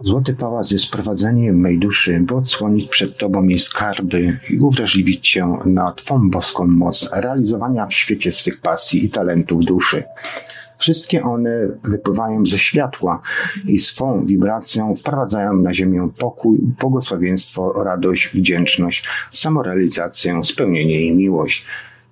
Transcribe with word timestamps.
Złoty 0.00 0.34
pałac 0.34 0.70
jest 0.70 0.90
prowadzeniem 0.90 1.60
mej 1.60 1.78
duszy, 1.78 2.20
by 2.20 2.34
odsłonić 2.34 2.88
przed 2.88 3.18
Tobą 3.18 3.42
jej 3.42 3.58
skarby 3.58 4.38
i 4.50 4.58
uwrażliwić 4.58 5.30
Cię 5.30 5.46
na 5.64 5.92
Twą 5.92 6.30
boską 6.30 6.66
moc 6.66 7.10
realizowania 7.12 7.86
w 7.86 7.94
świecie 7.94 8.32
swych 8.32 8.60
pasji 8.60 9.04
i 9.04 9.10
talentów 9.10 9.64
duszy. 9.64 10.04
Wszystkie 10.78 11.22
one 11.22 11.68
wypływają 11.84 12.46
ze 12.46 12.58
światła 12.58 13.20
i 13.64 13.78
swą 13.78 14.26
wibracją 14.26 14.94
wprowadzają 14.94 15.52
na 15.52 15.74
ziemię 15.74 16.08
pokój, 16.18 16.58
błogosławieństwo, 16.80 17.84
radość, 17.84 18.28
wdzięczność, 18.34 19.08
samorealizację, 19.30 20.44
spełnienie 20.44 21.00
i 21.00 21.16
miłość. 21.16 21.66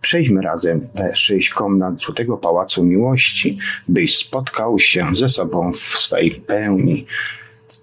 Przejdźmy 0.07 0.43
razem 0.43 0.89
te 0.95 1.17
sześć 1.17 1.51
komnat 1.51 2.01
Złotego 2.01 2.37
Pałacu 2.37 2.85
Miłości, 2.85 3.59
byś 3.89 4.17
spotkał 4.17 4.79
się 4.79 5.07
ze 5.15 5.29
sobą 5.29 5.73
w 5.73 5.77
swej 5.77 6.31
pełni. 6.31 7.07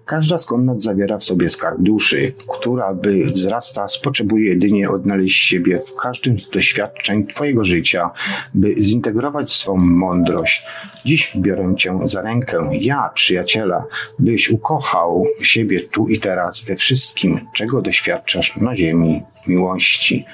Każda 0.05 0.37
z 0.37 0.45
komnat 0.45 0.81
zawiera 0.81 1.17
w 1.17 1.23
sobie 1.23 1.49
skarb 1.49 1.77
duszy, 1.79 2.33
która 2.49 2.93
by 2.93 3.25
wzrastać 3.25 3.99
potrzebuje 4.03 4.49
jedynie 4.49 4.89
odnaleźć 4.89 5.47
siebie 5.47 5.79
w 5.79 5.95
każdym 5.95 6.39
z 6.39 6.49
doświadczeń 6.49 7.27
Twojego 7.27 7.65
życia, 7.65 8.09
by 8.53 8.75
zintegrować 8.79 9.49
swą 9.51 9.75
mądrość. 9.77 10.65
Dziś 11.05 11.31
biorę 11.35 11.73
Cię 11.77 11.99
za 12.05 12.21
rękę, 12.21 12.69
ja, 12.71 13.09
przyjaciela, 13.13 13.85
byś 14.19 14.49
ukochał 14.49 15.25
siebie 15.41 15.81
tu 15.81 16.07
i 16.07 16.19
teraz 16.19 16.59
we 16.59 16.75
wszystkim, 16.75 17.39
czego 17.55 17.81
doświadczasz 17.81 18.57
na 18.57 18.75
ziemi 18.75 19.21
w 19.43 19.47
miłości. 19.47 20.25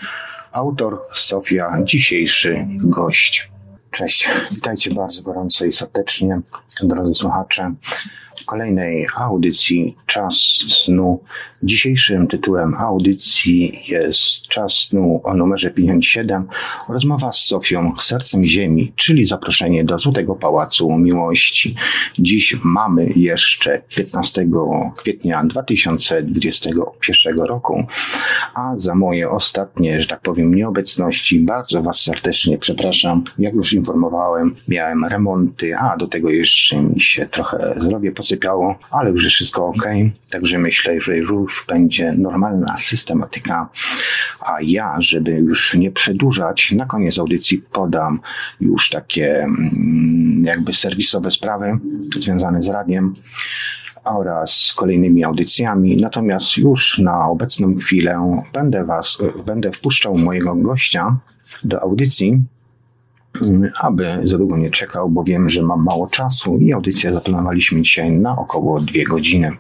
Autor 0.52 1.02
Sofia, 1.13 1.71
dzisiejszy 1.84 2.67
gość. 2.76 3.52
Cześć, 3.91 4.30
witajcie 4.52 4.94
bardzo 4.94 5.22
gorąco 5.22 5.66
i 5.66 5.72
serdecznie, 5.72 6.41
drodzy 6.84 7.13
słuchacze 7.13 7.73
w 8.40 8.46
kolejnej 8.46 9.06
audycji 9.18 9.96
Czas 10.06 10.36
snu. 10.68 11.23
Dzisiejszym 11.64 12.28
tytułem 12.28 12.73
audycji 12.73 13.80
jest 13.88 14.48
Czas 14.48 14.73
snu 14.73 15.22
o 15.23 15.34
numerze 15.34 15.72
57. 15.72 16.48
Rozmowa 16.90 17.31
z 17.31 17.46
Sofią 17.46 17.94
Sercem 18.00 18.44
Ziemi, 18.44 18.92
czyli 18.96 19.26
zaproszenie 19.26 19.84
do 19.84 20.00
Złotego 20.00 20.36
Pałacu 20.36 20.92
Miłości. 20.92 21.76
Dziś 22.20 22.58
mamy 22.64 23.09
jeszcze 23.16 23.81
15 23.96 24.48
kwietnia 24.98 25.44
2021 25.44 27.40
roku, 27.40 27.86
a 28.53 28.74
za 28.76 28.96
moje 28.96 29.30
ostatnie, 29.30 30.02
że 30.02 30.08
tak 30.08 30.22
powiem, 30.22 30.56
nieobecności 30.56 31.40
bardzo 31.40 31.84
Was 31.84 32.02
serdecznie 32.02 32.58
przepraszam. 32.58 33.24
Jak 33.40 33.53
już 33.53 33.74
informowałem, 33.74 34.56
miałem 34.68 35.06
remonty, 35.06 35.78
a 35.78 35.98
do 35.98 36.08
tego 36.08 36.30
jeszcze 36.30 36.81
mi 36.81 37.02
się 37.02 37.26
trochę 37.26 37.76
zdrowie 37.81 38.12
ale 38.91 39.09
już 39.09 39.23
jest 39.23 39.35
wszystko 39.35 39.66
ok. 39.66 39.85
Także 40.31 40.58
myślę, 40.58 41.02
że 41.02 41.17
już 41.17 41.66
będzie 41.67 42.11
normalna 42.11 42.77
systematyka. 42.77 43.69
A 44.39 44.58
ja, 44.61 44.95
żeby 44.99 45.31
już 45.31 45.73
nie 45.73 45.91
przedłużać, 45.91 46.72
na 46.72 46.85
koniec 46.85 47.19
audycji 47.19 47.57
podam 47.57 48.19
już 48.61 48.89
takie 48.89 49.39
mm, 49.39 50.44
jakby 50.44 50.73
serwisowe 50.73 51.31
sprawy 51.31 51.80
związane 52.19 52.61
z 52.61 52.69
radiem 52.69 53.16
oraz 54.03 54.73
kolejnymi 54.75 55.23
audycjami. 55.23 55.97
Natomiast 55.97 56.57
już 56.57 56.97
na 56.97 57.27
obecną 57.27 57.75
chwilę 57.75 58.41
będę 58.53 58.85
was, 58.85 59.17
będę 59.45 59.72
wpuszczał 59.72 60.17
mojego 60.17 60.55
gościa 60.55 61.17
do 61.63 61.81
audycji, 61.81 62.41
aby 63.82 64.20
za 64.23 64.38
długo 64.38 64.58
nie 64.58 64.70
czekał, 64.70 65.09
bo 65.09 65.23
wiem, 65.23 65.50
że 65.50 65.62
mam 65.62 65.84
mało 65.84 66.08
czasu 66.08 66.58
i 66.58 66.73
audycję 66.73 67.14
zaplanowaliśmy 67.14 67.81
dzisiaj 67.81 68.12
na 68.12 68.38
około 68.38 68.80
dwie 68.80 69.04
godziny. 69.04 69.52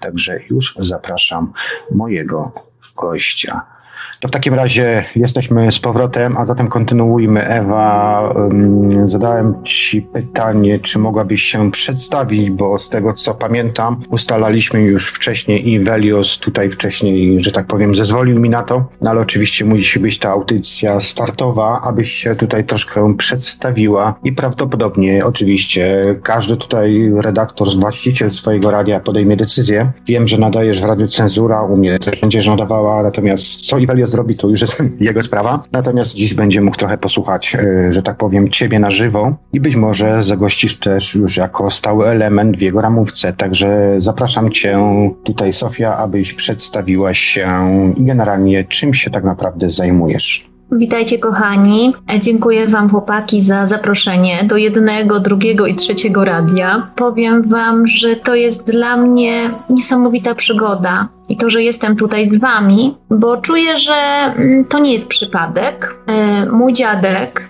Także 0.00 0.38
już 0.50 0.74
zapraszam 0.78 1.52
mojego 1.90 2.52
gościa. 2.96 3.79
To 4.20 4.28
w 4.28 4.30
takim 4.30 4.54
razie 4.54 5.04
jesteśmy 5.16 5.72
z 5.72 5.78
powrotem, 5.78 6.36
a 6.36 6.44
zatem 6.44 6.68
kontynuujmy. 6.68 7.46
Ewa, 7.46 8.20
um, 8.34 9.08
zadałem 9.08 9.54
Ci 9.64 10.02
pytanie, 10.02 10.78
czy 10.78 10.98
mogłabyś 10.98 11.42
się 11.42 11.70
przedstawić, 11.70 12.50
bo 12.50 12.78
z 12.78 12.88
tego 12.88 13.12
co 13.12 13.34
pamiętam, 13.34 14.00
ustalaliśmy 14.10 14.80
już 14.80 15.12
wcześniej 15.12 15.68
i 15.68 15.80
Velios 15.80 16.38
tutaj 16.38 16.70
wcześniej, 16.70 17.44
że 17.44 17.52
tak 17.52 17.66
powiem, 17.66 17.94
zezwolił 17.94 18.40
mi 18.40 18.50
na 18.50 18.62
to, 18.62 18.84
no 19.00 19.10
ale 19.10 19.20
oczywiście 19.20 19.64
musi 19.64 20.00
być 20.00 20.18
ta 20.18 20.30
audycja 20.30 21.00
startowa, 21.00 21.80
abyś 21.84 22.12
się 22.12 22.34
tutaj 22.34 22.64
troszkę 22.64 23.16
przedstawiła 23.16 24.14
i 24.24 24.32
prawdopodobnie 24.32 25.26
oczywiście 25.26 26.16
każdy 26.22 26.56
tutaj 26.56 27.12
redaktor, 27.22 27.68
właściciel 27.78 28.30
swojego 28.30 28.70
radia 28.70 29.00
podejmie 29.00 29.36
decyzję. 29.36 29.92
Wiem, 30.06 30.28
że 30.28 30.38
nadajesz 30.38 30.80
w 30.80 30.84
Radiu 30.84 31.06
Cenzura, 31.06 31.62
u 31.62 31.76
mnie 31.76 31.98
też 31.98 32.20
będziesz 32.20 32.46
nadawała, 32.46 33.02
natomiast 33.02 33.66
co 33.66 33.78
Iwelios 33.90 34.10
zrobi, 34.10 34.34
to 34.34 34.48
już 34.48 34.60
jest 34.60 34.82
jego 35.00 35.22
sprawa. 35.22 35.64
Natomiast 35.72 36.14
dziś 36.14 36.34
będzie 36.34 36.60
mógł 36.60 36.76
trochę 36.76 36.98
posłuchać, 36.98 37.54
e, 37.54 37.92
że 37.92 38.02
tak 38.02 38.16
powiem, 38.16 38.50
ciebie 38.50 38.78
na 38.78 38.90
żywo 38.90 39.36
i 39.52 39.60
być 39.60 39.76
może 39.76 40.22
zagościsz 40.22 40.78
też 40.78 41.14
już 41.14 41.36
jako 41.36 41.70
stały 41.70 42.08
element 42.08 42.56
w 42.56 42.60
jego 42.60 42.80
ramówce. 42.80 43.32
Także 43.32 43.94
zapraszam 43.98 44.50
cię 44.50 44.78
tutaj, 45.24 45.52
Sofia, 45.52 45.96
abyś 45.96 46.34
przedstawiła 46.34 47.14
się 47.14 47.48
i 47.96 48.04
generalnie 48.04 48.64
czym 48.64 48.94
się 48.94 49.10
tak 49.10 49.24
naprawdę 49.24 49.68
zajmujesz. 49.68 50.49
Witajcie 50.72 51.18
kochani. 51.18 51.92
E, 52.12 52.20
dziękuję 52.20 52.66
Wam 52.66 52.90
chłopaki 52.90 53.42
za 53.42 53.66
zaproszenie 53.66 54.44
do 54.44 54.56
jednego, 54.56 55.20
drugiego 55.20 55.66
i 55.66 55.74
trzeciego 55.74 56.24
radia. 56.24 56.90
Powiem 56.96 57.42
Wam, 57.42 57.86
że 57.86 58.16
to 58.16 58.34
jest 58.34 58.66
dla 58.66 58.96
mnie 58.96 59.50
niesamowita 59.70 60.34
przygoda 60.34 61.08
i 61.28 61.36
to, 61.36 61.50
że 61.50 61.62
jestem 61.62 61.96
tutaj 61.96 62.26
z 62.26 62.38
Wami, 62.38 62.96
bo 63.10 63.36
czuję, 63.36 63.76
że 63.76 63.94
mm, 64.36 64.64
to 64.64 64.78
nie 64.78 64.92
jest 64.92 65.08
przypadek. 65.08 65.96
E, 66.06 66.46
mój 66.46 66.72
dziadek 66.72 67.48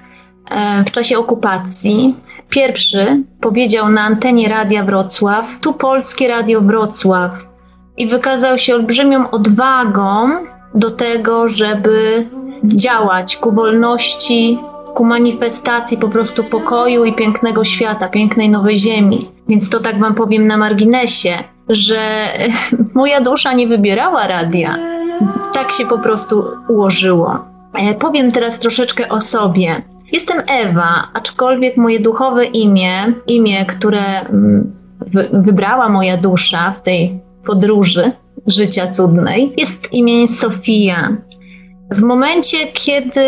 e, 0.50 0.84
w 0.84 0.90
czasie 0.90 1.18
okupacji 1.18 2.14
pierwszy 2.48 3.22
powiedział 3.40 3.88
na 3.88 4.02
antenie 4.02 4.48
Radia 4.48 4.84
Wrocław, 4.84 5.58
tu 5.60 5.72
Polskie 5.72 6.28
Radio 6.28 6.60
Wrocław 6.60 7.30
i 7.96 8.06
wykazał 8.06 8.58
się 8.58 8.74
olbrzymią 8.74 9.30
odwagą 9.30 10.28
do 10.74 10.90
tego, 10.90 11.48
żeby 11.48 12.26
działać 12.64 13.36
ku 13.36 13.52
wolności, 13.52 14.58
ku 14.94 15.04
manifestacji 15.04 15.96
po 15.96 16.08
prostu 16.08 16.44
pokoju 16.44 17.04
i 17.04 17.12
pięknego 17.12 17.64
świata, 17.64 18.08
pięknej 18.08 18.48
nowej 18.50 18.78
ziemi. 18.78 19.18
Więc 19.48 19.70
to 19.70 19.80
tak 19.80 20.00
wam 20.00 20.14
powiem 20.14 20.46
na 20.46 20.56
marginesie, 20.56 21.34
że 21.68 21.98
moja 22.94 23.20
dusza 23.20 23.52
nie 23.52 23.66
wybierała 23.66 24.26
radia. 24.26 24.76
Tak 25.52 25.72
się 25.72 25.86
po 25.86 25.98
prostu 25.98 26.44
ułożyło. 26.68 27.38
E, 27.74 27.94
powiem 27.94 28.32
teraz 28.32 28.58
troszeczkę 28.58 29.08
o 29.08 29.20
sobie. 29.20 29.82
Jestem 30.12 30.38
Ewa, 30.48 31.08
aczkolwiek 31.14 31.76
moje 31.76 32.00
duchowe 32.00 32.44
imię, 32.44 33.12
imię, 33.26 33.66
które 33.66 34.20
mm, 34.20 34.72
wybrała 35.32 35.88
moja 35.88 36.16
dusza 36.16 36.74
w 36.78 36.82
tej 36.82 37.20
podróży 37.44 38.12
życia 38.46 38.92
cudnej, 38.92 39.54
jest 39.56 39.92
imię 39.92 40.28
Sofia. 40.28 41.16
W 41.90 42.02
momencie, 42.02 42.58
kiedy 42.72 43.24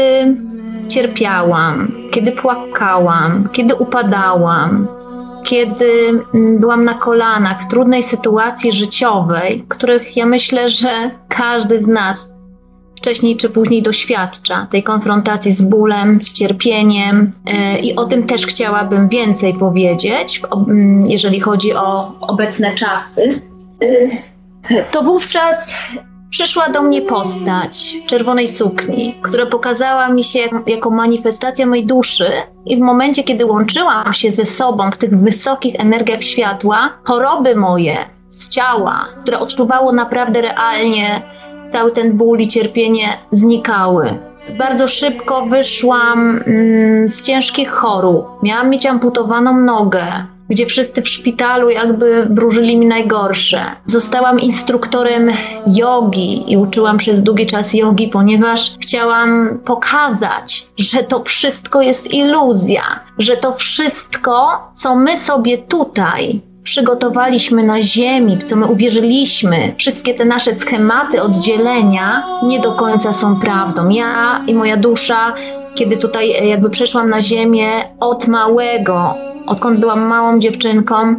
cierpiałam, 0.89 1.93
kiedy 2.11 2.33
płakałam, 2.33 3.49
kiedy 3.53 3.75
upadałam, 3.75 4.89
kiedy 5.45 5.91
mm, 6.35 6.59
byłam 6.59 6.85
na 6.85 6.95
kolanach 6.95 7.63
w 7.63 7.69
trudnej 7.69 8.03
sytuacji 8.03 8.73
życiowej, 8.73 9.65
których 9.69 10.17
ja 10.17 10.27
myślę, 10.27 10.69
że 10.69 11.11
każdy 11.29 11.79
z 11.79 11.87
nas 11.87 12.33
wcześniej 12.99 13.37
czy 13.37 13.51
później 13.51 13.83
doświadcza 13.83 14.67
tej 14.71 14.83
konfrontacji 14.83 15.53
z 15.53 15.63
bólem, 15.63 16.23
z 16.23 16.33
cierpieniem, 16.33 17.33
e, 17.47 17.79
i 17.79 17.97
o 17.97 18.05
tym 18.05 18.27
też 18.27 18.47
chciałabym 18.47 19.09
więcej 19.09 19.55
powiedzieć, 19.55 20.43
mm, 20.69 21.03
jeżeli 21.07 21.41
chodzi 21.41 21.75
o 21.75 22.13
obecne 22.21 22.75
czasy. 22.75 23.41
E, 24.71 24.85
to 24.85 25.03
wówczas 25.03 25.75
przyszła 26.33 26.69
do 26.69 26.83
mnie 26.83 27.03
postać 27.03 27.97
czerwonej 28.07 28.49
sukni, 28.49 29.15
która 29.23 29.47
pokazała 29.47 30.09
mi 30.09 30.25
się 30.25 30.39
jako 30.67 30.91
manifestacja 30.91 31.67
mojej 31.67 31.87
duszy 31.87 32.27
i 32.67 32.77
w 32.77 32.81
momencie, 32.81 33.25
kiedy 33.25 33.47
łączyłam 33.47 34.13
się 34.13 34.31
ze 34.31 34.47
sobą 34.47 34.91
w 34.91 34.99
tych 34.99 35.19
wysokich 35.19 35.81
energiach 35.81 36.23
światła, 36.23 36.93
choroby 37.05 37.57
moje 37.57 37.97
z 38.29 38.49
ciała, 38.49 39.09
które 39.23 39.39
odczuwało 39.39 39.93
naprawdę 39.93 40.41
realnie 40.41 41.23
cały 41.73 41.91
ten 41.91 42.17
ból 42.17 42.39
i 42.39 42.49
cierpienie 42.49 43.07
znikały. 43.33 44.19
Bardzo 44.59 44.89
szybko 44.89 45.47
wyszłam 45.47 46.43
mm, 46.47 47.11
z 47.11 47.23
ciężkich 47.23 47.71
chorób. 47.71 48.27
Miałam 48.43 48.71
mieć 48.71 48.87
amputowaną 48.87 49.61
nogę 49.61 50.07
gdzie 50.53 50.67
wszyscy 50.67 51.03
w 51.03 51.09
szpitalu 51.09 51.71
jakby 51.71 52.27
wróżyli 52.31 52.79
mi 52.79 52.87
najgorsze. 52.87 53.61
Zostałam 53.87 54.41
instruktorem 54.41 55.31
jogi 55.67 56.53
i 56.53 56.57
uczyłam 56.57 56.99
przez 56.99 57.23
długi 57.23 57.47
czas 57.47 57.75
jogi, 57.75 58.09
ponieważ 58.09 58.77
chciałam 58.81 59.59
pokazać, 59.65 60.69
że 60.79 61.03
to 61.03 61.23
wszystko 61.25 61.83
jest 61.83 62.15
iluzja, 62.15 62.83
że 63.19 63.37
to 63.37 63.53
wszystko, 63.53 64.63
co 64.75 64.97
my 64.97 65.17
sobie 65.17 65.59
tutaj 65.59 66.41
przygotowaliśmy 66.65 67.63
na 67.63 67.83
ziemi, 67.83 68.37
w 68.37 68.45
co 68.45 68.57
my 68.57 68.67
uwierzyliśmy, 68.67 69.57
wszystkie 69.77 70.15
te 70.15 70.25
nasze 70.25 70.55
schematy 70.55 71.23
oddzielenia 71.23 72.23
nie 72.43 72.61
do 72.61 72.73
końca 72.73 73.13
są 73.13 73.41
prawdą. 73.41 73.89
Ja 73.89 74.45
i 74.47 74.55
moja 74.55 74.77
dusza, 74.77 75.35
kiedy 75.75 75.97
tutaj 75.97 76.49
jakby 76.49 76.71
przeszłam 76.71 77.11
na 77.11 77.23
ziemię 77.23 77.69
od 78.01 78.29
małego, 78.29 79.15
odkąd 79.47 79.81
byłam 79.81 80.01
małą 80.01 80.39
dziewczynką, 80.39 81.15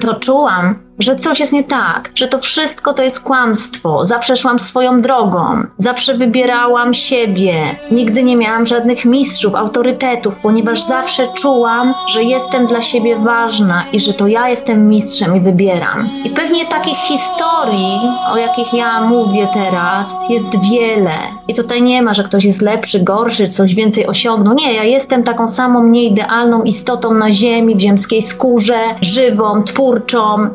to 0.00 0.14
czułam, 0.14 0.81
że 0.98 1.16
coś 1.16 1.40
jest 1.40 1.52
nie 1.52 1.64
tak, 1.64 2.10
że 2.14 2.28
to 2.28 2.38
wszystko 2.38 2.94
to 2.94 3.02
jest 3.02 3.20
kłamstwo. 3.20 4.06
Zawsze 4.06 4.36
szłam 4.36 4.58
swoją 4.58 5.00
drogą, 5.00 5.66
zawsze 5.78 6.14
wybierałam 6.14 6.94
siebie. 6.94 7.54
Nigdy 7.90 8.22
nie 8.22 8.36
miałam 8.36 8.66
żadnych 8.66 9.04
mistrzów, 9.04 9.54
autorytetów, 9.54 10.38
ponieważ 10.42 10.82
zawsze 10.82 11.26
czułam, 11.26 11.94
że 12.12 12.22
jestem 12.22 12.66
dla 12.66 12.80
siebie 12.80 13.16
ważna 13.16 13.84
i 13.92 14.00
że 14.00 14.14
to 14.14 14.26
ja 14.26 14.48
jestem 14.48 14.88
mistrzem 14.88 15.36
i 15.36 15.40
wybieram. 15.40 16.08
I 16.24 16.30
pewnie 16.30 16.66
takich 16.66 16.98
historii, 16.98 17.98
o 18.32 18.36
jakich 18.36 18.74
ja 18.74 19.00
mówię 19.00 19.48
teraz, 19.54 20.06
jest 20.30 20.70
wiele. 20.70 21.12
I 21.48 21.54
tutaj 21.54 21.82
nie 21.82 22.02
ma, 22.02 22.14
że 22.14 22.24
ktoś 22.24 22.44
jest 22.44 22.62
lepszy, 22.62 23.00
gorszy, 23.00 23.48
coś 23.48 23.74
więcej 23.74 24.06
osiągnął. 24.06 24.54
Nie, 24.54 24.74
ja 24.74 24.84
jestem 24.84 25.22
taką 25.24 25.48
samą 25.48 25.86
nieidealną 25.86 26.62
istotą 26.62 27.14
na 27.14 27.30
ziemi, 27.30 27.76
w 27.76 27.80
ziemskiej 27.80 28.22
skórze, 28.22 28.78
żywą, 29.00 29.62
twórczą 29.64 30.48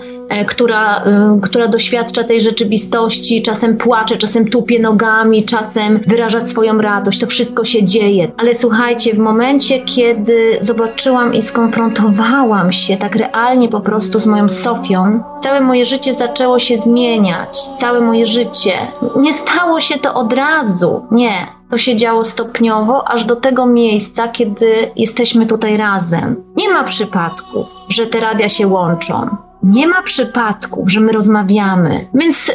która, 0.47 1.03
e, 1.03 1.39
która 1.41 1.68
doświadcza 1.68 2.24
tej 2.24 2.41
rzeczywistości, 2.41 3.41
czasem 3.41 3.77
płacze, 3.77 4.18
czasem 4.18 4.47
tupie 4.47 4.79
nogami, 4.79 5.45
czasem 5.45 6.00
wyraża 6.07 6.41
swoją 6.41 6.77
radość. 6.77 7.19
To 7.19 7.27
wszystko 7.27 7.63
się 7.63 7.83
dzieje. 7.83 8.31
Ale 8.38 8.56
słuchajcie, 8.56 9.13
w 9.13 9.18
momencie, 9.18 9.79
kiedy 9.79 10.57
zobaczyłam 10.62 11.33
i 11.33 11.41
skonfrontowałam 11.41 12.71
się 12.71 12.97
tak 12.97 13.15
realnie 13.15 13.69
po 13.69 13.81
prostu 13.81 14.19
z 14.19 14.25
moją 14.25 14.50
Sofią, 14.50 15.24
całe 15.39 15.62
moje 15.62 15.85
życie 15.85 16.13
zaczęło 16.13 16.59
się 16.59 16.77
zmieniać. 16.77 17.59
Całe 17.77 18.01
moje 18.01 18.25
życie. 18.25 18.71
Nie 19.15 19.33
stało 19.33 19.79
się 19.79 20.00
to 20.00 20.13
od 20.13 20.33
razu. 20.33 21.06
Nie. 21.12 21.57
To 21.69 21.77
się 21.77 21.95
działo 21.95 22.25
stopniowo, 22.25 23.09
aż 23.09 23.25
do 23.25 23.35
tego 23.35 23.65
miejsca, 23.65 24.27
kiedy 24.27 24.65
jesteśmy 24.95 25.45
tutaj 25.45 25.77
razem. 25.77 26.44
Nie 26.57 26.69
ma 26.69 26.83
przypadków, 26.83 27.68
że 27.89 28.07
te 28.07 28.19
radia 28.19 28.50
się 28.50 28.68
łączą. 28.68 29.47
Nie 29.63 29.88
ma 29.88 30.01
przypadków, 30.01 30.92
że 30.92 31.00
my 31.00 31.12
rozmawiamy. 31.12 32.06
Więc 32.13 32.48
yy, 32.48 32.54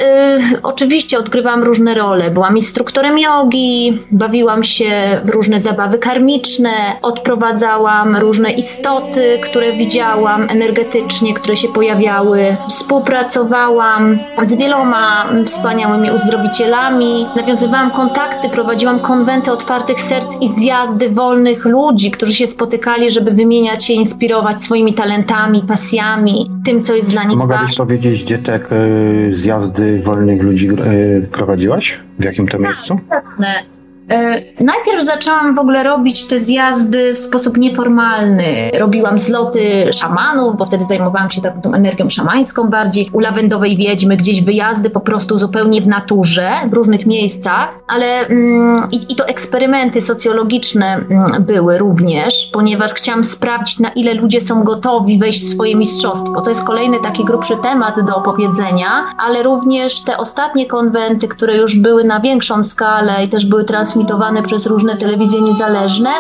oczywiście 0.62 1.19
odgrywam 1.19 1.62
różne 1.62 1.94
role. 1.94 2.31
Byłam 2.31 2.56
instruktorem 2.56 3.19
jogi, 3.19 3.99
bawiłam 4.10 4.64
się 4.64 5.20
w 5.25 5.28
różne 5.28 5.60
zabawy 5.60 5.99
karmiczne, 5.99 6.70
odprowadzałam 7.02 8.16
różne 8.16 8.52
istoty, 8.52 9.38
które 9.43 9.72
widziałam 9.72 10.46
energetycznie, 10.50 11.34
które 11.34 11.56
się 11.56 11.69
pojawiały. 11.69 12.56
Współpracowałam 12.69 14.19
z 14.43 14.55
wieloma 14.55 15.32
wspaniałymi 15.46 16.10
uzdrowicielami, 16.10 17.26
nawiązywałam 17.37 17.90
kontakty, 17.90 18.48
prowadziłam 18.48 19.00
konwenty 19.00 19.52
otwartych 19.52 20.00
serc 20.00 20.37
i 20.40 20.48
zjazdy 20.48 21.10
wolnych 21.10 21.64
ludzi, 21.64 22.10
którzy 22.10 22.34
się 22.34 22.46
spotykali, 22.46 23.10
żeby 23.10 23.31
wymieniać 23.31 23.84
się, 23.84 23.93
inspirować 23.94 24.62
swoimi 24.62 24.94
talentami, 24.94 25.62
pasjami, 25.69 26.50
tym, 26.64 26.82
co 26.84 26.92
jest 26.94 27.11
dla 27.11 27.25
nich 27.25 27.39
Mogłabyś 27.39 27.77
powiedzieć, 27.77 28.25
gdzie 28.25 28.39
te 28.39 28.61
y, 28.73 29.33
zjazdy 29.33 29.99
wolnych 29.99 30.43
ludzi 30.43 30.69
y, 30.69 31.29
prowadziłaś? 31.33 32.00
W 32.19 32.25
jakim 32.25 32.49
to 32.49 32.59
miejscu? 32.59 33.00
Jasne. 33.11 33.81
E, 34.12 34.43
najpierw 34.61 35.05
zaczęłam 35.05 35.55
w 35.55 35.59
ogóle 35.59 35.82
robić 35.82 36.25
te 36.25 36.41
zjazdy 36.41 37.14
w 37.14 37.19
sposób 37.19 37.56
nieformalny. 37.56 38.70
Robiłam 38.79 39.20
zloty 39.20 39.93
szamanów, 39.93 40.56
bo 40.56 40.67
wtedy 40.67 40.85
zajmowałam 40.85 41.31
się 41.31 41.41
taką 41.41 41.75
energią 41.75 42.09
szamańską 42.09 42.69
bardziej. 42.70 43.11
U 43.12 43.20
lawendowej 43.20 43.76
wiedźmy 43.76 44.17
gdzieś 44.17 44.43
wyjazdy 44.43 44.91
po 44.91 45.00
prostu 45.00 45.38
zupełnie 45.38 45.81
w 45.81 45.88
naturze, 45.88 46.50
w 46.70 46.73
różnych 46.73 47.06
miejscach, 47.06 47.69
ale 47.88 48.26
mm, 48.26 48.88
i, 48.91 49.12
i, 49.12 49.17
to 49.17 49.26
eksperymenty 49.26 50.00
socjologiczne 50.00 50.94
mm, 50.94 51.44
były 51.44 51.79
również, 51.79 52.50
ponieważ 52.53 52.93
chciałam 52.93 53.25
sprawdzić, 53.25 53.79
na 53.79 53.88
ile 53.88 54.15
ludzie 54.15 54.41
są 54.41 54.65
gotowi 54.65 55.19
wejść 55.19 55.44
w 55.44 55.49
swoje 55.49 55.76
mistrzostwo. 55.76 56.41
To 56.41 56.50
jest 56.50 56.65
kolejny 56.65 56.97
taki 57.03 57.25
grubszy 57.25 57.56
temat 57.62 58.06
do 58.06 58.17
opowiedzenia, 58.17 59.05
ale 59.19 59.43
również 59.43 60.00
te 60.00 60.17
ostatnie 60.17 60.67
konwenty, 60.67 61.29
które 61.29 61.56
już 61.56 61.76
były 61.76 62.05
na 62.05 62.20
większą 62.20 62.65
skalę 62.65 63.25
i 63.25 63.29
też 63.29 63.47
były 63.47 63.65
transmitowane 63.65 64.01
transmitowane 64.02 64.43
przez 64.43 64.66
różne 64.66 64.96
telewizje 64.96 65.40
niezależne, 65.40 66.10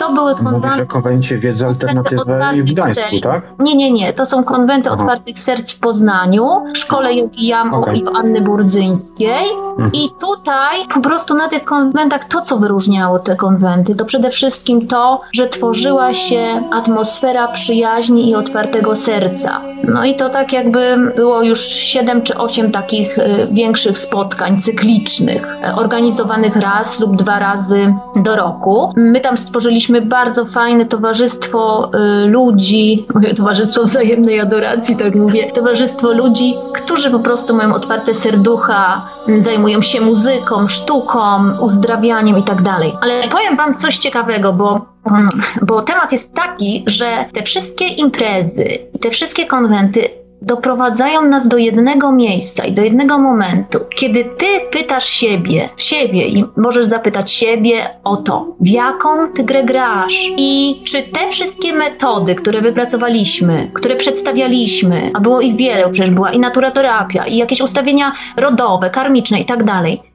to 0.00 0.12
były 0.12 0.34
konwenty... 0.34 0.66
Mówisz 0.66 0.80
o 0.80 0.86
konwencie 0.86 1.38
wiedzy 1.38 1.66
alternatywnej 1.66 2.62
w 2.62 2.72
Gdańsku, 2.72 3.20
tak? 3.22 3.42
Nie, 3.58 3.74
nie, 3.74 3.90
nie. 3.90 4.12
To 4.12 4.26
są 4.26 4.44
konwenty 4.44 4.90
Aha. 4.90 4.98
otwartych 4.98 5.38
serc 5.38 5.72
w 5.72 5.80
Poznaniu, 5.80 6.64
w 6.74 6.78
szkole 6.78 7.14
Jogi 7.14 7.46
Jamu 7.46 7.76
okay. 7.76 7.96
i 7.96 8.02
Anny 8.14 8.40
Burdzyńskiej. 8.40 9.44
Mhm. 9.70 9.92
I 9.92 10.08
tutaj 10.20 10.88
po 10.94 11.00
prostu 11.00 11.34
na 11.34 11.48
tych 11.48 11.64
konwentach 11.64 12.24
to, 12.24 12.40
co 12.40 12.58
wyróżniało 12.58 13.18
te 13.18 13.36
konwenty, 13.36 13.94
to 13.94 14.04
przede 14.04 14.30
wszystkim 14.30 14.86
to, 14.86 15.18
że 15.32 15.48
tworzyła 15.48 16.14
się 16.14 16.42
atmosfera 16.72 17.48
przyjaźni 17.48 18.30
i 18.30 18.34
otwartego 18.34 18.94
serca. 18.94 19.60
No 19.84 20.04
i 20.04 20.14
to 20.14 20.28
tak 20.28 20.52
jakby 20.52 21.12
było 21.16 21.42
już 21.42 21.60
siedem 21.60 22.22
czy 22.22 22.38
osiem 22.38 22.70
takich 22.70 23.18
y, 23.18 23.48
większych 23.50 23.98
spotkań 23.98 24.60
cyklicznych, 24.60 25.56
organizowanych 25.76 26.56
raz 26.56 27.00
lub 27.00 27.16
dwa 27.16 27.38
razy 27.38 27.94
do 28.16 28.36
roku. 28.36 28.92
My 28.96 29.20
tam 29.20 29.36
stworzyliśmy 29.36 29.89
mieliśmy 29.90 30.08
bardzo 30.08 30.44
fajne 30.44 30.86
towarzystwo 30.86 31.90
y, 32.24 32.26
ludzi, 32.26 33.06
moje 33.14 33.34
towarzystwo 33.34 33.84
wzajemnej 33.84 34.40
adoracji, 34.40 34.96
tak 34.96 35.14
mówię, 35.14 35.52
towarzystwo 35.52 36.12
ludzi, 36.12 36.54
którzy 36.74 37.10
po 37.10 37.18
prostu 37.18 37.56
mają 37.56 37.74
otwarte 37.74 38.14
serducha, 38.14 39.08
zajmują 39.38 39.82
się 39.82 40.00
muzyką, 40.00 40.68
sztuką, 40.68 41.18
uzdrawianiem 41.60 42.38
i 42.38 42.42
tak 42.42 42.62
dalej. 42.62 42.92
Ale 43.00 43.28
powiem 43.28 43.56
Wam 43.56 43.78
coś 43.78 43.98
ciekawego, 43.98 44.52
bo 44.52 44.86
mm, 45.06 45.28
bo 45.62 45.82
temat 45.82 46.12
jest 46.12 46.34
taki, 46.34 46.84
że 46.86 47.24
te 47.34 47.42
wszystkie 47.42 47.88
imprezy 47.88 48.64
i 48.94 48.98
te 48.98 49.10
wszystkie 49.10 49.46
konwenty 49.46 50.20
doprowadzają 50.42 51.22
nas 51.22 51.48
do 51.48 51.56
jednego 51.56 52.12
miejsca 52.12 52.64
i 52.64 52.72
do 52.72 52.82
jednego 52.82 53.18
momentu, 53.18 53.78
kiedy 53.96 54.24
ty 54.24 54.46
pytasz 54.72 55.04
siebie, 55.08 55.68
siebie 55.76 56.28
i 56.28 56.44
możesz 56.56 56.86
zapytać 56.86 57.32
siebie 57.32 57.74
o 58.04 58.16
to, 58.16 58.56
w 58.60 58.68
jaką 58.68 59.32
ty 59.32 59.44
grę 59.44 59.64
grasz 59.64 60.32
i 60.36 60.82
czy 60.84 61.02
te 61.02 61.30
wszystkie 61.30 61.72
metody, 61.72 62.34
które 62.34 62.60
wypracowaliśmy, 62.60 63.70
które 63.74 63.96
przedstawialiśmy, 63.96 65.10
a 65.14 65.20
było 65.20 65.40
ich 65.40 65.56
wiele, 65.56 65.90
przecież 65.90 66.10
była 66.10 66.30
i 66.30 66.38
naturaterapia, 66.38 67.26
i 67.26 67.36
jakieś 67.36 67.60
ustawienia 67.60 68.12
rodowe, 68.36 68.90
karmiczne 68.90 69.40
i 69.40 69.44
tak 69.44 69.64
dalej, 69.64 70.09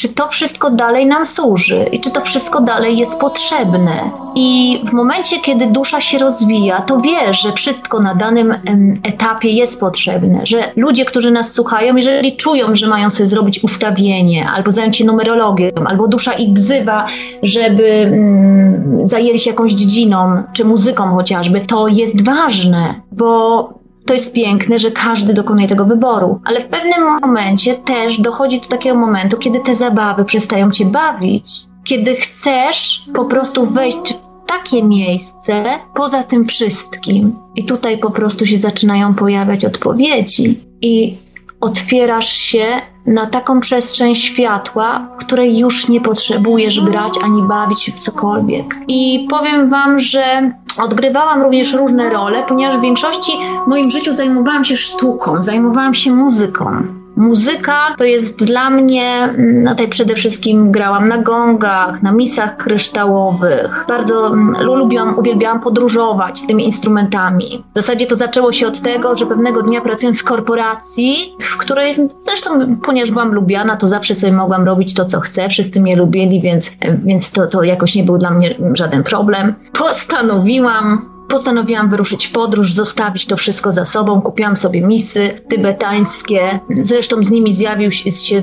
czy 0.00 0.08
to 0.08 0.28
wszystko 0.28 0.70
dalej 0.70 1.06
nam 1.06 1.26
służy 1.26 1.86
i 1.92 2.00
czy 2.00 2.10
to 2.10 2.20
wszystko 2.20 2.60
dalej 2.60 2.98
jest 2.98 3.16
potrzebne. 3.16 4.10
I 4.34 4.80
w 4.84 4.92
momencie, 4.92 5.40
kiedy 5.40 5.66
dusza 5.66 6.00
się 6.00 6.18
rozwija, 6.18 6.80
to 6.80 7.00
wie, 7.00 7.34
że 7.34 7.52
wszystko 7.52 8.00
na 8.00 8.14
danym 8.14 8.54
etapie 9.02 9.48
jest 9.48 9.80
potrzebne, 9.80 10.40
że 10.44 10.72
ludzie, 10.76 11.04
którzy 11.04 11.30
nas 11.30 11.52
słuchają, 11.54 11.96
jeżeli 11.96 12.36
czują, 12.36 12.74
że 12.74 12.86
mają 12.88 13.10
sobie 13.10 13.26
zrobić 13.26 13.64
ustawienie, 13.64 14.48
albo 14.56 14.72
zająć 14.72 14.96
się 14.96 15.04
numerologią, 15.04 15.70
albo 15.86 16.08
dusza 16.08 16.32
ich 16.32 16.52
wzywa, 16.52 17.06
żeby 17.42 17.84
mm, 17.84 19.08
zajęli 19.08 19.38
się 19.38 19.50
jakąś 19.50 19.72
dziedziną, 19.72 20.42
czy 20.52 20.64
muzyką 20.64 21.14
chociażby, 21.14 21.60
to 21.60 21.88
jest 21.88 22.24
ważne, 22.24 22.94
bo 23.12 23.79
to 24.10 24.14
jest 24.14 24.32
piękne, 24.32 24.78
że 24.78 24.90
każdy 24.90 25.34
dokonuje 25.34 25.68
tego 25.68 25.84
wyboru, 25.84 26.40
ale 26.44 26.60
w 26.60 26.66
pewnym 26.66 27.20
momencie 27.20 27.74
też 27.74 28.20
dochodzi 28.20 28.60
do 28.60 28.66
takiego 28.66 28.96
momentu, 28.96 29.36
kiedy 29.36 29.60
te 29.60 29.76
zabawy 29.76 30.24
przestają 30.24 30.70
cię 30.70 30.84
bawić, 30.84 31.50
kiedy 31.84 32.14
chcesz 32.14 33.04
po 33.14 33.24
prostu 33.24 33.66
wejść 33.66 34.14
w 34.14 34.46
takie 34.46 34.82
miejsce 34.82 35.64
poza 35.94 36.22
tym 36.22 36.46
wszystkim. 36.46 37.36
I 37.56 37.64
tutaj 37.64 37.98
po 37.98 38.10
prostu 38.10 38.46
się 38.46 38.56
zaczynają 38.56 39.14
pojawiać 39.14 39.64
odpowiedzi. 39.64 40.58
I 40.82 41.16
otwierasz 41.60 42.32
się 42.32 42.64
na 43.06 43.26
taką 43.26 43.60
przestrzeń 43.60 44.14
światła, 44.14 45.08
której 45.18 45.58
już 45.58 45.88
nie 45.88 46.00
potrzebujesz 46.00 46.80
grać 46.80 47.14
ani 47.24 47.42
bawić 47.42 47.82
się 47.82 47.92
w 47.92 48.00
cokolwiek. 48.00 48.76
I 48.88 49.26
powiem 49.30 49.70
Wam, 49.70 49.98
że 49.98 50.52
odgrywałam 50.82 51.42
również 51.42 51.72
różne 51.72 52.10
role, 52.10 52.42
ponieważ 52.48 52.78
w 52.78 52.80
większości 52.80 53.32
w 53.64 53.68
moim 53.68 53.90
życiu 53.90 54.14
zajmowałam 54.14 54.64
się 54.64 54.76
sztuką, 54.76 55.42
zajmowałam 55.42 55.94
się 55.94 56.12
muzyką. 56.12 56.99
Muzyka 57.16 57.94
to 57.98 58.04
jest 58.04 58.36
dla 58.36 58.70
mnie, 58.70 59.34
no 59.38 59.70
tutaj 59.70 59.88
przede 59.88 60.14
wszystkim 60.14 60.72
grałam 60.72 61.08
na 61.08 61.18
gongach, 61.18 62.02
na 62.02 62.12
misach 62.12 62.56
kryształowych. 62.56 63.84
Bardzo 63.88 64.26
mm, 64.26 64.54
lubiłam, 64.60 65.18
uwielbiałam 65.18 65.60
podróżować 65.60 66.38
z 66.38 66.46
tymi 66.46 66.66
instrumentami. 66.66 67.64
W 67.72 67.76
zasadzie 67.76 68.06
to 68.06 68.16
zaczęło 68.16 68.52
się 68.52 68.66
od 68.66 68.80
tego, 68.80 69.16
że 69.16 69.26
pewnego 69.26 69.62
dnia 69.62 69.80
pracując 69.80 70.20
w 70.20 70.24
korporacji, 70.24 71.36
w 71.40 71.56
której 71.56 71.94
zresztą, 72.22 72.76
ponieważ 72.76 73.10
byłam 73.10 73.34
lubiana, 73.34 73.76
to 73.76 73.88
zawsze 73.88 74.14
sobie 74.14 74.32
mogłam 74.32 74.64
robić 74.64 74.94
to, 74.94 75.04
co 75.04 75.20
chcę. 75.20 75.48
Wszyscy 75.48 75.80
mnie 75.80 75.96
lubili, 75.96 76.40
więc, 76.40 76.72
więc 77.04 77.32
to, 77.32 77.46
to 77.46 77.62
jakoś 77.62 77.94
nie 77.94 78.04
był 78.04 78.18
dla 78.18 78.30
mnie 78.30 78.54
żaden 78.74 79.02
problem. 79.02 79.54
Postanowiłam 79.72 81.09
postanowiłam 81.30 81.90
wyruszyć 81.90 82.26
w 82.26 82.32
podróż, 82.32 82.72
zostawić 82.72 83.26
to 83.26 83.36
wszystko 83.36 83.72
za 83.72 83.84
sobą. 83.84 84.20
Kupiłam 84.20 84.56
sobie 84.56 84.82
misy 84.82 85.40
tybetańskie. 85.48 86.60
Zresztą 86.74 87.22
z 87.22 87.30
nimi 87.30 87.52
zjawił 87.52 87.90
się 87.90 88.42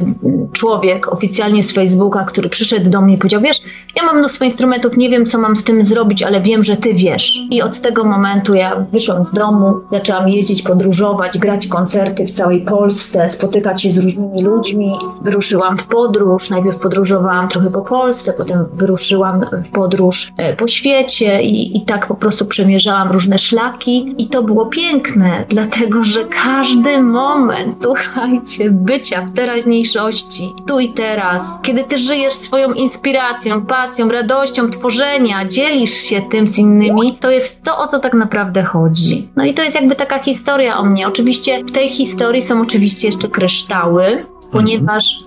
człowiek 0.53 1.13
oficjalnie 1.13 1.63
z 1.63 1.73
Facebooka, 1.73 2.23
który 2.23 2.49
przyszedł 2.49 2.89
do 2.89 3.01
mnie 3.01 3.15
i 3.15 3.17
powiedział: 3.17 3.41
Wiesz, 3.41 3.61
ja 3.95 4.03
mam 4.03 4.17
mnóstwo 4.19 4.45
instrumentów, 4.45 4.97
nie 4.97 5.09
wiem, 5.09 5.25
co 5.25 5.37
mam 5.37 5.55
z 5.55 5.63
tym 5.63 5.85
zrobić, 5.85 6.23
ale 6.23 6.41
wiem, 6.41 6.63
że 6.63 6.77
ty 6.77 6.93
wiesz. 6.93 7.39
I 7.51 7.61
od 7.61 7.79
tego 7.79 8.03
momentu 8.03 8.55
ja 8.55 8.85
wyszłam 8.91 9.25
z 9.25 9.31
domu, 9.31 9.73
zaczęłam 9.91 10.29
jeździć, 10.29 10.61
podróżować, 10.61 11.37
grać 11.37 11.67
koncerty 11.67 12.25
w 12.25 12.31
całej 12.31 12.61
Polsce, 12.61 13.29
spotykać 13.29 13.81
się 13.81 13.91
z 13.91 13.97
różnymi 13.97 14.43
ludźmi. 14.43 14.93
Wyruszyłam 15.21 15.77
w 15.77 15.87
podróż. 15.87 16.49
Najpierw 16.49 16.79
podróżowałam 16.79 17.47
trochę 17.47 17.71
po 17.71 17.81
Polsce, 17.81 18.33
potem 18.33 18.65
wyruszyłam 18.73 19.41
w 19.65 19.71
podróż 19.71 20.31
e, 20.37 20.55
po 20.55 20.67
świecie 20.67 21.41
i, 21.41 21.77
i 21.77 21.81
tak 21.85 22.07
po 22.07 22.15
prostu 22.15 22.45
przemierzałam 22.45 22.76
przemierzałam 22.77 23.11
różne 23.11 23.37
szlaki 23.37 24.15
i 24.17 24.27
to 24.27 24.43
było 24.43 24.65
piękne, 24.65 25.45
dlatego 25.49 26.03
że 26.03 26.25
każdy 26.25 27.01
moment, 27.01 27.75
słuchajcie, 27.81 28.69
bycia 28.71 29.25
w 29.25 29.33
teraźniejszości, 29.33 30.49
tu 30.67 30.79
i 30.79 30.89
teraz, 30.93 31.43
kiedy 31.61 31.83
ty 31.83 31.97
żyjesz 31.97 32.33
swoją 32.33 32.73
inspiracją, 32.73 33.65
pasją, 33.65 34.09
radością 34.09 34.69
tworzenia, 34.69 35.45
dzielisz 35.45 35.93
się 35.93 36.21
tym 36.21 36.49
z 36.49 36.57
innymi, 36.57 37.17
to 37.19 37.31
jest 37.31 37.63
to, 37.63 37.77
o 37.77 37.87
co 37.87 37.99
tak 37.99 38.13
naprawdę 38.13 38.63
chodzi. 38.63 39.27
No 39.35 39.45
i 39.45 39.53
to 39.53 39.63
jest 39.63 39.75
jakby 39.75 39.95
taka 39.95 40.19
historia 40.19 40.77
o 40.77 40.83
mnie. 40.83 41.07
Oczywiście 41.07 41.63
w 41.63 41.71
tej 41.71 41.89
historii 41.89 42.47
są 42.47 42.61
oczywiście 42.61 43.07
jeszcze 43.07 43.27
kryształy, 43.27 44.25
ponieważ 44.51 45.19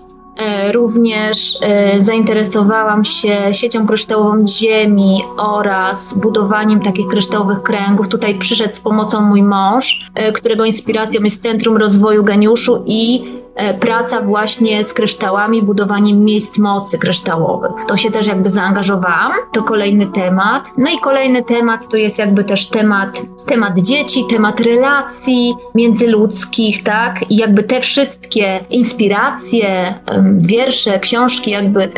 również 0.73 1.59
e, 1.63 2.05
zainteresowałam 2.05 3.05
się 3.05 3.37
siecią 3.53 3.87
kryształową 3.87 4.47
Ziemi 4.47 5.23
oraz 5.37 6.15
budowaniem 6.15 6.81
takich 6.81 7.07
kryształowych 7.07 7.63
kręgów. 7.63 8.09
Tutaj 8.09 8.39
przyszedł 8.39 8.75
z 8.75 8.81
pomocą 8.81 9.21
mój 9.21 9.43
mąż, 9.43 10.11
e, 10.15 10.33
którego 10.33 10.65
inspiracją 10.65 11.23
jest 11.23 11.43
Centrum 11.43 11.77
Rozwoju 11.77 12.25
Geniuszu 12.25 12.83
i 12.87 13.23
E, 13.23 13.40
praca 13.81 14.21
właśnie 14.21 14.85
z 14.85 14.93
kryształami, 14.93 15.63
budowaniem 15.63 16.25
miejsc 16.25 16.59
mocy 16.59 16.99
kryształowych. 16.99 17.73
To 17.89 17.97
się 17.97 18.11
też 18.11 18.27
jakby 18.27 18.51
zaangażowałam. 18.51 19.33
To 19.53 19.63
kolejny 19.63 20.07
temat. 20.07 20.71
No 20.79 20.91
i 20.91 20.99
kolejny 20.99 21.45
temat 21.45 21.89
to 21.89 21.97
jest 21.97 22.19
jakby 22.19 22.45
też 22.45 22.69
temat, 22.69 23.23
temat 23.47 23.79
dzieci, 23.79 24.25
temat 24.31 24.61
relacji 24.61 25.55
międzyludzkich, 25.75 26.83
tak? 26.83 27.31
I 27.31 27.37
jakby 27.37 27.63
te 27.63 27.81
wszystkie 27.81 28.65
inspiracje, 28.71 29.95
wiersze, 30.37 30.99
książki 30.99 31.51
jakby, 31.51 31.93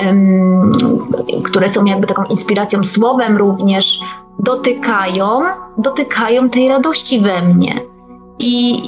które 1.45 1.69
są 1.69 1.85
jakby 1.85 2.07
taką 2.07 2.25
inspiracją 2.25 2.85
słowem 2.85 3.37
również, 3.37 4.01
dotykają, 4.39 5.41
dotykają 5.79 6.51
tej 6.51 6.69
radości 6.69 7.21
we 7.21 7.43
mnie. 7.43 7.75
I, 8.39 8.83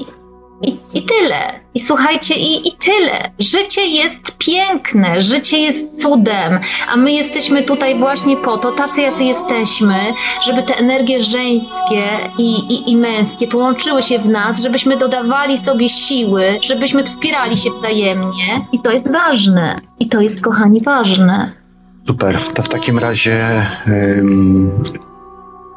i, 0.64 0.78
I 0.94 1.02
tyle. 1.02 1.64
I 1.74 1.80
słuchajcie, 1.80 2.34
i, 2.34 2.68
i 2.68 2.72
tyle. 2.72 3.30
Życie 3.38 3.86
jest 3.86 4.18
piękne, 4.38 5.22
życie 5.22 5.58
jest 5.58 6.02
cudem, 6.02 6.58
a 6.92 6.96
my 6.96 7.12
jesteśmy 7.12 7.62
tutaj 7.62 7.98
właśnie 7.98 8.36
po 8.36 8.56
to, 8.56 8.72
tacy 8.72 9.00
jacy 9.00 9.24
jesteśmy, 9.24 9.94
żeby 10.46 10.62
te 10.62 10.76
energie 10.76 11.20
żeńskie 11.20 12.04
i, 12.38 12.58
i, 12.58 12.90
i 12.90 12.96
męskie 12.96 13.48
połączyły 13.48 14.02
się 14.02 14.18
w 14.18 14.28
nas, 14.28 14.62
żebyśmy 14.62 14.96
dodawali 14.96 15.58
sobie 15.58 15.88
siły, 15.88 16.44
żebyśmy 16.60 17.04
wspierali 17.04 17.56
się 17.56 17.70
wzajemnie. 17.70 18.66
I 18.72 18.80
to 18.80 18.90
jest 18.90 19.12
ważne. 19.12 19.76
I 20.00 20.08
to 20.08 20.20
jest, 20.20 20.40
kochani, 20.40 20.82
ważne. 20.82 21.52
Super. 22.06 22.40
To 22.54 22.62
w 22.62 22.68
takim 22.68 22.98
razie. 22.98 23.66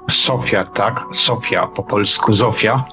Sofia, 0.09 0.63
tak? 0.63 1.03
Sofia 1.13 1.67
po 1.67 1.83
polsku, 1.83 2.33
Zofia. 2.33 2.85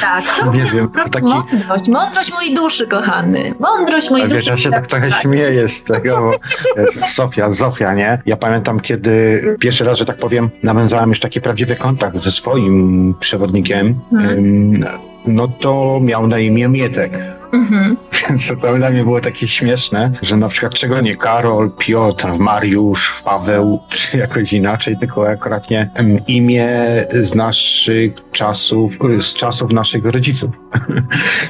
Tak, 0.00 0.24
Sofia 0.38 0.52
nie 0.52 0.64
wiem, 0.64 0.88
taki... 1.12 1.26
mądrość, 1.26 1.88
mądrość 1.88 2.32
mojej 2.32 2.54
duszy, 2.54 2.86
kochany. 2.86 3.54
Mądrość 3.60 4.10
mojej 4.10 4.28
duszy. 4.28 4.36
Wiesz, 4.36 4.46
ja 4.46 4.58
się 4.58 4.70
tak 4.70 4.86
trochę 4.86 5.10
tak. 5.10 5.22
śmieję 5.22 5.68
z 5.68 5.84
tego, 5.84 6.16
bo 6.20 7.06
Sofia, 7.06 7.52
Zofia, 7.52 7.94
nie? 7.94 8.22
Ja 8.26 8.36
pamiętam, 8.36 8.80
kiedy 8.80 9.42
pierwszy 9.60 9.84
raz, 9.84 9.98
że 9.98 10.04
tak 10.04 10.18
powiem, 10.18 10.50
nawiązałem 10.62 11.08
już 11.08 11.20
taki 11.20 11.40
prawdziwy 11.40 11.76
kontakt 11.76 12.18
ze 12.18 12.30
swoim 12.30 13.14
przewodnikiem, 13.20 14.00
hmm. 14.10 14.84
no 15.26 15.48
to 15.48 16.00
miał 16.02 16.26
na 16.26 16.38
imię 16.38 16.68
Mietek. 16.68 17.12
Mhm. 17.54 17.96
Więc 18.28 18.48
to 18.60 18.76
dla 18.76 18.90
mnie 18.90 19.02
było 19.02 19.20
takie 19.20 19.48
śmieszne, 19.48 20.10
że 20.22 20.36
na 20.36 20.48
przykład 20.48 20.74
czego 20.74 21.00
nie 21.00 21.16
Karol, 21.16 21.70
Piotr, 21.78 22.28
Mariusz, 22.38 23.22
Paweł, 23.24 23.80
czy 23.88 24.16
jakoś 24.18 24.52
inaczej, 24.52 24.98
tylko 24.98 25.28
akurat 25.28 25.70
nie 25.70 25.90
imię 26.26 26.76
z 27.10 27.34
naszych 27.34 28.12
czasów, 28.32 28.98
z 29.20 29.34
czasów 29.34 29.72
naszych 29.72 30.04
rodziców. 30.04 30.50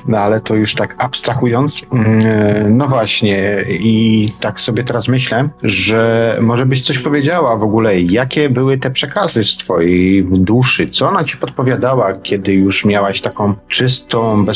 No 0.08 0.18
ale 0.18 0.40
to 0.40 0.54
już 0.54 0.74
tak 0.74 0.94
abstrahując, 0.98 1.86
mm, 1.92 2.76
no 2.76 2.88
właśnie 2.88 3.64
i 3.68 4.28
tak 4.40 4.60
sobie 4.60 4.84
teraz 4.84 5.08
myślę, 5.08 5.48
że 5.62 6.38
może 6.40 6.66
byś 6.66 6.82
coś 6.82 6.98
powiedziała 6.98 7.56
w 7.56 7.62
ogóle, 7.62 8.00
jakie 8.00 8.50
były 8.50 8.78
te 8.78 8.90
przekazy 8.90 9.44
z 9.44 9.56
twojej 9.56 10.24
duszy, 10.24 10.88
co 10.88 11.08
ona 11.08 11.24
ci 11.24 11.36
podpowiadała, 11.36 12.12
kiedy 12.12 12.52
już 12.52 12.84
miałaś 12.84 13.20
taką 13.20 13.54
czystą, 13.68 14.46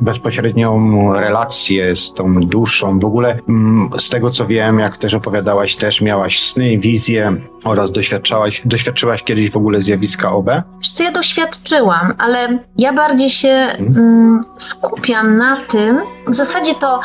bezpośrednią 0.00 0.75
relację 1.14 1.96
z 1.96 2.12
tą 2.12 2.40
duszą. 2.40 2.98
W 2.98 3.04
ogóle 3.04 3.38
mm, 3.48 3.90
z 3.98 4.08
tego 4.08 4.30
co 4.30 4.46
wiem, 4.46 4.78
jak 4.78 4.96
też 4.96 5.14
opowiadałaś, 5.14 5.76
też 5.76 6.00
miałaś 6.00 6.42
sny, 6.42 6.78
wizje 6.78 7.36
oraz 7.64 7.92
doświadczałaś, 7.92 8.62
doświadczyłaś 8.64 9.22
kiedyś 9.22 9.50
w 9.50 9.56
ogóle 9.56 9.82
zjawiska 9.82 10.32
OB? 10.32 10.50
Co 10.94 11.02
ja 11.02 11.12
doświadczyłam, 11.12 12.14
ale 12.18 12.58
ja 12.78 12.92
bardziej 12.92 13.30
się 13.30 13.66
hmm? 13.76 13.96
mm, 13.96 14.40
skupiam 14.56 15.36
na 15.36 15.56
tym, 15.56 16.00
w 16.28 16.34
zasadzie 16.34 16.74
to 16.74 17.00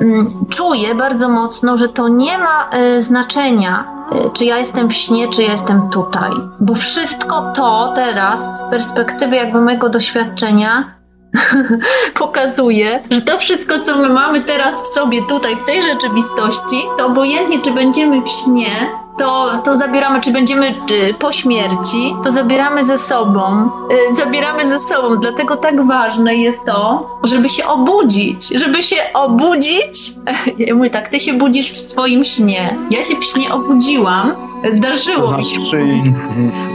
mm, 0.00 0.28
czuję 0.48 0.94
bardzo 0.94 1.28
mocno, 1.28 1.76
że 1.76 1.88
to 1.88 2.08
nie 2.08 2.38
ma 2.38 2.70
y, 2.78 3.02
znaczenia, 3.02 3.84
y, 4.26 4.30
czy 4.32 4.44
ja 4.44 4.58
jestem 4.58 4.88
w 4.88 4.94
śnie, 4.94 5.28
czy 5.28 5.42
ja 5.42 5.52
jestem 5.52 5.90
tutaj. 5.90 6.30
Bo 6.60 6.74
wszystko 6.74 7.52
to 7.56 7.92
teraz, 7.94 8.40
z 8.40 8.70
perspektywy 8.70 9.36
jakby 9.36 9.60
mojego 9.60 9.88
doświadczenia, 9.88 10.94
pokazuje, 12.14 13.02
że 13.10 13.20
to 13.20 13.38
wszystko, 13.38 13.78
co 13.78 13.98
my 13.98 14.08
mamy 14.08 14.40
teraz 14.40 14.82
w 14.82 14.86
sobie, 14.86 15.22
tutaj, 15.22 15.56
w 15.56 15.64
tej 15.64 15.82
rzeczywistości, 15.82 16.82
to 16.98 17.06
obojętnie, 17.06 17.60
czy 17.60 17.70
będziemy 17.70 18.22
w 18.22 18.28
śnie, 18.28 19.04
to, 19.18 19.50
to 19.64 19.78
zabieramy, 19.78 20.20
czy 20.20 20.32
będziemy 20.32 20.66
y, 20.68 21.14
po 21.18 21.32
śmierci, 21.32 22.16
to 22.24 22.32
zabieramy 22.32 22.86
ze 22.86 22.98
sobą, 22.98 23.70
y, 24.10 24.14
zabieramy 24.14 24.68
ze 24.68 24.78
sobą. 24.78 25.16
Dlatego 25.16 25.56
tak 25.56 25.86
ważne 25.86 26.34
jest 26.34 26.58
to, 26.66 27.10
żeby 27.24 27.48
się 27.48 27.66
obudzić, 27.66 28.48
żeby 28.48 28.82
się 28.82 28.96
obudzić. 29.14 30.14
Ja 30.58 30.74
mówię 30.74 30.90
tak, 30.90 31.08
ty 31.08 31.20
się 31.20 31.32
budzisz 31.32 31.72
w 31.72 31.78
swoim 31.78 32.24
śnie. 32.24 32.78
Ja 32.90 33.02
się 33.02 33.16
w 33.16 33.24
śnie 33.24 33.54
obudziłam, 33.54 34.53
Zdarzyło 34.72 35.28
to 35.28 35.38
mi 35.38 35.46
się. 35.46 35.60
Znaczy, 35.60 35.86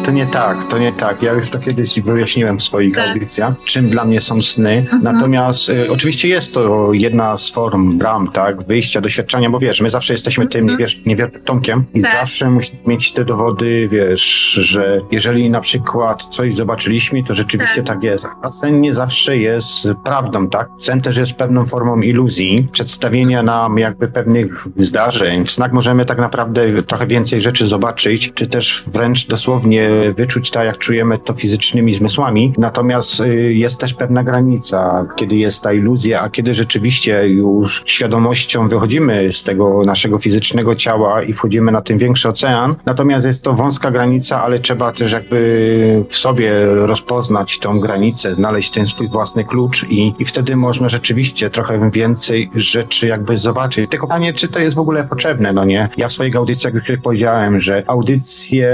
to 0.03 0.12
nie 0.12 0.25
tak, 0.25 0.65
to 0.65 0.77
nie 0.77 0.91
tak. 0.91 1.24
Ja 1.24 1.34
już 1.34 1.50
to 1.50 1.60
kiedyś 1.60 2.00
wyjaśniłem 2.00 2.60
w 2.60 2.63
swoich 2.63 2.96
tak. 2.96 3.08
audycjach, 3.08 3.53
czym 3.65 3.89
dla 3.89 4.05
mnie 4.05 4.22
są 4.22 4.41
sny. 4.41 4.77
Mhm. 4.77 5.03
Natomiast 5.03 5.69
y, 5.69 5.91
oczywiście 5.91 6.27
jest 6.27 6.53
to 6.53 6.93
jedna 6.93 7.38
z 7.38 7.51
form 7.51 7.98
bram, 7.98 8.31
tak, 8.31 8.67
wyjścia, 8.67 9.01
doświadczenia, 9.01 9.50
bo 9.50 9.60
wiesz, 9.60 9.81
my 9.81 9.89
zawsze 9.89 10.13
jesteśmy 10.13 10.43
mhm. 10.43 10.65
tym 10.65 10.67
niewier 10.67 10.89
niewiertomkiem 11.05 11.84
i 11.93 12.01
tak. 12.01 12.12
zawsze 12.12 12.50
musimy 12.50 12.79
mieć 12.86 13.13
te 13.13 13.25
dowody, 13.25 13.88
wiesz, 13.91 14.51
że 14.51 15.01
jeżeli 15.12 15.50
na 15.50 15.62
przykład 15.62 16.24
coś 16.24 16.55
zobaczyliśmy, 16.55 17.24
to 17.24 17.36
rzeczywiście 17.36 17.84
tak, 17.84 17.86
tak 17.86 18.03
jest. 18.03 18.27
A 18.41 18.51
sen 18.51 18.81
nie 18.81 18.93
zawsze 18.93 19.38
jest 19.38 19.88
prawdą, 20.03 20.50
tak? 20.50 20.67
Sen 20.79 21.01
też 21.01 21.17
jest 21.17 21.34
pewną 21.34 21.65
formą 21.65 22.01
iluzji, 22.01 22.67
przedstawienia 22.72 23.43
nam 23.43 23.77
jakby 23.77 24.08
pewnych 24.08 24.67
zdarzeń. 24.77 25.46
W 25.46 25.51
snach 25.51 25.72
możemy 25.72 26.05
tak 26.05 26.17
naprawdę 26.17 26.84
trochę 26.84 27.08
więcej 27.08 27.41
rzeczy 27.41 27.67
zobaczyć, 27.67 27.78
zobaczyć, 27.79 28.31
czy 28.33 28.48
też 28.48 28.83
wręcz 28.88 29.27
dosłownie 29.27 29.89
wyczuć 30.17 30.51
tak, 30.51 30.65
jak 30.65 30.77
czujemy 30.77 31.19
to 31.19 31.33
fizycznymi 31.33 31.93
zmysłami. 31.93 32.53
Natomiast 32.57 33.19
y, 33.19 33.53
jest 33.53 33.79
też 33.79 33.93
pewna 33.93 34.24
granica, 34.24 35.05
kiedy 35.15 35.36
jest 35.36 35.63
ta 35.63 35.74
iluzja, 35.74 36.21
a 36.21 36.29
kiedy 36.29 36.53
rzeczywiście 36.53 37.27
już 37.27 37.83
świadomością 37.86 38.67
wychodzimy 38.67 39.29
z 39.33 39.43
tego 39.43 39.81
naszego 39.86 40.17
fizycznego 40.17 40.75
ciała 40.75 41.24
i 41.24 41.33
wchodzimy 41.33 41.71
na 41.71 41.81
ten 41.81 41.98
większy 41.98 42.29
ocean. 42.29 42.75
Natomiast 42.86 43.27
jest 43.27 43.43
to 43.43 43.53
wąska 43.53 43.91
granica, 43.91 44.43
ale 44.43 44.59
trzeba 44.59 44.91
też 44.91 45.12
jakby 45.12 46.05
w 46.09 46.17
sobie 46.17 46.51
rozpoznać 46.65 47.59
tą 47.59 47.79
granicę, 47.79 48.36
znaleźć 48.36 48.71
ten 48.71 48.88
swój 48.88 49.09
własny 49.09 49.43
klucz 49.45 49.86
i, 49.89 50.13
i 50.19 50.25
wtedy 50.25 50.55
można 50.55 50.89
rzeczywiście 50.89 51.50
trochę 51.50 51.91
więcej 51.91 52.50
rzeczy 52.55 53.07
jakby 53.07 53.38
zobaczyć. 53.38 53.89
Tylko 53.89 54.07
pytanie, 54.07 54.33
czy 54.33 54.48
to 54.48 54.59
jest 54.59 54.75
w 54.75 54.79
ogóle 54.79 55.03
potrzebne, 55.03 55.53
no 55.53 55.65
nie? 55.65 55.89
Ja 55.98 56.07
w 56.07 56.12
swoich 56.12 56.36
audycjach 56.36 56.74
już 56.74 56.83
powiedziałem, 57.03 57.59
że 57.62 57.69
audycje, 57.88 58.70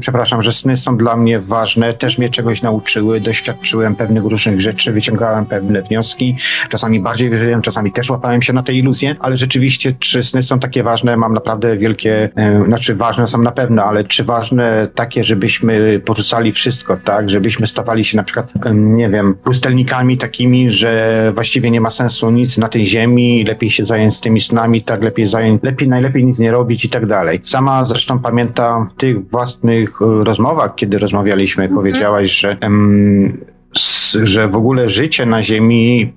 przepraszam, 0.00 0.42
że 0.42 0.52
sny 0.52 0.76
są 0.76 0.96
dla 0.96 1.16
mnie 1.16 1.40
ważne, 1.40 1.94
też 1.94 2.18
mnie 2.18 2.28
czegoś 2.28 2.62
nauczyły, 2.62 3.20
doświadczyłem 3.20 3.96
pewnych 3.96 4.24
różnych 4.24 4.60
rzeczy, 4.60 4.92
wyciągałem 4.92 5.46
pewne 5.46 5.82
wnioski, 5.82 6.36
czasami 6.68 7.00
bardziej 7.00 7.30
wierzyłem, 7.30 7.62
czasami 7.62 7.92
też 7.92 8.10
łapałem 8.10 8.42
się 8.42 8.52
na 8.52 8.62
te 8.62 8.72
iluzje, 8.72 9.16
ale 9.20 9.36
rzeczywiście, 9.36 9.92
czy 9.98 10.22
sny 10.22 10.42
są 10.42 10.58
takie 10.58 10.82
ważne, 10.82 11.16
mam 11.16 11.34
naprawdę 11.34 11.76
wielkie, 11.76 12.28
e, 12.36 12.64
znaczy 12.64 12.94
ważne 12.94 13.26
są 13.26 13.42
na 13.42 13.52
pewno, 13.52 13.84
ale 13.84 14.04
czy 14.04 14.24
ważne 14.24 14.88
takie, 14.94 15.24
żebyśmy 15.24 16.00
porzucali 16.04 16.52
wszystko, 16.52 16.96
tak, 17.04 17.30
żebyśmy 17.30 17.66
stawali 17.66 18.04
się 18.04 18.16
na 18.16 18.22
przykład, 18.22 18.48
nie 18.74 19.08
wiem, 19.08 19.34
pustelnikami 19.34 20.18
takimi, 20.18 20.70
że 20.70 21.32
właściwie 21.34 21.70
nie 21.70 21.80
ma 21.80 21.90
sensu 21.90 22.30
nic 22.30 22.58
na 22.58 22.68
tej 22.68 22.86
ziemi, 22.86 23.44
lepiej 23.44 23.70
się 23.70 23.84
zająć 23.84 24.14
z 24.14 24.20
tymi 24.20 24.40
snami, 24.40 24.82
tak, 24.82 25.04
lepiej 25.04 25.28
zająć, 25.28 25.62
lepiej, 25.62 25.88
najlepiej 25.88 26.24
nic 26.24 26.38
nie 26.38 26.50
robić 26.50 26.84
i 26.84 26.88
tak 26.88 27.06
dalej. 27.06 27.40
Sama 27.42 27.84
zresztą 27.84 28.18
pamiętam 28.30 28.90
w 28.90 29.00
tych 29.00 29.30
własnych 29.30 30.02
e, 30.02 30.24
rozmowach, 30.24 30.74
kiedy 30.74 30.98
rozmawialiśmy, 30.98 31.64
mhm. 31.64 31.76
powiedziałaś, 31.76 32.30
że 32.40 32.56
em, 32.60 33.38
że 34.22 34.48
w 34.48 34.56
ogóle 34.56 34.88
życie 34.88 35.26
na 35.26 35.42
Ziemi, 35.42 36.12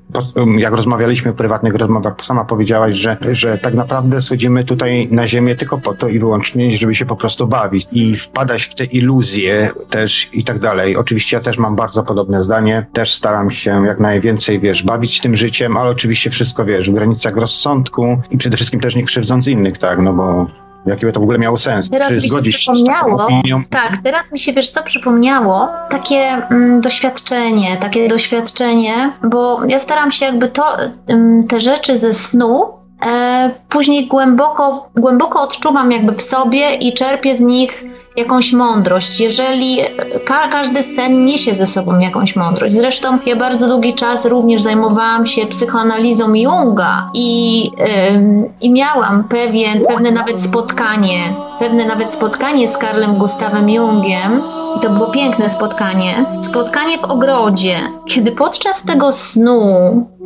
jak 0.58 0.74
rozmawialiśmy 0.74 1.32
w 1.32 1.36
prywatnych 1.36 1.76
rozmowach, 1.76 2.14
sama 2.24 2.46
powiedziałaś, 2.46 2.98
że, 2.98 3.18
że 3.32 3.58
tak 3.58 3.74
naprawdę 3.74 4.22
schodzimy 4.22 4.66
tutaj 4.66 5.08
na 5.12 5.28
Ziemię 5.28 5.56
tylko 5.56 5.78
po 5.78 5.94
to 5.94 6.08
i 6.08 6.20
wyłącznie, 6.20 6.72
żeby 6.72 6.96
się 6.96 7.06
po 7.06 7.16
prostu 7.16 7.48
bawić 7.48 7.88
i 7.92 8.16
wpadać 8.16 8.64
w 8.64 8.76
te 8.76 8.86
iluzje 8.86 9.70
też 9.90 10.30
i 10.34 10.44
tak 10.44 10.60
dalej. 10.60 10.98
Oczywiście 10.98 11.38
ja 11.38 11.44
też 11.44 11.58
mam 11.58 11.76
bardzo 11.76 12.04
podobne 12.04 12.44
zdanie, 12.44 12.86
też 12.94 13.14
staram 13.14 13.50
się 13.50 13.86
jak 13.86 14.00
najwięcej, 14.00 14.60
wiesz, 14.60 14.84
bawić 14.84 15.22
tym 15.22 15.36
życiem, 15.36 15.78
ale 15.78 15.90
oczywiście 15.90 16.30
wszystko, 16.30 16.66
wiesz, 16.66 16.90
w 16.90 16.94
granicach 16.94 17.36
rozsądku 17.36 18.22
i 18.32 18.38
przede 18.38 18.58
wszystkim 18.58 18.80
też 18.80 18.96
nie 18.96 19.04
krzywdząc 19.04 19.48
innych, 19.48 19.78
tak, 19.78 20.00
no 20.00 20.14
bo 20.14 20.48
Jakie 20.86 21.12
to 21.12 21.20
w 21.20 21.24
ogóle 21.24 21.40
miało 21.40 21.58
sens? 21.58 21.90
Teraz 21.90 22.10
Czy 22.10 22.16
mi 22.16 22.30
się 22.30 22.42
przypomniało, 22.42 23.28
tak, 23.70 23.98
teraz 24.04 24.32
mi 24.32 24.40
się 24.40 24.54
wiesz 24.54 24.70
co 24.70 24.84
przypomniało, 24.84 25.70
takie 25.90 26.18
mm, 26.18 26.82
doświadczenie, 26.82 27.78
takie 27.78 28.08
doświadczenie, 28.08 29.12
bo 29.24 29.66
ja 29.66 29.80
staram 29.80 30.12
się 30.12 30.26
jakby 30.26 30.48
to, 30.48 30.78
mm, 31.08 31.44
te 31.44 31.60
rzeczy 31.60 32.00
ze 32.00 32.14
snu 32.14 32.66
e, 33.06 33.52
później 33.70 34.08
głęboko, 34.08 34.90
głęboko 34.96 35.42
odczuwam 35.42 35.92
jakby 35.92 36.12
w 36.14 36.22
sobie 36.22 36.76
i 36.76 36.94
czerpię 36.94 37.38
z 37.38 37.40
nich 37.42 37.84
jakąś 38.16 38.54
mądrość, 38.54 39.20
jeżeli 39.20 39.80
ka 40.26 40.48
każdy 40.48 40.84
sen 40.84 41.26
niesie 41.26 41.56
ze 41.56 41.68
sobą 41.68 42.00
jakąś 42.00 42.36
mądrość. 42.36 42.76
Zresztą 42.76 43.18
ja 43.26 43.36
bardzo 43.36 43.68
długi 43.68 43.94
czas 43.94 44.26
również 44.26 44.62
zajmowałam 44.62 45.26
się 45.26 45.46
psychoanalizą 45.46 46.34
Junga 46.34 47.10
i, 47.14 47.64
yy, 47.64 48.50
i 48.62 48.72
miałam 48.72 49.24
pewien, 49.24 49.86
pewne 49.88 50.12
nawet 50.12 50.42
spotkanie, 50.42 51.36
pewne 51.60 51.86
nawet 51.86 52.14
spotkanie 52.14 52.70
z 52.70 52.78
Karlem 52.78 53.18
Gustawem 53.18 53.70
Jungiem, 53.70 54.42
i 54.78 54.80
to 54.80 54.90
było 54.90 55.12
piękne 55.12 55.52
spotkanie. 55.52 56.26
Spotkanie 56.42 56.98
w 56.98 57.04
ogrodzie, 57.04 57.76
kiedy 58.06 58.32
podczas 58.32 58.84
tego 58.84 59.12
snu 59.12 59.64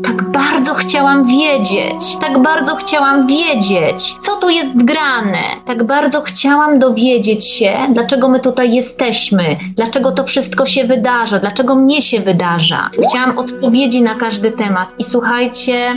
tak 0.04 0.24
bardzo 0.24 0.74
chciałam 0.74 1.26
wiedzieć, 1.26 2.18
tak 2.22 2.40
bardzo 2.40 2.76
chciałam 2.76 3.28
wiedzieć, 3.28 4.16
co 4.20 4.36
tu 4.36 4.50
jest 4.50 4.84
grane, 4.84 5.44
tak 5.66 5.84
bardzo 5.84 6.22
chciałam 6.22 6.80
dowiedzieć 6.80 7.48
się, 7.48 7.77
dlaczego 7.90 8.30
my 8.30 8.40
tutaj 8.40 8.74
jesteśmy, 8.74 9.44
dlaczego 9.76 10.12
to 10.12 10.24
wszystko 10.24 10.66
się 10.66 10.84
wydarza, 10.84 11.40
dlaczego 11.40 11.76
mnie 11.76 12.02
się 12.02 12.20
wydarza. 12.20 12.90
Chciałam 13.10 13.38
odpowiedzi 13.38 14.02
na 14.02 14.16
każdy 14.16 14.52
temat. 14.52 14.90
I 15.00 15.04
słuchajcie, 15.04 15.96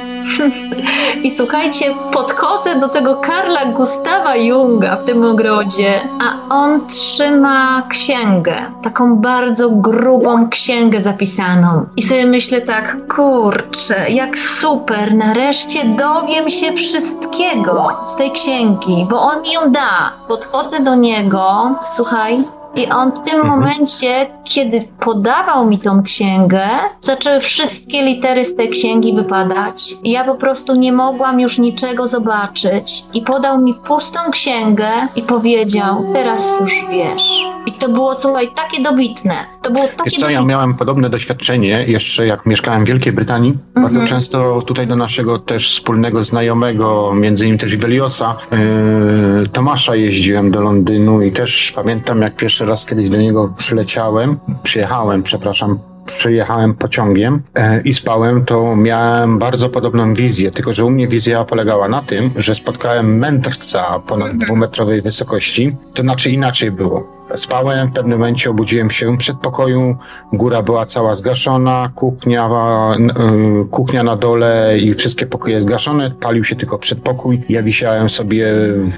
i 1.24 1.30
słuchajcie, 1.30 1.84
podchodzę 2.12 2.80
do 2.80 2.88
tego 2.88 3.16
Karla 3.16 3.64
Gustawa 3.64 4.36
Junga 4.36 4.96
w 4.96 5.04
tym 5.04 5.24
ogrodzie, 5.24 6.00
a 6.20 6.54
on 6.54 6.86
trzyma 6.86 7.82
księgę, 7.88 8.54
taką 8.82 9.16
bardzo 9.16 9.70
grubą 9.70 10.48
księgę 10.48 11.02
zapisaną. 11.02 11.86
I 11.96 12.02
sobie 12.02 12.26
myślę 12.26 12.60
tak, 12.60 12.96
kurczę, 13.14 14.10
jak 14.10 14.38
super, 14.38 15.14
nareszcie 15.14 15.78
dowiem 15.84 16.48
się 16.48 16.72
wszystkiego 16.72 18.00
z 18.06 18.16
tej 18.16 18.30
księgi, 18.30 19.06
bo 19.10 19.22
on 19.22 19.42
mi 19.42 19.52
ją 19.52 19.72
da. 19.72 20.19
Podchodzę 20.30 20.80
do 20.80 20.94
niego, 20.94 21.74
słuchaj, 21.92 22.44
i 22.76 22.86
on 22.86 23.12
w 23.12 23.18
tym 23.18 23.40
mhm. 23.40 23.60
momencie, 23.60 24.26
kiedy 24.44 24.84
podawał 25.00 25.66
mi 25.66 25.78
tą 25.78 26.02
księgę, 26.02 26.68
zaczęły 27.00 27.40
wszystkie 27.40 28.02
litery 28.02 28.44
z 28.44 28.56
tej 28.56 28.68
księgi 28.68 29.14
wypadać. 29.14 29.96
I 30.04 30.10
ja 30.10 30.24
po 30.24 30.34
prostu 30.34 30.74
nie 30.74 30.92
mogłam 30.92 31.40
już 31.40 31.58
niczego 31.58 32.08
zobaczyć. 32.08 33.04
I 33.14 33.22
podał 33.22 33.58
mi 33.58 33.74
pustą 33.74 34.20
księgę 34.30 34.90
i 35.16 35.22
powiedział: 35.22 36.04
Teraz 36.14 36.60
już 36.60 36.84
wiesz. 36.90 37.44
To 37.80 37.88
było, 37.88 38.14
słuchaj, 38.14 38.48
takie 38.56 38.82
dobitne. 38.82 39.34
To 39.62 39.70
było 39.70 39.84
takie 39.84 40.10
Wiesz 40.10 40.18
co, 40.18 40.30
ja 40.30 40.42
miałem 40.42 40.74
podobne 40.74 41.10
doświadczenie 41.10 41.84
jeszcze 41.86 42.26
jak 42.26 42.46
mieszkałem 42.46 42.84
w 42.84 42.88
Wielkiej 42.88 43.12
Brytanii. 43.12 43.50
Mhm. 43.50 43.82
Bardzo 43.82 44.08
często 44.08 44.62
tutaj 44.62 44.86
do 44.86 44.96
naszego 44.96 45.38
też 45.38 45.74
wspólnego 45.74 46.24
znajomego, 46.24 47.14
między 47.14 47.44
innymi 47.44 47.58
też 47.58 47.72
Iweliosa, 47.72 48.36
yy, 48.50 49.48
Tomasza 49.48 49.96
jeździłem 49.96 50.50
do 50.50 50.60
Londynu 50.60 51.22
i 51.22 51.32
też 51.32 51.72
pamiętam 51.76 52.22
jak 52.22 52.36
pierwszy 52.36 52.64
raz 52.66 52.86
kiedyś 52.86 53.10
do 53.10 53.16
niego 53.16 53.54
przyleciałem, 53.56 54.38
przyjechałem, 54.62 55.22
przepraszam, 55.22 55.78
przyjechałem 56.18 56.74
pociągiem 56.74 57.42
e, 57.54 57.80
i 57.80 57.94
spałem, 57.94 58.44
to 58.44 58.76
miałem 58.76 59.38
bardzo 59.38 59.68
podobną 59.68 60.14
wizję, 60.14 60.50
tylko 60.50 60.72
że 60.72 60.84
u 60.84 60.90
mnie 60.90 61.08
wizja 61.08 61.44
polegała 61.44 61.88
na 61.88 62.02
tym, 62.02 62.30
że 62.36 62.54
spotkałem 62.54 63.18
mędrca 63.18 63.98
ponad 64.06 64.36
dwumetrowej 64.36 65.02
wysokości. 65.02 65.76
To 65.94 66.02
znaczy 66.02 66.30
inaczej 66.30 66.70
było. 66.70 67.12
Spałem, 67.36 67.88
w 67.88 67.92
pewnym 67.92 68.18
momencie 68.18 68.50
obudziłem 68.50 68.90
się 68.90 69.18
przed 69.18 69.38
pokoju, 69.38 69.96
góra 70.32 70.62
była 70.62 70.86
cała 70.86 71.14
zgaszona, 71.14 71.90
kuchnia, 71.94 72.48
e, 72.48 73.64
kuchnia 73.70 74.02
na 74.02 74.16
dole 74.16 74.78
i 74.78 74.94
wszystkie 74.94 75.26
pokoje 75.26 75.60
zgaszone, 75.60 76.10
palił 76.10 76.44
się 76.44 76.56
tylko 76.56 76.78
przedpokój. 76.78 77.42
Ja 77.48 77.62
wisiałem 77.62 78.08
sobie 78.08 78.46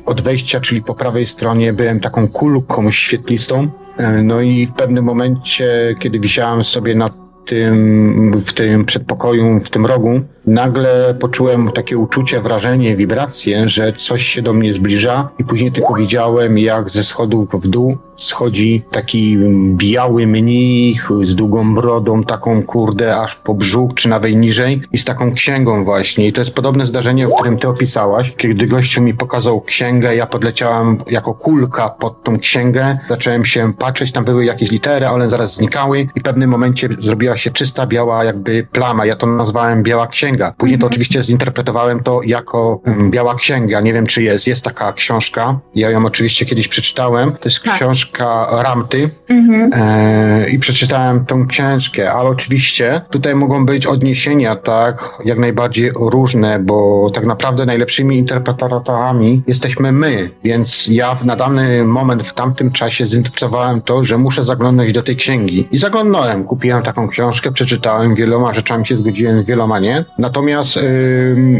od 0.07 0.20
wejścia, 0.20 0.61
czyli 0.61 0.83
po 0.83 0.94
prawej 0.94 1.27
stronie, 1.27 1.72
byłem 1.72 2.01
taką 2.01 2.29
kulką 2.29 2.90
świetlistą, 2.90 3.68
no 4.22 4.40
i 4.40 4.66
w 4.66 4.72
pewnym 4.72 5.05
momencie, 5.05 5.94
kiedy 5.98 6.20
wisiałem 6.20 6.64
sobie 6.64 6.94
na 6.94 7.11
tym, 7.46 8.33
w 8.40 8.52
tym 8.52 8.85
przedpokoju, 8.85 9.61
w 9.61 9.70
tym 9.70 9.87
rogu, 9.87 10.20
nagle 10.46 11.14
poczułem 11.20 11.70
takie 11.70 11.98
uczucie, 11.98 12.40
wrażenie, 12.40 12.96
wibrację, 12.96 13.68
że 13.68 13.92
coś 13.92 14.26
się 14.26 14.42
do 14.42 14.52
mnie 14.52 14.74
zbliża 14.74 15.28
i 15.38 15.44
później 15.44 15.72
tylko 15.72 15.94
widziałem, 15.94 16.59
jak 16.59 16.90
ze 16.90 17.05
schodów 17.05 17.48
w 17.55 17.68
dół 17.68 17.98
schodzi 18.16 18.83
taki 18.90 19.38
biały 19.76 20.26
mnich 20.26 21.09
z 21.22 21.35
długą 21.35 21.74
brodą, 21.74 22.24
taką 22.24 22.62
kurde 22.62 23.20
aż 23.20 23.37
po 23.37 23.55
brzuch, 23.55 23.94
czy 23.94 24.09
nawet 24.09 24.35
niżej 24.35 24.83
i 24.92 24.98
z 24.98 25.05
taką 25.05 25.33
księgą 25.33 25.85
właśnie. 25.85 26.26
I 26.26 26.33
to 26.33 26.40
jest 26.40 26.55
podobne 26.55 26.87
zdarzenie, 26.87 27.28
o 27.28 27.35
którym 27.35 27.59
ty 27.59 27.68
opisałaś, 27.68 28.35
kiedy 28.37 28.66
gościu 28.66 29.02
mi 29.02 29.14
pokazał 29.14 29.61
księgę, 29.61 30.16
ja 30.16 30.26
podleciałem 30.26 30.98
jako 31.11 31.35
kulka 31.35 31.88
pod 31.88 32.22
tą 32.22 32.38
księgę, 32.38 32.98
zacząłem 33.09 33.44
się 33.44 33.72
patrzeć, 33.78 34.12
tam 34.12 34.24
były 34.24 34.44
jakieś 34.44 34.70
litery, 34.70 35.07
ale 35.07 35.31
zaraz 35.31 35.55
znikały 35.55 36.00
i 36.14 36.20
w 36.20 36.22
pewnym 36.22 36.50
momencie 36.50 36.88
zrobiła 36.98 37.37
się 37.37 37.50
czysta 37.50 37.87
biała 37.87 38.24
jakby 38.24 38.66
plama, 38.72 39.07
ja 39.07 39.16
to 39.16 39.26
nazwałem 39.26 39.83
biała 39.83 40.07
księga. 40.07 40.32
Później 40.59 40.79
to 40.79 40.87
mhm. 40.87 40.92
oczywiście 40.92 41.23
zinterpretowałem 41.23 42.03
to 42.03 42.23
jako 42.23 42.81
um, 42.87 43.11
biała 43.11 43.35
księga, 43.35 43.81
nie 43.81 43.92
wiem 43.92 44.07
czy 44.07 44.23
jest, 44.23 44.47
jest 44.47 44.64
taka 44.64 44.92
książka, 44.92 45.59
ja 45.75 45.90
ją 45.90 46.07
oczywiście 46.07 46.47
kiedyś 46.47 46.68
przeczytałem, 46.68 47.33
to 47.33 47.38
jest 47.45 47.62
tak. 47.62 47.75
książka 47.75 48.47
Ramty 48.62 49.11
mhm. 49.29 49.71
e, 49.75 50.51
i 50.51 50.59
przeczytałem 50.59 51.27
tą 51.27 51.47
książkę, 51.47 52.12
ale 52.12 52.29
oczywiście 52.29 53.01
tutaj 53.11 53.35
mogą 53.35 53.66
być 53.66 53.87
odniesienia, 53.87 54.57
tak, 54.57 55.18
jak 55.25 55.38
najbardziej 55.38 55.90
różne, 55.95 56.59
bo 56.59 57.11
tak 57.14 57.27
naprawdę 57.27 57.66
najlepszymi 57.66 58.18
interpretatorami 58.18 59.42
jesteśmy 59.47 59.92
my, 59.92 60.31
więc 60.45 60.87
ja 60.87 61.16
na 61.25 61.37
dany 61.37 61.85
moment 61.85 62.23
w 62.23 62.33
tamtym 62.33 62.73
czasie 62.73 63.07
zinterpretowałem 63.07 63.81
to, 63.81 64.05
że 64.05 64.18
muszę 64.18 64.45
zaglądnąć 64.45 64.92
do 64.92 65.03
tej 65.03 65.16
księgi. 65.16 65.68
I 65.71 65.79
zaglądnąłem, 65.79 66.45
kupiłem 66.45 66.83
taką 66.83 67.09
książkę, 67.09 67.53
przeczytałem, 67.53 68.14
wieloma 68.14 68.53
rzeczami 68.53 68.87
się 68.87 68.97
zgodziłem, 68.97 69.42
z 69.42 69.45
wieloma 69.45 69.79
nie. 69.79 70.05
Natomiast 70.23 70.79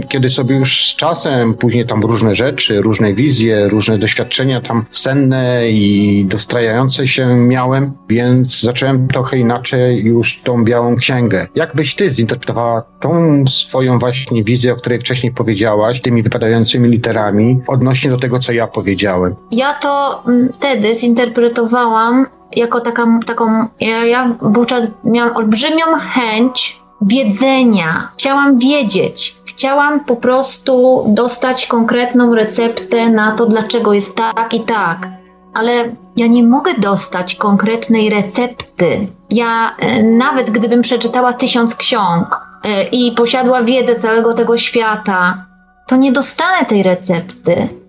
kiedy 0.09 0.31
sobie 0.31 0.57
już 0.57 0.93
z 0.93 0.97
czasem, 0.97 1.55
później 1.55 1.87
tam 1.87 2.03
różne 2.03 2.35
rzeczy, 2.35 2.81
różne 2.81 3.15
wizje, 3.15 3.69
różne 3.69 3.99
doświadczenia 3.99 4.61
tam 4.61 4.85
senne 4.91 5.71
i 5.71 6.25
dostrajające 6.29 7.09
się 7.09 7.27
miałem, 7.37 7.93
więc 8.09 8.61
zacząłem 8.61 9.09
trochę 9.09 9.39
inaczej 9.39 10.05
już 10.05 10.41
tą 10.45 10.65
białą 10.65 10.97
księgę. 10.97 11.47
Jak 11.55 11.77
byś 11.77 11.95
ty 11.95 12.11
zinterpretowała 12.11 12.83
tą 13.01 13.45
swoją 13.47 13.99
właśnie 13.99 14.45
wizję, 14.45 14.73
o 14.73 14.77
której 14.77 15.01
wcześniej 15.01 15.33
powiedziałaś, 15.33 16.01
tymi 16.01 16.23
wypadającymi 16.23 16.89
literami, 16.89 17.61
odnośnie 17.67 18.11
do 18.11 18.17
tego, 18.17 18.39
co 18.39 18.53
ja 18.53 18.67
powiedziałem? 18.67 19.35
Ja 19.53 19.75
to 19.75 20.23
mm, 20.27 20.53
wtedy 20.53 20.97
zinterpretowałam 20.97 22.27
jako 22.57 22.81
taka, 22.81 23.07
taką, 23.27 23.67
ja, 23.81 24.05
ja 24.05 24.37
wówczas 24.43 24.87
miałam 25.05 25.37
olbrzymią 25.37 25.85
chęć 26.01 26.82
wiedzenia. 27.07 28.09
Chciałam 28.19 28.59
wiedzieć. 28.59 29.37
Chciałam 29.45 30.05
po 30.05 30.17
prostu 30.17 31.05
dostać 31.09 31.67
konkretną 31.67 32.35
receptę 32.35 33.11
na 33.11 33.33
to, 33.33 33.47
dlaczego 33.47 33.93
jest 33.93 34.17
tak 34.17 34.55
i 34.55 34.61
tak. 34.61 35.09
Ale 35.55 35.73
ja 36.17 36.27
nie 36.27 36.43
mogę 36.43 36.75
dostać 36.75 37.35
konkretnej 37.35 38.11
recepty. 38.11 39.07
Ja 39.31 39.77
e, 39.79 40.03
nawet 40.03 40.51
gdybym 40.51 40.83
przeczytała 40.83 41.33
tysiąc 41.33 41.75
ksiąg 41.75 42.41
e, 42.65 42.85
i 42.85 43.13
posiadła 43.13 43.63
wiedzę 43.63 43.97
całego 43.97 44.35
tego 44.35 44.57
świata, 44.57 45.47
to 45.87 45.97
nie 45.97 46.13
dostanę 46.13 46.67
tej 46.67 46.83
recepty 46.83 47.82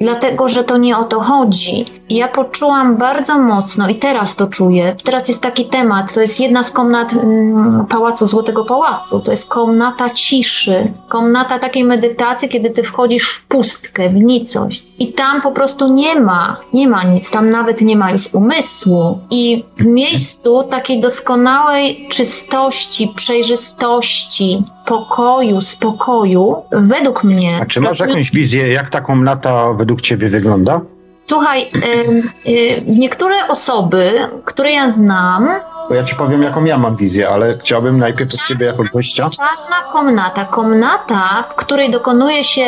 dlatego 0.00 0.48
że 0.48 0.64
to 0.64 0.78
nie 0.78 0.98
o 0.98 1.04
to 1.04 1.20
chodzi. 1.20 1.84
Ja 2.10 2.28
poczułam 2.28 2.96
bardzo 2.96 3.38
mocno 3.38 3.88
i 3.88 3.94
teraz 3.94 4.36
to 4.36 4.46
czuję. 4.46 4.96
Teraz 5.04 5.28
jest 5.28 5.40
taki 5.40 5.64
temat, 5.66 6.14
to 6.14 6.20
jest 6.20 6.40
jedna 6.40 6.62
z 6.62 6.72
komnat 6.72 7.12
mm, 7.12 7.86
Pałacu 7.86 8.26
Złotego 8.26 8.64
Pałacu. 8.64 9.20
To 9.20 9.30
jest 9.30 9.48
komnata 9.48 10.10
ciszy, 10.10 10.92
komnata 11.08 11.58
takiej 11.58 11.84
medytacji, 11.84 12.48
kiedy 12.48 12.70
ty 12.70 12.82
wchodzisz 12.82 13.30
w 13.30 13.46
pustkę, 13.46 14.08
w 14.08 14.14
nicość. 14.14 14.86
I 14.98 15.12
tam 15.12 15.42
po 15.42 15.52
prostu 15.52 15.94
nie 15.94 16.20
ma, 16.20 16.56
nie 16.72 16.88
ma 16.88 17.02
nic, 17.02 17.30
tam 17.30 17.50
nawet 17.50 17.80
nie 17.80 17.96
ma 17.96 18.10
już 18.10 18.34
umysłu. 18.34 19.18
I 19.30 19.64
w 19.76 19.86
miejscu 19.86 20.62
takiej 20.70 21.00
doskonałej 21.00 22.08
czystości, 22.10 23.12
przejrzystości, 23.16 24.64
pokoju, 24.86 25.60
spokoju, 25.60 26.56
według 26.72 27.24
mnie. 27.24 27.58
A 27.62 27.66
czy 27.66 27.80
masz 27.80 28.00
jakąś 28.00 28.30
wizję, 28.30 28.68
jak 28.68 28.90
ta 28.90 29.00
komnata 29.00 29.72
według 29.72 29.89
ciebie 29.96 30.28
wygląda? 30.28 30.80
Słuchaj, 31.26 31.62
y, 31.62 32.50
y, 32.50 32.82
niektóre 32.86 33.48
osoby, 33.48 34.12
które 34.44 34.72
ja 34.72 34.90
znam. 34.90 35.48
To 35.88 35.94
ja 35.94 36.04
ci 36.04 36.16
powiem, 36.16 36.42
jaką 36.42 36.64
ja 36.64 36.78
mam 36.78 36.96
wizję, 36.96 37.28
ale 37.28 37.58
chciałbym 37.58 37.98
najpierw 37.98 38.34
od 38.34 38.48
ciebie 38.48 38.66
jako 38.66 38.82
gościa. 38.94 39.30
Czarna 39.30 39.92
komnata. 39.92 40.44
Komnata, 40.44 41.44
w 41.50 41.54
której 41.54 41.90
dokonuje 41.90 42.44
się 42.44 42.64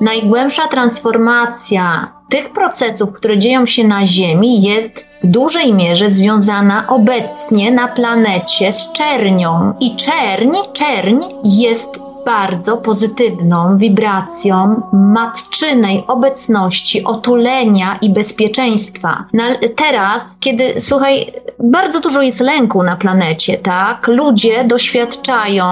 najgłębsza 0.00 0.66
transformacja 0.66 2.12
tych 2.28 2.52
procesów, 2.52 3.12
które 3.12 3.38
dzieją 3.38 3.66
się 3.66 3.84
na 3.84 4.06
Ziemi, 4.06 4.62
jest 4.62 5.04
w 5.24 5.26
dużej 5.26 5.74
mierze 5.74 6.10
związana 6.10 6.86
obecnie 6.88 7.72
na 7.72 7.88
planecie 7.88 8.72
z 8.72 8.92
czernią. 8.92 9.74
I 9.80 9.96
czerń, 9.96 10.52
czerń 10.72 11.24
jest 11.44 12.03
bardzo 12.24 12.76
pozytywną 12.76 13.78
wibracją 13.78 14.82
matczynej 14.92 16.04
obecności, 16.06 17.04
otulenia 17.04 17.98
i 18.02 18.10
bezpieczeństwa. 18.10 19.24
Na, 19.32 19.44
teraz, 19.76 20.36
kiedy, 20.40 20.80
słuchaj, 20.80 21.32
bardzo 21.58 22.00
dużo 22.00 22.22
jest 22.22 22.40
lęku 22.40 22.82
na 22.82 22.96
planecie, 22.96 23.58
tak? 23.58 24.08
Ludzie 24.08 24.64
doświadczają 24.64 25.64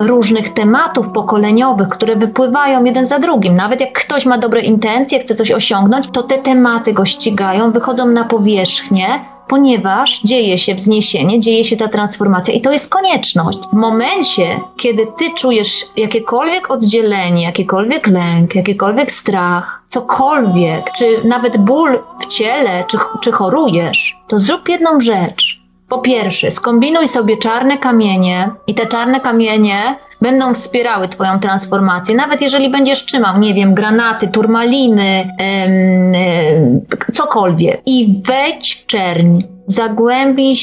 różnych 0.00 0.48
tematów 0.48 1.08
pokoleniowych, 1.08 1.88
które 1.88 2.16
wypływają 2.16 2.84
jeden 2.84 3.06
za 3.06 3.18
drugim. 3.18 3.56
Nawet 3.56 3.80
jak 3.80 3.92
ktoś 3.92 4.26
ma 4.26 4.38
dobre 4.38 4.60
intencje, 4.60 5.20
chce 5.20 5.34
coś 5.34 5.50
osiągnąć, 5.52 6.08
to 6.08 6.22
te 6.22 6.38
tematy 6.38 6.92
go 6.92 7.04
ścigają, 7.04 7.72
wychodzą 7.72 8.06
na 8.06 8.24
powierzchnię, 8.24 9.06
ponieważ 9.48 10.20
dzieje 10.24 10.58
się 10.58 10.74
wzniesienie, 10.74 11.40
dzieje 11.40 11.64
się 11.64 11.76
ta 11.76 11.88
transformacja 11.88 12.54
i 12.54 12.60
to 12.60 12.72
jest 12.72 12.88
konieczność. 12.88 13.58
W 13.58 13.72
momencie, 13.72 14.60
kiedy 14.76 15.06
ty 15.18 15.24
czujesz 15.34 15.86
jakiekolwiek 15.96 16.70
oddzielenie, 16.70 17.42
jakikolwiek 17.42 18.06
lęk, 18.06 18.54
jakikolwiek 18.54 19.12
strach, 19.12 19.82
cokolwiek, 19.88 20.90
czy 20.98 21.04
nawet 21.24 21.56
ból 21.56 22.02
w 22.20 22.26
ciele, 22.26 22.84
czy, 22.88 22.98
czy 23.20 23.32
chorujesz, 23.32 24.18
to 24.28 24.38
zrób 24.38 24.68
jedną 24.68 25.00
rzecz. 25.00 25.60
Po 25.88 25.98
pierwsze, 25.98 26.50
skombinuj 26.50 27.08
sobie 27.08 27.36
czarne 27.36 27.78
kamienie 27.78 28.50
i 28.66 28.74
te 28.74 28.86
czarne 28.86 29.20
kamienie 29.20 29.98
będą 30.20 30.54
wspierały 30.54 31.08
Twoją 31.08 31.40
transformację. 31.40 32.14
Nawet 32.14 32.42
jeżeli 32.42 32.68
będziesz 32.68 33.04
trzymał, 33.04 33.38
nie 33.38 33.54
wiem, 33.54 33.74
granaty, 33.74 34.28
turmaliny, 34.28 35.30
cokolwiek. 37.12 37.82
I 37.86 38.22
wejdź 38.26 38.74
w 38.74 38.86
czerń, 38.86 39.40
zagłębij, 39.66 40.56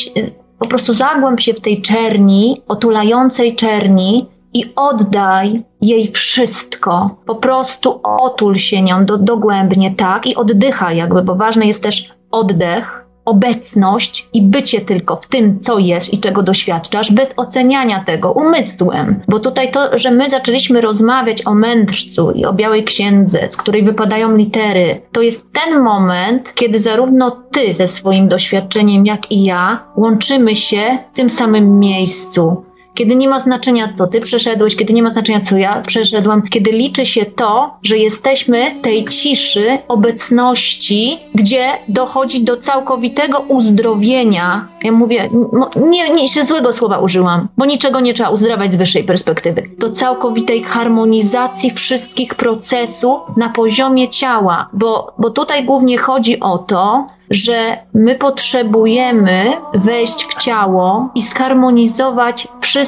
po 0.59 0.67
prostu 0.67 0.93
zagłęb 0.93 1.39
się 1.39 1.53
w 1.53 1.61
tej 1.61 1.81
czerni, 1.81 2.57
otulającej 2.67 3.55
czerni 3.55 4.27
i 4.53 4.73
oddaj 4.75 5.63
jej 5.81 6.11
wszystko. 6.11 7.15
Po 7.25 7.35
prostu 7.35 7.99
otul 8.03 8.55
się 8.55 8.81
nią 8.81 9.05
do, 9.05 9.17
dogłębnie, 9.17 9.95
tak? 9.95 10.27
I 10.27 10.35
oddychaj 10.35 10.97
jakby, 10.97 11.21
bo 11.21 11.35
ważny 11.35 11.65
jest 11.65 11.83
też 11.83 12.13
oddech 12.31 13.02
obecność 13.25 14.27
i 14.33 14.41
bycie 14.41 14.81
tylko 14.81 15.15
w 15.15 15.27
tym, 15.27 15.59
co 15.59 15.79
jest 15.79 16.13
i 16.13 16.19
czego 16.19 16.43
doświadczasz, 16.43 17.11
bez 17.11 17.33
oceniania 17.37 18.03
tego 18.05 18.31
umysłem. 18.31 19.21
Bo 19.27 19.39
tutaj 19.39 19.71
to, 19.71 19.97
że 19.97 20.11
my 20.11 20.29
zaczęliśmy 20.29 20.81
rozmawiać 20.81 21.45
o 21.45 21.55
mędrcu 21.55 22.31
i 22.31 22.45
o 22.45 22.53
białej 22.53 22.83
księdze, 22.83 23.49
z 23.49 23.57
której 23.57 23.83
wypadają 23.83 24.35
litery, 24.35 25.01
to 25.11 25.21
jest 25.21 25.53
ten 25.53 25.83
moment, 25.83 26.53
kiedy 26.53 26.79
zarówno 26.79 27.31
ty 27.31 27.73
ze 27.73 27.87
swoim 27.87 28.27
doświadczeniem, 28.27 29.05
jak 29.05 29.31
i 29.31 29.43
ja 29.43 29.83
łączymy 29.95 30.55
się 30.55 30.97
w 31.13 31.15
tym 31.15 31.29
samym 31.29 31.79
miejscu 31.79 32.63
kiedy 32.93 33.15
nie 33.15 33.29
ma 33.29 33.39
znaczenia, 33.39 33.93
co 33.97 34.07
ty 34.07 34.21
przeszedłeś, 34.21 34.75
kiedy 34.75 34.93
nie 34.93 35.03
ma 35.03 35.09
znaczenia, 35.09 35.41
co 35.41 35.57
ja 35.57 35.81
przeszedłam, 35.81 36.41
kiedy 36.41 36.71
liczy 36.71 37.05
się 37.05 37.25
to, 37.25 37.71
że 37.83 37.97
jesteśmy 37.97 38.75
tej 38.81 39.05
ciszy, 39.05 39.77
obecności, 39.87 41.19
gdzie 41.35 41.65
dochodzi 41.87 42.43
do 42.43 42.57
całkowitego 42.57 43.39
uzdrowienia. 43.39 44.67
Ja 44.83 44.91
mówię, 44.91 45.29
nie, 45.75 46.09
nie 46.09 46.29
się 46.29 46.45
złego 46.45 46.73
słowa 46.73 46.99
użyłam, 46.99 47.47
bo 47.57 47.65
niczego 47.65 47.99
nie 47.99 48.13
trzeba 48.13 48.29
uzdrawiać 48.29 48.73
z 48.73 48.75
wyższej 48.75 49.03
perspektywy. 49.03 49.69
Do 49.77 49.89
całkowitej 49.89 50.63
harmonizacji 50.63 51.71
wszystkich 51.71 52.35
procesów 52.35 53.19
na 53.37 53.49
poziomie 53.49 54.09
ciała, 54.09 54.69
bo, 54.73 55.13
bo 55.17 55.29
tutaj 55.29 55.65
głównie 55.65 55.97
chodzi 55.97 56.39
o 56.39 56.57
to, 56.57 57.07
że 57.29 57.77
my 57.93 58.15
potrzebujemy 58.15 59.43
wejść 59.73 60.25
w 60.25 60.43
ciało 60.43 61.09
i 61.15 61.21
zharmonizować 61.21 62.47
wszystkie 62.61 62.82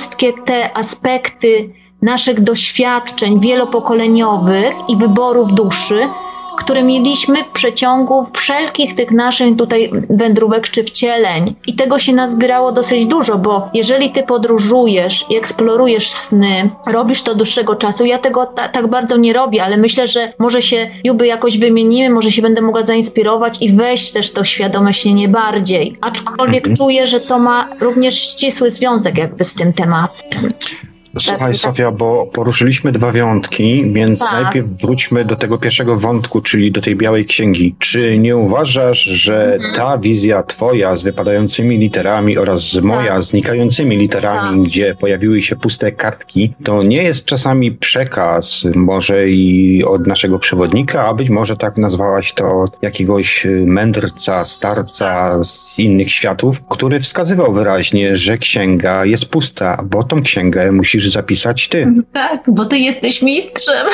te 0.45 0.77
aspekty 0.77 1.73
naszych 2.01 2.41
doświadczeń 2.41 3.39
wielopokoleniowych 3.39 4.73
i 4.87 4.95
wyborów 4.95 5.53
duszy, 5.53 6.07
które 6.55 6.83
mieliśmy 6.83 7.43
w 7.43 7.49
przeciągu 7.49 8.25
wszelkich 8.33 8.95
tych 8.95 9.11
naszych 9.11 9.55
tutaj 9.57 9.91
wędrówek 10.09 10.69
czy 10.69 10.83
wcieleń. 10.83 11.55
I 11.67 11.75
tego 11.75 11.99
się 11.99 12.13
nazbierało 12.13 12.71
dosyć 12.71 13.05
dużo, 13.05 13.37
bo 13.37 13.69
jeżeli 13.73 14.11
ty 14.11 14.23
podróżujesz 14.23 15.25
i 15.29 15.35
eksplorujesz 15.35 16.11
sny, 16.11 16.69
robisz 16.87 17.21
to 17.21 17.35
dłuższego 17.35 17.75
czasu, 17.75 18.05
ja 18.05 18.17
tego 18.17 18.45
ta, 18.45 18.67
tak 18.67 18.87
bardzo 18.87 19.17
nie 19.17 19.33
robię, 19.33 19.63
ale 19.63 19.77
myślę, 19.77 20.07
że 20.07 20.33
może 20.39 20.61
się 20.61 20.87
Juby 21.03 21.27
jakoś 21.27 21.57
wymienimy, 21.57 22.09
może 22.09 22.31
się 22.31 22.41
będę 22.41 22.61
mogła 22.61 22.83
zainspirować 22.83 23.61
i 23.61 23.71
wejść 23.73 24.11
też 24.11 24.31
to 24.31 24.43
świadome 24.43 24.91
nie 25.05 25.27
bardziej. 25.27 25.97
Aczkolwiek 26.01 26.67
mhm. 26.67 26.75
czuję, 26.75 27.07
że 27.07 27.19
to 27.19 27.39
ma 27.39 27.67
również 27.79 28.15
ścisły 28.15 28.71
związek 28.71 29.17
jakby 29.17 29.43
z 29.43 29.53
tym 29.53 29.73
tematem. 29.73 30.49
Słuchaj, 31.19 31.51
tak. 31.51 31.55
Sofia, 31.61 31.91
bo 31.91 32.25
poruszyliśmy 32.33 32.91
dwa 32.91 33.11
wątki, 33.11 33.93
więc 33.93 34.19
Tak. 34.19 34.43
najpierw 34.43 34.67
wróćmy 34.81 35.25
do 35.25 35.35
tego 35.35 35.57
pierwszego 35.57 35.97
wątku, 35.97 36.41
czyli 36.41 36.71
do 36.71 36.81
tej 36.81 36.95
białej 36.95 37.25
księgi. 37.25 37.75
Czy 37.79 38.17
nie 38.19 38.37
uważasz, 38.37 38.99
że 39.03 39.53
Mhm. 39.55 39.75
ta 39.75 39.97
wizja 39.97 40.43
twoja 40.43 40.95
z 40.95 41.03
wypadającymi 41.03 41.77
literami 41.77 42.37
oraz 42.37 42.73
moja 42.81 43.13
Tak. 43.13 43.23
znikającymi 43.23 43.97
literami, 43.97 44.63
gdzie 44.63 44.95
pojawiły 44.95 45.41
się 45.41 45.55
puste 45.55 45.91
kartki, 45.91 46.53
to 46.63 46.83
nie 46.83 47.03
jest 47.03 47.25
czasami 47.25 47.71
przekaz 47.71 48.63
może 48.75 49.29
i 49.29 49.83
od 49.83 50.07
naszego 50.07 50.39
przewodnika, 50.39 51.05
a 51.07 51.13
być 51.13 51.29
może 51.29 51.57
tak 51.57 51.77
nazwałaś 51.77 52.33
to 52.33 52.45
od 52.45 52.77
jakiegoś 52.81 53.45
y, 53.45 53.49
mędrca, 53.65 54.45
starca 54.45 55.43
z 55.43 55.79
innych 55.79 56.11
światów, 56.11 56.61
który 56.69 56.99
wskazywał 56.99 57.53
wyraźnie, 57.53 58.15
że 58.15 58.37
księga 58.37 59.05
jest 59.05 59.25
pusta, 59.25 59.83
bo 59.89 60.03
tą 60.03 60.21
księgę 60.21 60.71
musisz 60.71 61.04
zapisać 61.09 61.69
ty. 61.69 61.87
Tak, 62.13 62.39
bo 62.47 62.65
ty 62.65 62.77
jesteś 62.77 63.21
mistrzem. 63.21 63.87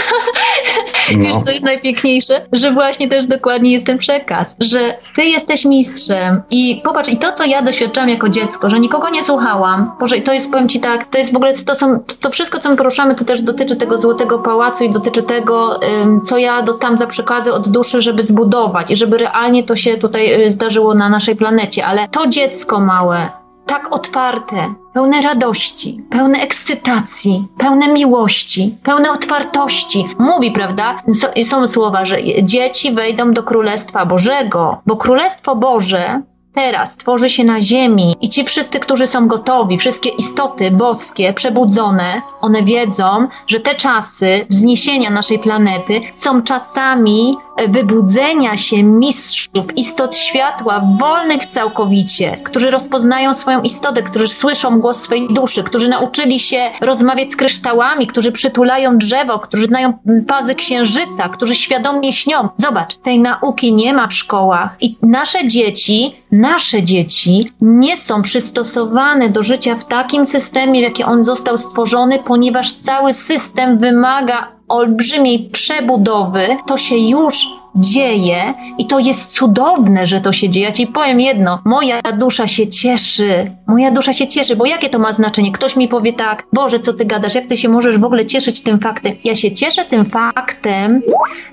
Wiesz, 1.10 1.36
No. 1.36 1.41
co 1.45 1.52
jest 1.52 1.63
najpiękniejsze? 1.63 2.41
Że 2.54 2.71
właśnie 2.71 3.08
też 3.10 3.26
dokładnie 3.26 3.71
jest 3.71 3.86
ten 3.86 3.97
przekaz, 3.97 4.56
że 4.60 4.80
ty 5.15 5.24
jesteś 5.26 5.65
mistrzem 5.65 6.41
i 6.50 6.82
popatrz, 6.84 7.10
i 7.10 7.17
to, 7.17 7.32
co 7.32 7.45
ja 7.45 7.62
doświadczałam 7.62 8.10
jako 8.10 8.30
dziecko, 8.30 8.69
że 8.69 8.80
nikogo 8.80 9.10
nie 9.10 9.24
słuchałam, 9.24 9.91
Boże, 10.00 10.17
i 10.17 10.21
to 10.21 10.34
jest, 10.34 10.52
powiem 10.52 10.69
ci 10.69 10.80
tak, 10.80 11.08
to 11.12 11.17
jest 11.17 11.34
w 11.34 11.36
ogóle, 11.36 11.54
to 11.54 11.76
są, 11.76 12.00
to 12.19 12.30
wszystko, 12.30 12.60
co 12.60 12.69
my 12.69 12.76
poruszamy, 12.76 13.15
to 13.15 13.26
też 13.26 13.41
dotyczy 13.41 13.76
tego 13.76 14.00
Złotego 14.02 14.39
Pałacu 14.39 14.84
i 14.84 14.89
dotyczy 14.89 15.24
tego, 15.24 15.80
ym, 16.02 16.21
co 16.21 16.38
ja 16.38 16.62
dostałam 16.62 16.97
za 17.00 17.08
przekazy 17.08 17.54
od 17.54 17.67
duszy, 17.69 18.02
żeby 18.02 18.24
zbudować 18.24 18.91
i 18.91 18.95
żeby 18.95 19.17
realnie 19.17 19.63
to 19.63 19.76
się 19.76 19.97
tutaj 19.97 20.43
y, 20.47 20.52
zdarzyło 20.52 20.93
na 20.93 21.10
naszej 21.10 21.36
planecie, 21.36 21.86
ale 21.86 22.08
to 22.08 22.28
dziecko 22.28 22.80
małe, 22.80 23.30
tak 23.72 23.96
otwarte, 23.96 24.74
pełne 24.94 25.22
radości, 25.22 26.04
pełne 26.10 26.40
ekscytacji, 26.40 27.48
pełne 27.58 27.88
miłości, 27.88 28.78
pełne 28.84 29.12
otwartości. 29.12 30.08
Mówi, 30.20 30.52
prawda? 30.52 31.02
Są 31.46 31.68
słowa, 31.68 32.06
że 32.06 32.18
dzieci 32.44 32.94
wejdą 32.94 33.34
do 33.34 33.44
Królestwa 33.44 34.06
Bożego, 34.06 34.82
bo 34.86 34.98
Królestwo 34.98 35.56
Boże 35.56 36.22
teraz 36.56 36.98
tworzy 36.98 37.30
się 37.30 37.44
na 37.44 37.62
ziemi 37.62 38.16
i 38.22 38.30
ci 38.30 38.44
wszyscy, 38.44 38.80
którzy 38.80 39.08
są 39.08 39.28
gotowi, 39.28 39.78
wszystkie 39.78 40.10
istoty 40.10 40.72
boskie, 40.72 41.34
przebudzone, 41.34 42.22
one 42.42 42.64
wiedzą, 42.64 43.28
że 43.48 43.60
te 43.60 43.76
czasy 43.76 44.46
wzniesienia 44.50 45.10
naszej 45.10 45.40
planety 45.40 46.02
są 46.14 46.44
czasami 46.44 47.36
e, 47.58 47.68
wybudzenia 47.68 48.58
się 48.58 48.84
mistrzów, 48.84 49.78
istot 49.78 50.16
światła, 50.16 50.82
wolnych 51.00 51.46
całkowicie, 51.46 52.38
którzy 52.44 52.72
rozpoznają 52.72 53.34
swoją 53.34 53.62
istotę, 53.62 54.04
którzy 54.04 54.28
słyszą 54.28 54.80
głos 54.80 55.02
swej 55.02 55.28
duszy, 55.34 55.64
którzy 55.64 55.90
nauczyli 55.90 56.40
się 56.40 56.72
rozmawiać 56.82 57.32
z 57.32 57.36
kryształami, 57.36 58.08
którzy 58.08 58.32
przytulają 58.32 58.98
drzewo, 58.98 59.40
którzy 59.40 59.66
znają 59.68 59.94
fazy 60.30 60.56
księżyca, 60.56 61.30
którzy 61.30 61.56
świadomie 61.56 62.14
śnią. 62.14 62.50
Zobacz, 62.58 62.96
tej 62.96 63.20
nauki 63.20 63.74
nie 63.74 63.94
ma 63.94 64.08
w 64.08 64.14
szkołach 64.14 64.76
i 64.82 64.98
nasze 65.02 65.48
dzieci, 65.48 66.22
nasze 66.32 66.84
dzieci 66.84 67.52
nie 67.62 67.98
są 67.98 68.22
przystosowane 68.22 69.30
do 69.30 69.44
życia 69.44 69.76
w 69.76 69.86
takim 69.86 70.28
systemie, 70.28 70.80
w 70.80 70.84
jaki 70.84 71.04
on 71.04 71.24
został 71.24 71.58
stworzony, 71.58 72.20
ponieważ 72.32 72.74
cały 72.74 73.13
system 73.13 73.78
wymaga 73.78 74.48
olbrzymiej 74.67 75.50
przebudowy, 75.50 76.48
to 76.67 76.78
się 76.78 76.98
już 76.98 77.46
dzieje 77.76 78.54
i 78.78 78.86
to 78.86 79.00
jest 79.00 79.34
cudowne, 79.34 80.08
że 80.08 80.22
to 80.22 80.32
się 80.32 80.50
dzieje. 80.50 80.65
Ja 80.65 80.72
ci 80.72 80.88
powiem 80.88 81.20
jedno, 81.20 81.62
moja 81.65 82.02
dusza 82.02 82.48
się 82.48 82.67
cieszy, 82.67 83.52
moja 83.67 83.91
dusza 83.91 84.13
się 84.13 84.28
cieszy, 84.28 84.56
bo 84.56 84.65
jakie 84.65 84.89
to 84.89 85.00
ma 85.00 85.13
znaczenie? 85.13 85.52
Ktoś 85.52 85.76
mi 85.76 85.88
powie 85.88 86.13
tak, 86.13 86.44
Boże, 86.54 86.80
co 86.80 86.94
ty 86.94 87.06
gadasz, 87.06 87.36
jak 87.36 87.48
ty 87.48 87.58
się 87.58 87.70
możesz 87.70 87.98
w 87.98 88.04
ogóle 88.04 88.26
cieszyć 88.26 88.63
tym 88.63 88.80
faktem? 88.80 89.15
Ja 89.24 89.36
się 89.36 89.52
cieszę 89.52 89.86
tym 89.86 90.06
faktem, 90.06 91.02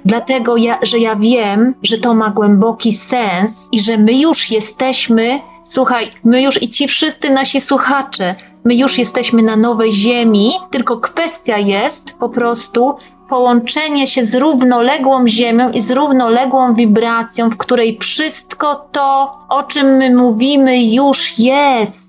dlatego, 0.05 0.57
ja, 0.57 0.79
że 0.83 0.99
ja 0.99 1.17
wiem, 1.17 1.75
że 1.83 1.99
to 1.99 2.15
ma 2.15 2.31
głęboki 2.31 2.93
sens 2.93 3.69
i 3.73 3.81
że 3.81 3.97
my 3.97 4.15
już 4.15 4.51
jesteśmy, 4.51 5.41
słuchaj, 5.69 6.11
my 6.25 6.43
już 6.43 6.63
i 6.63 6.69
ci 6.69 6.89
wszyscy 6.89 7.31
nasi 7.31 7.61
słuchacze, 7.61 8.35
my 8.65 8.75
już 8.75 8.99
jesteśmy 8.99 9.43
na 9.43 9.57
nowej 9.57 9.93
ziemi, 9.93 10.51
tylko 10.71 10.97
kwestia 10.97 11.59
jest 11.59 12.13
po 12.13 12.29
prostu 12.29 12.97
połączenie 13.29 14.07
się 14.07 14.27
z 14.27 14.35
równoległą 14.35 15.29
ziemią 15.29 15.71
i 15.73 15.83
z 15.83 15.91
równoległą 15.91 16.75
wibracją, 16.75 17.51
w 17.51 17.57
której 17.57 17.99
wszystko 18.01 18.89
to, 18.93 19.31
o 19.49 19.63
czym 19.63 19.97
my 19.97 20.15
mówimy, 20.15 20.85
już 20.85 21.39
jest. 21.39 22.08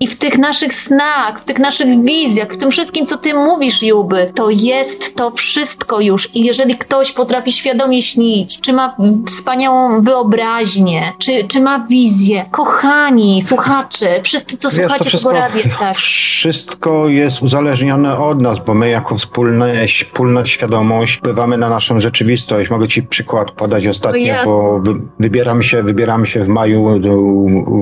I 0.00 0.06
w 0.06 0.16
tych 0.16 0.38
naszych 0.38 0.74
snach, 0.74 1.40
w 1.40 1.44
tych 1.44 1.58
naszych 1.58 2.04
wizjach, 2.04 2.48
w 2.48 2.56
tym 2.56 2.70
wszystkim, 2.70 3.06
co 3.06 3.16
ty 3.16 3.34
mówisz, 3.34 3.82
Juby, 3.82 4.32
to 4.34 4.50
jest 4.50 5.16
to 5.16 5.30
wszystko 5.30 6.00
już. 6.00 6.34
I 6.34 6.44
jeżeli 6.44 6.78
ktoś 6.78 7.12
potrafi 7.12 7.52
świadomie 7.52 8.02
śnić, 8.02 8.60
czy 8.60 8.72
ma 8.72 8.96
wspaniałą 9.26 10.02
wyobraźnię, 10.02 11.12
czy, 11.18 11.44
czy 11.44 11.60
ma 11.60 11.86
wizję, 11.86 12.44
kochani 12.50 13.42
słuchacze, 13.42 14.20
wszyscy, 14.22 14.56
co 14.56 14.68
Wiesz, 14.68 14.78
słuchacie 14.78 15.18
tego 15.18 15.32
radia, 15.32 15.62
tak. 15.78 15.96
wszystko 15.96 17.08
jest 17.08 17.42
uzależnione 17.42 18.18
od 18.18 18.42
nas, 18.42 18.58
bo 18.66 18.74
my 18.74 18.90
jako 18.90 19.14
wspólne, 19.14 19.86
wspólna 19.86 20.44
świadomość 20.44 21.16
wpływamy 21.16 21.58
na 21.58 21.68
naszą 21.68 22.00
rzeczywistość. 22.00 22.70
Mogę 22.70 22.88
ci 22.88 23.02
przykład 23.02 23.50
podać 23.50 23.86
ostatnio, 23.86 24.26
jasne. 24.26 24.44
bo 24.44 24.80
wy, 24.80 24.94
wybieramy, 25.20 25.64
się, 25.64 25.82
wybieramy 25.82 26.26
się 26.26 26.44
w 26.44 26.48
maju 26.48 27.00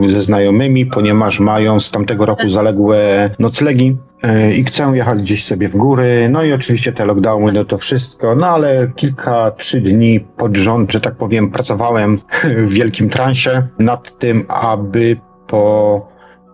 ze 0.09 0.20
znajomymi, 0.20 0.87
ponieważ 0.87 1.40
mają 1.40 1.81
z 1.81 1.90
tamtego 2.02 2.26
roku 2.26 2.50
zaległe 2.50 3.30
noclegi. 3.38 3.96
e, 4.22 4.54
I 4.54 4.64
chcę 4.64 4.92
jechać 4.94 5.18
gdzieś 5.18 5.44
sobie 5.44 5.68
w 5.68 5.76
góry, 5.76 6.28
no 6.30 6.42
i 6.42 6.52
oczywiście 6.52 6.92
te 6.92 7.04
lockdowny, 7.04 7.52
no 7.52 7.64
to 7.64 7.78
wszystko, 7.78 8.34
no 8.34 8.46
ale 8.46 8.92
kilka, 8.96 9.50
trzy 9.50 9.80
dni 9.80 10.20
pod 10.20 10.56
rząd, 10.56 10.92
że 10.92 11.00
tak 11.00 11.14
powiem, 11.14 11.50
pracowałem 11.50 12.18
w 12.66 12.72
wielkim 12.72 13.08
transie 13.08 13.68
nad 13.78 14.18
tym, 14.18 14.44
aby 14.48 15.16
po 15.46 16.08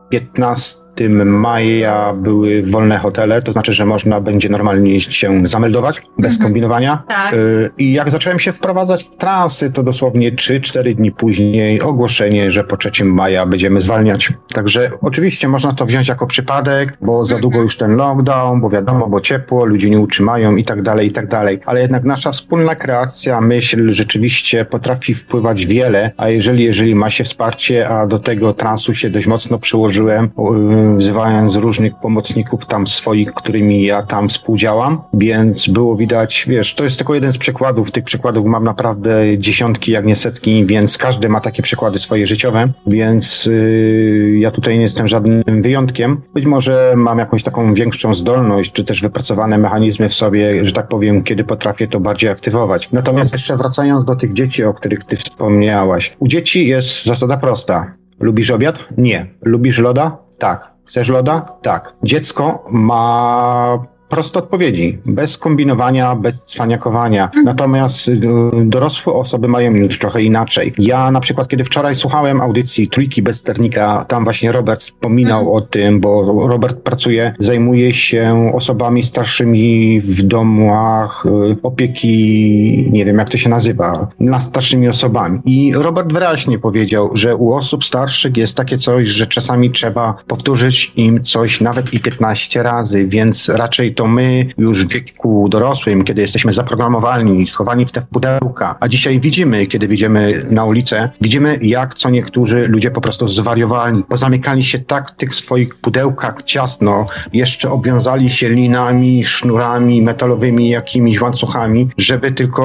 15 0.08 0.87
maja 1.08 2.14
były 2.14 2.62
wolne 2.62 2.98
hotele, 2.98 3.42
to 3.42 3.52
znaczy, 3.52 3.72
że 3.72 3.86
można 3.86 4.20
będzie 4.20 4.48
normalnie 4.48 5.00
się 5.00 5.46
zameldować 5.48 6.02
bez 6.18 6.32
Mhm. 6.32 6.42
kombinowania. 6.48 7.02
Tak. 7.08 7.34
Y, 7.34 7.70
I 7.78 7.92
jak 7.92 8.10
zacząłem 8.10 8.38
się 8.38 8.52
wprowadzać 8.52 9.04
w 9.04 9.16
transy, 9.16 9.70
to 9.70 9.82
dosłownie 9.82 10.32
3-4 10.32 10.94
dni 10.94 11.12
później 11.12 11.80
ogłoszenie, 11.80 12.50
że 12.50 12.64
po 12.64 12.76
3 12.76 13.04
maja 13.04 13.46
będziemy 13.46 13.80
zwalniać. 13.80 14.32
Także 14.54 14.90
oczywiście 15.02 15.48
można 15.48 15.72
to 15.72 15.86
wziąć 15.86 16.08
jako 16.08 16.26
przypadek, 16.26 16.98
bo 17.00 17.24
za 17.24 17.38
długo 17.38 17.60
już 17.60 17.76
ten 17.76 17.96
lockdown, 17.96 18.60
bo 18.60 18.70
wiadomo, 18.70 19.08
bo 19.08 19.20
ciepło, 19.20 19.64
ludzie 19.64 19.90
nie 19.90 19.98
utrzymają 20.00 20.56
i 20.56 20.64
tak 20.64 20.82
dalej, 20.82 21.06
i 21.08 21.10
tak 21.10 21.26
dalej. 21.28 21.60
Ale 21.66 21.80
jednak 21.80 22.04
nasza 22.04 22.32
wspólna 22.32 22.74
kreacja, 22.74 23.40
myśl 23.40 23.90
rzeczywiście 23.90 24.64
potrafi 24.64 25.14
wpływać 25.14 25.66
wiele, 25.66 26.10
a 26.16 26.28
jeżeli, 26.28 26.64
jeżeli 26.64 26.94
ma 26.94 27.10
się 27.10 27.24
wsparcie, 27.24 27.88
a 27.88 28.06
do 28.06 28.18
tego 28.18 28.52
transu 28.54 28.94
się 28.94 29.10
dość 29.10 29.26
mocno 29.26 29.58
przyłożyłem, 29.58 30.30
yy, 30.38 30.87
wzywając 30.96 31.56
różnych 31.56 31.94
pomocników 31.96 32.66
tam 32.66 32.86
swoich, 32.86 33.34
którymi 33.34 33.82
ja 33.82 34.02
tam 34.02 34.28
współdziałam, 34.28 35.00
więc 35.14 35.68
było 35.68 35.96
widać, 35.96 36.44
wiesz, 36.48 36.74
to 36.74 36.84
jest 36.84 36.96
tylko 36.96 37.14
jeden 37.14 37.32
z 37.32 37.38
przykładów, 37.38 37.90
tych 37.90 38.04
przykładów 38.04 38.46
mam 38.46 38.64
naprawdę 38.64 39.38
dziesiątki, 39.38 39.92
jak 39.92 40.06
nie 40.06 40.16
setki, 40.16 40.66
więc 40.66 40.98
każdy 40.98 41.28
ma 41.28 41.40
takie 41.40 41.62
przykłady 41.62 41.98
swoje 41.98 42.26
życiowe, 42.26 42.68
więc 42.86 43.46
yy, 43.46 44.38
ja 44.38 44.50
tutaj 44.50 44.76
nie 44.76 44.82
jestem 44.82 45.08
żadnym 45.08 45.42
wyjątkiem. 45.62 46.20
Być 46.34 46.46
może 46.46 46.92
mam 46.96 47.18
jakąś 47.18 47.42
taką 47.42 47.74
większą 47.74 48.14
zdolność, 48.14 48.72
czy 48.72 48.84
też 48.84 49.02
wypracowane 49.02 49.58
mechanizmy 49.58 50.08
w 50.08 50.14
sobie, 50.14 50.64
że 50.66 50.72
tak 50.72 50.88
powiem, 50.88 51.22
kiedy 51.22 51.44
potrafię 51.44 51.86
to 51.86 52.00
bardziej 52.00 52.30
aktywować. 52.30 52.88
Natomiast 52.92 53.32
jeszcze 53.32 53.56
wracając 53.56 54.04
do 54.04 54.16
tych 54.16 54.32
dzieci, 54.32 54.64
o 54.64 54.74
których 54.74 55.04
ty 55.04 55.16
wspomniałaś. 55.16 56.16
U 56.18 56.28
dzieci 56.28 56.68
jest 56.68 57.04
zasada 57.04 57.36
prosta. 57.36 57.92
Lubisz 58.20 58.50
obiad? 58.50 58.78
Nie. 58.96 59.26
Lubisz 59.42 59.78
loda? 59.78 60.27
Tak. 60.38 60.72
Chcesz 60.84 61.08
loda? 61.08 61.40
Tak. 61.62 61.94
Dziecko 62.02 62.64
ma 62.70 63.84
proste 64.08 64.38
odpowiedzi, 64.38 64.98
bez 65.06 65.38
kombinowania, 65.38 66.14
bez 66.14 66.44
cwaniakowania. 66.44 67.30
Natomiast 67.44 68.08
y, 68.08 68.20
dorosłe 68.64 69.12
osoby 69.12 69.48
mają 69.48 69.74
już 69.74 69.98
trochę 69.98 70.22
inaczej. 70.22 70.72
Ja 70.78 71.10
na 71.10 71.20
przykład, 71.20 71.48
kiedy 71.48 71.64
wczoraj 71.64 71.94
słuchałem 71.94 72.40
audycji 72.40 72.88
Trójki 72.88 73.22
bez 73.22 73.36
sternika, 73.36 74.04
tam 74.08 74.24
właśnie 74.24 74.52
Robert 74.52 74.80
wspominał 74.80 75.54
o 75.54 75.60
tym, 75.60 76.00
bo 76.00 76.22
Robert 76.48 76.78
pracuje, 76.78 77.34
zajmuje 77.38 77.92
się 77.92 78.52
osobami 78.54 79.02
starszymi 79.02 80.00
w 80.00 80.22
domach 80.22 81.26
y, 81.26 81.56
opieki, 81.62 82.88
nie 82.92 83.04
wiem 83.04 83.18
jak 83.18 83.28
to 83.28 83.38
się 83.38 83.50
nazywa, 83.50 84.08
nad 84.20 84.42
starszymi 84.42 84.88
osobami. 84.88 85.40
I 85.44 85.72
Robert 85.74 86.12
wyraźnie 86.12 86.58
powiedział, 86.58 87.10
że 87.14 87.36
u 87.36 87.54
osób 87.54 87.84
starszych 87.84 88.36
jest 88.36 88.56
takie 88.56 88.78
coś, 88.78 89.08
że 89.08 89.26
czasami 89.26 89.70
trzeba 89.70 90.14
powtórzyć 90.26 90.92
im 90.96 91.22
coś 91.22 91.60
nawet 91.60 91.94
i 91.94 92.00
15 92.00 92.62
razy, 92.62 93.06
więc 93.06 93.48
raczej 93.48 93.94
to 93.98 94.06
my 94.06 94.46
już 94.58 94.86
w 94.86 94.92
wieku 94.92 95.48
dorosłym, 95.48 96.04
kiedy 96.04 96.22
jesteśmy 96.22 96.52
zaprogramowani, 96.52 97.46
schowani 97.46 97.86
w 97.86 97.92
te 97.92 98.02
pudełka, 98.02 98.76
a 98.80 98.88
dzisiaj 98.88 99.20
widzimy, 99.20 99.66
kiedy 99.66 99.88
widzimy 99.88 100.32
na 100.50 100.64
ulicę, 100.64 101.10
widzimy 101.20 101.58
jak 101.62 101.94
co 101.94 102.10
niektórzy 102.10 102.66
ludzie 102.68 102.90
po 102.90 103.00
prostu 103.00 103.28
zwariowali, 103.28 104.04
pozamykali 104.08 104.64
się 104.64 104.78
tak 104.78 105.10
w 105.10 105.16
tych 105.16 105.34
swoich 105.34 105.74
pudełkach 105.74 106.42
ciasno, 106.42 107.06
jeszcze 107.32 107.70
obwiązali 107.70 108.30
się 108.30 108.48
linami, 108.48 109.24
sznurami 109.24 110.02
metalowymi, 110.02 110.68
jakimiś 110.68 111.20
łańcuchami, 111.20 111.88
żeby 111.98 112.32
tylko, 112.32 112.64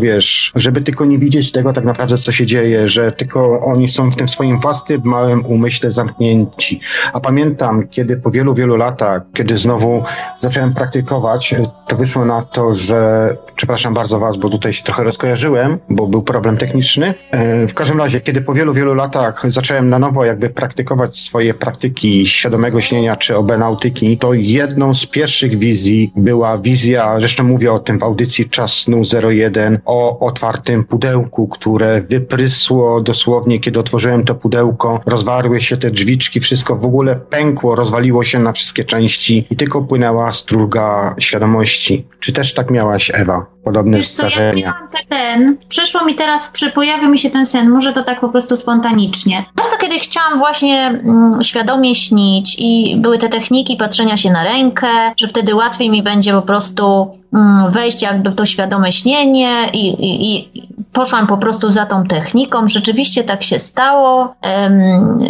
wiesz, 0.00 0.52
żeby 0.54 0.80
tylko 0.80 1.04
nie 1.04 1.18
widzieć 1.18 1.52
tego 1.52 1.72
tak 1.72 1.84
naprawdę, 1.84 2.18
co 2.18 2.32
się 2.32 2.46
dzieje, 2.46 2.88
że 2.88 3.12
tylko 3.12 3.60
oni 3.60 3.88
są 3.88 4.10
w 4.10 4.16
tym 4.16 4.28
swoim 4.28 4.60
własnym 4.60 5.00
małym 5.04 5.46
umyśle 5.46 5.90
zamknięci. 5.90 6.80
A 7.12 7.20
pamiętam, 7.20 7.88
kiedy 7.88 8.16
po 8.16 8.30
wielu, 8.30 8.54
wielu 8.54 8.76
latach, 8.76 9.22
kiedy 9.34 9.56
znowu 9.56 10.02
zacząłem 10.38 10.73
praktykować, 10.74 11.54
to 11.88 11.96
wyszło 11.96 12.24
na 12.24 12.42
to, 12.42 12.72
że, 12.72 13.30
przepraszam 13.56 13.94
bardzo 13.94 14.18
was, 14.18 14.36
bo 14.36 14.48
tutaj 14.48 14.72
się 14.72 14.84
trochę 14.84 15.04
rozkojarzyłem, 15.04 15.78
bo 15.90 16.06
był 16.06 16.22
problem 16.22 16.56
techniczny. 16.56 17.14
E, 17.30 17.66
w 17.66 17.74
każdym 17.74 17.98
razie, 17.98 18.20
kiedy 18.20 18.40
po 18.40 18.54
wielu, 18.54 18.72
wielu 18.72 18.94
latach 18.94 19.42
zacząłem 19.52 19.88
na 19.88 19.98
nowo 19.98 20.24
jakby 20.24 20.50
praktykować 20.50 21.16
swoje 21.16 21.54
praktyki 21.54 22.26
świadomego 22.26 22.80
śnienia 22.80 23.16
czy 23.16 23.36
obenautyki, 23.36 24.18
to 24.18 24.34
jedną 24.34 24.94
z 24.94 25.06
pierwszych 25.06 25.58
wizji 25.58 26.12
była 26.16 26.58
wizja, 26.58 27.16
zresztą 27.18 27.44
mówię 27.44 27.72
o 27.72 27.78
tym 27.78 27.98
w 27.98 28.02
audycji 28.02 28.50
Czas 28.50 28.72
Snu 28.72 29.02
01, 29.30 29.78
o 29.84 30.18
otwartym 30.18 30.84
pudełku, 30.84 31.48
które 31.48 32.02
wyprysło 32.02 33.00
dosłownie, 33.00 33.60
kiedy 33.60 33.80
otworzyłem 33.80 34.24
to 34.24 34.34
pudełko, 34.34 35.00
rozwarły 35.06 35.60
się 35.60 35.76
te 35.76 35.90
drzwiczki, 35.90 36.40
wszystko 36.40 36.76
w 36.76 36.84
ogóle 36.84 37.16
pękło, 37.16 37.74
rozwaliło 37.74 38.24
się 38.24 38.38
na 38.38 38.52
wszystkie 38.52 38.84
części 38.84 39.46
i 39.50 39.56
tylko 39.56 39.82
płynęła 39.82 40.32
struga 40.64 41.14
świadomości. 41.18 42.06
Czy 42.20 42.32
też 42.32 42.54
tak 42.54 42.70
miałaś, 42.70 43.10
Ewa? 43.14 43.46
Podobne 43.64 43.96
Wiesz 43.96 44.08
co, 44.08 44.22
ja 44.22 44.30
zdarzenia. 44.30 44.66
miałam 44.66 44.88
ten, 45.08 45.56
przyszło 45.68 46.04
mi 46.04 46.14
teraz, 46.14 46.48
przy, 46.48 46.70
pojawił 46.70 47.10
mi 47.10 47.18
się 47.18 47.30
ten 47.30 47.46
sen, 47.46 47.70
może 47.70 47.92
to 47.92 48.02
tak 48.02 48.20
po 48.20 48.28
prostu 48.28 48.56
spontanicznie. 48.56 49.44
Bardzo 49.54 49.76
kiedy 49.76 49.98
chciałam 49.98 50.38
właśnie 50.38 50.86
mm, 50.86 51.42
świadomie 51.42 51.94
śnić 51.94 52.56
i 52.58 52.96
były 52.98 53.18
te 53.18 53.28
techniki 53.28 53.76
patrzenia 53.76 54.16
się 54.16 54.30
na 54.32 54.44
rękę, 54.44 54.86
że 55.16 55.28
wtedy 55.28 55.54
łatwiej 55.54 55.90
mi 55.90 56.02
będzie 56.02 56.32
po 56.32 56.42
prostu 56.42 57.10
mm, 57.32 57.70
wejść 57.70 58.02
jakby 58.02 58.30
w 58.30 58.34
to 58.34 58.46
świadome 58.46 58.92
śnienie 58.92 59.50
i, 59.72 59.88
i, 59.88 60.36
i 60.36 60.50
poszłam 60.92 61.26
po 61.26 61.38
prostu 61.38 61.70
za 61.70 61.86
tą 61.86 62.04
techniką. 62.04 62.68
Rzeczywiście 62.68 63.24
tak 63.24 63.42
się 63.42 63.58
stało. 63.58 64.34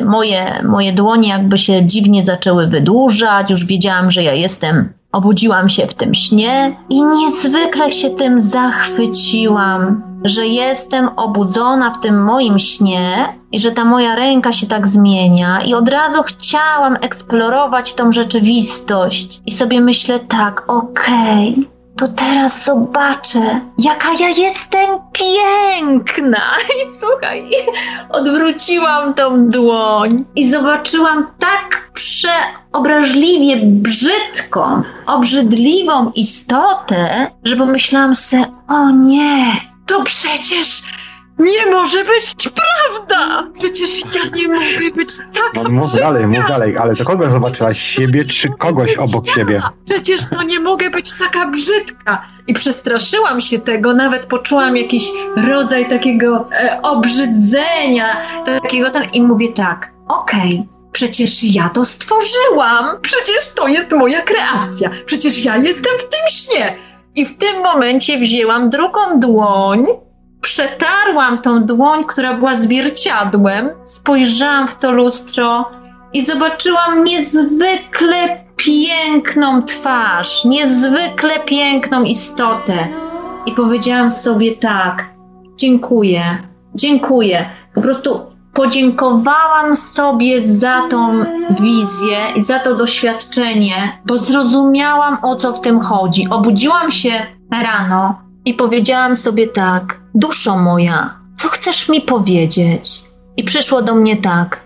Moje, 0.05 0.63
moje 0.65 0.93
dłonie 0.93 1.29
jakby 1.29 1.59
się 1.59 1.87
dziwnie 1.87 2.25
zaczęły 2.25 2.67
wydłużać, 2.67 3.51
już 3.51 3.65
wiedziałam, 3.65 4.11
że 4.11 4.23
ja 4.23 4.33
jestem 4.33 4.93
Obudziłam 5.15 5.69
się 5.69 5.87
w 5.87 5.95
tym 5.95 6.15
śnie 6.15 6.77
i 6.89 7.03
niezwykle 7.03 7.91
się 7.91 8.11
tym 8.11 8.41
zachwyciłam, 8.41 10.03
że 10.25 10.47
jestem 10.47 11.09
obudzona 11.17 11.91
w 11.91 12.01
tym 12.01 12.25
moim 12.25 12.59
śnie 12.59 13.29
i 13.53 13.61
że 13.61 13.71
ta 13.71 13.85
moja 13.85 14.15
ręka 14.15 14.53
się 14.53 14.67
tak 14.67 14.89
zmienia, 14.89 15.61
i 15.61 15.75
od 15.75 15.89
razu 15.89 16.23
chciałam 16.23 16.97
eksplorować 17.01 17.95
tą 17.95 18.13
rzeczywistość. 18.13 19.41
I 19.47 19.53
sobie 19.53 19.81
myślę 19.81 20.21
tak, 20.21 20.65
okej. 20.71 21.74
To 21.97 22.09
teraz 22.09 22.65
zobaczę, 22.65 23.61
jaka 23.79 24.09
ja 24.21 24.29
jestem 24.29 24.91
piękna. 25.13 26.43
I 26.81 27.01
słuchaj, 27.01 27.51
odwróciłam 28.11 29.15
tą 29.15 29.49
dłoń 29.49 30.25
i 30.37 30.51
zobaczyłam 30.51 31.27
tak 31.39 31.91
przeobraźliwie 31.95 33.57
brzydką, 33.63 34.83
obrzydliwą 35.07 36.13
istotę, 36.15 37.31
że 37.45 37.57
pomyślałam 37.57 38.15
se, 38.15 38.45
o 38.69 38.91
nie, 38.91 39.53
to 39.87 40.03
przecież 40.03 40.83
nie 41.39 41.67
może 41.67 42.05
być 42.05 42.35
prawda! 42.55 43.51
Przecież 43.59 44.01
ja 44.01 44.31
nie 44.37 44.49
mogę 44.49 44.91
być 44.97 45.09
taka 45.19 45.63
No, 45.63 45.69
mów 45.69 45.95
dalej, 45.95 46.27
mów 46.27 46.49
dalej, 46.49 46.79
ale 46.79 46.97
to 46.97 47.05
kogo 47.05 47.31
zobaczyłaś? 47.31 47.79
Siebie 47.83 48.25
czy 48.25 48.49
kogoś 48.59 48.97
obok 48.97 49.29
siebie? 49.29 49.63
Przecież 49.85 50.21
to 50.31 50.43
nie 50.43 50.61
mogę 50.61 50.91
być 50.91 51.11
taka 51.19 51.47
brzydka. 51.47 52.23
I 52.47 52.55
przestraszyłam 52.55 53.41
się 53.41 53.59
tego, 53.59 53.95
nawet 53.95 54.27
poczułam 54.27 54.77
jakiś 54.77 55.09
rodzaj 55.49 55.89
takiego 55.89 56.47
e, 56.53 56.83
obrzydzenia, 56.83 58.17
takiego 58.45 58.91
tam 58.91 59.03
i 59.13 59.23
mówię 59.23 59.53
tak, 59.53 59.91
okej. 60.09 60.65
Przecież 60.93 61.45
ja 61.45 61.69
to 61.69 61.85
stworzyłam! 61.85 63.01
Przecież 63.03 63.55
to 63.55 63.69
jest 63.69 63.93
moja 63.93 64.23
kreacja! 64.23 64.91
Przecież 65.07 65.45
ja 65.45 65.57
jestem 65.57 65.93
w 65.99 66.03
tym 66.09 66.21
śnie! 66.31 66.77
I 67.15 67.27
w 67.27 67.39
tym 67.39 67.63
momencie 67.63 68.19
wzięłam 68.19 68.71
drugą 68.71 69.21
dłoń, 69.21 69.87
przetarłam 70.45 71.39
tą 71.39 71.65
dłoń, 71.65 72.05
która 72.05 72.35
była 72.35 72.57
zwierciadłem, 72.57 73.71
spojrzałam 73.85 74.69
w 74.69 74.75
to 74.75 74.93
lustro 74.93 75.71
i 76.13 76.27
zobaczyłam 76.27 77.05
niezwykle 77.05 78.45
piękną 78.57 79.63
twarz, 79.63 80.45
niezwykle 80.45 81.41
piękną 81.41 82.03
istotę. 82.03 82.89
I 83.47 83.53
powiedziałam 83.53 84.11
sobie 84.11 84.53
tak: 84.53 85.05
Dziękuję, 85.57 86.23
dziękuję. 86.75 87.45
Po 87.75 87.81
prostu 87.81 88.21
podziękowałam 88.55 89.77
sobie 89.77 90.43
za 90.43 90.83
tą 90.91 91.25
wizję 91.61 92.19
i 92.37 92.43
za 92.43 92.59
to 92.59 92.75
doświadczenie, 92.75 93.75
bo 94.07 94.19
zrozumiałam 94.19 95.19
o 95.23 95.37
co 95.37 95.53
w 95.53 95.61
tym 95.61 95.81
chodzi. 95.81 96.29
Obudziłam 96.31 96.91
się 96.91 97.11
rano 97.63 98.24
i 98.45 98.55
powiedziałam 98.55 99.17
sobie 99.17 99.47
tak: 99.47 100.01
Duszo 100.15 100.59
moja, 100.59 101.19
co 101.35 101.49
chcesz 101.49 101.89
mi 101.89 102.01
powiedzieć? 102.01 103.05
I 103.37 103.45
przyszło 103.45 103.83
do 103.83 103.95
mnie 103.95 104.17
tak: 104.17 104.61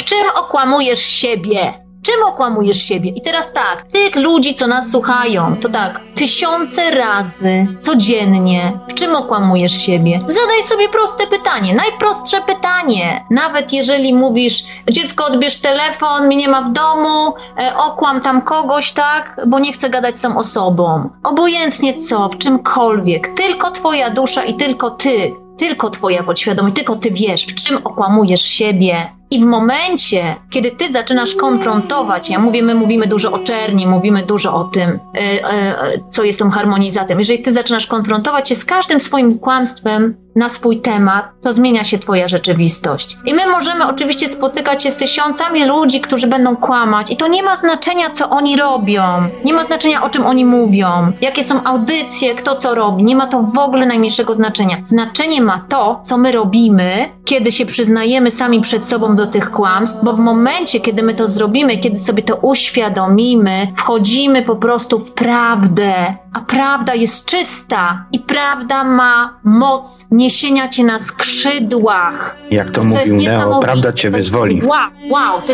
W 0.00 0.04
czym 0.04 0.26
okłamujesz 0.36 1.00
siebie? 1.00 1.85
Czym 2.06 2.22
okłamujesz 2.22 2.82
siebie? 2.82 3.10
I 3.10 3.20
teraz 3.20 3.52
tak, 3.52 3.86
tych 3.92 4.16
ludzi, 4.16 4.54
co 4.54 4.66
nas 4.66 4.90
słuchają, 4.90 5.56
to 5.60 5.68
tak, 5.68 6.00
tysiące 6.14 6.90
razy 6.90 7.66
codziennie, 7.80 8.72
w 8.90 8.94
czym 8.94 9.14
okłamujesz 9.14 9.72
siebie? 9.72 10.20
Zadaj 10.24 10.62
sobie 10.68 10.88
proste 10.88 11.26
pytanie, 11.26 11.74
najprostsze 11.74 12.40
pytanie. 12.40 13.24
Nawet 13.30 13.72
jeżeli 13.72 14.14
mówisz, 14.14 14.64
dziecko 14.90 15.26
odbierz 15.26 15.58
telefon, 15.58 16.26
mnie 16.26 16.36
nie 16.36 16.48
ma 16.48 16.62
w 16.62 16.72
domu, 16.72 17.34
e, 17.58 17.76
okłam 17.76 18.20
tam 18.20 18.42
kogoś, 18.42 18.92
tak, 18.92 19.40
bo 19.46 19.58
nie 19.58 19.72
chcę 19.72 19.90
gadać 19.90 20.18
z 20.18 20.22
tą 20.22 20.36
osobą. 20.36 21.10
Obojętnie 21.24 21.94
co, 21.94 22.28
w 22.28 22.38
czymkolwiek, 22.38 23.34
tylko 23.34 23.70
twoja 23.70 24.10
dusza 24.10 24.44
i 24.44 24.54
tylko 24.54 24.90
ty 24.90 25.32
tylko 25.58 25.90
twoja 25.90 26.22
podświadomość, 26.22 26.74
tylko 26.74 26.96
ty 26.96 27.10
wiesz, 27.10 27.46
w 27.46 27.54
czym 27.54 27.76
okłamujesz 27.84 28.42
siebie. 28.42 28.96
I 29.30 29.40
w 29.40 29.46
momencie, 29.46 30.36
kiedy 30.50 30.70
ty 30.70 30.92
zaczynasz 30.92 31.34
konfrontować, 31.34 32.30
ja 32.30 32.38
mówię, 32.38 32.62
my 32.62 32.74
mówimy 32.74 33.06
dużo 33.06 33.32
o 33.32 33.38
czerni, 33.38 33.86
mówimy 33.86 34.22
dużo 34.22 34.56
o 34.56 34.64
tym, 34.64 34.90
e, 34.90 35.50
e, 35.50 35.76
co 36.10 36.24
jest 36.24 36.38
tą 36.38 36.50
harmonizacją. 36.50 37.18
Jeżeli 37.18 37.42
ty 37.42 37.54
zaczynasz 37.54 37.86
konfrontować 37.86 38.48
się 38.48 38.54
z 38.54 38.64
każdym 38.64 39.00
swoim 39.00 39.38
kłamstwem 39.38 40.26
na 40.36 40.48
swój 40.48 40.80
temat, 40.80 41.28
to 41.42 41.54
zmienia 41.54 41.84
się 41.84 41.98
twoja 41.98 42.28
rzeczywistość. 42.28 43.18
I 43.26 43.34
my 43.34 43.46
możemy 43.46 43.86
oczywiście 43.86 44.28
spotykać 44.28 44.82
się 44.82 44.90
z 44.90 44.96
tysiącami 44.96 45.64
ludzi, 45.64 46.00
którzy 46.00 46.26
będą 46.26 46.56
kłamać 46.56 47.10
i 47.10 47.16
to 47.16 47.28
nie 47.28 47.42
ma 47.42 47.56
znaczenia, 47.56 48.10
co 48.10 48.30
oni 48.30 48.56
robią. 48.56 49.02
Nie 49.44 49.54
ma 49.54 49.64
znaczenia, 49.64 50.02
o 50.04 50.10
czym 50.10 50.26
oni 50.26 50.44
mówią, 50.44 51.12
jakie 51.20 51.44
są 51.44 51.64
audycje, 51.64 52.34
kto 52.34 52.56
co 52.56 52.74
robi. 52.74 53.04
Nie 53.04 53.16
ma 53.16 53.26
to 53.26 53.42
w 53.42 53.58
ogóle 53.58 53.86
najmniejszego 53.86 54.34
znaczenia. 54.34 54.76
Znaczenie 54.84 55.42
ma 55.42 55.64
to, 55.68 56.00
co 56.04 56.18
my 56.18 56.32
robimy, 56.32 56.92
kiedy 57.24 57.52
się 57.52 57.66
przyznajemy 57.66 58.30
sami 58.30 58.60
przed 58.60 58.88
sobą 58.88 59.15
do 59.16 59.26
tych 59.26 59.50
kłamstw, 59.50 59.98
bo 60.02 60.12
w 60.12 60.18
momencie, 60.18 60.80
kiedy 60.80 61.02
my 61.02 61.14
to 61.14 61.28
zrobimy, 61.28 61.78
kiedy 61.78 61.96
sobie 61.96 62.22
to 62.22 62.36
uświadomimy, 62.36 63.66
wchodzimy 63.76 64.42
po 64.42 64.56
prostu 64.56 64.98
w 64.98 65.12
prawdę, 65.12 65.92
a 66.32 66.40
prawda 66.40 66.94
jest 66.94 67.26
czysta 67.26 68.04
i 68.12 68.18
prawda 68.20 68.84
ma 68.84 69.38
moc 69.44 70.06
niesienia 70.10 70.68
cię 70.68 70.84
na 70.84 70.98
skrzydłach. 70.98 72.36
Jak 72.50 72.70
to, 72.70 72.80
To 72.80 72.84
mówił 72.84 73.16
Neo, 73.16 73.60
prawda 73.60 73.92
cię 73.92 74.10
wyzwoli. 74.10 74.62
Wow, 74.64 74.90
wow, 75.10 75.40
to, 75.46 75.52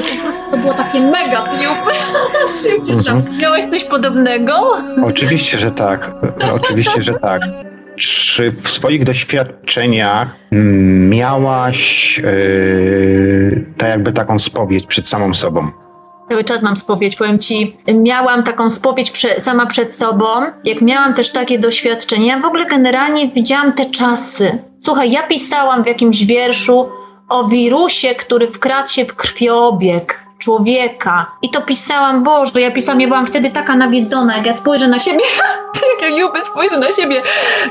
to 0.52 0.58
było 0.58 0.74
takie 0.74 1.00
mega. 1.00 1.44
Szybciej, 2.62 2.96
Mhm. 2.96 3.38
Miałeś 3.38 3.64
coś 3.64 3.84
podobnego? 3.84 4.76
Oczywiście, 5.06 5.58
że 5.58 5.70
tak. 5.70 6.10
Oczywiście, 6.54 7.02
że 7.02 7.14
tak. 7.14 7.42
Czy 7.96 8.50
w 8.50 8.68
swoich 8.68 9.04
doświadczeniach 9.04 10.36
miałaś 11.08 12.18
yy, 12.18 13.66
tak 13.78 13.88
jakby 13.88 14.12
taką 14.12 14.38
spowiedź 14.38 14.86
przed 14.86 15.08
samą 15.08 15.34
sobą? 15.34 15.70
Cały 16.30 16.44
czas 16.44 16.62
mam 16.62 16.76
spowiedź, 16.76 17.16
powiem 17.16 17.38
ci, 17.38 17.76
miałam 17.94 18.42
taką 18.42 18.70
spowiedź 18.70 19.10
prze, 19.10 19.40
sama 19.40 19.66
przed 19.66 19.94
sobą, 19.94 20.26
jak 20.64 20.82
miałam 20.82 21.14
też 21.14 21.32
takie 21.32 21.58
doświadczenie. 21.58 22.26
Ja 22.26 22.38
w 22.40 22.44
ogóle 22.44 22.66
generalnie 22.66 23.28
widziałam 23.28 23.72
te 23.72 23.90
czasy. 23.90 24.58
Słuchaj, 24.78 25.10
ja 25.10 25.22
pisałam 25.22 25.84
w 25.84 25.86
jakimś 25.86 26.24
wierszu 26.24 26.88
o 27.28 27.48
wirusie, 27.48 28.14
który 28.14 28.46
wkradł 28.46 28.88
się 28.88 29.04
w 29.04 29.14
krwiobieg 29.14 30.21
człowieka. 30.42 31.26
I 31.42 31.50
to 31.50 31.62
pisałam, 31.62 32.22
Boże, 32.22 32.60
ja 32.60 32.70
pisałam, 32.70 33.00
ja 33.00 33.08
byłam 33.08 33.26
wtedy 33.26 33.50
taka 33.50 33.76
nawiedzona, 33.76 34.36
jak 34.36 34.46
ja 34.46 34.54
spojrzę 34.54 34.88
na 34.88 34.98
siebie, 34.98 35.24
jak 36.02 36.18
Juby 36.18 36.44
spojrzy 36.44 36.78
na 36.78 36.92
siebie 36.92 37.22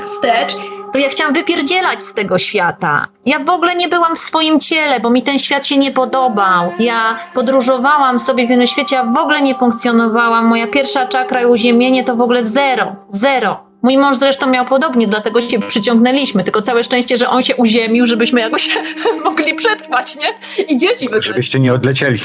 wstecz, 0.04 0.56
to 0.92 0.98
ja 0.98 1.08
chciałam 1.08 1.34
wypierdzielać 1.34 2.02
z 2.02 2.14
tego 2.14 2.38
świata. 2.38 3.06
Ja 3.26 3.38
w 3.38 3.50
ogóle 3.50 3.74
nie 3.74 3.88
byłam 3.88 4.16
w 4.16 4.18
swoim 4.18 4.60
ciele, 4.60 5.00
bo 5.00 5.10
mi 5.10 5.22
ten 5.22 5.38
świat 5.38 5.66
się 5.66 5.76
nie 5.76 5.92
podobał. 5.92 6.72
Ja 6.78 7.18
podróżowałam 7.34 8.20
sobie 8.20 8.46
w 8.46 8.50
innym 8.50 8.66
świecie, 8.66 8.96
ja 8.96 9.04
w 9.04 9.16
ogóle 9.16 9.42
nie 9.42 9.54
funkcjonowałam. 9.54 10.46
Moja 10.46 10.66
pierwsza 10.66 11.06
czakra 11.06 11.42
i 11.42 11.46
uziemienie 11.46 12.04
to 12.04 12.16
w 12.16 12.20
ogóle 12.20 12.44
zero, 12.44 12.96
zero. 13.10 13.71
Mój 13.82 13.98
mąż 13.98 14.16
zresztą 14.16 14.50
miał 14.50 14.64
podobnie, 14.64 15.06
dlatego 15.06 15.40
się 15.40 15.60
przyciągnęliśmy. 15.60 16.44
Tylko 16.44 16.62
całe 16.62 16.84
szczęście, 16.84 17.16
że 17.16 17.28
on 17.28 17.42
się 17.42 17.56
uziemił, 17.56 18.06
żebyśmy 18.06 18.40
jakoś 18.40 18.78
mogli 19.24 19.54
przetrwać, 19.54 20.16
nie? 20.16 20.64
I 20.64 20.76
dzieci 20.76 21.04
wyglądały. 21.04 21.22
Żebyście 21.22 21.60
nie 21.60 21.74
odlecieli. 21.74 22.18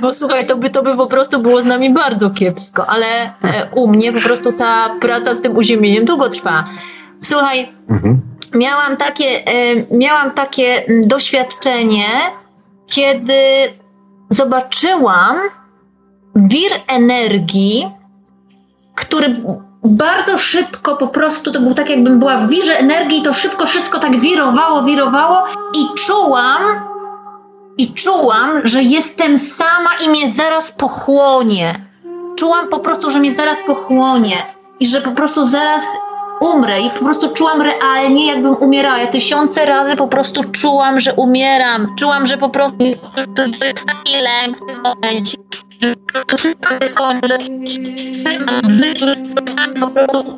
Bo 0.00 0.14
słuchaj, 0.14 0.46
to 0.46 0.56
by, 0.56 0.70
to 0.70 0.82
by 0.82 0.96
po 0.96 1.06
prostu 1.06 1.42
było 1.42 1.62
z 1.62 1.66
nami 1.66 1.90
bardzo 1.90 2.30
kiepsko, 2.30 2.86
ale 2.86 3.06
e, 3.06 3.30
u 3.74 3.88
mnie 3.88 4.12
po 4.12 4.20
prostu 4.20 4.52
ta 4.52 4.96
praca 5.00 5.34
z 5.34 5.42
tym 5.42 5.56
uziemieniem 5.56 6.04
długo 6.04 6.30
trwa. 6.30 6.64
Słuchaj, 7.20 7.68
mhm. 7.88 8.20
miałam, 8.54 8.96
takie, 8.96 9.24
e, 9.24 9.96
miałam 9.96 10.30
takie 10.30 10.84
doświadczenie, 11.04 12.06
kiedy 12.86 13.32
zobaczyłam 14.30 15.36
wir 16.36 16.70
energii, 16.88 17.88
który 18.94 19.34
bardzo 19.84 20.38
szybko 20.38 20.96
po 20.96 21.08
prostu, 21.08 21.52
to 21.52 21.60
był 21.60 21.74
tak 21.74 21.90
jakbym 21.90 22.18
była 22.18 22.36
w 22.36 22.48
wirze 22.48 22.78
energii, 22.78 23.22
to 23.22 23.32
szybko 23.32 23.66
wszystko 23.66 23.98
tak 23.98 24.20
wirowało, 24.20 24.82
wirowało 24.82 25.44
i 25.74 25.98
czułam, 25.98 26.62
i 27.78 27.94
czułam, 27.94 28.60
że 28.64 28.82
jestem 28.82 29.38
sama 29.38 29.90
i 30.04 30.08
mnie 30.08 30.32
zaraz 30.32 30.72
pochłonie. 30.72 31.74
Czułam 32.36 32.68
po 32.68 32.80
prostu, 32.80 33.10
że 33.10 33.18
mnie 33.18 33.34
zaraz 33.34 33.58
pochłonie 33.66 34.36
i 34.80 34.86
że 34.86 35.00
po 35.00 35.10
prostu 35.10 35.46
zaraz 35.46 35.84
umrę 36.40 36.80
i 36.80 36.90
po 36.90 37.04
prostu 37.04 37.28
czułam 37.28 37.62
realnie, 37.62 38.26
jakbym 38.26 38.56
umierała. 38.56 38.98
Ja 38.98 39.06
tysiące 39.06 39.66
razy 39.66 39.96
po 39.96 40.08
prostu 40.08 40.44
czułam, 40.44 41.00
że 41.00 41.14
umieram. 41.14 41.94
Czułam, 41.98 42.26
że 42.26 42.38
po 42.38 42.48
prostu 42.48 42.78
to 43.34 43.64
jest 43.64 43.86
taki 43.86 44.12
lęk 44.22 44.56
w 44.56 44.66
tym 44.66 44.82
momencie, 44.82 45.38
że 45.82 45.94
po 46.12 46.24
prostu 46.26 46.48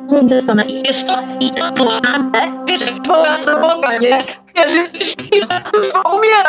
I? 0.09 1.17
I 1.39 1.51
to 1.51 1.73
naprawdę, 1.73 2.39
wiesz, 2.67 2.91
twoja 3.03 3.37
nie? 3.37 3.99
Nie? 3.99 4.23
W 5.91 5.95
ogóle. 6.05 6.43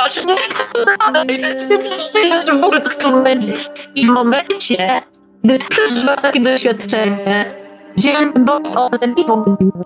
I 3.95 4.07
w 4.07 4.09
momencie, 4.09 5.03
gdy 5.45 5.59
przeżywasz 5.59 6.21
takie 6.21 6.41
doświadczenie, 6.41 7.64
wziąłem 7.97 8.47
oddech 8.77 9.19
i 9.19 9.27
mówiłem. 9.27 9.83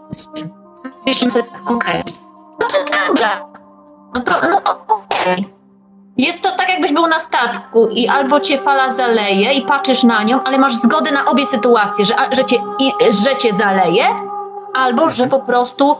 Myślę, 1.06 1.28
okej, 1.66 2.00
okay. 2.00 2.12
no 2.60 2.66
to 2.66 3.08
dobra, 3.08 3.46
no 4.14 4.20
to, 4.20 4.32
no 4.50 4.56
okej. 4.88 5.34
Okay. 5.34 5.58
Jest 6.18 6.42
to 6.42 6.50
tak, 6.50 6.68
jakbyś 6.68 6.92
był 6.92 7.06
na 7.06 7.18
statku 7.18 7.88
i 7.88 8.08
albo 8.08 8.40
cię 8.40 8.58
fala 8.58 8.92
zaleje 8.92 9.52
i 9.52 9.62
patrzysz 9.62 10.02
na 10.02 10.22
nią, 10.22 10.44
ale 10.44 10.58
masz 10.58 10.74
zgodę 10.74 11.12
na 11.12 11.24
obie 11.24 11.46
sytuacje, 11.46 12.04
że, 12.04 12.14
że, 12.30 12.44
cię, 12.44 12.56
i, 12.78 12.92
że 13.10 13.36
cię 13.36 13.54
zaleje, 13.54 14.04
albo 14.74 15.10
że 15.10 15.26
po 15.26 15.40
prostu 15.40 15.96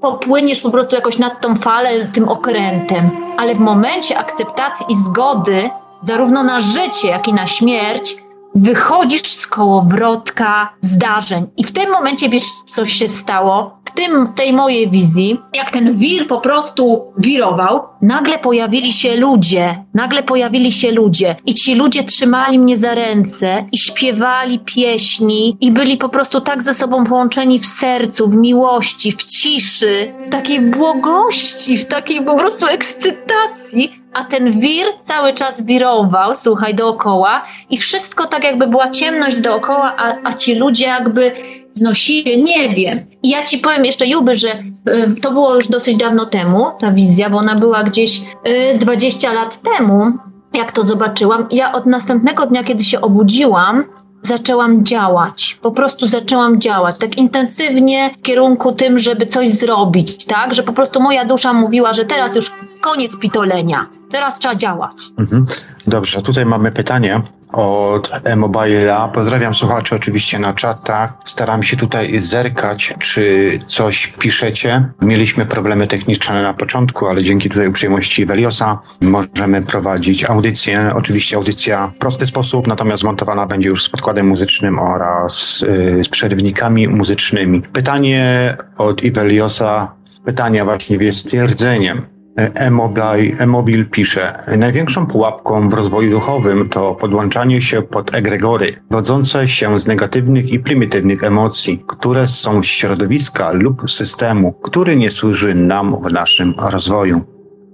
popłyniesz 0.00 0.60
po 0.60 0.70
prostu 0.70 0.94
jakoś 0.94 1.18
nad 1.18 1.40
tą 1.40 1.56
falę, 1.56 2.06
tym 2.12 2.28
okrętem. 2.28 3.10
Ale 3.38 3.54
w 3.54 3.58
momencie 3.58 4.18
akceptacji 4.18 4.86
i 4.88 4.96
zgody, 4.96 5.70
zarówno 6.02 6.42
na 6.42 6.60
życie, 6.60 7.08
jak 7.08 7.28
i 7.28 7.34
na 7.34 7.46
śmierć, 7.46 8.16
wychodzisz 8.54 9.22
z 9.22 9.46
kołowrotka 9.46 10.74
zdarzeń. 10.80 11.46
I 11.56 11.64
w 11.64 11.72
tym 11.72 11.90
momencie 11.90 12.28
wiesz, 12.28 12.46
co 12.70 12.86
się 12.86 13.08
stało? 13.08 13.81
Tym, 13.94 14.32
tej 14.34 14.52
mojej 14.52 14.90
wizji, 14.90 15.40
jak 15.54 15.70
ten 15.70 15.98
wir 15.98 16.26
po 16.26 16.40
prostu 16.40 17.12
wirował, 17.18 17.80
nagle 18.02 18.38
pojawili 18.38 18.92
się 18.92 19.16
ludzie, 19.16 19.84
nagle 19.94 20.22
pojawili 20.22 20.72
się 20.72 20.92
ludzie. 20.92 21.36
I 21.46 21.54
ci 21.54 21.74
ludzie 21.74 22.02
trzymali 22.04 22.58
mnie 22.58 22.76
za 22.76 22.94
ręce 22.94 23.64
i 23.72 23.78
śpiewali 23.78 24.58
pieśni 24.58 25.56
i 25.60 25.70
byli 25.70 25.96
po 25.96 26.08
prostu 26.08 26.40
tak 26.40 26.62
ze 26.62 26.74
sobą 26.74 27.04
połączeni 27.04 27.58
w 27.58 27.66
sercu, 27.66 28.28
w 28.28 28.36
miłości, 28.36 29.12
w 29.12 29.24
ciszy, 29.24 30.14
w 30.26 30.30
takiej 30.30 30.60
błogości, 30.60 31.78
w 31.78 31.84
takiej 31.84 32.24
po 32.24 32.36
prostu 32.36 32.66
ekscytacji, 32.66 34.02
a 34.14 34.24
ten 34.24 34.60
wir 34.60 34.86
cały 35.00 35.32
czas 35.32 35.62
wirował, 35.62 36.34
słuchaj, 36.34 36.74
dookoła 36.74 37.42
i 37.70 37.76
wszystko 37.76 38.26
tak 38.26 38.44
jakby 38.44 38.66
była 38.66 38.90
ciemność 38.90 39.38
dookoła, 39.38 39.96
a, 39.96 40.14
a 40.24 40.34
ci 40.34 40.54
ludzie 40.54 40.84
jakby 40.84 41.32
znosili, 41.74 42.42
nie 42.42 42.68
wiem. 42.68 43.06
I 43.22 43.28
ja 43.28 43.44
ci 43.44 43.58
powiem 43.58 43.84
jeszcze, 43.84 44.06
Juby, 44.06 44.36
że 44.36 44.48
y, 44.48 45.20
to 45.20 45.32
było 45.32 45.54
już 45.54 45.68
dosyć 45.68 45.96
dawno 45.96 46.26
temu, 46.26 46.66
ta 46.80 46.92
wizja, 46.92 47.30
bo 47.30 47.38
ona 47.38 47.54
była 47.54 47.82
gdzieś 47.82 48.22
y, 48.48 48.74
z 48.74 48.78
20 48.78 49.32
lat 49.32 49.62
temu, 49.62 50.12
jak 50.54 50.72
to 50.72 50.84
zobaczyłam. 50.84 51.46
Ja 51.50 51.72
od 51.72 51.86
następnego 51.86 52.46
dnia, 52.46 52.64
kiedy 52.64 52.84
się 52.84 53.00
obudziłam, 53.00 53.84
zaczęłam 54.22 54.84
działać. 54.84 55.58
Po 55.62 55.72
prostu 55.72 56.08
zaczęłam 56.08 56.60
działać 56.60 56.98
tak 56.98 57.18
intensywnie 57.18 58.10
w 58.18 58.22
kierunku 58.22 58.72
tym, 58.72 58.98
żeby 58.98 59.26
coś 59.26 59.50
zrobić, 59.50 60.24
tak? 60.24 60.54
Że 60.54 60.62
po 60.62 60.72
prostu 60.72 61.00
moja 61.00 61.24
dusza 61.24 61.52
mówiła, 61.52 61.92
że 61.92 62.04
teraz 62.04 62.34
już 62.34 62.50
koniec 62.80 63.18
pitolenia, 63.20 63.86
teraz 64.12 64.38
trzeba 64.38 64.54
działać. 64.54 64.96
Mhm. 65.18 65.46
Dobrze, 65.86 66.22
tutaj 66.22 66.46
mamy 66.46 66.72
pytanie 66.72 67.22
od 67.52 68.10
e-mobile'a. 68.24 69.10
Pozdrawiam 69.10 69.54
słuchaczy 69.54 69.94
oczywiście 69.94 70.38
na 70.38 70.52
czatach. 70.52 71.18
Staram 71.24 71.62
się 71.62 71.76
tutaj 71.76 72.20
zerkać, 72.20 72.94
czy 72.98 73.50
coś 73.66 74.06
piszecie. 74.06 74.88
Mieliśmy 75.02 75.46
problemy 75.46 75.86
techniczne 75.86 76.42
na 76.42 76.54
początku, 76.54 77.06
ale 77.06 77.22
dzięki 77.22 77.48
tutaj 77.48 77.68
uprzejmości 77.68 78.26
Veliosa 78.26 78.78
możemy 79.00 79.62
prowadzić 79.62 80.24
audycję. 80.24 80.92
Oczywiście 80.94 81.36
audycja 81.36 81.88
w 81.88 81.98
prosty 81.98 82.26
sposób, 82.26 82.66
natomiast 82.66 83.04
montowana 83.04 83.46
będzie 83.46 83.68
już 83.68 83.84
z 83.84 83.88
podkładem 83.88 84.26
muzycznym 84.26 84.78
oraz 84.78 85.64
yy, 85.96 86.04
z 86.04 86.08
przerywnikami 86.08 86.88
muzycznymi. 86.88 87.62
Pytanie 87.62 88.56
od 88.78 89.04
Iveliosa, 89.04 89.94
pytania 90.24 90.64
właśnie 90.64 90.96
jest 90.96 91.18
stwierdzeniem. 91.18 92.11
E-Mobile 92.36 93.84
pisze, 93.84 94.32
największą 94.58 95.06
pułapką 95.06 95.68
w 95.68 95.72
rozwoju 95.72 96.10
duchowym 96.10 96.68
to 96.68 96.94
podłączanie 96.94 97.62
się 97.62 97.82
pod 97.82 98.14
egregory, 98.14 98.76
wodzące 98.90 99.48
się 99.48 99.80
z 99.80 99.86
negatywnych 99.86 100.52
i 100.52 100.60
prymitywnych 100.60 101.24
emocji, 101.24 101.84
które 101.86 102.28
są 102.28 102.62
z 102.62 102.66
środowiska 102.66 103.52
lub 103.52 103.90
systemu, 103.90 104.52
który 104.52 104.96
nie 104.96 105.10
służy 105.10 105.54
nam 105.54 106.02
w 106.02 106.12
naszym 106.12 106.54
rozwoju. 106.58 107.20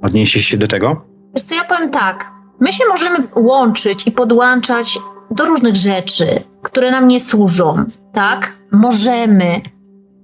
Odniesiesz 0.03 0.45
się 0.45 0.57
do 0.57 0.69
tego? 0.69 1.05
Wiesz 1.35 1.43
co, 1.43 1.55
ja 1.55 1.65
powiem 1.65 1.91
tak. 1.91 2.31
My 2.61 2.73
się 2.73 2.85
możemy 2.89 3.19
łączyć 3.37 4.07
i 4.07 4.13
podłączać 4.13 4.99
do 5.31 5.45
różnych 5.45 5.77
rzeczy, 5.77 6.27
które 6.63 6.91
nam 6.91 7.09
nie 7.09 7.21
służą, 7.21 7.85
tak? 8.13 8.53
Możemy, 8.73 9.61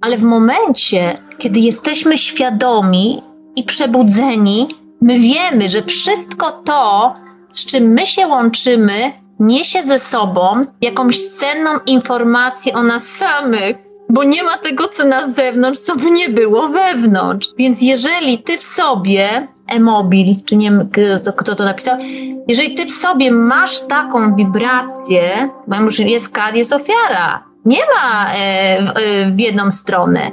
ale 0.01 0.19
w 0.19 0.23
momencie, 0.23 1.13
kiedy 1.39 1.61
jesteśmy 1.61 2.19
świadomi 2.19 3.23
i 3.57 3.63
przebudzeni, 3.63 4.69
my 5.01 5.19
wiemy, 5.19 5.69
że 5.69 5.83
wszystko 5.83 6.53
to, 6.53 7.15
z 7.53 7.65
czym 7.67 7.85
my 7.85 8.07
się 8.07 8.27
łączymy, 8.27 9.13
niesie 9.41 9.83
ze 9.83 9.99
sobą 9.99 10.61
jakąś 10.81 11.25
cenną 11.25 11.71
informację 11.87 12.75
o 12.75 12.83
nas 12.83 13.07
samych, 13.07 13.77
bo 14.11 14.25
nie 14.25 14.43
ma 14.43 14.59
tego, 14.59 14.89
co 14.89 15.07
na 15.07 15.29
zewnątrz, 15.29 15.81
co 15.81 15.97
by 15.97 16.11
nie 16.11 16.29
było 16.29 16.69
wewnątrz. 16.69 17.49
Więc 17.59 17.83
jeżeli 17.83 18.39
ty 18.39 18.59
w 18.59 18.65
sobie, 18.65 19.49
e-mobil, 19.69 20.27
czy 20.45 20.57
nie 20.57 20.71
wiem, 20.71 20.91
kto, 21.37 21.55
to 21.55 21.65
napisał, 21.65 21.99
jeżeli 22.49 22.75
ty 22.75 22.87
w 22.87 22.93
sobie 22.93 23.33
masz 23.33 23.81
taką 23.81 24.37
wibrację, 24.37 25.49
bo 25.67 25.77
już 25.77 25.99
jest 25.99 26.29
kar, 26.29 26.55
jest 26.55 26.73
ofiara. 26.73 27.45
Nie 27.65 27.81
ma 27.81 28.33
e, 28.35 28.83
w, 28.83 28.89
e, 28.89 29.31
w 29.31 29.41
jedną 29.41 29.73
stronę 29.73 30.31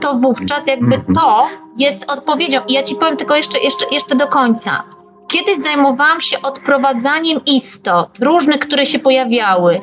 to 0.00 0.14
wówczas 0.14 0.66
jakby 0.66 0.94
mhm. 0.94 1.14
to 1.14 1.46
jest 1.78 2.10
odpowiedzią. 2.10 2.60
I 2.68 2.72
ja 2.72 2.82
ci 2.82 2.94
powiem 2.94 3.16
tylko 3.16 3.36
jeszcze, 3.36 3.58
jeszcze, 3.58 3.86
jeszcze 3.92 4.16
do 4.16 4.26
końca. 4.26 4.82
Kiedyś 5.28 5.58
zajmowałam 5.58 6.20
się 6.20 6.42
odprowadzaniem 6.42 7.40
istot, 7.46 8.18
różnych, 8.20 8.58
które 8.58 8.86
się 8.86 8.98
pojawiały. 8.98 9.80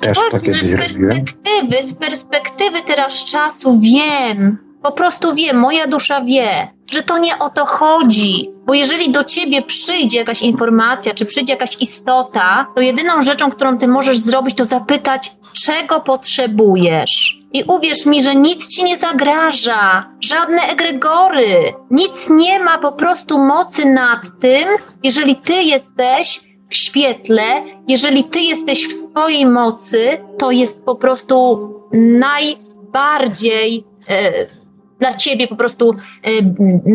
Też 0.00 0.18
takie 0.30 0.52
z 0.52 0.76
perspektywy, 0.76 1.82
z 1.82 1.94
perspektywy 1.94 2.82
teraz 2.86 3.24
czasu 3.24 3.80
wiem, 3.80 4.58
po 4.82 4.92
prostu 4.92 5.34
wiem, 5.34 5.58
moja 5.58 5.86
dusza 5.86 6.20
wie, 6.20 6.74
że 6.90 7.02
to 7.02 7.18
nie 7.18 7.38
o 7.38 7.50
to 7.50 7.64
chodzi. 7.64 8.50
Bo 8.66 8.74
jeżeli 8.74 9.10
do 9.10 9.24
ciebie 9.24 9.62
przyjdzie 9.62 10.18
jakaś 10.18 10.42
informacja, 10.42 11.14
czy 11.14 11.26
przyjdzie 11.26 11.52
jakaś 11.52 11.82
istota, 11.82 12.66
to 12.74 12.80
jedyną 12.80 13.22
rzeczą, 13.22 13.50
którą 13.50 13.78
ty 13.78 13.88
możesz 13.88 14.18
zrobić, 14.18 14.56
to 14.56 14.64
zapytać, 14.64 15.36
czego 15.64 16.00
potrzebujesz. 16.00 17.43
I 17.54 17.64
uwierz 17.64 18.06
mi, 18.06 18.22
że 18.22 18.34
nic 18.34 18.68
ci 18.68 18.84
nie 18.84 18.96
zagraża, 18.96 20.10
żadne 20.20 20.62
egregory, 20.62 21.72
nic 21.90 22.30
nie 22.30 22.60
ma 22.60 22.78
po 22.78 22.92
prostu 22.92 23.38
mocy 23.38 23.90
nad 23.90 24.20
tym, 24.40 24.68
jeżeli 25.02 25.36
ty 25.36 25.54
jesteś 25.54 26.40
w 26.70 26.74
świetle, 26.74 27.42
jeżeli 27.88 28.24
ty 28.24 28.40
jesteś 28.40 28.88
w 28.88 28.92
swojej 28.92 29.46
mocy, 29.46 30.18
to 30.38 30.50
jest 30.50 30.82
po 30.82 30.94
prostu 30.94 31.68
najbardziej 31.92 33.84
e, 34.08 34.46
dla 35.00 35.14
ciebie 35.14 35.48
po 35.48 35.56
prostu 35.56 35.94
e, 36.22 36.30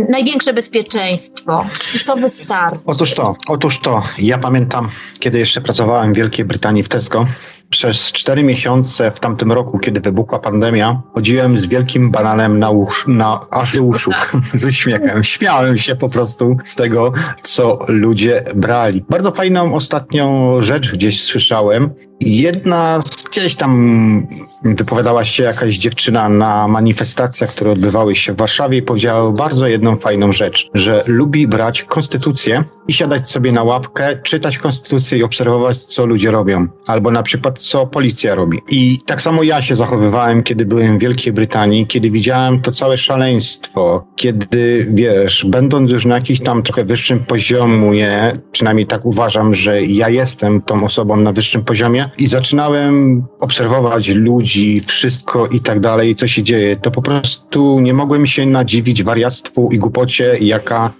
największe 0.10 0.53
bezpieczeństwo. 0.53 1.66
I 1.95 1.99
to 1.99 2.16
wystarczy. 2.16 2.80
Otóż 2.86 3.14
to, 3.14 3.36
otóż 3.47 3.80
to. 3.80 4.03
Ja 4.18 4.38
pamiętam, 4.38 4.89
kiedy 5.20 5.39
jeszcze 5.39 5.62
pracowałem 5.62 6.14
w 6.14 6.18
Wielkiej 6.18 6.45
Brytanii 6.45 6.84
w 6.84 6.89
Tesco, 6.89 7.26
przez 7.70 8.11
cztery 8.11 8.43
miesiące 8.43 9.11
w 9.11 9.20
tamtym 9.20 9.51
roku, 9.51 9.80
kiedy 9.80 9.99
wybuchła 9.99 10.39
pandemia, 10.39 11.01
chodziłem 11.13 11.57
z 11.57 11.67
wielkim 11.67 12.11
bananem 12.11 12.59
na, 12.59 12.70
usz, 12.70 13.05
na 13.07 13.39
aż 13.51 13.76
do 13.76 13.84
uszu 13.84 14.11
z 14.53 14.65
uśmiechem. 14.65 15.24
Śmiałem 15.24 15.78
się 15.78 15.95
po 15.95 16.09
prostu 16.09 16.57
z 16.63 16.76
tego, 16.76 17.11
co 17.41 17.80
ludzie 17.88 18.43
brali. 18.55 19.05
Bardzo 19.09 19.32
fajną 19.32 19.76
ostatnią 19.76 20.55
rzecz 20.61 20.91
gdzieś 20.91 21.24
słyszałem. 21.24 21.89
Jedna 22.20 23.01
z 23.01 23.20
gdzieś 23.30 23.55
tam 23.55 24.28
wypowiadała 24.63 25.26
się 25.26 25.43
jakaś 25.43 25.78
dziewczyna 25.78 26.30
na 26.30 26.67
manifestacjach, 26.67 27.49
które 27.49 27.72
odbywały 27.72 28.15
się 28.15 28.34
w 28.34 28.38
Warszawie 28.38 28.78
i 28.78 28.82
powiedziała 28.82 29.32
bardzo 29.32 29.67
jedną 29.67 29.97
fajną 29.97 30.32
rzecz, 30.32 30.70
że 30.74 31.03
lubi 31.07 31.47
brać 31.47 31.84
konstytucję 31.84 32.63
i 32.88 32.93
siadać 32.93 33.32
sobie 33.32 33.51
na 33.51 33.63
łapkę, 33.63 34.22
czytać 34.24 34.57
konstytucję 34.57 35.17
i 35.17 35.24
obserwować, 35.24 35.78
co 35.78 36.05
ludzie 36.05 36.32
robią. 36.32 36.67
Albo 36.88 37.11
na 37.11 37.24
przykład, 37.24 37.59
co 37.59 37.88
policja 37.88 38.36
robi. 38.36 38.59
I 38.70 38.97
tak 39.05 39.22
samo 39.22 39.43
ja 39.43 39.61
się 39.61 39.76
zachowywałem, 39.76 40.43
kiedy 40.43 40.65
byłem 40.65 40.97
w 40.97 41.01
Wielkiej 41.01 41.34
Brytanii, 41.34 41.88
kiedy 41.88 42.11
widziałem 42.11 42.61
to 42.61 42.72
całe 42.72 42.97
szaleństwo, 42.97 44.07
kiedy, 44.15 44.88
wiesz, 44.93 45.45
będąc 45.49 45.91
już 45.91 46.05
na 46.05 46.15
jakimś 46.15 46.39
tam 46.39 46.63
trochę 46.63 46.84
wyższym 46.84 47.20
poziomie, 47.20 48.34
przynajmniej 48.51 48.88
tak 48.88 49.05
uważam, 49.05 49.55
że 49.55 49.84
ja 49.84 50.09
jestem 50.09 50.61
tą 50.61 50.84
osobą 50.84 51.15
na 51.15 51.32
wyższym 51.32 51.63
poziomie 51.63 52.09
i 52.18 52.28
zaczynałem 52.28 53.24
obserwować 53.39 54.07
ludzi, 54.07 54.80
wszystko 54.80 55.47
i 55.47 55.60
tak 55.60 55.80
dalej, 55.80 56.16
co 56.16 56.28
się 56.28 56.43
dzieje, 56.43 56.76
to 56.76 56.91
po 56.91 57.01
prostu 57.01 57.80
nie 57.80 57.93
mogłem 57.93 58.28
się 58.28 58.45
nadziwić 58.45 59.03
wariactwu 59.03 59.70
i 59.72 59.78
głupocie, 59.78 60.36
jaka 60.41 60.93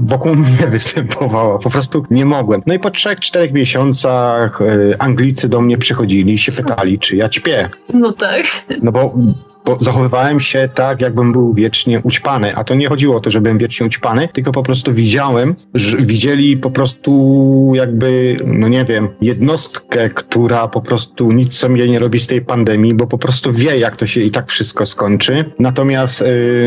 wokół 0.00 0.34
mnie 0.42 0.66
występowała. 0.66 1.58
Po 1.58 1.70
prostu 1.70 2.04
nie 2.10 2.24
mogłem. 2.24 2.62
No 2.66 2.74
i 2.74 2.78
po 2.78 2.90
trzech, 2.90 3.20
czterech 3.20 3.52
miesiącach 3.52 4.62
e, 4.62 5.02
Anglicy 5.02 5.48
do 5.48 5.60
mnie 5.60 5.78
przychodzili 5.78 6.32
i 6.32 6.38
się 6.38 6.52
pytali, 6.52 6.98
czy 6.98 7.16
ja 7.16 7.28
ćpię. 7.28 7.68
No 7.94 8.12
tak. 8.12 8.42
No 8.82 8.92
bo 8.92 9.02
bo 9.02 9.14
zachowywałem 9.80 10.40
się 10.40 10.68
tak, 10.74 11.00
jakbym 11.00 11.32
był 11.32 11.54
wiecznie 11.54 12.00
ućpany. 12.02 12.56
A 12.56 12.64
to 12.64 12.74
nie 12.74 12.88
chodziło 12.88 13.16
o 13.16 13.20
to, 13.20 13.30
że 13.30 13.40
byłem 13.40 13.58
wiecznie 13.58 13.86
ućpany, 13.86 14.28
tylko 14.28 14.52
po 14.52 14.62
prostu 14.62 14.94
widziałem, 14.94 15.54
że 15.74 15.96
widzieli 15.96 16.56
po 16.56 16.70
prostu 16.70 17.72
jakby, 17.74 18.36
no 18.46 18.68
nie 18.68 18.84
wiem, 18.84 19.08
jednostkę, 19.20 20.10
która 20.10 20.68
po 20.68 20.80
prostu 20.80 21.32
nic 21.32 21.52
sobie 21.52 21.88
nie 21.88 21.98
robi 21.98 22.20
z 22.20 22.26
tej 22.26 22.42
pandemii, 22.42 22.94
bo 22.94 23.06
po 23.06 23.18
prostu 23.18 23.52
wie, 23.52 23.78
jak 23.78 23.96
to 23.96 24.06
się 24.06 24.20
i 24.20 24.30
tak 24.30 24.50
wszystko 24.50 24.86
skończy. 24.86 25.44
Natomiast, 25.58 26.20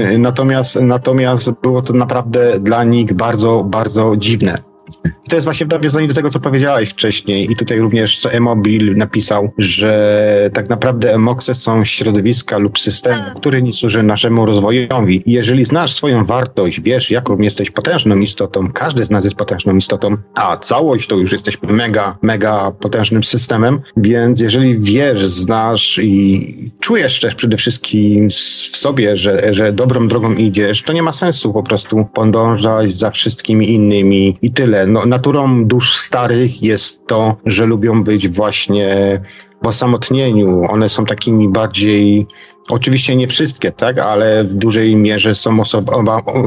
yy, 0.10 0.18
natomiast, 0.18 0.76
natomiast 0.76 1.52
było 1.52 1.82
to 1.82 1.94
naprawdę 1.94 2.60
dla 2.60 2.84
nich 2.84 3.14
bardzo, 3.14 3.64
bardzo 3.64 4.14
dziwne. 4.18 4.75
I 5.26 5.30
to 5.30 5.36
jest 5.36 5.46
właśnie 5.46 5.66
nawiązanie 5.66 6.08
do 6.08 6.14
tego, 6.14 6.30
co 6.30 6.40
powiedziałeś 6.40 6.90
wcześniej 6.90 7.52
i 7.52 7.56
tutaj 7.56 7.80
również 7.80 8.28
Emobil 8.32 8.98
napisał, 8.98 9.50
że 9.58 10.50
tak 10.54 10.70
naprawdę 10.70 11.14
emokce 11.14 11.56
są 11.56 11.86
środowiska 11.86 12.58
lub 12.58 12.80
systemu, 12.80 13.24
tak. 13.24 13.36
który 13.36 13.62
nie 13.62 13.74
służy 13.74 14.04
naszemu 14.04 14.46
rozwojowi. 14.46 15.24
I 15.26 15.32
jeżeli 15.32 15.66
znasz 15.66 15.94
swoją 15.94 16.26
wartość, 16.26 16.82
wiesz, 16.82 17.12
jaką 17.12 17.38
jesteś 17.38 17.72
potężną 17.72 18.16
istotą, 18.16 18.72
każdy 18.72 19.06
z 19.06 19.12
nas 19.12 19.24
jest 19.24 19.36
potężną 19.36 19.76
istotą, 19.76 20.18
a 20.36 20.58
całość 20.58 21.08
to 21.08 21.16
już 21.16 21.32
jesteś 21.32 21.58
mega, 21.62 22.18
mega 22.22 22.72
potężnym 22.72 23.24
systemem, 23.24 23.82
więc 23.98 24.40
jeżeli 24.40 24.80
wiesz, 24.80 25.26
znasz 25.26 26.00
i 26.04 26.72
czujesz 26.80 27.20
też 27.20 27.36
przede 27.36 27.58
wszystkim 27.58 28.30
w 28.30 28.78
sobie, 28.78 29.18
że, 29.18 29.54
że 29.54 29.74
dobrą 29.74 30.08
drogą 30.08 30.34
idziesz, 30.34 30.84
to 30.84 30.94
nie 30.94 31.04
ma 31.04 31.12
sensu 31.12 31.54
po 31.54 31.64
prostu 31.64 32.06
podążać 32.14 32.96
za 32.96 33.12
wszystkimi 33.12 33.70
innymi 33.70 34.38
i 34.42 34.52
tyle. 34.52 34.75
No, 34.88 35.06
naturą 35.06 35.66
dusz 35.66 35.98
starych 35.98 36.62
jest 36.64 37.08
to, 37.08 37.36
że 37.46 37.66
lubią 37.66 38.04
być 38.04 38.30
właśnie 38.30 39.22
w 39.64 39.68
osamotnieniu. 39.68 40.62
One 40.70 40.90
są 40.90 41.06
takimi 41.06 41.50
bardziej 41.50 42.28
Oczywiście 42.70 43.16
nie 43.16 43.28
wszystkie, 43.28 43.72
tak, 43.72 44.00
ale 44.00 44.44
w 44.44 44.54
dużej 44.54 44.96
mierze 44.96 45.36
są 45.36 45.60
osoby, 45.60 45.92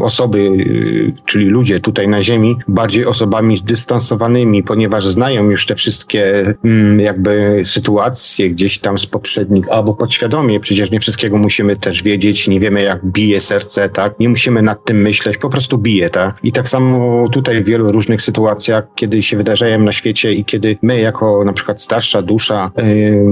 osoby, 0.03 0.39
y, 0.39 1.13
czyli 1.25 1.47
ludzie 1.47 1.81
tutaj 1.81 2.09
na 2.09 2.23
Ziemi, 2.23 2.57
bardziej 2.69 3.07
osobami 3.07 3.59
zdystansowanymi, 3.59 4.63
ponieważ 4.63 5.07
znają 5.07 5.51
już 5.51 5.67
te 5.67 5.75
wszystkie 5.75 6.55
mm, 6.65 7.01
jakby 7.01 7.63
sytuacje 7.65 8.51
gdzieś 8.51 8.79
tam 8.79 8.99
z 8.99 9.07
poprzednich, 9.07 9.73
albo 9.73 9.95
podświadomie, 9.95 10.61
przecież 10.61 10.91
nie 10.91 11.01
wszystkiego 11.01 11.37
musimy 11.37 11.77
też 11.77 12.03
wiedzieć, 12.03 12.49
nie 12.49 12.61
wiemy 12.61 12.83
jak 12.83 13.07
bije 13.07 13.41
serce, 13.41 13.89
tak, 13.89 14.21
nie 14.21 14.29
musimy 14.29 14.63
nad 14.63 14.85
tym 14.85 15.03
myśleć, 15.03 15.37
po 15.37 15.49
prostu 15.49 15.79
bije, 15.79 16.11
tak. 16.11 16.39
I 16.43 16.53
tak 16.53 16.69
samo 16.69 17.29
tutaj 17.29 17.63
w 17.63 17.67
wielu 17.67 17.93
różnych 17.93 18.23
sytuacjach, 18.23 18.85
kiedy 18.95 19.23
się 19.23 19.37
wydarzają 19.37 19.79
na 19.79 19.93
świecie 19.93 20.33
i 20.33 20.45
kiedy 20.45 20.77
my 20.83 21.01
jako 21.01 21.45
na 21.45 21.53
przykład 21.53 21.83
starsza 21.83 22.23
dusza 22.23 22.71
yy, 22.77 23.23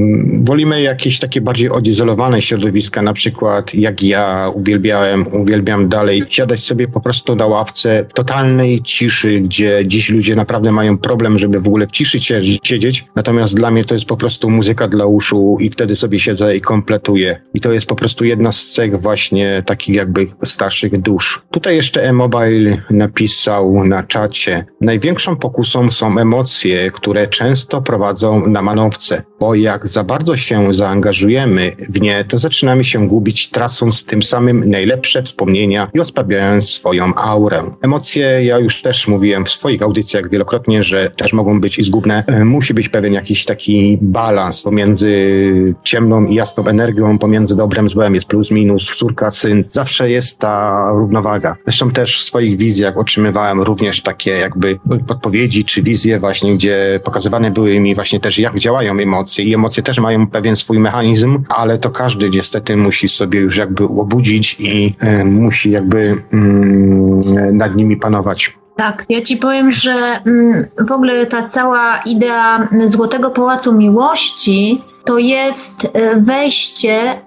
wolimy 0.43 0.83
jakieś 0.83 1.19
takie 1.19 1.41
bardziej 1.41 1.71
odizolowane 1.71 2.43
środowisko, 2.43 2.76
środowiska, 2.77 3.03
na 3.03 3.13
przykład 3.13 3.75
jak 3.75 4.03
ja 4.03 4.51
uwielbiałem, 4.55 5.25
uwielbiam 5.33 5.89
dalej 5.89 6.23
siadać 6.29 6.61
sobie 6.61 6.89
po 6.89 7.01
prostu 7.01 7.37
na 7.37 7.47
ławce 7.47 8.05
totalnej 8.15 8.81
ciszy, 8.81 9.41
gdzie 9.41 9.83
dziś 9.87 10.11
ludzie 10.11 10.37
naprawdę 10.37 10.73
mają 10.73 10.99
problem, 10.99 11.39
żeby 11.39 11.61
w 11.61 11.67
ogóle 11.67 11.87
w 11.87 11.91
ciszy 11.91 12.21
siedzieć. 12.65 13.05
Natomiast 13.15 13.55
dla 13.55 13.71
mnie 13.71 13.85
to 13.85 13.95
jest 13.95 14.05
po 14.05 14.17
prostu 14.17 14.51
muzyka 14.51 14.89
dla 14.89 15.07
uszu 15.07 15.57
i 15.61 15.71
wtedy 15.71 15.97
sobie 15.97 16.21
siedzę 16.21 16.57
i 16.57 16.61
kompletuję. 16.61 17.41
I 17.55 17.61
to 17.61 17.73
jest 17.73 17.87
po 17.87 17.95
prostu 17.95 18.25
jedna 18.25 18.53
z 18.53 18.71
cech 18.71 19.01
właśnie 19.01 19.63
takich 19.67 19.95
jakby 19.95 20.27
starszych 20.45 21.01
dusz. 21.01 21.43
Tutaj 21.51 21.77
jeszcze 21.77 22.03
e-mobile 22.03 22.77
napisał 22.91 23.85
na 23.85 24.03
czacie. 24.03 24.65
Największą 24.81 25.37
pokusą 25.37 25.93
są 25.93 26.19
emocje, 26.19 26.91
które 26.91 27.27
często 27.27 27.83
prowadzą 27.83 28.47
na 28.47 28.63
manowce, 28.63 29.23
bo 29.41 29.55
jak 29.55 29.89
za 29.89 30.05
bardzo 30.05 30.37
się 30.37 30.75
zaangażujemy 30.75 31.73
w 31.89 32.01
nie, 32.01 32.25
to 32.25 32.39
zaczynamy 32.39 32.66
zaczynamy 32.67 32.85
się 32.85 33.09
gubić, 33.09 33.51
tracąc 33.51 34.05
tym 34.05 34.23
samym 34.23 34.71
najlepsze 34.71 35.23
wspomnienia 35.23 35.91
i 35.95 36.01
osłabiając 36.01 36.71
swoją 36.71 37.15
aurę. 37.15 37.63
Emocje, 37.83 38.45
ja 38.45 38.59
już 38.59 38.83
też 38.83 39.09
mówiłem 39.09 39.45
w 39.45 39.49
swoich 39.49 39.83
audycjach 39.83 40.31
wielokrotnie, 40.31 40.83
że 40.83 41.11
też 41.11 41.33
mogą 41.33 41.61
być 41.61 41.79
i 41.79 41.83
zgubne. 41.83 42.25
E, 42.27 42.45
musi 42.45 42.75
być 42.75 42.89
pewien 42.89 43.13
jakiś 43.13 43.45
taki 43.45 43.99
balans 44.03 44.63
pomiędzy 44.63 45.75
ciemną 45.85 46.27
i 46.27 46.35
jasną 46.35 46.67
energią, 46.67 47.19
pomiędzy 47.19 47.57
dobrem, 47.57 47.89
złem, 47.89 48.15
jest 48.15 48.27
plus, 48.27 48.51
minus, 48.51 48.91
córka, 48.99 49.31
syn. 49.31 49.65
Zawsze 49.71 50.11
jest 50.11 50.39
ta 50.39 50.87
równowaga. 50.93 51.57
Zresztą 51.67 51.91
też 51.91 52.19
w 52.19 52.25
swoich 52.25 52.57
wizjach 52.57 52.99
otrzymywałem 52.99 53.63
również 53.63 54.03
takie 54.03 54.31
jakby 54.31 54.79
podpowiedzi 55.07 55.65
czy 55.65 55.83
wizje 55.83 56.21
właśnie, 56.21 56.55
gdzie 56.55 57.01
pokazywane 57.05 57.51
były 57.51 57.81
mi 57.81 57.95
właśnie 57.95 58.21
też 58.21 58.39
jak 58.39 58.59
działają 58.59 58.99
emocje 58.99 59.45
i 59.45 59.55
emocje 59.55 59.83
też 59.83 59.99
mają 59.99 60.27
pewien 60.27 60.57
swój 60.57 60.79
mechanizm, 60.79 61.43
ale 61.49 61.79
to 61.79 61.91
każdy 61.91 62.31
niestety 62.31 62.56
niestety 62.57 62.77
musi 62.77 63.09
sobie 63.09 63.41
już 63.41 63.57
jakby 63.57 63.85
obudzić 63.85 64.57
i 64.59 64.95
e, 65.01 65.25
musi 65.25 65.71
jakby 65.71 66.23
mm, 66.33 67.21
nad 67.53 67.77
nimi 67.77 67.97
panować. 67.97 68.59
Tak, 68.77 69.05
ja 69.09 69.23
ci 69.23 69.37
powiem, 69.37 69.71
że 69.71 69.91
mm, 70.25 70.65
w 70.89 70.93
ogóle 70.93 71.27
ta 71.27 71.49
cała 71.49 71.97
idea 72.07 72.69
Złotego 72.87 73.31
Pałacu 73.31 73.73
Miłości 73.73 74.81
to 75.05 75.19
jest 75.19 75.91
e, 75.93 76.21
wejście 76.21 77.23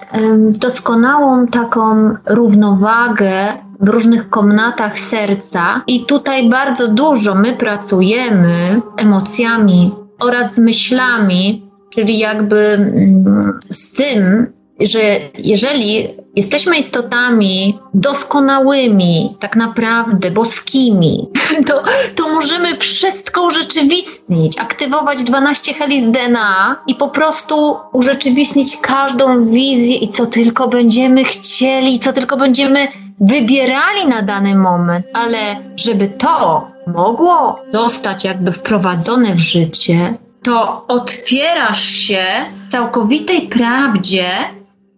w 0.49 0.57
doskonałą 0.57 1.47
taką 1.47 2.13
równowagę 2.25 3.32
w 3.80 3.88
różnych 3.88 4.30
komnatach 4.30 4.99
serca 4.99 5.82
i 5.88 6.05
tutaj 6.05 6.49
bardzo 6.49 6.88
dużo 6.88 7.36
my 7.36 7.53
pracujemy 7.53 8.82
emocjami 8.97 9.91
oraz 10.19 10.57
myślami, 10.57 11.69
czyli 11.89 12.19
jakby 12.19 12.59
mm, 12.59 13.59
z 13.69 13.91
tym, 13.91 14.47
że 14.80 14.99
jeżeli 15.38 16.07
jesteśmy 16.36 16.77
istotami 16.77 17.80
doskonałymi, 17.93 19.36
tak 19.39 19.55
naprawdę 19.55 20.32
boskimi, 20.32 21.27
to, 21.67 21.84
to 22.15 22.30
możemy 22.34 22.77
wszystko 22.77 23.45
urzeczywistnić, 23.45 24.59
aktywować 24.59 25.23
12 25.23 25.73
helis 25.73 26.11
DNA 26.11 26.84
i 26.88 26.95
po 26.95 27.09
prostu 27.09 27.77
urzeczywistnić 27.93 28.77
każdą 28.77 29.45
wizję 29.45 29.95
i 29.95 30.07
co 30.07 30.25
tylko 30.25 30.67
będziemy 30.67 31.23
chcieli, 31.23 31.99
co 31.99 32.13
tylko 32.13 32.38
będziemy 32.38 32.88
wybierali 33.19 34.07
na 34.07 34.21
dany 34.21 34.55
moment, 34.55 35.05
ale 35.13 35.38
żeby 35.75 36.07
to 36.07 36.67
mogło 36.88 37.59
zostać 37.71 38.23
jakby 38.23 38.51
wprowadzone 38.51 39.36
w 39.36 39.39
życie, 39.39 40.13
to 40.43 40.88
otwierasz 40.88 41.84
się 41.86 42.25
całkowitej 42.67 43.41
prawdzie 43.41 44.25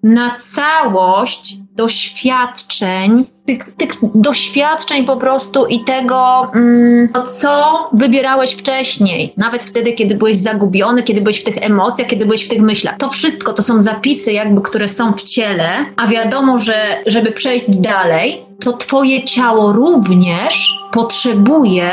na 0.04 0.38
całość 0.40 1.58
doświadczeń 1.76 3.26
tych, 3.46 3.76
tych 3.76 3.90
doświadczeń 4.16 5.06
po 5.06 5.18
prostu 5.18 5.66
i 5.66 5.84
tego, 5.84 6.52
mm, 6.56 7.10
co 7.42 7.90
wybierałeś 7.94 8.52
wcześniej. 8.52 9.34
Nawet 9.38 9.64
wtedy, 9.64 9.94
kiedy 9.94 10.16
byłeś 10.16 10.38
zagubiony, 10.38 11.04
kiedy 11.04 11.22
byłeś 11.22 11.40
w 11.40 11.44
tych 11.44 11.58
emocjach, 11.58 12.08
kiedy 12.08 12.26
byłeś 12.26 12.46
w 12.46 12.48
tych 12.48 12.62
myślach. 12.62 12.98
To 12.98 13.10
wszystko 13.10 13.54
to 13.54 13.64
są 13.64 13.84
zapisy, 13.84 14.32
jakby, 14.32 14.62
które 14.62 14.88
są 14.88 15.14
w 15.14 15.24
ciele, 15.24 15.70
a 15.98 16.08
wiadomo, 16.08 16.58
że 16.58 16.74
żeby 17.06 17.32
przejść 17.32 17.78
dalej, 17.78 18.46
to 18.60 18.74
twoje 18.74 19.24
ciało 19.24 19.74
również 19.74 20.74
potrzebuje 20.92 21.92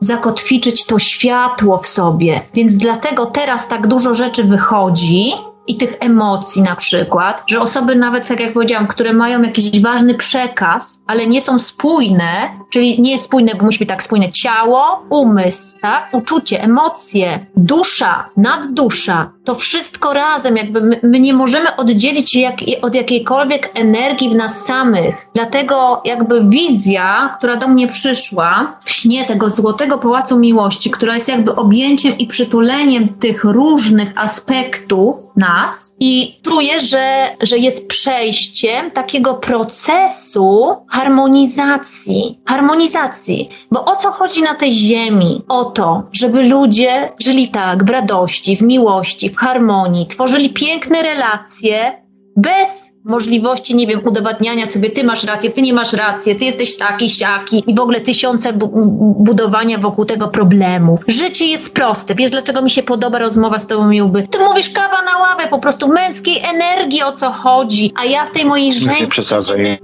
zakotwiczyć 0.00 0.86
to 0.86 0.98
światło 0.98 1.78
w 1.78 1.86
sobie. 1.86 2.40
Więc 2.54 2.76
dlatego 2.76 3.26
teraz 3.26 3.68
tak 3.68 3.86
dużo 3.86 4.14
rzeczy 4.14 4.44
wychodzi, 4.44 5.32
i 5.66 5.76
tych 5.76 5.96
emocji 6.00 6.62
na 6.62 6.76
przykład, 6.76 7.44
że 7.46 7.60
osoby 7.60 7.96
nawet, 7.96 8.28
tak 8.28 8.40
jak 8.40 8.52
powiedziałam, 8.52 8.86
które 8.86 9.12
mają 9.12 9.42
jakiś 9.42 9.82
ważny 9.82 10.14
przekaz, 10.14 10.98
ale 11.06 11.26
nie 11.26 11.42
są 11.42 11.58
spójne, 11.58 12.30
czyli 12.70 13.02
nie 13.02 13.12
jest 13.12 13.24
spójne, 13.24 13.52
bo 13.54 13.64
musi 13.64 13.78
być 13.78 13.88
tak 13.88 14.02
spójne 14.02 14.32
ciało, 14.32 15.02
umysł, 15.10 15.76
tak? 15.80 16.08
uczucie, 16.12 16.62
emocje, 16.62 17.46
dusza, 17.56 18.28
naddusza, 18.36 19.30
to 19.46 19.54
wszystko 19.54 20.12
razem, 20.12 20.56
jakby 20.56 20.80
my, 20.80 21.00
my 21.02 21.20
nie 21.20 21.34
możemy 21.34 21.76
oddzielić 21.76 22.32
się 22.32 22.40
jak, 22.40 22.54
od 22.82 22.94
jakiejkolwiek 22.94 23.70
energii 23.74 24.30
w 24.30 24.34
nas 24.34 24.64
samych. 24.64 25.26
Dlatego 25.34 26.02
jakby 26.04 26.44
wizja, 26.44 27.34
która 27.38 27.56
do 27.56 27.68
mnie 27.68 27.88
przyszła 27.88 28.78
w 28.84 28.90
śnie 28.90 29.24
tego 29.24 29.50
złotego 29.50 29.98
pałacu 29.98 30.38
miłości, 30.38 30.90
która 30.90 31.14
jest 31.14 31.28
jakby 31.28 31.56
objęciem 31.56 32.18
i 32.18 32.26
przytuleniem 32.26 33.08
tych 33.08 33.44
różnych 33.44 34.12
aspektów 34.16 35.16
nas 35.36 35.94
i 36.00 36.40
czuję, 36.42 36.80
że, 36.80 37.26
że 37.42 37.58
jest 37.58 37.86
przejściem 37.86 38.90
takiego 38.90 39.34
procesu 39.34 40.76
harmonizacji. 40.88 42.40
Harmonizacji. 42.46 43.48
Bo 43.70 43.84
o 43.84 43.96
co 43.96 44.10
chodzi 44.10 44.42
na 44.42 44.54
tej 44.54 44.72
ziemi? 44.72 45.42
O 45.48 45.64
to, 45.64 46.02
żeby 46.12 46.42
ludzie 46.42 47.12
żyli 47.18 47.48
tak, 47.48 47.84
w 47.84 47.90
radości, 47.90 48.56
w 48.56 48.62
miłości, 48.62 49.30
harmonii, 49.40 50.06
tworzyli 50.06 50.50
piękne 50.50 51.02
relacje 51.02 52.02
bez 52.36 52.95
możliwości, 53.06 53.76
nie 53.76 53.86
wiem, 53.86 54.00
udowadniania 54.04 54.66
sobie, 54.66 54.90
ty 54.90 55.04
masz 55.04 55.24
rację, 55.24 55.50
ty 55.50 55.62
nie 55.62 55.72
masz 55.72 55.92
rację, 55.92 56.34
ty 56.34 56.44
jesteś 56.44 56.76
taki, 56.76 57.10
siaki 57.10 57.64
i 57.66 57.74
w 57.74 57.80
ogóle 57.80 58.00
tysiące 58.00 58.52
bu 58.52 58.68
budowania 59.18 59.78
wokół 59.78 60.04
tego 60.04 60.28
problemu. 60.28 60.98
Życie 61.08 61.46
jest 61.46 61.74
proste. 61.74 62.14
Wiesz, 62.14 62.30
dlaczego 62.30 62.62
mi 62.62 62.70
się 62.70 62.82
podoba 62.82 63.18
rozmowa 63.18 63.58
z 63.58 63.66
tobą, 63.66 63.88
Miłby? 63.88 64.28
Ty 64.30 64.38
mówisz 64.38 64.70
kawa 64.70 65.02
na 65.02 65.18
ławę, 65.18 65.48
po 65.50 65.58
prostu 65.58 65.88
męskiej 65.88 66.42
energii, 66.44 67.02
o 67.02 67.12
co 67.12 67.30
chodzi, 67.30 67.92
a 67.96 68.04
ja 68.04 68.26
w 68.26 68.30
tej 68.30 68.44
mojej 68.44 68.72
żeńskiej 68.72 69.00
Nie 69.00 69.08
przesadzaj. 69.08 69.78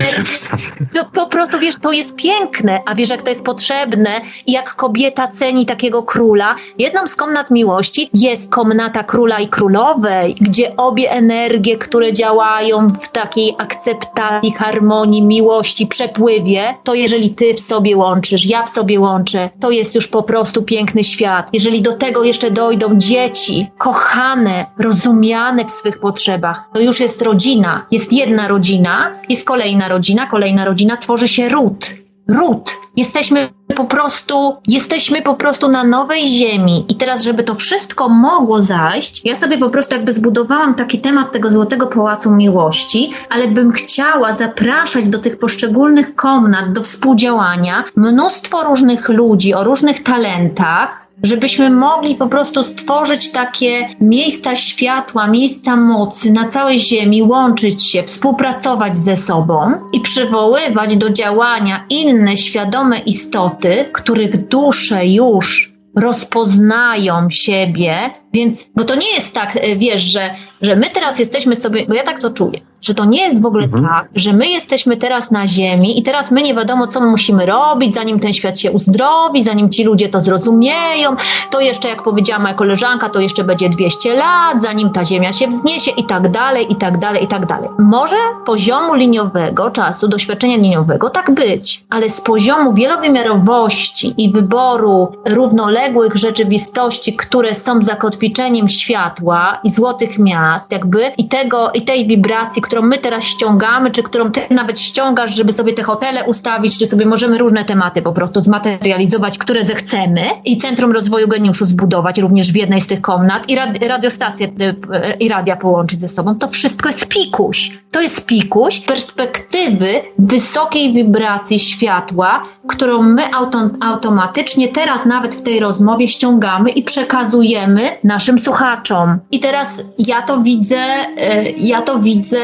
To 0.94 1.04
po 1.04 1.26
prostu, 1.26 1.58
wiesz, 1.58 1.74
to 1.82 1.92
jest 1.92 2.16
piękne, 2.16 2.80
a 2.86 2.94
wiesz, 2.94 3.10
jak 3.10 3.22
to 3.22 3.30
jest 3.30 3.44
potrzebne 3.44 4.10
i 4.46 4.52
jak 4.52 4.74
kobieta 4.74 5.28
ceni 5.28 5.66
takiego 5.66 6.02
króla. 6.02 6.54
Jedną 6.78 7.08
z 7.08 7.16
komnat 7.16 7.50
miłości 7.50 8.10
jest 8.14 8.50
komnata 8.50 9.02
króla 9.04 9.38
i 9.38 9.48
królowej, 9.48 10.34
gdzie 10.40 10.76
obie 10.76 11.10
energie, 11.10 11.78
które 11.78 12.12
działają 12.12 12.88
w 12.88 13.11
takiej 13.12 13.54
akceptacji, 13.58 14.52
harmonii, 14.52 15.22
miłości, 15.22 15.86
przepływie, 15.86 16.62
to 16.84 16.94
jeżeli 16.94 17.30
ty 17.30 17.54
w 17.54 17.60
sobie 17.60 17.96
łączysz, 17.96 18.46
ja 18.46 18.62
w 18.62 18.68
sobie 18.68 19.00
łączę, 19.00 19.50
to 19.60 19.70
jest 19.70 19.94
już 19.94 20.08
po 20.08 20.22
prostu 20.22 20.62
piękny 20.62 21.04
świat. 21.04 21.48
Jeżeli 21.52 21.82
do 21.82 21.92
tego 21.92 22.24
jeszcze 22.24 22.50
dojdą 22.50 22.98
dzieci, 22.98 23.66
kochane, 23.78 24.66
rozumiane 24.78 25.64
w 25.64 25.70
swych 25.70 26.00
potrzebach, 26.00 26.64
to 26.74 26.80
już 26.80 27.00
jest 27.00 27.22
rodzina. 27.22 27.86
Jest 27.90 28.12
jedna 28.12 28.48
rodzina, 28.48 29.10
jest 29.28 29.46
kolejna 29.46 29.88
rodzina, 29.88 30.26
kolejna 30.26 30.64
rodzina, 30.64 30.96
tworzy 30.96 31.28
się 31.28 31.48
ród 31.48 32.01
ród. 32.28 32.70
Jesteśmy 32.96 33.48
po 33.76 33.84
prostu, 33.84 34.56
jesteśmy 34.68 35.22
po 35.22 35.34
prostu 35.34 35.68
na 35.68 35.84
nowej 35.84 36.26
ziemi. 36.26 36.84
I 36.88 36.96
teraz, 36.96 37.22
żeby 37.22 37.42
to 37.42 37.54
wszystko 37.54 38.08
mogło 38.08 38.62
zajść, 38.62 39.24
ja 39.24 39.36
sobie 39.36 39.58
po 39.58 39.70
prostu 39.70 39.94
jakby 39.94 40.12
zbudowałam 40.12 40.74
taki 40.74 41.00
temat 41.00 41.32
tego 41.32 41.52
Złotego 41.52 41.86
Pałacu 41.86 42.30
Miłości, 42.30 43.10
ale 43.30 43.48
bym 43.48 43.72
chciała 43.72 44.32
zapraszać 44.32 45.08
do 45.08 45.18
tych 45.18 45.38
poszczególnych 45.38 46.14
komnat, 46.14 46.72
do 46.72 46.82
współdziałania 46.82 47.84
mnóstwo 47.96 48.64
różnych 48.64 49.08
ludzi 49.08 49.54
o 49.54 49.64
różnych 49.64 50.02
talentach, 50.02 51.01
żebyśmy 51.22 51.70
mogli 51.70 52.14
po 52.14 52.26
prostu 52.26 52.62
stworzyć 52.62 53.32
takie 53.32 53.88
miejsca 54.00 54.56
światła, 54.56 55.26
miejsca 55.26 55.76
mocy 55.76 56.32
na 56.32 56.48
całej 56.48 56.78
Ziemi, 56.78 57.22
łączyć 57.22 57.90
się, 57.90 58.02
współpracować 58.02 58.98
ze 58.98 59.16
sobą 59.16 59.72
i 59.92 60.00
przywoływać 60.00 60.96
do 60.96 61.10
działania 61.10 61.86
inne 61.90 62.36
świadome 62.36 62.98
istoty, 62.98 63.84
których 63.92 64.48
dusze 64.48 65.06
już 65.06 65.72
rozpoznają 65.96 67.30
siebie, 67.30 67.94
więc, 68.32 68.70
bo 68.76 68.84
to 68.84 68.94
nie 68.94 69.14
jest 69.14 69.34
tak, 69.34 69.56
e, 69.56 69.76
wiesz, 69.76 70.02
że, 70.02 70.30
że 70.62 70.76
my 70.76 70.86
teraz 70.94 71.18
jesteśmy 71.18 71.56
sobie, 71.56 71.86
bo 71.88 71.94
ja 71.94 72.02
tak 72.02 72.20
to 72.20 72.30
czuję, 72.30 72.60
że 72.82 72.94
to 72.94 73.04
nie 73.04 73.22
jest 73.22 73.42
w 73.42 73.46
ogóle 73.46 73.64
mhm. 73.64 73.84
tak, 73.84 74.08
że 74.14 74.32
my 74.32 74.48
jesteśmy 74.48 74.96
teraz 74.96 75.30
na 75.30 75.48
Ziemi 75.48 75.98
i 75.98 76.02
teraz 76.02 76.30
my 76.30 76.42
nie 76.42 76.54
wiadomo, 76.54 76.86
co 76.86 77.00
my 77.00 77.06
musimy 77.06 77.46
robić, 77.46 77.94
zanim 77.94 78.20
ten 78.20 78.32
świat 78.32 78.60
się 78.60 78.70
uzdrowi, 78.70 79.42
zanim 79.42 79.70
ci 79.70 79.84
ludzie 79.84 80.08
to 80.08 80.20
zrozumieją. 80.20 81.16
To 81.50 81.60
jeszcze, 81.60 81.88
jak 81.88 82.02
powiedziała 82.02 82.40
moja 82.40 82.54
koleżanka, 82.54 83.08
to 83.08 83.20
jeszcze 83.20 83.44
będzie 83.44 83.68
200 83.68 84.14
lat, 84.14 84.62
zanim 84.62 84.90
ta 84.90 85.04
Ziemia 85.04 85.32
się 85.32 85.48
wzniesie 85.48 85.90
i 85.90 86.04
tak 86.04 86.30
dalej, 86.30 86.72
i 86.72 86.76
tak 86.76 86.98
dalej, 86.98 87.24
i 87.24 87.28
tak 87.28 87.46
dalej. 87.46 87.68
Może 87.78 88.16
poziomu 88.46 88.94
liniowego 88.94 89.70
czasu, 89.70 90.08
doświadczenia 90.08 90.56
liniowego 90.56 91.10
tak 91.10 91.34
być, 91.34 91.84
ale 91.90 92.10
z 92.10 92.20
poziomu 92.20 92.74
wielowymiarowości 92.74 94.14
i 94.16 94.30
wyboru 94.30 95.12
równoległych 95.26 96.16
rzeczywistości, 96.16 97.16
które 97.16 97.54
są 97.54 97.84
zakotwiczeniem 97.84 98.68
światła 98.68 99.60
i 99.64 99.70
złotych 99.70 100.18
miast, 100.18 100.72
jakby 100.72 101.12
i 101.18 101.28
tego, 101.28 101.70
i 101.74 101.82
tej 101.82 102.06
wibracji, 102.06 102.62
którą 102.72 102.86
my 102.86 102.98
teraz 102.98 103.24
ściągamy, 103.24 103.90
czy 103.90 104.02
którą 104.02 104.32
ty 104.32 104.40
nawet 104.50 104.80
ściągasz, 104.80 105.34
żeby 105.34 105.52
sobie 105.52 105.72
te 105.72 105.82
hotele 105.82 106.24
ustawić, 106.24 106.78
czy 106.78 106.86
sobie 106.86 107.06
możemy 107.06 107.38
różne 107.38 107.64
tematy 107.64 108.02
po 108.02 108.12
prostu 108.12 108.40
zmaterializować, 108.40 109.38
które 109.38 109.64
zechcemy 109.64 110.22
i 110.44 110.56
Centrum 110.56 110.92
Rozwoju 110.92 111.28
Geniuszu 111.28 111.66
zbudować 111.66 112.18
również 112.18 112.52
w 112.52 112.56
jednej 112.56 112.80
z 112.80 112.86
tych 112.86 113.00
komnat 113.00 113.48
i 113.48 113.56
rad, 113.56 113.68
radiostację 113.88 114.46
y, 114.46 115.16
i 115.20 115.28
radia 115.28 115.56
połączyć 115.56 116.00
ze 116.00 116.08
sobą, 116.08 116.34
to 116.34 116.48
wszystko 116.48 116.88
jest 116.88 117.08
pikuś. 117.08 117.70
To 117.90 118.00
jest 118.00 118.26
pikuś 118.26 118.80
perspektywy 118.80 119.88
wysokiej 120.18 120.92
wibracji 120.92 121.58
światła, 121.58 122.40
którą 122.68 123.02
my 123.02 123.22
auto, 123.34 123.70
automatycznie 123.80 124.68
teraz 124.68 125.06
nawet 125.06 125.34
w 125.34 125.42
tej 125.42 125.60
rozmowie 125.60 126.08
ściągamy 126.08 126.70
i 126.70 126.82
przekazujemy 126.82 127.82
naszym 128.04 128.38
słuchaczom. 128.38 129.18
I 129.30 129.40
teraz 129.40 129.82
ja 129.98 130.22
to 130.22 130.42
widzę, 130.42 130.76
y, 130.76 131.54
ja 131.56 131.82
to 131.82 131.98
widzę 131.98 132.38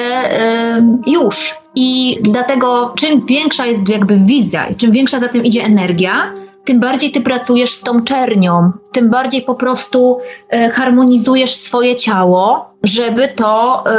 już. 1.07 1.55
I 1.75 2.19
dlatego 2.21 2.95
czym 2.97 3.27
większa 3.27 3.67
jest 3.67 3.89
jakby 3.89 4.17
wizja 4.17 4.67
i 4.67 4.75
czym 4.75 4.93
większa 4.93 5.21
za 5.21 5.29
tym 5.29 5.45
idzie 5.45 5.65
energia, 5.65 6.33
tym 6.65 6.81
bardziej 6.81 7.11
ty 7.11 7.21
pracujesz 7.21 7.75
z 7.75 7.83
tą 7.83 8.05
czernią, 8.05 8.73
tym 8.93 9.11
bardziej 9.11 9.43
po 9.43 9.55
prostu 9.55 10.19
e, 10.51 10.71
harmonizujesz 10.71 11.55
swoje 11.55 11.97
ciało, 11.97 12.75
żeby 12.83 13.29
to, 13.29 13.85
e, 13.87 13.93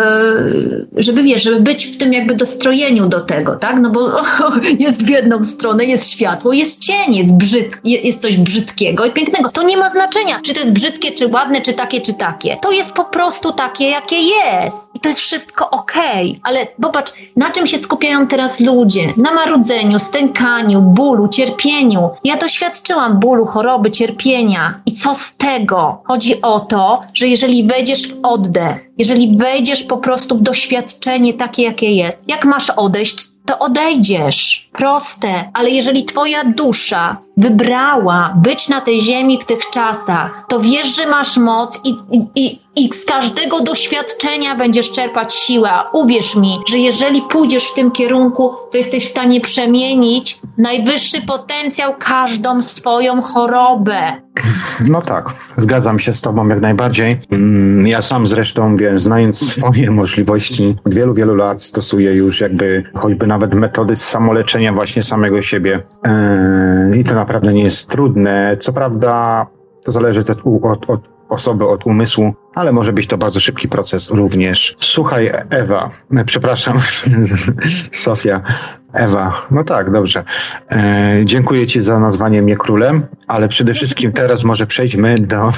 żeby 0.97 1.23
wiesz, 1.23 1.43
żeby 1.43 1.59
być 1.59 1.85
w 1.85 1.97
tym 1.97 2.13
jakby 2.13 2.35
dostrojeniu 2.35 3.09
do 3.09 3.19
tego, 3.21 3.55
tak? 3.55 3.79
No 3.79 3.89
bo 3.89 4.11
jest 4.79 5.05
w 5.05 5.09
jedną 5.09 5.43
stronę, 5.43 5.85
jest 5.85 6.11
światło, 6.11 6.53
jest 6.53 6.79
cień, 6.79 7.15
jest, 7.15 7.37
brzyd, 7.37 7.77
jest 7.83 8.21
coś 8.21 8.37
brzydkiego 8.37 9.05
i 9.05 9.11
pięknego. 9.11 9.49
To 9.49 9.63
nie 9.63 9.77
ma 9.77 9.89
znaczenia, 9.89 10.39
czy 10.43 10.53
to 10.53 10.59
jest 10.59 10.73
brzydkie, 10.73 11.11
czy 11.11 11.27
ładne, 11.27 11.61
czy 11.61 11.73
takie, 11.73 12.01
czy 12.01 12.13
takie. 12.13 12.57
To 12.61 12.71
jest 12.71 12.91
po 12.91 13.05
prostu 13.05 13.51
takie, 13.51 13.89
jakie 13.89 14.15
jest. 14.15 14.89
I 14.93 14.99
to 14.99 15.09
jest 15.09 15.21
wszystko 15.21 15.69
okej. 15.69 16.29
Okay. 16.29 16.39
Ale 16.43 16.67
popatrz, 16.81 17.11
na 17.35 17.51
czym 17.51 17.67
się 17.67 17.77
skupiają 17.77 18.27
teraz 18.27 18.59
ludzie? 18.59 19.13
Na 19.17 19.33
marudzeniu, 19.33 19.99
stękaniu, 19.99 20.81
bólu, 20.81 21.27
cierpieniu. 21.27 22.09
Ja 22.23 22.37
doświadczyłam 22.37 23.19
bólu, 23.19 23.45
choroby, 23.45 23.91
cierpienia. 23.91 24.78
I 24.85 24.93
co 24.93 25.15
z 25.15 25.35
tego? 25.37 26.01
Chodzi 26.05 26.41
o 26.41 26.59
to, 26.59 27.01
że 27.13 27.27
jeżeli 27.27 27.67
wejdziesz 27.67 28.07
w 28.07 28.19
oddech, 28.23 28.89
jeżeli 28.97 29.37
wejdziesz 29.37 29.83
po 29.83 29.97
prostu 29.97 30.37
w 30.37 30.41
doświadczenie 30.41 31.33
takie, 31.33 31.63
jakie 31.63 31.91
jest, 31.91 32.17
jak 32.27 32.45
masz 32.45 32.69
odejść, 32.69 33.29
to 33.45 33.59
odejdziesz. 33.59 34.69
Proste, 34.73 35.51
ale 35.53 35.69
jeżeli 35.69 36.05
Twoja 36.05 36.43
dusza 36.43 37.17
wybrała 37.37 38.33
być 38.43 38.69
na 38.69 38.81
tej 38.81 39.01
ziemi 39.01 39.37
w 39.41 39.45
tych 39.45 39.69
czasach, 39.69 40.45
to 40.49 40.59
wiesz, 40.59 40.95
że 40.95 41.07
masz 41.07 41.37
moc 41.37 41.79
i, 41.83 41.95
i, 42.11 42.27
i, 42.35 42.59
i 42.75 42.89
z 42.93 43.05
każdego 43.05 43.63
doświadczenia 43.63 44.55
będziesz 44.55 44.91
czerpać 44.91 45.33
siłę. 45.33 45.69
Uwierz 45.93 46.35
mi, 46.35 46.57
że 46.69 46.77
jeżeli 46.77 47.21
pójdziesz 47.21 47.67
w 47.67 47.73
tym 47.73 47.91
kierunku, 47.91 48.53
to 48.71 48.77
jesteś 48.77 49.05
w 49.05 49.09
stanie 49.09 49.41
przemienić 49.41 50.39
najwyższy 50.57 51.21
potencjał 51.21 51.93
każdą 51.99 52.61
swoją 52.61 53.21
chorobę. 53.21 53.97
No 54.87 55.01
tak, 55.01 55.33
zgadzam 55.57 55.99
się 55.99 56.13
z 56.13 56.21
Tobą 56.21 56.47
jak 56.47 56.61
najbardziej. 56.61 57.21
Mm, 57.31 57.87
ja 57.87 58.01
sam 58.01 58.27
zresztą, 58.27 58.75
wiesz, 58.75 59.01
znając 59.01 59.51
swoje 59.51 59.91
możliwości, 60.01 60.75
od 60.85 60.93
wielu, 60.93 61.13
wielu 61.13 61.35
lat 61.35 61.61
stosuję 61.61 62.13
już 62.13 62.41
jakby 62.41 62.83
choćby 62.93 63.27
nawet 63.27 63.53
metody 63.53 63.95
samoleczenia 63.95 64.73
właśnie 64.73 65.01
samego 65.01 65.41
siebie. 65.41 65.83
Eee, 66.03 66.99
I 66.99 67.03
to 67.03 67.15
naprawdę 67.15 67.53
nie 67.53 67.63
jest 67.63 67.87
trudne. 67.87 68.57
Co 68.59 68.73
prawda, 68.73 69.45
to 69.85 69.91
zależy 69.91 70.19
od, 70.19 70.29
od, 70.63 70.89
od 70.89 71.18
osoby, 71.29 71.67
od 71.67 71.85
umysłu, 71.85 72.33
ale 72.55 72.71
może 72.71 72.93
być 72.93 73.07
to 73.07 73.17
bardzo 73.17 73.39
szybki 73.39 73.67
proces 73.67 74.09
również. 74.09 74.75
Słuchaj, 74.79 75.31
Ewa, 75.49 75.89
przepraszam, 76.25 76.79
Sofia, 77.91 78.41
Ewa, 78.93 79.47
no 79.51 79.63
tak, 79.63 79.91
dobrze. 79.91 80.23
E, 80.71 81.21
dziękuję 81.25 81.67
Ci 81.67 81.81
za 81.81 81.99
nazwanie 81.99 82.41
mnie 82.41 82.57
królem, 82.57 83.03
ale 83.27 83.47
przede 83.47 83.73
wszystkim 83.73 84.11
teraz 84.11 84.43
może 84.43 84.67
przejdźmy 84.67 85.15
do, 85.19 85.51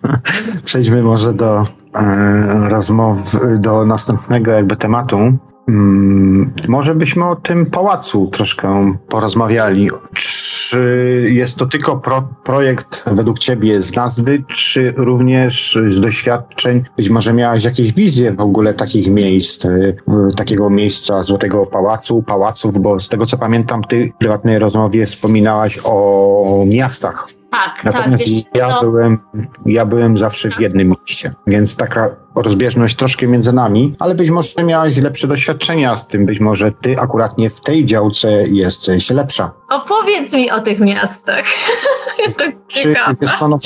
przejdźmy 0.64 1.02
może 1.02 1.34
do 1.34 1.66
e, 1.94 2.68
rozmowy, 2.68 3.58
do 3.58 3.84
następnego 3.84 4.50
jakby 4.50 4.76
tematu. 4.76 5.38
Hmm, 5.66 6.52
może 6.68 6.94
byśmy 6.94 7.24
o 7.24 7.36
tym 7.36 7.66
pałacu 7.66 8.26
troszkę 8.26 8.96
porozmawiali. 9.08 9.90
Czy 10.14 11.26
jest 11.30 11.56
to 11.56 11.66
tylko 11.66 11.96
pro, 11.96 12.28
projekt 12.44 13.04
według 13.06 13.38
Ciebie 13.38 13.82
z 13.82 13.94
nazwy, 13.94 14.44
czy 14.48 14.94
również 14.96 15.78
z 15.88 16.00
doświadczeń? 16.00 16.84
Być 16.96 17.08
może 17.08 17.32
miałaś 17.32 17.64
jakieś 17.64 17.92
wizje 17.92 18.32
w 18.32 18.40
ogóle 18.40 18.74
takich 18.74 19.10
miejsc, 19.10 19.64
y, 19.64 19.96
takiego 20.36 20.70
miejsca 20.70 21.22
Złotego 21.22 21.66
Pałacu, 21.66 22.22
pałaców, 22.22 22.80
bo 22.80 23.00
z 23.00 23.08
tego 23.08 23.26
co 23.26 23.38
pamiętam, 23.38 23.84
Ty 23.84 24.12
w 24.14 24.18
prywatnej 24.18 24.58
rozmowie 24.58 25.06
wspominałaś 25.06 25.78
o 25.84 26.64
miastach. 26.66 27.28
Tak, 27.50 27.84
Natomiast 27.84 28.24
tak. 28.44 28.56
ja, 28.56 28.68
no, 28.68 28.80
byłem, 28.80 29.18
ja 29.66 29.86
byłem 29.86 30.18
zawsze 30.18 30.50
w 30.50 30.60
jednym 30.60 30.88
mieście, 30.88 31.30
więc 31.46 31.76
taka 31.76 32.25
rozbieżność 32.36 32.96
troszkę 32.96 33.26
między 33.26 33.52
nami, 33.52 33.94
ale 33.98 34.14
być 34.14 34.30
może 34.30 34.64
miałaś 34.64 34.96
lepsze 34.96 35.28
doświadczenia 35.28 35.96
z 35.96 36.06
tym, 36.06 36.26
być 36.26 36.40
może 36.40 36.72
ty 36.82 36.98
akurat 36.98 37.38
nie 37.38 37.50
w 37.50 37.60
tej 37.60 37.84
działce 37.84 38.42
jesteś 38.48 39.10
lepsza. 39.10 39.52
opowiedz 39.70 40.32
mi 40.32 40.50
o 40.50 40.60
tych 40.60 40.80
miastach. 40.80 41.44
Jestem 42.26 42.52
ciekawa. 42.68 43.48
no, 43.48 43.58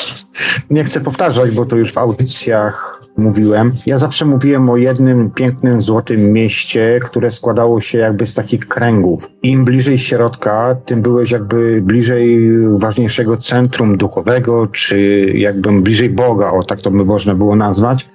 nie 0.71 0.85
chcę 0.85 1.01
powtarzać, 1.01 1.51
bo 1.51 1.67
to 1.67 1.77
już 1.77 1.93
w 1.93 1.99
audycjach 1.99 3.01
mówiłem. 3.17 3.73
Ja 3.87 3.99
zawsze 3.99 4.25
mówiłem 4.25 4.71
o 4.71 4.77
jednym 4.77 5.31
pięknym, 5.31 5.83
złotym 5.83 6.33
mieście, 6.33 7.01
które 7.05 7.31
składało 7.31 7.81
się 7.81 7.99
jakby 7.99 8.27
z 8.27 8.35
takich 8.35 8.69
kręgów. 8.69 9.31
Im 9.43 9.65
bliżej 9.65 9.99
środka, 9.99 10.77
tym 10.85 11.03
byłeś 11.03 11.31
jakby 11.31 11.83
bliżej 11.83 12.51
ważniejszego 12.79 13.37
centrum 13.37 13.97
duchowego, 13.97 14.67
czy 14.67 15.27
jakby 15.35 15.83
bliżej 15.83 16.11
Boga, 16.11 16.51
o 16.51 16.63
tak 16.63 16.83
to 16.83 16.91
by 16.91 17.05
można 17.05 17.35
było 17.35 17.57
nazwać. 17.57 18.09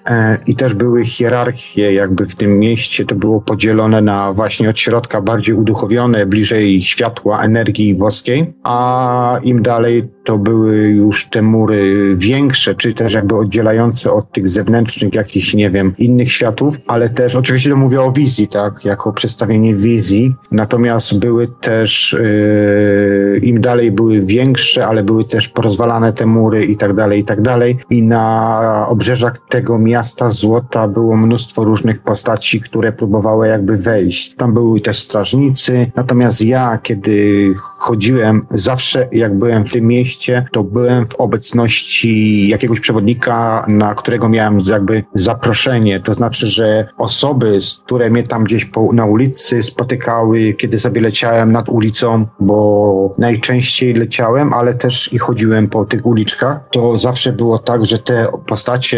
I 0.47 0.55
też 0.55 0.73
były 0.73 1.05
hierarchie 1.05 1.93
jakby 1.93 2.25
w 2.25 2.35
tym 2.35 2.59
mieście, 2.59 3.05
to 3.05 3.15
było 3.15 3.41
podzielone 3.41 4.01
na 4.01 4.33
właśnie 4.33 4.69
od 4.69 4.79
środka 4.79 5.21
bardziej 5.21 5.55
uduchowione, 5.55 6.25
bliżej 6.25 6.81
światła, 6.81 7.43
energii 7.43 7.95
boskiej, 7.95 8.53
a 8.63 9.39
im 9.43 9.61
dalej 9.61 10.03
to 10.25 10.37
były 10.37 10.77
już 10.87 11.25
te 11.25 11.41
mury 11.41 12.15
większe, 12.17 12.75
czy 12.75 12.93
też 12.93 13.13
jakby 13.13 13.35
oddzielające 13.35 14.11
od 14.11 14.31
tych 14.31 14.49
zewnętrznych 14.49 15.13
jakichś, 15.13 15.53
nie 15.53 15.69
wiem, 15.69 15.93
innych 15.97 16.31
światów, 16.31 16.77
ale 16.87 17.09
też, 17.09 17.35
oczywiście 17.35 17.69
to 17.69 17.75
mówię 17.75 18.01
o 18.01 18.11
wizji, 18.11 18.47
tak, 18.47 18.85
jako 18.85 19.13
przedstawienie 19.13 19.75
wizji, 19.75 20.35
natomiast 20.51 21.19
były 21.19 21.47
też, 21.61 22.15
yy, 22.21 23.39
im 23.39 23.61
dalej 23.61 23.91
były 23.91 24.21
większe, 24.21 24.87
ale 24.87 25.03
były 25.03 25.23
też 25.23 25.49
porozwalane 25.49 26.13
te 26.13 26.25
mury 26.25 26.65
i 26.65 26.77
tak 26.77 26.93
dalej, 26.93 27.19
i 27.19 27.23
tak 27.23 27.41
dalej. 27.41 27.77
I 27.89 28.03
na 28.03 28.85
obrzeżach 28.87 29.39
tego 29.49 29.79
miasta 29.79 30.29
Złota 30.29 30.87
było 30.87 31.17
mnóstwo 31.17 31.63
różnych 31.63 32.01
postaci, 32.01 32.61
które 32.61 32.91
próbowały 32.91 33.47
jakby 33.47 33.77
wejść. 33.77 34.35
Tam 34.35 34.53
były 34.53 34.81
też 34.81 34.99
strażnicy, 34.99 35.91
natomiast 35.95 36.45
ja, 36.45 36.79
kiedy 36.83 37.53
chodziłem, 37.55 38.45
zawsze 38.51 39.07
jak 39.11 39.37
byłem 39.37 39.65
w 39.65 39.71
tym 39.71 39.85
mieście, 39.87 40.14
to 40.51 40.63
byłem 40.63 41.07
w 41.07 41.15
obecności 41.15 42.47
jakiegoś 42.47 42.79
przewodnika, 42.79 43.65
na 43.67 43.95
którego 43.95 44.29
miałem 44.29 44.59
jakby 44.69 45.03
zaproszenie. 45.15 45.99
To 45.99 46.13
znaczy, 46.13 46.47
że 46.47 46.87
osoby, 46.97 47.59
które 47.85 48.09
mnie 48.09 48.23
tam 48.23 48.43
gdzieś 48.43 48.65
po, 48.65 48.93
na 48.93 49.05
ulicy 49.05 49.63
spotykały, 49.63 50.53
kiedy 50.53 50.79
sobie 50.79 51.01
leciałem 51.01 51.51
nad 51.51 51.69
ulicą, 51.69 52.27
bo 52.39 53.15
najczęściej 53.17 53.93
leciałem, 53.93 54.53
ale 54.53 54.73
też 54.73 55.13
i 55.13 55.17
chodziłem 55.17 55.69
po 55.69 55.85
tych 55.85 56.05
uliczkach, 56.05 56.59
to 56.71 56.95
zawsze 56.95 57.33
było 57.33 57.59
tak, 57.59 57.85
że 57.85 57.97
te 57.97 58.27
postacie 58.47 58.97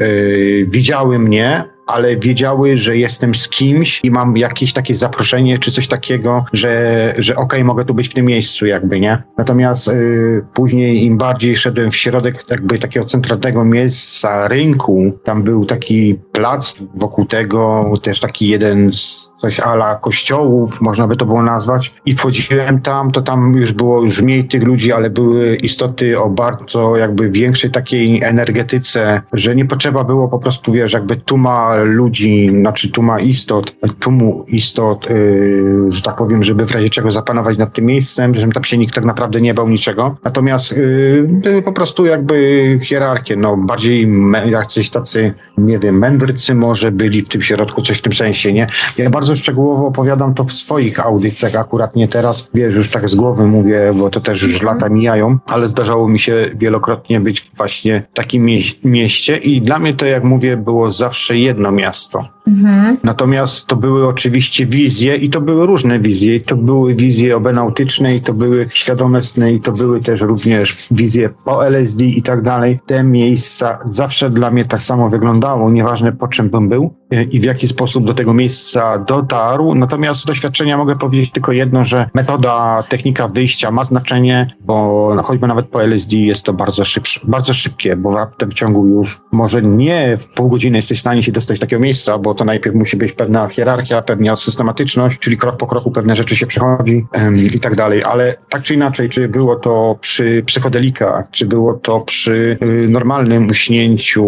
yy, 0.00 0.66
widziały 0.66 1.18
mnie, 1.18 1.64
ale 1.92 2.16
wiedziały, 2.16 2.78
że 2.78 2.96
jestem 2.96 3.34
z 3.34 3.48
kimś 3.48 4.00
i 4.02 4.10
mam 4.10 4.36
jakieś 4.36 4.72
takie 4.72 4.94
zaproszenie 4.94 5.58
czy 5.58 5.72
coś 5.72 5.88
takiego, 5.88 6.44
że, 6.52 7.14
że 7.18 7.36
okej, 7.36 7.64
mogę 7.64 7.84
tu 7.84 7.94
być 7.94 8.08
w 8.08 8.14
tym 8.14 8.26
miejscu 8.26 8.66
jakby, 8.66 9.00
nie? 9.00 9.22
Natomiast 9.38 9.88
y, 9.88 10.44
później 10.54 11.04
im 11.04 11.18
bardziej 11.18 11.56
szedłem 11.56 11.90
w 11.90 11.96
środek 11.96 12.44
jakby 12.50 12.78
takiego 12.78 13.06
centralnego 13.06 13.64
miejsca 13.64 14.48
rynku, 14.48 15.12
tam 15.24 15.42
był 15.42 15.64
taki 15.64 16.14
plac 16.32 16.76
wokół 16.94 17.26
tego, 17.26 17.92
też 18.02 18.20
taki 18.20 18.48
jeden 18.48 18.92
z 18.92 19.31
coś 19.42 19.60
ala 19.60 19.94
kościołów, 19.94 20.80
można 20.80 21.08
by 21.08 21.16
to 21.16 21.26
było 21.26 21.42
nazwać 21.42 21.94
i 22.06 22.14
wchodziłem 22.14 22.80
tam, 22.80 23.10
to 23.10 23.22
tam 23.22 23.56
już 23.56 23.72
było 23.72 24.02
już 24.02 24.22
mniej 24.22 24.44
tych 24.44 24.62
ludzi, 24.62 24.92
ale 24.92 25.10
były 25.10 25.56
istoty 25.56 26.20
o 26.20 26.30
bardzo 26.30 26.96
jakby 26.96 27.30
większej 27.30 27.70
takiej 27.70 28.22
energetyce, 28.22 29.22
że 29.32 29.56
nie 29.56 29.64
potrzeba 29.64 30.04
było 30.04 30.28
po 30.28 30.38
prostu, 30.38 30.72
wiesz, 30.72 30.92
jakby 30.92 31.16
tuma 31.16 31.76
ludzi, 31.76 32.50
znaczy 32.60 32.90
tuma 32.90 33.20
istot, 33.20 33.74
tłumu 34.00 34.44
istot, 34.48 35.10
yy, 35.10 35.92
że 35.92 36.02
tak 36.02 36.16
powiem, 36.16 36.44
żeby 36.44 36.66
w 36.66 36.72
razie 36.72 36.88
czego 36.88 37.10
zapanować 37.10 37.58
nad 37.58 37.72
tym 37.72 37.84
miejscem, 37.84 38.34
że 38.34 38.48
tam 38.48 38.64
się 38.64 38.78
nikt 38.78 38.94
tak 38.94 39.04
naprawdę 39.04 39.40
nie 39.40 39.54
bał 39.54 39.68
niczego. 39.68 40.16
Natomiast 40.24 40.72
yy, 40.72 41.26
były 41.28 41.62
po 41.62 41.72
prostu 41.72 42.06
jakby 42.06 42.78
hierarchie, 42.82 43.36
no 43.36 43.56
bardziej 43.56 44.08
jacyś 44.46 44.90
tacy, 44.90 45.34
nie 45.58 45.78
wiem, 45.78 45.98
mędrcy 45.98 46.54
może 46.54 46.92
byli 46.92 47.22
w 47.22 47.28
tym 47.28 47.42
środku, 47.42 47.82
coś 47.82 47.98
w 47.98 48.02
tym 48.02 48.12
sensie, 48.12 48.52
nie? 48.52 48.66
Ja 48.98 49.10
bardzo 49.10 49.34
szczegółowo 49.34 49.86
opowiadam 49.86 50.34
to 50.34 50.44
w 50.44 50.52
swoich 50.52 51.06
audycjach, 51.06 51.54
akurat 51.54 51.96
nie 51.96 52.08
teraz, 52.08 52.50
wiesz, 52.54 52.74
już 52.74 52.88
tak 52.88 53.08
z 53.08 53.14
głowy 53.14 53.46
mówię, 53.46 53.92
bo 53.94 54.10
to 54.10 54.20
też 54.20 54.42
już 54.42 54.62
lata 54.62 54.88
mijają, 54.88 55.38
ale 55.46 55.68
zdarzało 55.68 56.08
mi 56.08 56.18
się 56.18 56.50
wielokrotnie 56.56 57.20
być 57.20 57.50
właśnie 57.56 58.02
w 58.12 58.16
takim 58.16 58.44
mie- 58.44 58.74
mieście 58.84 59.36
i 59.36 59.60
dla 59.62 59.78
mnie 59.78 59.94
to, 59.94 60.06
jak 60.06 60.24
mówię, 60.24 60.56
było 60.56 60.90
zawsze 60.90 61.38
jedno 61.38 61.72
miasto. 61.72 62.28
Mhm. 62.46 62.96
Natomiast 63.04 63.66
to 63.66 63.76
były 63.76 64.08
oczywiście 64.08 64.66
wizje 64.66 65.16
i 65.16 65.30
to 65.30 65.40
były 65.40 65.66
różne 65.66 66.00
wizje. 66.00 66.40
To 66.40 66.56
były 66.56 66.94
wizje 66.94 67.36
obenautyczne 67.36 68.16
i 68.16 68.20
to 68.20 68.34
były 68.34 68.66
świadome 68.70 69.22
sny 69.22 69.52
i 69.52 69.60
to 69.60 69.72
były 69.72 70.00
też 70.00 70.20
również 70.20 70.76
wizje 70.90 71.30
po 71.44 71.66
LSD 71.66 72.04
i 72.04 72.22
tak 72.22 72.42
dalej. 72.42 72.80
Te 72.86 73.04
miejsca 73.04 73.78
zawsze 73.84 74.30
dla 74.30 74.50
mnie 74.50 74.64
tak 74.64 74.82
samo 74.82 75.10
wyglądało, 75.10 75.70
nieważne 75.70 76.12
po 76.12 76.28
czym 76.28 76.50
bym 76.50 76.68
był 76.68 76.94
e, 77.10 77.22
i 77.22 77.40
w 77.40 77.44
jaki 77.44 77.68
sposób 77.68 78.04
do 78.04 78.14
tego 78.14 78.34
miejsca 78.34 78.98
dotarł. 78.98 79.74
Natomiast 79.74 80.20
z 80.20 80.24
doświadczenia 80.24 80.76
mogę 80.76 80.96
powiedzieć 80.96 81.32
tylko 81.32 81.52
jedno, 81.52 81.84
że 81.84 82.10
metoda, 82.14 82.84
technika 82.88 83.28
wyjścia 83.28 83.70
ma 83.70 83.84
znaczenie, 83.84 84.46
bo 84.60 85.16
choćby 85.24 85.46
nawet 85.46 85.66
po 85.66 85.82
LSD 85.82 86.16
jest 86.16 86.42
to 86.42 86.52
bardzo, 86.52 86.84
szybsze, 86.84 87.20
bardzo 87.24 87.54
szybkie, 87.54 87.96
bo 87.96 88.14
raptem 88.14 88.50
w 88.50 88.54
ciągu 88.54 88.86
już 88.86 89.20
może 89.32 89.62
nie 89.62 90.16
w 90.16 90.26
pół 90.26 90.48
godziny 90.48 90.78
jesteś 90.78 90.98
w 90.98 91.00
stanie 91.00 91.22
się 91.22 91.32
dostać 91.32 91.58
do 91.58 91.66
takiego 91.66 91.82
miejsca, 91.82 92.18
bo 92.18 92.31
to 92.34 92.44
najpierw 92.44 92.76
musi 92.76 92.96
być 92.96 93.12
pewna 93.12 93.48
hierarchia, 93.48 94.02
pewna 94.02 94.36
systematyczność, 94.36 95.18
czyli 95.18 95.36
krok 95.36 95.56
po 95.56 95.66
kroku 95.66 95.90
pewne 95.90 96.16
rzeczy 96.16 96.36
się 96.36 96.46
przechodzi 96.46 97.06
i 97.54 97.60
tak 97.60 97.74
dalej. 97.74 98.04
Ale 98.04 98.34
tak 98.48 98.62
czy 98.62 98.74
inaczej, 98.74 99.08
czy 99.08 99.28
było 99.28 99.56
to 99.56 99.98
przy 100.00 100.42
psychodelikach, 100.46 101.30
czy 101.30 101.46
było 101.46 101.74
to 101.74 102.00
przy 102.00 102.58
y, 102.62 102.88
normalnym 102.88 103.50
uśnięciu, 103.50 104.26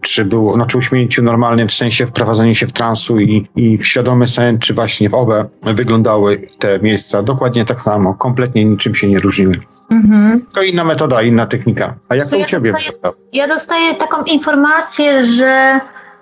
czy 0.00 0.24
było, 0.24 0.54
znaczy 0.54 0.78
uśnięciu 0.78 1.22
normalnym 1.22 1.68
w 1.68 1.74
sensie 1.74 2.06
wprowadzenia 2.06 2.54
się 2.54 2.66
w 2.66 2.72
transu 2.72 3.20
i, 3.20 3.48
i 3.56 3.78
w 3.78 3.86
świadomy 3.86 4.28
sen, 4.28 4.58
czy 4.58 4.74
właśnie 4.74 5.10
w 5.10 5.14
obe 5.14 5.48
wyglądały 5.62 6.48
te 6.58 6.78
miejsca 6.78 7.22
dokładnie 7.22 7.64
tak 7.64 7.80
samo, 7.80 8.14
kompletnie 8.14 8.64
niczym 8.64 8.94
się 8.94 9.08
nie 9.08 9.20
różniły. 9.20 9.54
Mhm. 9.90 10.46
To 10.52 10.62
inna 10.62 10.84
metoda, 10.84 11.22
inna 11.22 11.46
technika. 11.46 11.94
A 12.08 12.14
jak 12.14 12.24
To 12.24 12.30
to 12.30 12.36
u 12.36 12.40
ja 12.40 12.46
ciebie 12.46 12.72
dostaję-? 12.72 13.12
Ja 13.32 13.48
dostaję 13.48 13.94
taką 13.94 14.24
informację, 14.24 15.24
że 15.24 15.80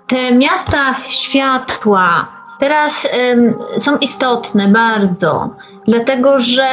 te 0.09 0.35
miasta 0.35 0.95
światła 1.09 2.39
teraz 2.59 3.07
są 3.77 3.97
istotne 3.97 4.67
bardzo, 4.67 5.55
dlatego 5.87 6.39
że 6.39 6.65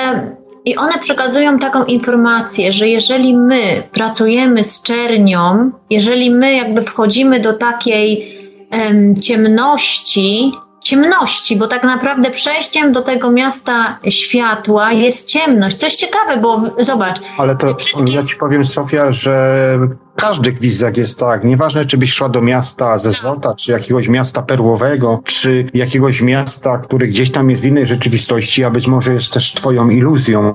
i 0.64 0.76
one 0.76 0.98
przekazują 0.98 1.58
taką 1.58 1.84
informację, 1.84 2.72
że 2.72 2.88
jeżeli 2.88 3.36
my 3.36 3.82
pracujemy 3.92 4.64
z 4.64 4.82
czernią, 4.82 5.70
jeżeli 5.90 6.30
my 6.30 6.54
jakby 6.54 6.82
wchodzimy 6.82 7.40
do 7.40 7.52
takiej 7.52 8.36
em, 8.70 9.14
ciemności, 9.16 10.52
ciemności, 10.84 11.56
bo 11.56 11.66
tak 11.66 11.84
naprawdę 11.84 12.30
przejściem 12.30 12.92
do 12.92 13.02
tego 13.02 13.30
miasta 13.30 13.98
światła 14.08 14.92
jest 14.92 15.28
ciemność. 15.28 15.76
Coś 15.76 15.94
ciekawe, 15.94 16.36
bo 16.36 16.62
zobacz, 16.78 17.20
Ale 17.38 17.56
to 17.56 17.74
Wszystkie- 17.74 18.12
ja 18.12 18.24
ci 18.24 18.36
powiem, 18.36 18.66
Sofia, 18.66 19.12
że 19.12 19.78
w 20.16 20.18
każdych 20.18 20.58
wizjach 20.58 20.96
jest 20.96 21.18
tak. 21.18 21.44
Nieważne, 21.44 21.86
czy 21.86 21.98
byś 21.98 22.12
szła 22.12 22.28
do 22.28 22.42
miasta 22.42 22.98
ze 22.98 23.12
złota, 23.12 23.54
czy 23.54 23.72
jakiegoś 23.72 24.08
miasta 24.08 24.42
perłowego, 24.42 25.20
czy 25.24 25.66
jakiegoś 25.74 26.20
miasta, 26.20 26.78
które 26.78 27.08
gdzieś 27.08 27.30
tam 27.32 27.50
jest 27.50 27.62
w 27.62 27.66
innej 27.66 27.86
rzeczywistości, 27.86 28.64
a 28.64 28.70
być 28.70 28.86
może 28.86 29.14
jest 29.14 29.32
też 29.32 29.52
twoją 29.52 29.90
iluzją 29.90 30.54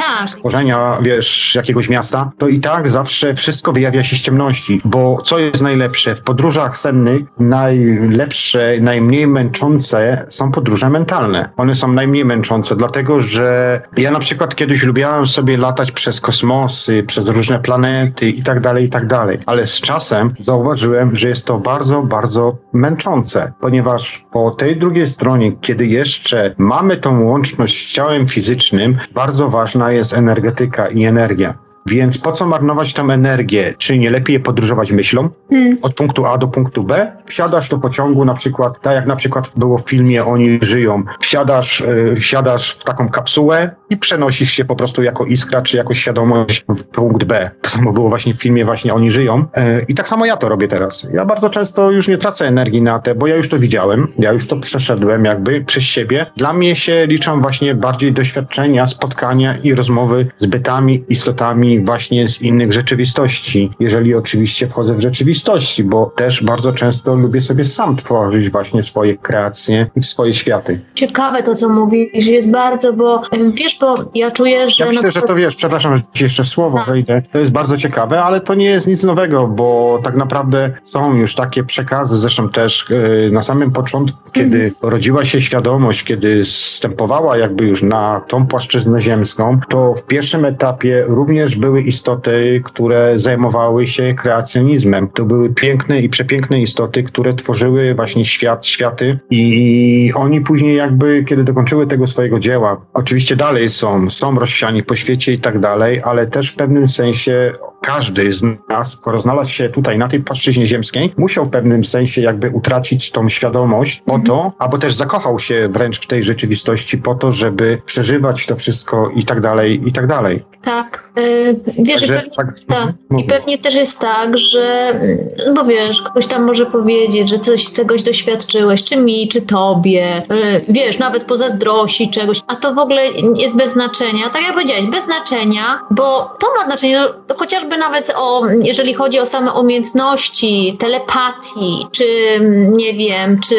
Tak, 0.00 0.28
stworzenia, 0.28 0.98
wiesz, 1.02 1.54
jakiegoś 1.54 1.88
miasta, 1.88 2.30
to 2.38 2.48
i 2.48 2.60
tak 2.60 2.88
zawsze 2.88 3.34
wszystko 3.34 3.72
wyjawia 3.72 4.04
się 4.04 4.16
z 4.16 4.20
ciemności. 4.20 4.80
Bo 4.84 5.22
co 5.24 5.38
jest 5.38 5.62
najlepsze? 5.62 6.14
W 6.14 6.22
podróżach 6.22 6.76
sennych 6.76 7.22
najlepsze, 7.38 8.74
najmniej 8.80 9.26
męczące 9.26 10.26
są 10.28 10.52
podróże 10.52 10.90
mentalne. 10.90 11.50
One 11.56 11.74
są 11.74 11.92
najmniej 11.92 12.24
męczące, 12.24 12.76
dlatego 12.76 13.20
że 13.20 13.80
ja 13.96 14.10
na 14.10 14.18
przykład 14.18 14.54
kiedyś 14.54 14.82
lubiałem 14.82 15.26
sobie 15.26 15.56
latać 15.56 15.92
przez 15.92 16.20
kosmosy, 16.20 17.02
przez 17.06 17.28
różne 17.28 17.58
planety 17.58 18.30
i 18.30 18.42
tak 18.42 18.60
dalej, 18.60 18.84
i 18.84 18.90
tak 18.90 19.06
dalej. 19.06 19.38
Ale 19.46 19.66
z 19.66 19.80
czasem 19.80 20.34
zauważyłem, 20.38 21.16
że 21.16 21.28
jest 21.28 21.46
to 21.46 21.58
bardzo, 21.58 22.02
bardzo 22.02 22.56
męczące, 22.72 23.52
ponieważ 23.60 24.24
po 24.30 24.50
tej 24.50 24.76
drugiej 24.76 25.06
stronie, 25.06 25.52
kiedy 25.52 25.86
jeszcze 25.86 26.54
mamy 26.58 26.96
tą 26.96 27.24
łączność 27.24 27.88
z 27.88 27.92
ciałem 27.92 28.28
fizycznym, 28.28 28.98
bardzo 29.14 29.48
ważna 29.48 29.89
jest 29.92 30.12
energetyka 30.12 30.88
i 30.88 31.04
energia. 31.04 31.54
Więc 31.86 32.18
po 32.18 32.32
co 32.32 32.46
marnować 32.46 32.94
tą 32.94 33.10
energię? 33.10 33.74
Czy 33.78 33.98
nie 33.98 34.10
lepiej 34.10 34.40
podróżować 34.40 34.92
myślą 34.92 35.28
Mm. 35.50 35.78
od 35.82 35.94
punktu 35.94 36.26
A 36.26 36.38
do 36.38 36.48
punktu 36.48 36.82
B? 36.82 37.12
Wsiadasz 37.26 37.68
do 37.68 37.78
pociągu 37.78 38.24
na 38.24 38.34
przykład, 38.34 38.80
tak 38.82 38.94
jak 38.94 39.06
na 39.06 39.16
przykład 39.16 39.52
było 39.56 39.78
w 39.78 39.88
filmie 39.88 40.24
Oni 40.24 40.58
żyją. 40.62 41.02
Wsiadasz, 41.20 41.80
y, 41.80 42.16
wsiadasz 42.20 42.70
w 42.70 42.84
taką 42.84 43.08
kapsułę 43.08 43.70
i 43.90 43.96
przenosisz 43.96 44.50
się 44.50 44.64
po 44.64 44.76
prostu 44.76 45.02
jako 45.02 45.24
iskra, 45.24 45.62
czy 45.62 45.76
jako 45.76 45.94
świadomość 45.94 46.64
w 46.68 46.84
punkt 46.84 47.24
B. 47.24 47.50
To 47.60 47.70
samo 47.70 47.92
było 47.92 48.08
właśnie 48.08 48.34
w 48.34 48.36
filmie 48.36 48.64
właśnie 48.64 48.94
Oni 48.94 49.12
żyją. 49.12 49.40
Y, 49.40 49.84
I 49.88 49.94
tak 49.94 50.08
samo 50.08 50.26
ja 50.26 50.36
to 50.36 50.48
robię 50.48 50.68
teraz. 50.68 51.06
Ja 51.12 51.24
bardzo 51.24 51.50
często 51.50 51.90
już 51.90 52.08
nie 52.08 52.18
tracę 52.18 52.46
energii 52.46 52.82
na 52.82 52.98
te, 52.98 53.14
bo 53.14 53.26
ja 53.26 53.36
już 53.36 53.48
to 53.48 53.58
widziałem, 53.58 54.08
ja 54.18 54.32
już 54.32 54.46
to 54.46 54.56
przeszedłem 54.56 55.24
jakby 55.24 55.64
przez 55.64 55.82
siebie. 55.82 56.26
Dla 56.36 56.52
mnie 56.52 56.76
się 56.76 57.06
liczą 57.06 57.42
właśnie 57.42 57.74
bardziej 57.74 58.12
doświadczenia, 58.12 58.86
spotkania 58.86 59.54
i 59.62 59.74
rozmowy 59.74 60.26
z 60.36 60.46
bytami, 60.46 61.04
istotami 61.08 61.84
właśnie 61.84 62.28
z 62.28 62.42
innych 62.42 62.72
rzeczywistości. 62.72 63.70
Jeżeli 63.80 64.14
oczywiście 64.14 64.66
wchodzę 64.66 64.94
w 64.94 65.00
rzeczywistości, 65.00 65.84
bo 65.84 66.06
też 66.06 66.42
bardzo 66.42 66.72
często 66.72 67.14
lubię 67.14 67.40
sobie 67.40 67.64
sam 67.64 67.96
tworzyć 67.96 68.50
właśnie 68.50 68.82
swoje 68.82 69.16
kreacje 69.16 69.90
i 69.96 70.02
swoje 70.02 70.34
światy. 70.34 70.80
ciekawe 70.94 71.42
to, 71.42 71.54
co 71.54 71.68
mówisz, 71.68 72.26
jest 72.26 72.50
bardzo, 72.50 72.92
bo 72.92 73.22
wiesz, 73.54 73.79
ja 74.14 74.30
czuję, 74.30 74.70
że... 74.70 74.84
Ja 74.84 74.90
myślę, 74.90 75.02
no, 75.04 75.10
że 75.10 75.22
to 75.22 75.34
wiesz, 75.34 75.56
przepraszam, 75.56 75.96
że 75.96 76.02
ci 76.12 76.24
jeszcze 76.24 76.44
słowo 76.44 76.78
Tak. 76.78 76.86
wejdę. 76.86 77.22
To 77.32 77.38
jest 77.38 77.52
bardzo 77.52 77.76
ciekawe, 77.76 78.22
ale 78.22 78.40
to 78.40 78.54
nie 78.54 78.66
jest 78.66 78.86
nic 78.86 79.02
nowego, 79.02 79.46
bo 79.46 80.00
tak 80.04 80.16
naprawdę 80.16 80.70
są 80.84 81.16
już 81.16 81.34
takie 81.34 81.64
przekazy, 81.64 82.16
zresztą 82.16 82.48
też 82.48 82.86
e, 82.90 83.30
na 83.30 83.42
samym 83.42 83.70
początku, 83.72 84.18
kiedy 84.32 84.56
Mhm. 84.64 84.74
rodziła 84.92 85.24
się 85.24 85.40
świadomość, 85.40 86.04
kiedy 86.04 86.44
wstępowała 86.44 87.36
jakby 87.36 87.64
już 87.64 87.82
na 87.82 88.20
tą 88.28 88.46
płaszczyznę 88.46 89.00
ziemską, 89.00 89.60
to 89.68 89.94
w 89.94 90.06
pierwszym 90.06 90.44
etapie 90.44 91.04
również 91.06 91.56
były 91.56 91.82
istoty, 91.82 92.62
które 92.64 93.18
zajmowały 93.18 93.86
się 93.86 94.14
kreacjonizmem. 94.14 95.08
To 95.08 95.24
były 95.24 95.50
piękne 95.54 96.00
i 96.00 96.08
przepiękne 96.08 96.60
istoty, 96.62 97.02
które 97.02 97.34
tworzyły 97.34 97.94
właśnie 97.94 98.26
świat, 98.26 98.66
światy 98.66 99.18
i 99.30 100.12
oni 100.14 100.40
później 100.40 100.76
jakby, 100.76 101.24
kiedy 101.28 101.44
dokończyły 101.44 101.86
tego 101.86 102.06
swojego 102.06 102.38
dzieła, 102.38 102.80
oczywiście 102.94 103.36
dalej 103.36 103.69
są, 103.70 104.10
są 104.10 104.38
rozsiani 104.38 104.82
po 104.82 104.96
świecie 104.96 105.32
i 105.32 105.38
tak 105.38 105.58
dalej, 105.58 106.00
ale 106.04 106.26
też 106.26 106.50
w 106.50 106.54
pewnym 106.54 106.88
sensie 106.88 107.52
każdy 107.82 108.32
z 108.32 108.42
nas, 108.68 108.92
skoro 108.92 109.20
znalazł 109.20 109.50
się 109.50 109.68
tutaj 109.68 109.98
na 109.98 110.08
tej 110.08 110.20
płaszczyźnie 110.20 110.66
ziemskiej, 110.66 111.14
musiał 111.16 111.44
w 111.44 111.50
pewnym 111.50 111.84
sensie 111.84 112.20
jakby 112.20 112.50
utracić 112.50 113.10
tą 113.10 113.28
świadomość 113.28 114.02
po 114.06 114.18
to, 114.18 114.52
albo 114.58 114.78
też 114.78 114.94
zakochał 114.94 115.38
się 115.38 115.68
wręcz 115.68 116.00
w 116.00 116.06
tej 116.06 116.24
rzeczywistości 116.24 116.98
po 116.98 117.14
to, 117.14 117.32
żeby 117.32 117.82
przeżywać 117.86 118.46
to 118.46 118.56
wszystko 118.56 119.10
i 119.14 119.24
tak 119.24 119.40
dalej, 119.40 119.88
i 119.88 119.92
tak 119.92 120.06
dalej. 120.06 120.44
Tak, 120.62 121.10
y, 121.18 121.56
wiesz, 121.78 122.02
i 122.02 122.08
Także 122.08 122.14
pewnie, 122.14 122.30
tak, 122.36 122.46
tak. 122.66 122.78
mhm, 122.78 122.94
I 123.18 123.24
pewnie 123.24 123.58
też 123.58 123.74
jest 123.74 123.98
tak, 123.98 124.38
że, 124.38 124.88
mm, 124.90 125.54
bo 125.54 125.64
wiesz, 125.64 126.02
ktoś 126.02 126.26
tam 126.26 126.46
może 126.46 126.66
powiedzieć, 126.66 127.28
że 127.28 127.38
coś, 127.38 127.72
czegoś 127.72 128.02
doświadczyłeś, 128.02 128.84
czy 128.84 128.96
mi, 128.96 129.28
czy 129.28 129.42
tobie, 129.42 130.18
y, 130.18 130.64
wiesz, 130.68 130.98
nawet 130.98 131.24
pozazdrości 131.24 132.10
czegoś, 132.10 132.40
a 132.46 132.56
to 132.56 132.74
w 132.74 132.78
ogóle 132.78 133.02
jest 133.36 133.56
bez 133.56 133.72
znaczenia. 133.72 134.30
Tak 134.32 134.42
jak 134.42 134.52
powiedziałeś, 134.52 134.86
bez 134.86 135.04
znaczenia, 135.04 135.80
bo 135.90 136.30
to 136.38 136.46
ma 136.58 136.64
znaczenie, 136.64 137.00
no, 137.28 137.34
chociażby 137.38 137.69
nawet 137.76 138.12
o, 138.16 138.42
jeżeli 138.62 138.94
chodzi 138.94 139.20
o 139.20 139.26
same 139.26 139.52
umiejętności, 139.52 140.76
telepatii, 140.78 141.86
czy 141.92 142.04
mm, 142.36 142.76
nie 142.76 142.94
wiem, 142.94 143.40
czy 143.48 143.56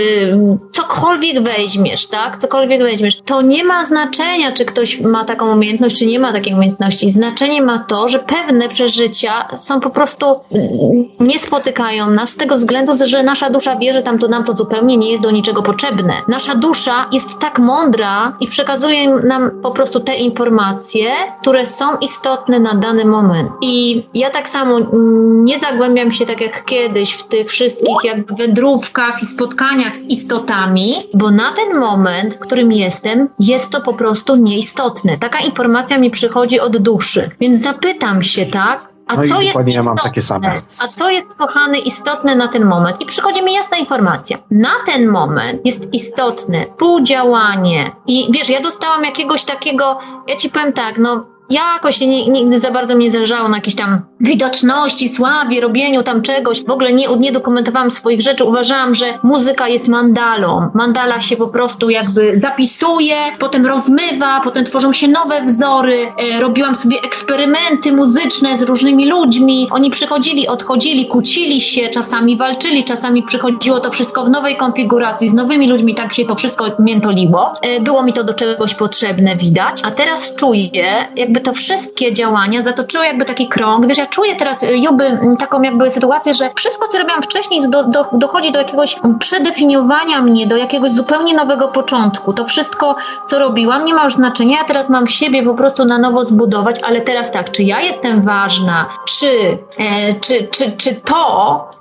cokolwiek 0.71 1.43
weźmiesz, 1.43 2.07
tak, 2.07 2.37
cokolwiek 2.37 2.83
weźmiesz, 2.83 3.21
to 3.25 3.41
nie 3.41 3.63
ma 3.63 3.85
znaczenia, 3.85 4.51
czy 4.51 4.65
ktoś 4.65 4.99
ma 4.99 5.23
taką 5.23 5.53
umiejętność, 5.53 5.99
czy 5.99 6.05
nie 6.05 6.19
ma 6.19 6.33
takiej 6.33 6.53
umiejętności. 6.53 7.09
Znaczenie 7.09 7.61
ma 7.61 7.79
to, 7.79 8.07
że 8.07 8.19
pewne 8.19 8.69
przeżycia 8.69 9.47
są 9.57 9.79
po 9.79 9.89
prostu 9.89 10.25
mm, 10.25 11.05
nie 11.19 11.39
spotykają 11.39 12.09
nas 12.09 12.29
z 12.29 12.37
tego 12.37 12.55
względu, 12.55 12.93
że 13.05 13.23
nasza 13.23 13.49
dusza 13.49 13.75
wie, 13.75 13.93
że 13.93 14.01
tam 14.01 14.19
to 14.19 14.27
nam 14.27 14.43
to 14.43 14.53
zupełnie 14.53 14.97
nie 14.97 15.11
jest 15.11 15.23
do 15.23 15.31
niczego 15.31 15.61
potrzebne. 15.61 16.13
Nasza 16.27 16.55
dusza 16.55 17.05
jest 17.11 17.39
tak 17.39 17.59
mądra 17.59 18.37
i 18.39 18.47
przekazuje 18.47 19.09
nam 19.09 19.51
po 19.61 19.71
prostu 19.71 19.99
te 19.99 20.15
informacje, 20.15 21.11
które 21.41 21.65
są 21.65 21.97
istotne 22.01 22.59
na 22.59 22.73
dany 22.73 23.05
moment. 23.05 23.49
I 23.61 24.00
ja 24.13 24.29
tak 24.29 24.49
samo 24.49 24.77
mm, 24.77 25.45
nie 25.45 25.59
zagłębiam 25.59 26.11
się 26.11 26.25
tak 26.25 26.41
jak 26.41 26.65
kiedyś 26.65 27.11
w 27.11 27.23
tych 27.23 27.49
wszystkich 27.49 27.97
jakby 28.03 28.35
wędrówkach 28.35 29.23
i 29.23 29.25
spotkaniach 29.25 29.95
z 29.95 30.05
istotami, 30.05 30.93
bo 31.13 31.31
na 31.31 31.51
ten 31.51 31.79
moment, 31.79 32.35
w 32.35 32.39
którym 32.39 32.71
jestem, 32.71 33.29
jest 33.39 33.71
to 33.71 33.81
po 33.81 33.93
prostu 33.93 34.35
nieistotne. 34.35 35.17
Taka 35.17 35.39
informacja 35.39 35.97
mi 35.97 36.09
przychodzi 36.09 36.59
od 36.59 36.77
duszy. 36.77 37.29
Więc 37.39 37.61
zapytam 37.61 38.23
się, 38.23 38.45
tak? 38.45 38.91
A 39.07 39.15
No 39.15 39.23
co 39.23 39.41
jest 39.41 39.55
istotne? 39.67 40.61
A 40.79 40.87
co 40.87 41.09
jest, 41.09 41.33
kochany, 41.33 41.79
istotne 41.79 42.35
na 42.35 42.47
ten 42.47 42.65
moment? 42.65 43.01
I 43.01 43.05
przychodzi 43.05 43.43
mi 43.43 43.53
jasna 43.53 43.77
informacja. 43.77 44.37
Na 44.51 44.69
ten 44.85 45.07
moment 45.07 45.65
jest 45.65 45.93
istotne 45.93 46.65
współdziałanie. 46.65 47.91
I 48.07 48.27
wiesz, 48.31 48.49
ja 48.49 48.61
dostałam 48.61 49.03
jakiegoś 49.03 49.43
takiego, 49.43 49.99
ja 50.27 50.35
ci 50.35 50.49
powiem 50.49 50.73
tak, 50.73 50.97
no 50.97 51.25
jakoś 51.51 52.01
nie, 52.01 52.27
nigdy 52.27 52.59
za 52.59 52.71
bardzo 52.71 52.95
mnie 52.95 53.11
zależało 53.11 53.49
na 53.49 53.57
jakiejś 53.57 53.75
tam 53.75 54.01
widoczności, 54.19 55.09
sławie, 55.09 55.61
robieniu 55.61 56.03
tam 56.03 56.21
czegoś. 56.21 56.63
W 56.65 56.69
ogóle 56.69 56.93
nie, 56.93 57.07
nie 57.19 57.31
dokumentowałam 57.31 57.91
swoich 57.91 58.21
rzeczy. 58.21 58.43
Uważałam, 58.43 58.95
że 58.95 59.05
muzyka 59.23 59.67
jest 59.67 59.87
mandalą. 59.87 60.69
Mandala 60.73 61.19
się 61.19 61.37
po 61.37 61.47
prostu 61.47 61.89
jakby 61.89 62.39
zapisuje, 62.39 63.15
potem 63.39 63.65
rozmywa, 63.65 64.41
potem 64.43 64.65
tworzą 64.65 64.93
się 64.93 65.07
nowe 65.07 65.45
wzory. 65.45 66.13
E, 66.35 66.39
robiłam 66.39 66.75
sobie 66.75 66.97
eksperymenty 67.05 67.91
muzyczne 67.93 68.57
z 68.57 68.61
różnymi 68.61 69.09
ludźmi. 69.09 69.67
Oni 69.71 69.89
przychodzili, 69.89 70.47
odchodzili, 70.47 71.07
kłócili 71.07 71.61
się, 71.61 71.89
czasami 71.89 72.37
walczyli, 72.37 72.83
czasami 72.83 73.23
przychodziło 73.23 73.79
to 73.79 73.91
wszystko 73.91 74.25
w 74.25 74.29
nowej 74.29 74.55
konfiguracji, 74.55 75.29
z 75.29 75.33
nowymi 75.33 75.67
ludźmi, 75.67 75.95
tak 75.95 76.13
się 76.13 76.25
to 76.25 76.35
wszystko 76.35 76.65
miętoliło. 76.79 77.51
E, 77.61 77.81
było 77.81 78.03
mi 78.03 78.13
to 78.13 78.23
do 78.23 78.33
czegoś 78.33 78.75
potrzebne, 78.75 79.35
widać. 79.35 79.81
A 79.83 79.91
teraz 79.91 80.35
czuję, 80.35 80.85
jakby 81.15 81.40
to 81.41 81.53
wszystkie 81.53 82.13
działania 82.13 82.63
zatoczyły 82.63 83.05
jakby 83.05 83.25
taki 83.25 83.47
krąg. 83.47 83.87
Wiesz, 83.87 83.97
ja 83.97 84.05
czuję 84.05 84.35
teraz, 84.35 84.63
y, 84.63 84.77
Juby, 84.77 85.05
m, 85.05 85.37
taką 85.37 85.61
jakby 85.61 85.91
sytuację, 85.91 86.33
że 86.33 86.49
wszystko, 86.55 86.87
co 86.87 86.97
robiłam 86.97 87.23
wcześniej, 87.23 87.69
do, 87.69 87.83
do, 87.83 88.05
dochodzi 88.13 88.51
do 88.51 88.59
jakiegoś 88.59 88.95
przedefiniowania 89.19 90.21
mnie, 90.21 90.47
do 90.47 90.57
jakiegoś 90.57 90.91
zupełnie 90.91 91.33
nowego 91.33 91.67
początku. 91.67 92.33
To 92.33 92.45
wszystko, 92.45 92.95
co 93.25 93.39
robiłam, 93.39 93.85
nie 93.85 93.93
ma 93.93 94.03
już 94.03 94.13
znaczenia. 94.13 94.57
Ja 94.57 94.63
teraz 94.63 94.89
mam 94.89 95.07
siebie 95.07 95.43
po 95.43 95.53
prostu 95.53 95.85
na 95.85 95.97
nowo 95.97 96.25
zbudować, 96.25 96.75
ale 96.83 97.01
teraz 97.01 97.31
tak, 97.31 97.51
czy 97.51 97.63
ja 97.63 97.81
jestem 97.81 98.21
ważna, 98.21 98.85
czy, 99.07 99.57
e, 99.77 100.13
czy, 100.21 100.47
czy, 100.51 100.71
czy 100.77 100.95
to 100.95 101.80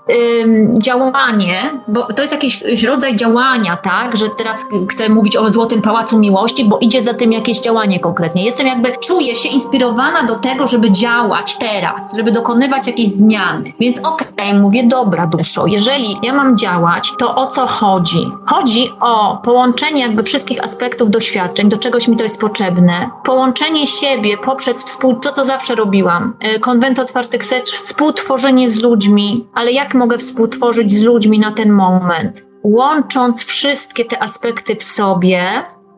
działanie, 0.78 1.56
bo 1.88 2.02
to 2.02 2.22
jest 2.22 2.32
jakiś 2.32 2.82
rodzaj 2.82 3.16
działania, 3.16 3.76
tak, 3.76 4.16
że 4.16 4.26
teraz 4.38 4.66
chcę 4.90 5.08
mówić 5.08 5.36
o 5.36 5.50
Złotym 5.50 5.82
Pałacu 5.82 6.18
Miłości, 6.18 6.64
bo 6.64 6.78
idzie 6.78 7.02
za 7.02 7.14
tym 7.14 7.32
jakieś 7.32 7.60
działanie 7.60 8.00
konkretnie. 8.00 8.44
Jestem 8.44 8.66
jakby, 8.66 8.92
czuję 9.00 9.34
się 9.34 9.48
inspirowana 9.48 10.22
do 10.22 10.34
tego, 10.34 10.66
żeby 10.66 10.90
działać 10.90 11.56
teraz, 11.56 12.16
żeby 12.16 12.32
dokonywać 12.32 12.86
jakiejś 12.86 13.12
zmiany. 13.12 13.72
Więc 13.80 13.98
okej, 13.98 14.54
mówię, 14.54 14.84
dobra 14.84 15.26
duszo, 15.26 15.66
jeżeli 15.66 16.16
ja 16.22 16.32
mam 16.32 16.56
działać, 16.56 17.12
to 17.18 17.34
o 17.34 17.46
co 17.46 17.66
chodzi? 17.66 18.30
Chodzi 18.46 18.90
o 19.00 19.40
połączenie 19.44 20.02
jakby 20.02 20.22
wszystkich 20.22 20.64
aspektów 20.64 21.10
doświadczeń, 21.10 21.68
do 21.68 21.78
czegoś 21.78 22.08
mi 22.08 22.16
to 22.16 22.24
jest 22.24 22.40
potrzebne, 22.40 23.10
połączenie 23.24 23.86
siebie 23.86 24.36
poprzez 24.38 24.84
współ, 24.84 25.14
to 25.14 25.32
co 25.32 25.46
zawsze 25.46 25.74
robiłam, 25.74 26.34
y, 26.56 26.60
konwent 26.60 26.98
otwartych 26.98 27.44
serc, 27.44 27.70
współtworzenie 27.70 28.70
z 28.70 28.82
ludźmi, 28.82 29.46
ale 29.54 29.72
jak 29.72 29.94
mogę 30.00 30.18
współtworzyć 30.18 30.90
z 30.90 31.02
ludźmi 31.02 31.38
na 31.38 31.52
ten 31.52 31.72
moment? 31.72 32.46
Łącząc 32.64 33.44
wszystkie 33.44 34.04
te 34.04 34.22
aspekty 34.22 34.76
w 34.76 34.82
sobie, 34.82 35.42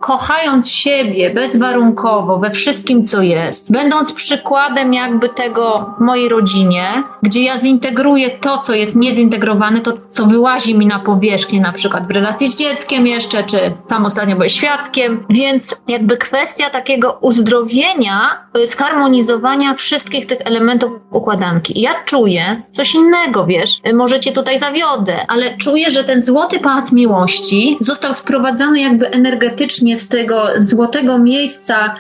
kochając 0.03 0.71
siebie 0.71 1.31
bezwarunkowo 1.31 2.39
we 2.39 2.51
wszystkim, 2.51 3.07
co 3.07 3.23
jest, 3.23 3.73
będąc 3.73 4.13
przykładem 4.13 4.95
jakby 4.95 5.29
tego 5.29 5.95
mojej 6.01 6.29
rodzinie, 6.29 6.85
gdzie 7.23 7.43
ja 7.43 7.59
zintegruję 7.59 8.31
to, 8.31 8.59
co 8.59 8.75
jest 8.75 8.97
niezintegrowane, 8.97 9.81
to, 9.81 9.93
co 10.11 10.27
wyłazi 10.27 10.79
mi 10.79 10.87
na 10.87 10.99
powierzchnię, 10.99 11.61
na 11.61 11.73
przykład 11.73 12.09
w 12.09 12.11
relacji 12.11 12.49
z 12.49 12.57
dzieckiem 12.57 13.07
jeszcze, 13.07 13.45
czy 13.45 13.59
sam 13.87 14.07
ostatnio 14.07 14.35
byłem 14.35 14.49
świadkiem, 14.49 15.25
więc 15.31 15.77
jakby 15.89 16.17
kwestia 16.17 16.71
takiego 16.71 17.19
uzdrowienia, 17.21 18.21
zharmonizowania 18.65 19.75
wszystkich 19.75 20.27
tych 20.27 20.39
elementów 20.45 20.93
układanki. 21.11 21.81
Ja 21.81 21.91
czuję 22.05 22.63
coś 22.71 22.95
innego, 22.95 23.47
wiesz, 23.47 23.81
możecie 23.95 24.33
tutaj 24.33 24.59
zawiodę, 24.59 25.17
ale 25.29 25.57
czuję, 25.57 25.91
że 25.91 26.05
ten 26.05 26.23
złoty 26.23 26.61
pałac 26.61 26.93
miłości 26.93 27.77
został 27.81 28.15
sprowadzony 28.15 28.81
jakby 28.81 29.11
energetycznie 29.11 29.92
z 29.97 30.09
tego 30.09 30.45
złotego 30.57 31.19
miejsca, 31.19 31.95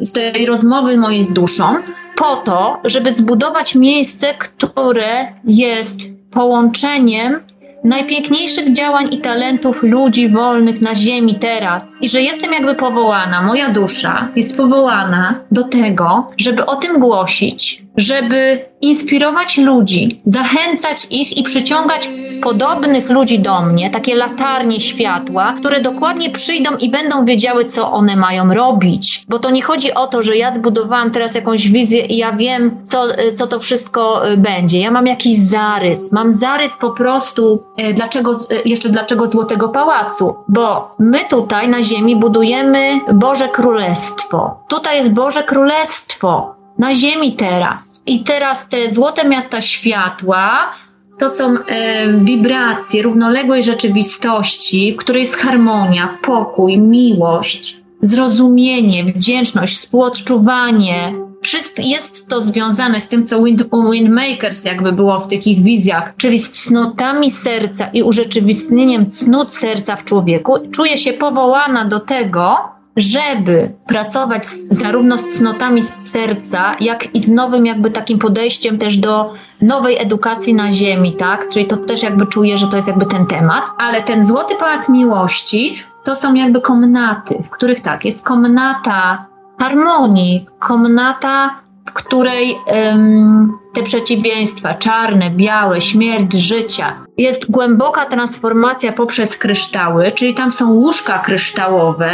z 0.00 0.12
tej 0.12 0.46
rozmowy 0.46 0.96
mojej 0.96 1.24
z 1.24 1.32
duszą, 1.32 1.76
po 2.16 2.36
to, 2.36 2.80
żeby 2.84 3.12
zbudować 3.12 3.74
miejsce, 3.74 4.26
które 4.38 5.32
jest 5.44 5.96
połączeniem 6.30 7.40
najpiękniejszych 7.84 8.72
działań 8.72 9.08
i 9.10 9.18
talentów 9.18 9.82
ludzi 9.82 10.28
wolnych 10.28 10.80
na 10.80 10.94
ziemi 10.94 11.34
teraz. 11.34 11.82
I 12.00 12.08
że 12.08 12.22
jestem 12.22 12.52
jakby 12.52 12.74
powołana, 12.74 13.42
moja 13.42 13.68
dusza 13.70 14.28
jest 14.36 14.56
powołana 14.56 15.40
do 15.50 15.64
tego, 15.64 16.26
żeby 16.36 16.66
o 16.66 16.76
tym 16.76 17.00
głosić, 17.00 17.83
żeby 17.96 18.68
inspirować 18.80 19.58
ludzi, 19.58 20.22
zachęcać 20.26 21.06
ich 21.10 21.38
i 21.38 21.42
przyciągać 21.42 22.10
podobnych 22.42 23.10
ludzi 23.10 23.38
do 23.38 23.60
mnie, 23.60 23.90
takie 23.90 24.14
latarnie 24.14 24.80
światła, 24.80 25.54
które 25.58 25.80
dokładnie 25.80 26.30
przyjdą 26.30 26.76
i 26.76 26.90
będą 26.90 27.24
wiedziały, 27.24 27.64
co 27.64 27.92
one 27.92 28.16
mają 28.16 28.54
robić. 28.54 29.24
Bo 29.28 29.38
to 29.38 29.50
nie 29.50 29.62
chodzi 29.62 29.94
o 29.94 30.06
to, 30.06 30.22
że 30.22 30.36
ja 30.36 30.52
zbudowałam 30.52 31.10
teraz 31.10 31.34
jakąś 31.34 31.68
wizję 31.68 32.06
i 32.06 32.16
ja 32.16 32.32
wiem, 32.32 32.84
co, 32.84 33.02
co 33.34 33.46
to 33.46 33.60
wszystko 33.60 34.30
y, 34.32 34.36
będzie. 34.36 34.80
Ja 34.80 34.90
mam 34.90 35.06
jakiś 35.06 35.38
zarys. 35.38 36.12
Mam 36.12 36.32
zarys 36.32 36.76
po 36.76 36.90
prostu, 36.90 37.62
y, 37.80 37.94
dlaczego, 37.94 38.32
y, 38.32 38.62
jeszcze 38.64 38.88
dlaczego 38.88 39.30
Złotego 39.30 39.68
Pałacu? 39.68 40.34
Bo 40.48 40.90
my 40.98 41.18
tutaj 41.30 41.68
na 41.68 41.82
ziemi 41.82 42.16
budujemy 42.16 43.00
Boże 43.14 43.48
Królestwo. 43.48 44.64
Tutaj 44.68 44.98
jest 44.98 45.12
Boże 45.12 45.42
Królestwo. 45.42 46.63
Na 46.78 46.94
ziemi 46.94 47.32
teraz. 47.32 48.00
I 48.06 48.24
teraz 48.24 48.68
te 48.68 48.94
złote 48.94 49.28
miasta 49.28 49.60
światła 49.60 50.72
to 51.18 51.30
są 51.30 51.54
e, 51.54 52.12
wibracje 52.12 53.02
równoległej 53.02 53.62
rzeczywistości, 53.62 54.92
w 54.92 54.96
której 54.96 55.20
jest 55.20 55.36
harmonia, 55.36 56.18
pokój, 56.22 56.78
miłość, 56.78 57.80
zrozumienie, 58.00 59.04
wdzięczność, 59.04 59.76
współodczuwanie. 59.76 61.14
Wszystko 61.42 61.82
jest 61.82 62.28
to 62.28 62.40
związane 62.40 63.00
z 63.00 63.08
tym, 63.08 63.26
co 63.26 63.42
Wind, 63.42 63.64
Windmakers 63.92 64.64
jakby 64.64 64.92
było 64.92 65.20
w 65.20 65.28
takich 65.28 65.62
wizjach, 65.62 66.12
czyli 66.16 66.38
z 66.38 66.50
cnotami 66.50 67.30
serca 67.30 67.86
i 67.86 68.02
urzeczywistnieniem 68.02 69.10
cnót 69.10 69.54
serca 69.54 69.96
w 69.96 70.04
człowieku. 70.04 70.54
Czuję 70.70 70.98
się 70.98 71.12
powołana 71.12 71.84
do 71.84 72.00
tego, 72.00 72.73
żeby 72.96 73.72
pracować 73.86 74.48
zarówno 74.70 75.18
z 75.18 75.28
cnotami 75.28 75.82
serca, 76.04 76.74
jak 76.80 77.14
i 77.14 77.20
z 77.20 77.28
nowym 77.28 77.66
jakby 77.66 77.90
takim 77.90 78.18
podejściem 78.18 78.78
też 78.78 78.98
do 78.98 79.32
nowej 79.62 79.98
edukacji 79.98 80.54
na 80.54 80.72
ziemi, 80.72 81.12
tak? 81.12 81.48
Czyli 81.48 81.66
to 81.66 81.76
też 81.76 82.02
jakby 82.02 82.26
czuję, 82.26 82.58
że 82.58 82.66
to 82.66 82.76
jest 82.76 82.88
jakby 82.88 83.06
ten 83.06 83.26
temat. 83.26 83.64
Ale 83.78 84.02
ten 84.02 84.26
Złoty 84.26 84.54
Pałac 84.54 84.88
Miłości 84.88 85.82
to 86.04 86.16
są 86.16 86.34
jakby 86.34 86.60
komnaty, 86.60 87.42
w 87.44 87.50
których 87.50 87.80
tak, 87.80 88.04
jest 88.04 88.24
komnata 88.24 89.26
harmonii, 89.60 90.46
komnata, 90.58 91.56
w 91.86 91.92
której 91.92 92.56
um, 92.66 93.58
te 93.74 93.82
przeciwieństwa, 93.82 94.74
czarne, 94.74 95.30
białe, 95.30 95.80
śmierć, 95.80 96.32
życia, 96.32 97.04
jest 97.18 97.50
głęboka 97.50 98.06
transformacja 98.06 98.92
poprzez 98.92 99.36
kryształy, 99.36 100.12
czyli 100.12 100.34
tam 100.34 100.52
są 100.52 100.72
łóżka 100.72 101.18
kryształowe, 101.18 102.10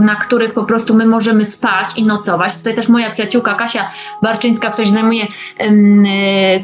na 0.00 0.16
których 0.16 0.54
po 0.54 0.64
prostu 0.64 0.94
my 0.94 1.06
możemy 1.06 1.44
spać 1.44 1.88
i 1.96 2.04
nocować. 2.04 2.56
Tutaj 2.56 2.74
też 2.74 2.88
moja 2.88 3.10
przyjaciółka 3.10 3.54
Kasia 3.54 3.90
Barczyńska, 4.22 4.70
ktoś 4.70 4.88
zajmuje 4.88 5.26
um, 5.60 6.04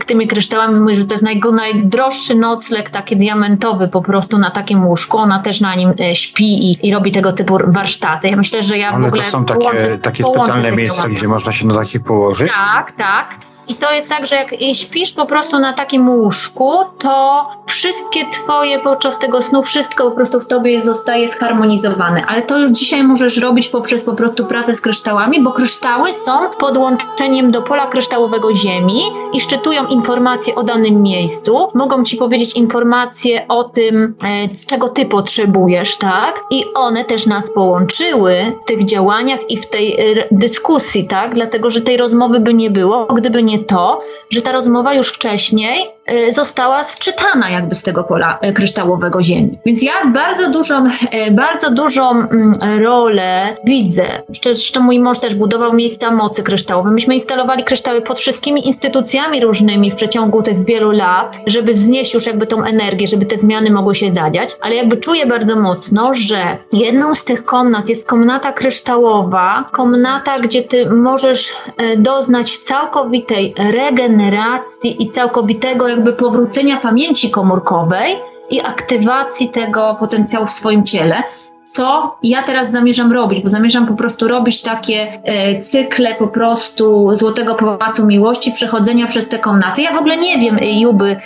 tymi 0.07 0.27
kryształami, 0.27 0.81
mówi, 0.81 0.97
że 0.97 1.05
to 1.05 1.15
jest 1.15 1.25
naj, 1.25 1.41
najdroższy 1.53 2.35
nocleg, 2.35 2.91
taki 2.91 3.17
diamentowy 3.17 3.89
po 3.89 4.03
prostu 4.03 4.39
na 4.39 4.51
takim 4.51 4.87
łóżku. 4.87 5.19
Ona 5.19 5.43
też 5.43 5.61
na 5.61 5.75
nim 5.75 5.93
e, 6.01 6.17
śpi 6.17 6.71
i, 6.71 6.89
i 6.89 6.95
robi 6.95 7.13
tego 7.13 7.33
typu 7.33 7.59
warsztaty. 7.67 8.29
Ja 8.29 8.37
myślę, 8.37 8.63
że 8.63 8.79
ja 8.79 8.89
Ale 8.89 9.05
w 9.05 9.07
ogóle 9.07 9.23
to 9.23 9.31
są 9.31 9.45
takie, 9.45 9.61
połączę, 9.61 9.99
takie 9.99 10.23
połączę 10.23 10.45
specjalne 10.45 10.77
miejsca, 10.77 10.97
działania. 10.97 11.19
gdzie 11.19 11.29
można 11.29 11.53
się 11.53 11.67
na 11.67 11.75
takich 11.75 12.03
położyć? 12.03 12.51
Tak, 12.51 12.93
tak. 12.93 13.54
I 13.69 13.75
to 13.75 13.93
jest 13.93 14.09
tak, 14.09 14.27
że 14.27 14.37
jak 14.37 14.55
śpisz 14.73 15.13
po 15.13 15.27
prostu 15.27 15.59
na 15.59 15.73
takim 15.73 16.09
łóżku, 16.09 16.71
to 16.99 17.47
wszystkie 17.67 18.21
twoje 18.33 18.79
podczas 18.79 19.19
tego 19.19 19.43
snu, 19.43 19.63
wszystko 19.63 20.05
po 20.05 20.17
prostu 20.17 20.41
w 20.41 20.47
tobie 20.47 20.83
zostaje 20.83 21.29
zharmonizowane. 21.29 22.27
Ale 22.27 22.43
to 22.43 22.59
już 22.59 22.71
dzisiaj 22.71 23.05
możesz 23.05 23.39
robić 23.39 23.69
poprzez 23.69 24.05
po 24.05 24.13
prostu 24.13 24.47
pracę 24.47 24.75
z 24.75 24.81
kryształami, 24.81 25.43
bo 25.43 25.53
kryształy 25.53 26.13
są 26.13 26.51
podłączeniem 26.59 27.51
do 27.51 27.63
pola 27.63 27.87
kryształowego 27.87 28.55
Ziemi 28.55 29.01
i 29.33 29.41
szczytują 29.41 29.87
informacje 29.87 30.55
o 30.55 30.63
danym 30.63 31.03
miejscu. 31.03 31.69
Mogą 31.75 32.05
ci 32.05 32.17
powiedzieć 32.17 32.57
informacje 32.57 33.49
o 33.49 33.65
tym, 33.65 34.15
e, 34.25 34.67
czego 34.69 34.89
ty 34.89 35.07
potrzebujesz, 35.07 35.97
tak? 35.97 36.45
I 36.51 36.65
one 36.75 37.05
też 37.05 37.27
nas 37.27 37.51
połączyły 37.51 38.37
w 38.63 38.65
tych 38.65 38.85
działaniach 38.85 39.51
i 39.51 39.57
w 39.57 39.67
tej 39.67 39.93
e, 39.93 40.29
dyskusji, 40.31 41.07
tak? 41.07 41.35
Dlatego, 41.35 41.71
że 41.71 41.81
tej 41.81 41.97
rozmowy 41.97 42.41
by 42.41 42.55
nie 42.55 42.71
było, 42.71 43.07
gdyby 43.07 43.43
nie 43.43 43.54
to, 43.59 43.99
że 44.31 44.43
ta 44.43 44.53
rozmowa 44.53 44.95
już 44.95 45.09
wcześniej 45.09 45.94
została 46.31 46.85
sczytana 46.85 47.51
jakby 47.51 47.75
z 47.75 47.83
tego 47.83 48.05
pola 48.05 48.39
e, 48.41 48.53
kryształowego 48.53 49.23
Ziemi. 49.23 49.59
Więc 49.67 49.83
ja 49.83 49.93
bardzo 50.07 50.51
dużą, 50.51 50.85
e, 51.11 51.31
bardzo 51.31 51.71
dużą 51.71 52.11
mm, 52.11 52.53
rolę 52.83 53.57
widzę. 53.65 54.05
Zresztą 54.43 54.81
mój 54.81 55.01
mąż 55.01 55.19
też 55.19 55.35
budował 55.35 55.73
miejsca 55.73 56.11
mocy 56.11 56.43
kryształowe. 56.43 56.91
Myśmy 56.91 57.15
instalowali 57.15 57.65
kryształy 57.65 58.03
pod 58.03 58.21
wszystkimi 58.21 58.67
instytucjami 58.67 59.41
różnymi 59.41 59.91
w 59.91 59.95
przeciągu 59.95 60.43
tych 60.43 60.65
wielu 60.65 60.91
lat, 60.91 61.39
żeby 61.47 61.75
wznieść 61.75 62.15
już 62.15 62.27
jakby 62.27 62.47
tą 62.47 62.65
energię, 62.65 63.07
żeby 63.07 63.27
te 63.27 63.39
zmiany 63.39 63.71
mogły 63.71 63.95
się 63.95 64.13
zadziać. 64.13 64.57
Ale 64.61 64.75
jakby 64.75 64.97
czuję 64.97 65.27
bardzo 65.27 65.57
mocno, 65.57 66.15
że 66.15 66.59
jedną 66.73 67.15
z 67.15 67.25
tych 67.25 67.45
komnat 67.45 67.89
jest 67.89 68.07
komnata 68.07 68.53
kryształowa, 68.53 69.71
komnata, 69.73 70.39
gdzie 70.39 70.63
ty 70.63 70.91
możesz 70.91 71.53
doznać 71.97 72.59
całkowitej 72.59 73.55
regeneracji 73.73 75.03
i 75.03 75.11
całkowitego 75.11 75.89
jakby 75.95 76.13
powrócenia 76.13 76.77
pamięci 76.77 77.31
komórkowej 77.31 78.17
i 78.51 78.61
aktywacji 78.61 79.49
tego 79.49 79.97
potencjału 80.01 80.47
w 80.47 80.51
swoim 80.51 80.85
ciele. 80.85 81.23
Co 81.67 82.17
ja 82.23 82.43
teraz 82.43 82.71
zamierzam 82.71 83.13
robić, 83.13 83.41
bo 83.41 83.51
zamierzam 83.51 83.87
po 83.87 83.95
prostu 83.95 84.29
robić 84.29 84.63
takie 84.63 85.13
e, 85.25 85.61
cykle 85.61 86.15
po 86.15 86.29
prostu 86.29 87.17
Złotego 87.17 87.55
Pałacu 87.55 88.07
Miłości, 88.07 88.53
przechodzenia 88.53 89.07
przez 89.07 89.29
te 89.29 89.39
komnaty. 89.39 89.83
Ja 89.83 89.93
w 89.93 89.99
ogóle 89.99 90.17
nie 90.17 90.39
wiem, 90.39 90.57
e, 90.61 90.81
Juby. 90.81 91.17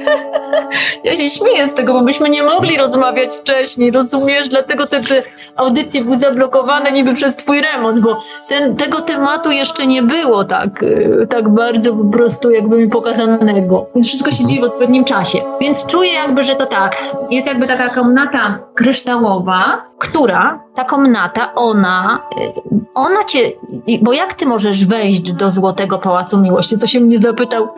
ja 1.04 1.16
się 1.16 1.30
śmieję 1.30 1.68
z 1.68 1.74
tego, 1.74 1.92
bo 1.92 2.00
byśmy 2.00 2.28
nie 2.28 2.42
mogli 2.42 2.76
rozmawiać 2.76 3.30
wcześniej, 3.32 3.90
rozumiesz? 3.90 4.48
Dlatego 4.48 4.86
te, 4.86 5.00
te 5.00 5.22
audycje 5.56 6.04
były 6.04 6.18
zablokowane 6.18 6.92
niby 6.92 7.14
przez 7.14 7.36
twój 7.36 7.60
remont, 7.60 8.00
bo 8.00 8.18
ten, 8.48 8.76
tego 8.76 9.00
tematu 9.00 9.50
jeszcze 9.50 9.86
nie 9.86 10.02
było 10.02 10.44
tak, 10.44 10.82
e, 10.82 11.26
tak 11.26 11.48
bardzo 11.48 11.94
po 11.94 12.04
prostu 12.04 12.50
jakby 12.50 12.78
mi 12.78 12.88
pokazanego. 12.88 13.86
Wszystko 14.02 14.32
się 14.32 14.46
dzieje 14.46 14.60
w 14.60 14.64
odpowiednim 14.64 15.04
czasie. 15.04 15.38
Więc 15.60 15.86
czuję 15.86 16.12
jakby, 16.12 16.42
że 16.42 16.56
to 16.56 16.66
tak, 16.66 17.04
jest 17.30 17.46
jakby 17.46 17.66
taka 17.66 17.88
komnata 17.88 18.58
kryształowa, 18.78 19.82
która, 19.98 20.64
ta 20.74 20.84
komnata, 20.84 21.54
ona, 21.54 22.28
y, 22.40 22.52
ona 22.94 23.24
cię, 23.24 23.52
bo 24.02 24.12
jak 24.12 24.34
ty 24.34 24.46
możesz 24.46 24.86
wejść 24.86 25.32
do 25.32 25.50
Złotego 25.50 25.98
Pałacu 25.98 26.40
Miłości? 26.40 26.78
To 26.78 26.86
się 26.86 27.00
mnie 27.00 27.18
zapytał, 27.18 27.68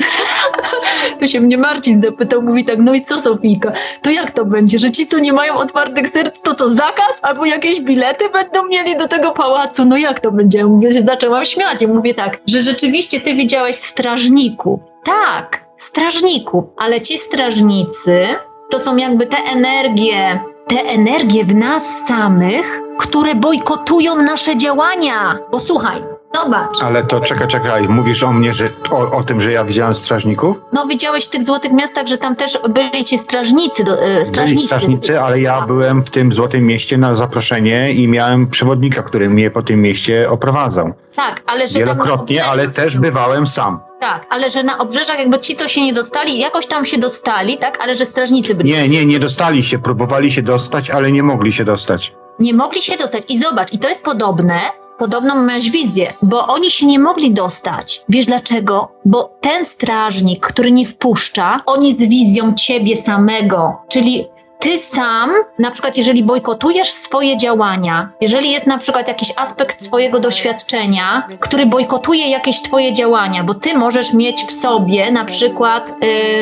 to 1.21 1.27
się 1.27 1.41
mnie 1.41 1.59
Marcin 1.59 2.03
zapytał, 2.03 2.43
mówi 2.43 2.65
tak, 2.65 2.79
no 2.79 2.95
i 2.95 3.03
co 3.03 3.23
Sofijka, 3.23 3.73
to 4.03 4.11
jak 4.11 4.31
to 4.31 4.45
będzie, 4.45 4.79
że 4.79 4.91
ci, 4.91 5.07
co 5.07 5.19
nie 5.19 5.33
mają 5.33 5.55
otwartych 5.55 6.09
serc, 6.09 6.41
to 6.43 6.55
co, 6.55 6.71
zakaz? 6.71 7.19
Albo 7.23 7.45
jakieś 7.45 7.81
bilety 7.81 8.25
będą 8.29 8.67
mieli 8.67 8.99
do 8.99 9.09
tego 9.09 9.31
pałacu? 9.31 9.85
No 9.85 9.97
jak 9.97 10.21
to 10.21 10.33
będzie? 10.33 10.59
Ja 10.59 10.67
mówię, 10.67 10.93
zaczęłam 10.93 11.45
śmiać 11.45 11.83
i 11.83 11.87
mówię 11.87 12.15
tak, 12.15 12.39
że 12.47 12.61
rzeczywiście 12.61 13.21
ty 13.21 13.35
widziałeś 13.35 13.77
strażników. 13.77 14.81
Tak, 15.05 15.65
strażników, 15.79 16.65
ale 16.77 17.01
ci 17.01 17.19
strażnicy 17.19 18.27
to 18.71 18.81
są 18.81 18.97
jakby 18.97 19.27
te 19.27 19.37
energie, 19.37 20.41
te 20.71 20.83
energie 20.83 21.45
w 21.45 21.55
nas 21.55 22.03
samych, 22.09 22.81
które 22.99 23.35
bojkotują 23.35 24.23
nasze 24.23 24.57
działania. 24.57 25.39
Bo 25.51 25.61
słuchaj, 25.61 26.03
Zobacz. 26.35 26.83
Ale 26.83 27.05
to 27.05 27.20
czekaj, 27.20 27.49
czekaj, 27.49 27.89
mówisz 27.89 28.22
o 28.22 28.33
mnie, 28.33 28.53
że 28.53 28.68
o, 28.91 29.11
o 29.11 29.24
tym, 29.24 29.41
że 29.41 29.53
ja 29.53 29.64
widziałem 29.64 29.95
strażników? 29.95 30.61
No 30.72 30.87
widziałeś 30.87 31.24
w 31.24 31.28
tych 31.28 31.45
złotych 31.47 31.72
miastach, 31.72 32.07
że 32.07 32.18
tam 32.18 32.37
też 32.37 32.59
byli 32.68 33.05
ci 33.05 33.18
strażnicy. 33.18 33.85
Do, 33.85 34.03
e, 34.03 34.14
Byli 34.14 34.26
strażnicy. 34.26 34.66
strażnicy, 34.66 35.20
ale 35.20 35.41
ja 35.41 35.61
byłem 35.61 36.03
w 36.03 36.11
tym 36.11 36.33
Złotym 36.33 36.64
Mieście 36.66 36.99
na 36.99 37.14
zaproszenie 37.14 37.93
i 37.93 38.09
miałem 38.09 38.51
przewodnika, 38.51 39.03
który 39.03 39.31
mnie 39.31 39.51
po 39.51 39.62
tym 39.62 39.83
mieście 39.83 40.31
oprowadzał. 40.31 40.93
Tak, 41.16 41.43
ale 41.47 41.68
że 41.68 41.78
Wielokrotnie, 41.78 42.45
ale 42.45 42.68
też 42.70 42.99
bywałem 42.99 43.47
sam. 43.47 43.81
Tak, 44.01 44.26
ale 44.31 44.51
że 44.51 44.62
na 44.62 44.78
obrzeżach 44.78 45.18
jakby 45.18 45.39
ci, 45.39 45.57
co 45.57 45.68
się 45.68 45.83
nie 45.85 45.93
dostali, 45.93 46.39
jakoś 46.39 46.66
tam 46.66 46.85
się 46.85 46.99
dostali, 46.99 47.59
tak, 47.59 47.78
ale 47.83 47.95
że 47.95 48.05
strażnicy 48.05 48.55
byli. 48.55 48.70
Nie, 48.70 48.89
nie, 48.89 49.07
nie 49.07 49.18
dostali 49.18 49.62
się, 49.62 49.78
próbowali 49.78 50.33
się 50.33 50.43
dostać, 50.43 50.91
ale 50.91 51.12
nie 51.12 51.22
mogli 51.22 51.53
się 51.53 51.64
dostać. 51.64 52.14
Nie 52.39 52.55
mogli 52.55 52.83
się 52.83 52.97
dostać. 52.97 53.22
I 53.28 53.39
zobacz, 53.39 53.72
i 53.72 53.78
to 53.78 53.89
jest 53.89 54.05
podobne, 54.05 54.61
podobną 55.01 55.43
miałeś 55.43 55.71
wizję, 55.71 56.13
bo 56.23 56.47
oni 56.47 56.71
się 56.71 56.87
nie 56.87 56.99
mogli 56.99 57.31
dostać. 57.31 58.05
Wiesz 58.09 58.27
dlaczego? 58.27 58.89
Bo 59.05 59.31
ten 59.41 59.65
strażnik, 59.65 60.47
który 60.47 60.73
nie 60.73 60.87
wpuszcza, 60.87 61.61
on 61.67 61.85
jest 61.85 62.09
wizją 62.09 62.55
ciebie 62.55 62.97
samego. 62.97 63.77
Czyli 63.89 64.29
ty 64.59 64.79
sam, 64.79 65.31
na 65.59 65.71
przykład 65.71 65.97
jeżeli 65.97 66.23
bojkotujesz 66.23 66.93
swoje 66.93 67.37
działania, 67.37 68.11
jeżeli 68.21 68.51
jest 68.51 68.67
na 68.67 68.79
przykład 68.79 69.09
jakiś 69.09 69.33
aspekt 69.37 69.85
twojego 69.85 70.21
doświadczenia, 70.21 71.27
który 71.41 71.67
bojkotuje 71.67 72.31
jakieś 72.31 72.63
twoje 72.63 72.93
działania, 72.93 73.45
bo 73.45 73.55
ty 73.55 73.79
możesz 73.79 74.15
mieć 74.15 74.45
w 74.45 74.53
sobie 74.53 75.11
na 75.13 75.25
przykład 75.25 75.95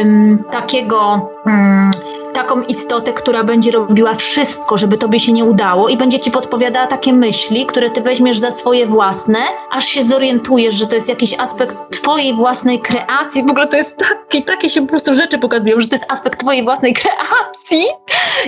ym, 0.02 0.44
takiego... 0.50 1.30
ym, 1.46 1.90
taką 2.38 2.62
istotę, 2.62 3.12
która 3.12 3.44
będzie 3.44 3.70
robiła 3.70 4.14
wszystko, 4.14 4.78
żeby 4.78 4.98
tobie 4.98 5.20
się 5.20 5.32
nie 5.32 5.44
udało 5.44 5.88
i 5.88 5.96
będzie 5.96 6.20
ci 6.20 6.30
podpowiadała 6.30 6.86
takie 6.86 7.12
myśli, 7.12 7.66
które 7.66 7.90
ty 7.90 8.00
weźmiesz 8.02 8.38
za 8.38 8.52
swoje 8.52 8.86
własne, 8.86 9.38
aż 9.70 9.84
się 9.84 10.04
zorientujesz, 10.04 10.74
że 10.74 10.86
to 10.86 10.94
jest 10.94 11.08
jakiś 11.08 11.40
aspekt 11.40 11.76
twojej 11.90 12.34
własnej 12.34 12.80
kreacji. 12.80 13.46
W 13.46 13.50
ogóle 13.50 13.66
to 13.66 13.76
jest 13.76 13.96
takie, 13.96 14.42
takie 14.42 14.68
się 14.68 14.80
po 14.80 14.86
prostu 14.86 15.14
rzeczy 15.14 15.38
pokazują, 15.38 15.80
że 15.80 15.88
to 15.88 15.94
jest 15.94 16.12
aspekt 16.12 16.40
twojej 16.40 16.64
własnej 16.64 16.94
kreacji. 16.94 17.84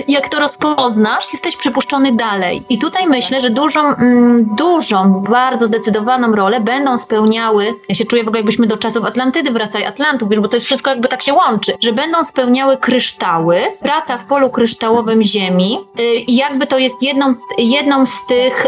I 0.07 0.11
jak 0.11 0.29
to 0.29 0.39
rozpoznasz, 0.39 1.33
jesteś 1.33 1.57
przypuszczony 1.57 2.15
dalej. 2.15 2.61
I 2.69 2.79
tutaj 2.79 3.07
myślę, 3.07 3.41
że 3.41 3.49
dużą, 3.49 3.95
mm, 3.95 4.55
dużą, 4.57 5.23
bardzo 5.29 5.67
zdecydowaną 5.67 6.35
rolę 6.35 6.59
będą 6.59 6.97
spełniały, 6.97 7.73
ja 7.89 7.95
się 7.95 8.05
czuję 8.05 8.23
w 8.23 8.27
ogóle 8.27 8.39
jakbyśmy 8.39 8.67
do 8.67 8.77
czasów 8.77 9.05
Atlantydy 9.05 9.51
wracali, 9.51 9.85
Atlantów, 9.85 10.29
wiesz, 10.29 10.39
bo 10.39 10.47
to 10.47 10.57
jest 10.57 10.65
wszystko 10.65 10.89
jakby 10.89 11.07
tak 11.07 11.23
się 11.23 11.33
łączy, 11.33 11.73
że 11.81 11.93
będą 11.93 12.23
spełniały 12.23 12.77
kryształy, 12.77 13.59
praca 13.81 14.17
w 14.17 14.25
polu 14.25 14.49
kryształowym 14.49 15.23
Ziemi 15.23 15.77
y, 15.99 16.03
i 16.03 16.35
jakby 16.35 16.67
to 16.67 16.77
jest 16.77 17.01
jedną, 17.01 17.35
jedną 17.57 18.05
z 18.05 18.25
tych 18.25 18.65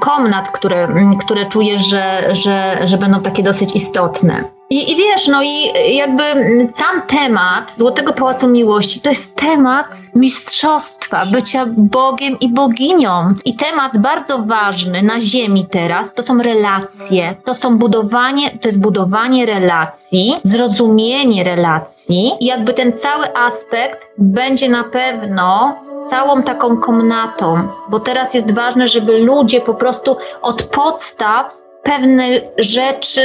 komnat, 0.00 0.50
które, 0.50 0.88
które 1.24 1.46
czuję, 1.46 1.78
że, 1.78 2.34
że, 2.34 2.78
że 2.84 2.98
będą 2.98 3.20
takie 3.20 3.42
dosyć 3.42 3.76
istotne. 3.76 4.55
I, 4.70 4.92
I 4.92 4.96
wiesz, 4.96 5.28
no 5.28 5.42
i 5.42 5.72
jakby 5.96 6.22
sam 6.72 7.02
temat 7.02 7.72
Złotego 7.76 8.12
Pałacu 8.12 8.48
Miłości 8.48 9.00
to 9.00 9.08
jest 9.08 9.36
temat 9.36 9.86
mistrzostwa, 10.14 11.26
bycia 11.26 11.66
Bogiem 11.76 12.38
i 12.40 12.48
boginią. 12.48 13.34
I 13.44 13.56
temat 13.56 13.98
bardzo 13.98 14.38
ważny 14.38 15.02
na 15.02 15.20
Ziemi 15.20 15.66
teraz 15.70 16.14
to 16.14 16.22
są 16.22 16.38
relacje, 16.38 17.36
to 17.44 17.54
są 17.54 17.78
budowanie, 17.78 18.58
to 18.58 18.68
jest 18.68 18.80
budowanie 18.80 19.46
relacji, 19.46 20.36
zrozumienie 20.42 21.44
relacji. 21.44 22.32
I 22.40 22.46
jakby 22.46 22.74
ten 22.74 22.92
cały 22.92 23.36
aspekt 23.36 24.06
będzie 24.18 24.68
na 24.68 24.84
pewno 24.84 25.76
całą 26.10 26.42
taką 26.42 26.76
komnatą, 26.76 27.68
bo 27.90 28.00
teraz 28.00 28.34
jest 28.34 28.54
ważne, 28.54 28.86
żeby 28.86 29.18
ludzie 29.18 29.60
po 29.60 29.74
prostu 29.74 30.16
od 30.42 30.62
podstaw 30.62 31.65
pewne 31.86 32.24
rzeczy 32.58 33.20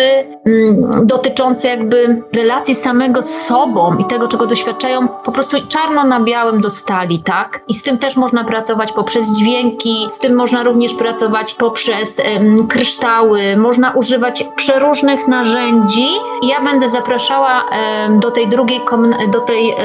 mm, 0.46 1.08
dotyczące 1.08 1.68
jakby 1.68 2.22
relacji 2.36 2.76
samego 2.76 3.22
z 3.22 3.42
sobą 3.42 3.98
i 3.98 4.06
tego, 4.06 4.28
czego 4.28 4.46
doświadczają, 4.46 5.08
po 5.08 5.32
prostu 5.32 5.58
czarno 5.68 6.04
na 6.04 6.20
białym 6.20 6.62
dostali, 6.62 7.20
tak? 7.20 7.62
I 7.68 7.74
z 7.74 7.84
tym 7.84 7.98
też 7.98 8.18
można 8.18 8.44
pracować 8.44 8.92
poprzez 8.92 9.32
dźwięki, 9.32 10.08
z 10.12 10.20
tym 10.20 10.36
można 10.36 10.64
również 10.64 10.94
pracować 10.94 11.54
poprzez 11.54 12.16
em, 12.20 12.68
kryształy, 12.68 13.42
można 13.58 13.92
używać 13.92 14.46
przeróżnych 14.56 15.28
narzędzi. 15.28 16.08
Ja 16.44 16.62
będę 16.62 16.90
zapraszała 16.90 17.66
do 18.10 18.32
tej 18.32 18.48
drugiej, 18.48 18.80
komn- 18.80 19.32
do 19.32 19.40
tej 19.40 19.76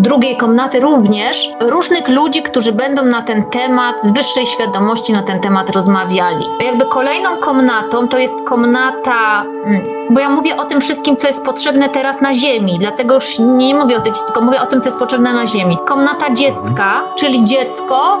drugiej 0.00 0.36
komnaty 0.36 0.80
również 0.80 1.48
różnych 1.60 2.08
ludzi, 2.08 2.42
którzy 2.42 2.72
będą 2.72 3.04
na 3.04 3.22
ten 3.22 3.44
temat 3.44 3.96
z 4.02 4.10
wyższej 4.10 4.46
świadomości 4.46 5.12
na 5.12 5.22
ten 5.22 5.40
temat 5.40 5.70
rozmawiali. 5.70 6.46
Jakby 6.64 6.84
kolejną 6.84 7.29
komnatą 7.36 8.08
to 8.08 8.18
jest 8.18 8.34
komnata, 8.44 9.44
mm, 9.64 9.82
bo 10.10 10.20
ja 10.20 10.28
mówię 10.28 10.56
o 10.56 10.64
tym 10.64 10.80
wszystkim, 10.80 11.16
co 11.16 11.26
jest 11.26 11.42
potrzebne 11.42 11.88
teraz 11.88 12.20
na 12.20 12.34
Ziemi, 12.34 12.78
dlatego 12.78 13.14
już 13.14 13.38
nie 13.38 13.74
mówię 13.74 13.96
o 13.96 14.00
tym, 14.00 14.14
tylko 14.14 14.40
mówię 14.40 14.60
o 14.62 14.66
tym, 14.66 14.80
co 14.80 14.88
jest 14.88 14.98
potrzebne 14.98 15.32
na 15.32 15.46
Ziemi. 15.46 15.78
Komnata 15.86 16.34
dziecka, 16.34 17.02
czyli 17.18 17.44
dziecko, 17.44 18.20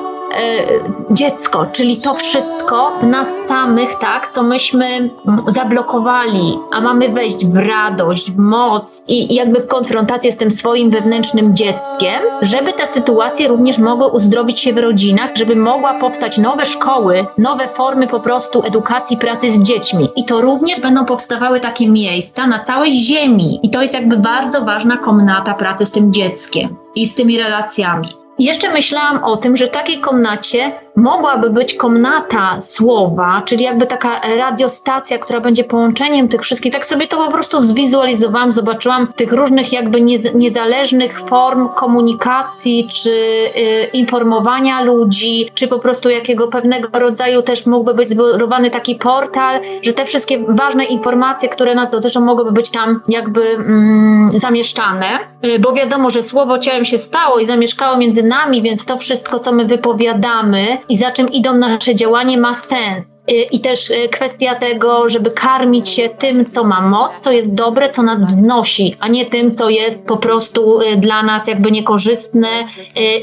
dziecko, 1.10 1.66
czyli 1.72 1.96
to 1.96 2.14
wszystko 2.14 2.92
w 3.00 3.06
nas 3.06 3.28
samych, 3.48 3.94
tak, 3.94 4.32
co 4.32 4.42
myśmy 4.42 5.10
zablokowali, 5.46 6.58
a 6.72 6.80
mamy 6.80 7.08
wejść 7.08 7.46
w 7.46 7.56
radość, 7.56 8.30
w 8.30 8.38
moc 8.38 9.02
i, 9.08 9.32
i 9.32 9.34
jakby 9.34 9.60
w 9.60 9.66
konfrontację 9.66 10.32
z 10.32 10.36
tym 10.36 10.52
swoim 10.52 10.90
wewnętrznym 10.90 11.56
dzieckiem, 11.56 12.22
żeby 12.42 12.72
te 12.72 12.86
sytuacje 12.86 13.48
również 13.48 13.78
mogły 13.78 14.06
uzdrowić 14.06 14.60
się 14.60 14.72
w 14.72 14.78
rodzinach, 14.78 15.30
żeby 15.36 15.56
mogła 15.56 15.94
powstać 15.94 16.38
nowe 16.38 16.66
szkoły, 16.66 17.26
nowe 17.38 17.68
formy 17.68 18.06
po 18.06 18.20
prostu 18.20 18.62
edukacji, 18.62 19.16
pracy 19.16 19.50
z 19.50 19.58
dziećmi. 19.58 20.08
I 20.16 20.24
to 20.24 20.40
również 20.40 20.80
będą 20.80 21.04
powstawały 21.04 21.60
takie 21.60 21.90
miejsca 21.90 22.46
na 22.46 22.58
całej 22.58 22.92
ziemi. 22.92 23.60
I 23.62 23.70
to 23.70 23.82
jest 23.82 23.94
jakby 23.94 24.16
bardzo 24.16 24.64
ważna 24.64 24.96
komnata 24.96 25.54
pracy 25.54 25.86
z 25.86 25.90
tym 25.90 26.12
dzieckiem 26.12 26.76
i 26.94 27.06
z 27.06 27.14
tymi 27.14 27.38
relacjami. 27.38 28.19
Jeszcze 28.40 28.72
myślałam 28.72 29.24
o 29.24 29.36
tym, 29.36 29.56
że 29.56 29.66
w 29.66 29.70
takiej 29.70 30.00
komnacie 30.00 30.72
mogłaby 30.96 31.50
być 31.50 31.74
komnata 31.74 32.62
słowa, 32.62 33.42
czyli 33.44 33.64
jakby 33.64 33.86
taka 33.86 34.20
radiostacja, 34.36 35.18
która 35.18 35.40
będzie 35.40 35.64
połączeniem 35.64 36.28
tych 36.28 36.42
wszystkich. 36.42 36.72
Tak 36.72 36.86
sobie 36.86 37.06
to 37.06 37.16
po 37.16 37.32
prostu 37.32 37.60
zwizualizowałam, 37.60 38.52
zobaczyłam 38.52 39.12
tych 39.12 39.32
różnych 39.32 39.72
jakby 39.72 40.00
niez, 40.00 40.34
niezależnych 40.34 41.20
form 41.20 41.68
komunikacji, 41.68 42.88
czy 42.94 43.10
y, 43.10 43.90
informowania 43.92 44.82
ludzi, 44.82 45.50
czy 45.54 45.68
po 45.68 45.78
prostu 45.78 46.08
jakiego 46.08 46.48
pewnego 46.48 46.98
rodzaju 46.98 47.42
też 47.42 47.66
mógłby 47.66 47.94
być 47.94 48.10
zbudowany 48.10 48.70
taki 48.70 48.94
portal, 48.94 49.60
że 49.82 49.92
te 49.92 50.04
wszystkie 50.04 50.44
ważne 50.48 50.84
informacje, 50.84 51.48
które 51.48 51.74
nas 51.74 51.90
dotyczą, 51.90 52.20
mogłyby 52.20 52.52
być 52.52 52.70
tam 52.70 53.00
jakby 53.08 53.42
mm, 53.42 54.30
zamieszczane. 54.34 55.06
Y, 55.46 55.58
bo 55.58 55.72
wiadomo, 55.72 56.10
że 56.10 56.22
słowo 56.22 56.58
ciałem 56.58 56.84
się 56.84 56.98
stało 56.98 57.38
i 57.38 57.46
zamieszkało 57.46 57.96
między 57.96 58.22
nami, 58.30 58.62
więc 58.62 58.84
to 58.84 58.98
wszystko, 58.98 59.38
co 59.38 59.52
my 59.52 59.64
wypowiadamy 59.64 60.66
i 60.88 60.96
za 60.96 61.10
czym 61.10 61.28
idą 61.28 61.54
nasze 61.54 61.94
działanie, 61.94 62.38
ma 62.38 62.54
sens. 62.54 63.20
Y, 63.30 63.34
I 63.34 63.60
też 63.60 63.90
y, 63.90 64.08
kwestia 64.08 64.54
tego, 64.54 65.08
żeby 65.08 65.30
karmić 65.30 65.88
się 65.88 66.08
tym, 66.08 66.46
co 66.46 66.64
ma 66.64 66.80
moc, 66.80 67.20
co 67.20 67.32
jest 67.32 67.54
dobre, 67.54 67.88
co 67.88 68.02
nas 68.02 68.26
wznosi, 68.26 68.96
a 69.00 69.08
nie 69.08 69.26
tym, 69.26 69.52
co 69.52 69.68
jest 69.68 70.06
po 70.06 70.16
prostu 70.16 70.80
y, 70.80 70.96
dla 70.96 71.22
nas 71.22 71.46
jakby 71.46 71.70
niekorzystne. 71.70 72.48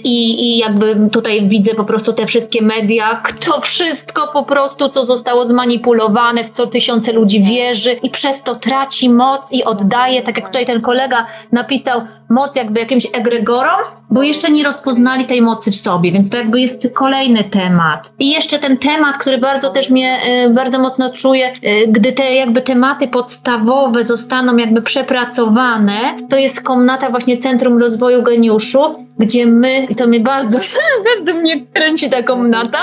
I, 0.04 0.46
I 0.46 0.58
jakby 0.58 1.10
tutaj 1.12 1.48
widzę 1.48 1.76
po 1.76 1.84
prostu 1.84 2.14
te 2.14 2.26
wszystkie 2.26 2.62
media, 2.62 3.24
to 3.46 3.62
wszystko 3.62 4.30
po 4.34 4.44
prostu, 4.44 4.90
co 4.90 5.06
zostało 5.06 5.48
zmanipulowane, 5.50 6.44
w 6.44 6.50
co 6.50 6.68
tysiące 6.68 7.14
ludzi 7.14 7.44
wierzy 7.44 7.92
i 8.04 8.10
przez 8.10 8.44
to 8.44 8.56
traci 8.56 9.10
moc 9.10 9.52
i 9.52 9.64
oddaje, 9.64 10.22
tak 10.22 10.38
jak 10.38 10.48
tutaj 10.48 10.66
ten 10.66 10.82
kolega 10.82 11.26
napisał, 11.52 12.02
moc 12.30 12.56
jakby 12.56 12.80
jakimś 12.80 13.08
egregorom, 13.14 13.80
bo 14.10 14.24
jeszcze 14.24 14.52
nie 14.52 14.64
rozpoznali 14.64 15.26
tej 15.26 15.42
mocy 15.42 15.72
w 15.72 15.76
sobie, 15.76 16.12
więc 16.12 16.30
to 16.30 16.38
jakby 16.38 16.62
jest 16.62 16.90
kolejny 16.94 17.44
temat. 17.44 18.12
I 18.20 18.32
jeszcze 18.32 18.60
ten 18.60 18.78
temat, 18.78 19.18
który 19.18 19.38
bardzo 19.38 19.70
też 19.70 19.90
mnie 19.90 20.18
e, 20.28 20.50
bardzo 20.50 20.80
mocno 20.80 21.14
czuje, 21.14 21.48
e, 21.48 21.88
gdy 21.88 22.12
te 22.12 22.34
jakby 22.34 22.62
tematy 22.62 23.08
podstawowe 23.08 24.06
zostaną 24.06 24.58
jakby 24.58 24.82
przepracowane, 24.82 25.94
to 26.30 26.38
jest 26.38 26.62
komnata 26.62 27.10
właśnie 27.10 27.38
Centrum 27.38 27.78
Rozwoju 27.78 28.24
Geniuszu, 28.24 29.08
gdzie 29.20 29.46
my, 29.46 29.86
i 29.90 29.96
to 29.96 30.08
mnie 30.08 30.20
bardzo, 30.20 30.60
bardzo 31.16 31.40
mnie 31.40 31.66
kręci 31.74 32.10
ta 32.10 32.24
komnata, 32.24 32.78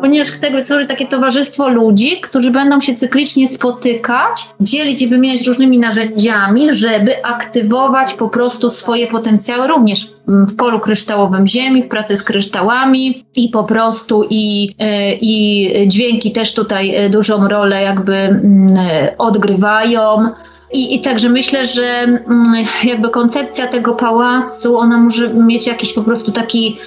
ponieważ 0.00 0.30
chcę 0.30 0.46
jakby 0.46 0.62
stworzyć 0.62 0.88
takie 0.88 1.06
towarzystwo 1.06 1.68
ludzi, 1.68 2.20
którzy 2.20 2.50
będą 2.50 2.80
się 2.80 2.94
cyklicznie 2.94 3.48
spotykać, 3.48 4.48
dzielić 4.60 5.02
i 5.02 5.08
wymieniać 5.08 5.46
różnymi 5.46 5.78
narzędziami, 5.78 6.74
żeby 6.74 7.24
aktywować 7.24 8.14
po 8.14 8.28
prostu 8.28 8.70
swoje 8.70 8.89
potencjały 9.10 9.68
również 9.68 10.12
mm, 10.28 10.46
w 10.46 10.56
polu 10.56 10.80
kryształowym 10.80 11.46
ziemi, 11.46 11.82
w 11.82 11.88
pracy 11.88 12.16
z 12.16 12.22
kryształami 12.22 13.24
i 13.36 13.48
po 13.48 13.64
prostu 13.64 14.26
i, 14.30 14.74
e, 14.78 15.14
i 15.14 15.88
dźwięki 15.88 16.32
też 16.32 16.54
tutaj 16.54 16.96
e, 16.96 17.10
dużą 17.10 17.48
rolę 17.48 17.82
jakby 17.82 18.14
mm, 18.14 18.76
e, 18.76 19.14
odgrywają. 19.18 20.28
I, 20.72 20.94
I 20.94 21.00
także 21.00 21.28
myślę, 21.28 21.66
że 21.66 21.82
mm, 21.84 22.54
jakby 22.84 23.08
koncepcja 23.08 23.66
tego 23.66 23.94
pałacu, 23.94 24.76
ona 24.76 24.98
może 24.98 25.34
mieć 25.34 25.66
jakiś 25.66 25.92
po 25.92 26.02
prostu 26.02 26.32
taki 26.32 26.78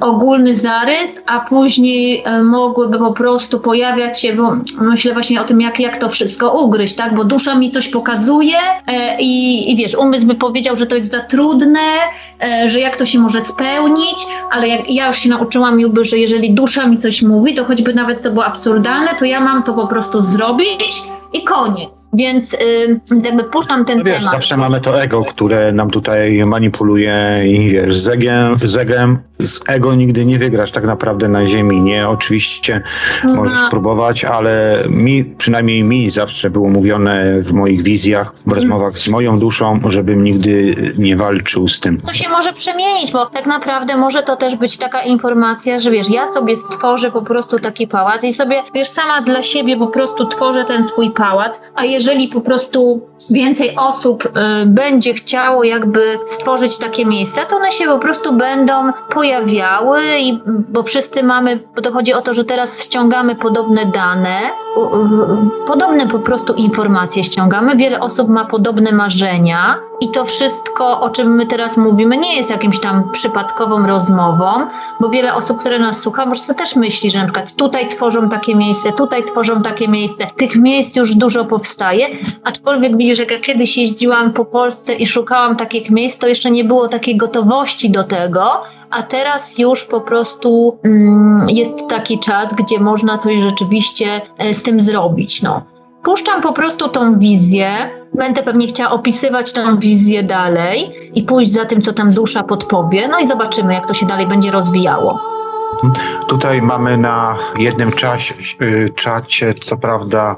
ogólny 0.00 0.56
zarys, 0.56 1.20
a 1.26 1.40
później 1.40 2.22
e, 2.24 2.42
mogłyby 2.42 2.98
po 2.98 3.12
prostu 3.12 3.60
pojawiać 3.60 4.20
się, 4.20 4.32
bo 4.32 4.56
myślę 4.80 5.12
właśnie 5.12 5.40
o 5.40 5.44
tym, 5.44 5.60
jak, 5.60 5.80
jak 5.80 5.96
to 5.96 6.08
wszystko 6.08 6.52
ugryźć, 6.64 6.94
tak? 6.96 7.14
Bo 7.14 7.24
dusza 7.24 7.54
mi 7.54 7.70
coś 7.70 7.88
pokazuje 7.88 8.56
e, 8.86 9.20
i, 9.20 9.72
i 9.72 9.76
wiesz, 9.76 9.94
umysł 9.94 10.26
by 10.26 10.34
powiedział, 10.34 10.76
że 10.76 10.86
to 10.86 10.96
jest 10.96 11.10
za 11.10 11.20
trudne, 11.20 11.80
e, 12.42 12.68
że 12.68 12.80
jak 12.80 12.96
to 12.96 13.06
się 13.06 13.18
może 13.18 13.44
spełnić, 13.44 14.26
ale 14.52 14.68
jak 14.68 14.90
ja 14.90 15.06
już 15.06 15.16
się 15.16 15.28
nauczyłam, 15.28 15.80
Juby, 15.80 16.04
że 16.04 16.18
jeżeli 16.18 16.54
dusza 16.54 16.86
mi 16.86 16.98
coś 16.98 17.22
mówi, 17.22 17.54
to 17.54 17.64
choćby 17.64 17.94
nawet 17.94 18.22
to 18.22 18.30
było 18.30 18.44
absurdalne, 18.44 19.14
to 19.18 19.24
ja 19.24 19.40
mam 19.40 19.62
to 19.62 19.74
po 19.74 19.86
prostu 19.86 20.22
zrobić 20.22 21.02
i 21.32 21.44
koniec. 21.44 22.06
Więc 22.12 22.54
y, 22.54 23.00
jakby 23.24 23.44
puszczam 23.44 23.84
ten 23.84 23.98
No 23.98 24.04
wiesz, 24.04 24.16
temat. 24.16 24.32
zawsze 24.32 24.56
mamy 24.56 24.80
to 24.80 25.02
ego, 25.02 25.24
które 25.24 25.72
nam 25.72 25.90
tutaj 25.90 26.44
manipuluje 26.46 27.42
i 27.46 27.70
wiesz, 27.70 27.96
z 27.98 28.08
egiem, 28.08 28.56
z 29.38 29.60
ego 29.68 29.94
nigdy 29.94 30.24
nie 30.24 30.38
wygrasz 30.38 30.70
tak 30.70 30.84
naprawdę 30.84 31.28
na 31.28 31.46
ziemi, 31.46 31.80
nie? 31.80 32.08
Oczywiście 32.08 32.82
możesz 33.24 33.58
No. 33.62 33.70
próbować, 33.70 34.24
ale 34.24 34.78
mi, 34.88 35.24
przynajmniej 35.24 35.84
mi 35.84 36.10
zawsze 36.10 36.50
było 36.50 36.68
mówione 36.68 37.40
w 37.42 37.52
moich 37.52 37.82
wizjach, 37.82 38.32
w 38.46 38.52
rozmowach 38.52 38.98
z 38.98 39.08
moją 39.08 39.38
duszą, 39.38 39.80
żebym 39.88 40.24
nigdy 40.24 40.74
nie 40.98 41.16
walczył 41.16 41.68
z 41.68 41.80
tym. 41.80 42.00
To 42.00 42.14
się 42.14 42.28
może 42.28 42.52
przemienić, 42.52 43.12
bo 43.12 43.26
tak 43.26 43.46
naprawdę 43.46 43.96
może 43.96 44.22
to 44.22 44.36
też 44.36 44.56
być 44.56 44.76
taka 44.78 45.02
informacja, 45.02 45.78
że 45.78 45.90
wiesz, 45.90 46.10
ja 46.10 46.26
sobie 46.26 46.56
stworzę 46.56 47.10
po 47.10 47.22
prostu 47.22 47.58
taki 47.58 47.88
pałac 47.88 48.24
i 48.24 48.32
sobie, 48.34 48.56
wiesz, 48.74 48.88
sama 48.88 49.20
dla 49.20 49.42
siebie 49.42 49.76
po 49.76 49.86
prostu 49.86 50.26
tworzę 50.26 50.64
ten 50.64 50.84
swój 50.84 51.10
pałac, 51.20 51.60
a 51.74 51.84
jeżeli 51.84 52.28
po 52.28 52.40
prostu 52.40 53.00
więcej 53.30 53.76
osób 53.76 54.24
y, 54.24 54.30
będzie 54.66 55.14
chciało 55.14 55.64
jakby 55.64 56.18
stworzyć 56.26 56.78
takie 56.78 57.06
miejsca, 57.06 57.44
to 57.44 57.56
one 57.56 57.72
się 57.72 57.84
po 57.84 57.98
prostu 57.98 58.32
będą 58.32 58.72
pojawiały 59.10 60.00
i 60.20 60.40
bo 60.46 60.82
wszyscy 60.82 61.22
mamy, 61.22 61.60
bo 61.76 61.82
to 61.82 61.92
chodzi 61.92 62.14
o 62.14 62.20
to, 62.20 62.34
że 62.34 62.44
teraz 62.44 62.82
ściągamy 62.84 63.36
podobne 63.36 63.86
dane, 63.86 64.36
u- 64.76 64.80
u- 64.80 65.66
podobne 65.66 66.06
po 66.06 66.18
prostu 66.18 66.54
informacje 66.54 67.24
ściągamy, 67.24 67.76
wiele 67.76 68.00
osób 68.00 68.28
ma 68.28 68.44
podobne 68.44 68.92
marzenia 68.92 69.76
i 70.00 70.10
to 70.10 70.24
wszystko, 70.24 71.00
o 71.00 71.10
czym 71.10 71.34
my 71.34 71.46
teraz 71.46 71.76
mówimy, 71.76 72.16
nie 72.16 72.36
jest 72.36 72.50
jakimś 72.50 72.80
tam 72.80 73.10
przypadkową 73.12 73.86
rozmową, 73.86 74.46
bo 75.00 75.08
wiele 75.08 75.34
osób, 75.34 75.60
które 75.60 75.78
nas 75.78 76.00
słucha, 76.00 76.26
może 76.26 76.54
też 76.54 76.76
myśli, 76.76 77.10
że 77.10 77.18
na 77.18 77.24
przykład 77.24 77.52
tutaj 77.52 77.88
tworzą 77.88 78.28
takie 78.28 78.54
miejsce, 78.56 78.92
tutaj 78.92 79.24
tworzą 79.24 79.62
takie 79.62 79.88
miejsce, 79.88 80.26
tych 80.36 80.56
miejsc 80.56 80.96
już 80.96 81.09
dużo 81.14 81.44
powstaje, 81.44 82.06
aczkolwiek 82.44 82.96
widzisz, 82.96 83.18
jak 83.18 83.30
ja 83.30 83.40
kiedyś 83.40 83.76
jeździłam 83.76 84.32
po 84.32 84.44
Polsce 84.44 84.94
i 84.94 85.06
szukałam 85.06 85.56
takich 85.56 85.90
miejsc, 85.90 86.18
to 86.18 86.28
jeszcze 86.28 86.50
nie 86.50 86.64
było 86.64 86.88
takiej 86.88 87.16
gotowości 87.16 87.90
do 87.90 88.04
tego, 88.04 88.62
a 88.90 89.02
teraz 89.02 89.58
już 89.58 89.84
po 89.84 90.00
prostu 90.00 90.78
mm, 90.84 91.48
jest 91.48 91.88
taki 91.88 92.18
czas, 92.18 92.54
gdzie 92.54 92.80
można 92.80 93.18
coś 93.18 93.40
rzeczywiście 93.40 94.06
e, 94.38 94.54
z 94.54 94.62
tym 94.62 94.80
zrobić. 94.80 95.42
No. 95.42 95.62
Puszczam 96.02 96.40
po 96.40 96.52
prostu 96.52 96.88
tą 96.88 97.18
wizję, 97.18 97.68
będę 98.14 98.42
pewnie 98.42 98.66
chciała 98.66 98.90
opisywać 98.90 99.52
tą 99.52 99.78
wizję 99.78 100.22
dalej 100.22 101.10
i 101.14 101.22
pójść 101.22 101.52
za 101.52 101.64
tym, 101.64 101.82
co 101.82 101.92
tam 101.92 102.12
dusza 102.12 102.42
podpowie, 102.42 103.08
no 103.08 103.18
i 103.18 103.26
zobaczymy, 103.26 103.74
jak 103.74 103.86
to 103.86 103.94
się 103.94 104.06
dalej 104.06 104.26
będzie 104.26 104.50
rozwijało. 104.50 105.20
Tutaj 106.28 106.62
mamy 106.62 106.96
na 106.96 107.36
jednym 107.58 107.92
czasie, 107.92 108.34
y, 108.62 108.90
czacie, 108.94 109.54
co 109.54 109.76
prawda, 109.76 110.36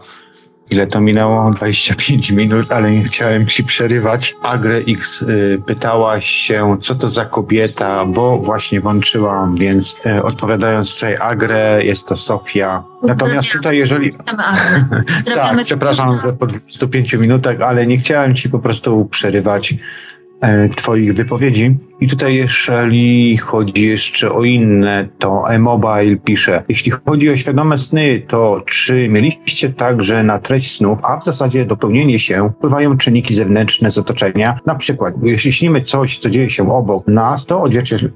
ile 0.72 0.86
to 0.86 1.00
minęło? 1.00 1.50
25 1.50 2.30
minut, 2.30 2.72
ale 2.72 2.90
nie 2.90 3.02
chciałem 3.02 3.46
ci 3.46 3.64
przerywać. 3.64 4.34
AgreX 4.42 5.22
y, 5.22 5.62
pytałaś 5.66 6.26
się, 6.26 6.76
co 6.80 6.94
to 6.94 7.08
za 7.08 7.24
kobieta, 7.24 8.04
bo 8.04 8.38
właśnie 8.38 8.80
włączyłam, 8.80 9.56
więc 9.56 9.96
y, 10.06 10.22
odpowiadając 10.22 10.94
tutaj 10.94 11.16
Agre, 11.20 11.84
jest 11.84 12.08
to 12.08 12.16
Sofia. 12.16 12.84
Natomiast 13.02 13.52
tutaj, 13.52 13.76
jeżeli 13.76 14.12
tak, 15.34 15.64
przepraszam, 15.64 16.20
że 16.24 16.32
po 16.32 16.46
25 16.46 17.12
minutach, 17.12 17.60
ale 17.60 17.86
nie 17.86 17.96
chciałem 17.96 18.34
ci 18.34 18.50
po 18.50 18.58
prostu 18.58 19.04
przerywać 19.04 19.74
e, 20.42 20.68
twoich 20.68 21.14
wypowiedzi. 21.14 21.78
I 22.02 22.06
tutaj 22.06 22.34
jeżeli 22.34 23.36
chodzi 23.36 23.86
jeszcze 23.86 24.32
o 24.32 24.44
inne, 24.44 25.08
to 25.18 25.50
e-mobile 25.50 26.16
pisze, 26.16 26.64
jeśli 26.68 26.92
chodzi 27.06 27.30
o 27.30 27.36
świadome 27.36 27.78
sny, 27.78 28.22
to 28.28 28.62
czy 28.66 29.08
mieliście 29.08 29.72
tak, 29.72 30.02
że 30.02 30.22
na 30.22 30.38
treść 30.38 30.76
snów, 30.76 30.98
a 31.02 31.16
w 31.20 31.24
zasadzie 31.24 31.64
dopełnienie 31.64 32.18
się, 32.18 32.50
wpływają 32.58 32.96
czynniki 32.96 33.34
zewnętrzne 33.34 33.90
z 33.90 33.98
otoczenia? 33.98 34.58
Na 34.66 34.74
przykład, 34.74 35.14
jeśli 35.22 35.52
śnimy 35.52 35.80
coś, 35.80 36.18
co 36.18 36.30
dzieje 36.30 36.50
się 36.50 36.72
obok 36.72 37.06
nas, 37.08 37.46
to 37.46 37.62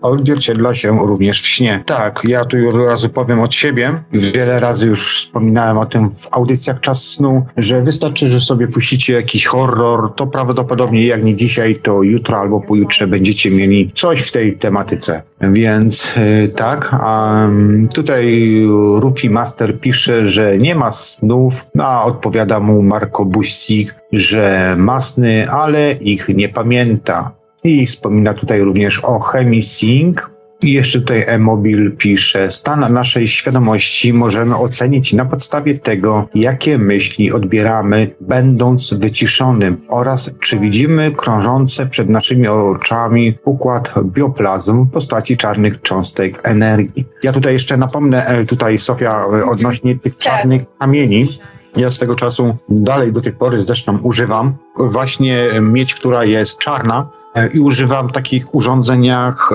odzwierciedla, 0.02 0.74
się 0.74 0.98
również 1.06 1.42
w 1.42 1.46
śnie. 1.46 1.82
Tak, 1.86 2.22
ja 2.28 2.44
tu 2.44 2.58
już 2.58 2.74
razu 2.74 3.08
powiem 3.08 3.40
od 3.40 3.54
siebie. 3.54 3.90
Wiele 4.12 4.60
razy 4.60 4.86
już 4.86 5.16
wspominałem 5.16 5.78
o 5.78 5.86
tym 5.86 6.10
w 6.10 6.28
audycjach 6.30 6.80
Czas 6.80 7.02
Snu, 7.02 7.46
że 7.56 7.82
wystarczy, 7.82 8.28
że 8.28 8.40
sobie 8.40 8.68
puścicie 8.68 9.12
jakiś 9.12 9.46
horror, 9.46 10.14
to 10.14 10.26
prawdopodobnie 10.26 11.06
jak 11.06 11.24
nie 11.24 11.36
dzisiaj, 11.36 11.76
to 11.76 12.02
jutro 12.02 12.38
albo 12.38 12.60
pojutrze 12.60 13.06
będziecie 13.06 13.50
mieli 13.50 13.75
coś 13.94 14.22
w 14.22 14.32
tej 14.32 14.56
tematyce. 14.56 15.22
Więc 15.40 16.14
y, 16.16 16.48
tak, 16.48 16.96
a 17.00 17.44
mm, 17.44 17.88
tutaj 17.88 18.62
Rufi 18.94 19.30
Master 19.30 19.80
pisze, 19.80 20.26
że 20.26 20.58
nie 20.58 20.74
ma 20.74 20.90
snów, 20.90 21.66
a 21.78 22.04
odpowiada 22.04 22.60
mu 22.60 22.82
Marko 22.82 23.24
Busik, 23.24 23.94
że 24.12 24.74
ma 24.78 25.00
sny, 25.00 25.50
ale 25.50 25.92
ich 25.92 26.28
nie 26.28 26.48
pamięta. 26.48 27.30
I 27.64 27.86
wspomina 27.86 28.34
tutaj 28.34 28.60
również 28.60 29.00
o 29.04 29.18
chemii 29.18 29.62
Sync, 29.62 30.35
i 30.62 30.72
jeszcze 30.72 31.00
tutaj 31.00 31.24
e-mobil 31.26 31.96
pisze, 31.96 32.50
stan 32.50 32.92
naszej 32.92 33.28
świadomości 33.28 34.12
możemy 34.12 34.56
ocenić 34.56 35.12
na 35.12 35.24
podstawie 35.24 35.78
tego, 35.78 36.28
jakie 36.34 36.78
myśli 36.78 37.32
odbieramy, 37.32 38.10
będąc 38.20 38.94
wyciszonym 38.94 39.80
oraz 39.88 40.30
czy 40.40 40.58
widzimy 40.58 41.12
krążące 41.16 41.86
przed 41.86 42.08
naszymi 42.08 42.48
oczami 42.48 43.38
układ 43.44 43.94
bioplazm 44.04 44.84
w 44.84 44.90
postaci 44.90 45.36
czarnych 45.36 45.82
cząstek 45.82 46.48
energii. 46.48 47.06
Ja 47.22 47.32
tutaj 47.32 47.52
jeszcze 47.52 47.76
napomnę, 47.76 48.26
e, 48.26 48.44
tutaj 48.44 48.78
Sofia, 48.78 49.24
e, 49.24 49.44
odnośnie 49.44 49.98
tych 49.98 50.18
czarnych 50.18 50.62
kamieni. 50.78 51.38
Ja 51.76 51.90
z 51.90 51.98
tego 51.98 52.14
czasu 52.14 52.56
dalej 52.68 53.12
do 53.12 53.20
tej 53.20 53.32
pory 53.32 53.60
zresztą 53.60 53.98
używam 53.98 54.54
właśnie 54.76 55.48
miedź, 55.60 55.94
która 55.94 56.24
jest 56.24 56.58
czarna, 56.58 57.08
i 57.52 57.60
używam 57.60 58.10
takich 58.10 58.54
urządzeń 58.54 59.04
jak 59.04 59.54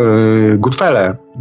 e, 0.54 0.58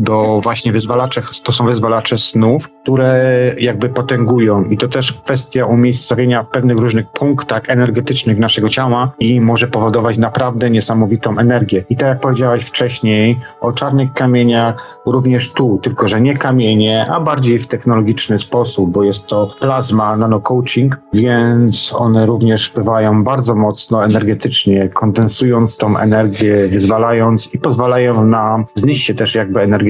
do 0.01 0.41
właśnie 0.43 0.73
wyzwalaczy, 0.73 1.23
to 1.43 1.53
są 1.53 1.67
wyzwalacze 1.67 2.19
snów, 2.19 2.69
które 2.83 3.25
jakby 3.59 3.89
potęgują 3.89 4.65
i 4.65 4.77
to 4.77 4.89
też 4.89 5.13
kwestia 5.13 5.67
umiejscowienia 5.67 6.43
w 6.43 6.49
pewnych 6.49 6.79
różnych 6.79 7.07
punktach 7.13 7.63
energetycznych 7.69 8.39
naszego 8.39 8.69
ciała 8.69 9.13
i 9.19 9.41
może 9.41 9.69
powodować 9.69 10.19
naprawdę 10.19 10.71
niesamowitą 10.71 11.39
energię. 11.39 11.85
I 11.91 11.97
tak 11.97 12.09
jak 12.09 12.21
powiedziałaś 12.21 12.65
wcześniej 12.65 13.41
o 13.61 13.73
czarnych 13.73 14.13
kamieniach, 14.13 15.01
również 15.07 15.53
tu, 15.53 15.79
tylko 15.83 16.09
że 16.09 16.21
nie 16.21 16.37
kamienie, 16.37 17.07
a 17.11 17.21
bardziej 17.21 17.59
w 17.59 17.67
technologiczny 17.67 18.39
sposób, 18.39 18.91
bo 18.91 19.03
jest 19.03 19.27
to 19.27 19.55
plazma 19.61 20.17
nanocoaching, 20.17 20.99
więc 21.15 21.93
one 21.95 22.27
również 22.27 22.69
wpływają 22.69 23.25
bardzo 23.25 23.55
mocno 23.55 24.05
energetycznie, 24.05 24.89
kondensując 24.89 25.77
tą 25.77 25.97
energię, 25.97 26.69
wyzwalając 26.69 27.55
i 27.55 27.59
pozwalają 27.59 28.25
nam 28.25 28.67
wznieść 28.77 29.07
się 29.07 29.15
też 29.15 29.35
jakby 29.35 29.61
energetycznie 29.61 29.90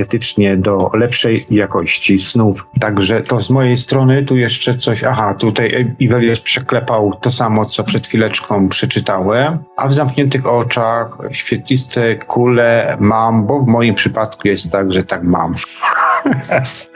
do 0.56 0.90
lepszej 0.94 1.46
jakości 1.50 2.18
snów. 2.18 2.68
Także 2.80 3.20
to 3.20 3.40
z 3.40 3.50
mojej 3.50 3.76
strony 3.76 4.22
tu 4.22 4.36
jeszcze 4.36 4.74
coś, 4.74 5.04
aha, 5.04 5.34
tutaj 5.34 5.94
Iweliusz 5.98 6.40
przeklepał 6.40 7.18
to 7.20 7.30
samo, 7.30 7.64
co 7.64 7.84
przed 7.84 8.06
chwileczką 8.06 8.68
przeczytałem, 8.68 9.58
a 9.76 9.88
w 9.88 9.92
zamkniętych 9.92 10.46
oczach 10.46 11.18
świetliste 11.32 12.16
kule 12.16 12.96
mam, 13.00 13.46
bo 13.46 13.60
w 13.60 13.66
moim 13.66 13.94
przypadku 13.94 14.48
jest 14.48 14.70
tak, 14.70 14.92
że 14.92 15.02
tak 15.02 15.24
mam. 15.24 15.54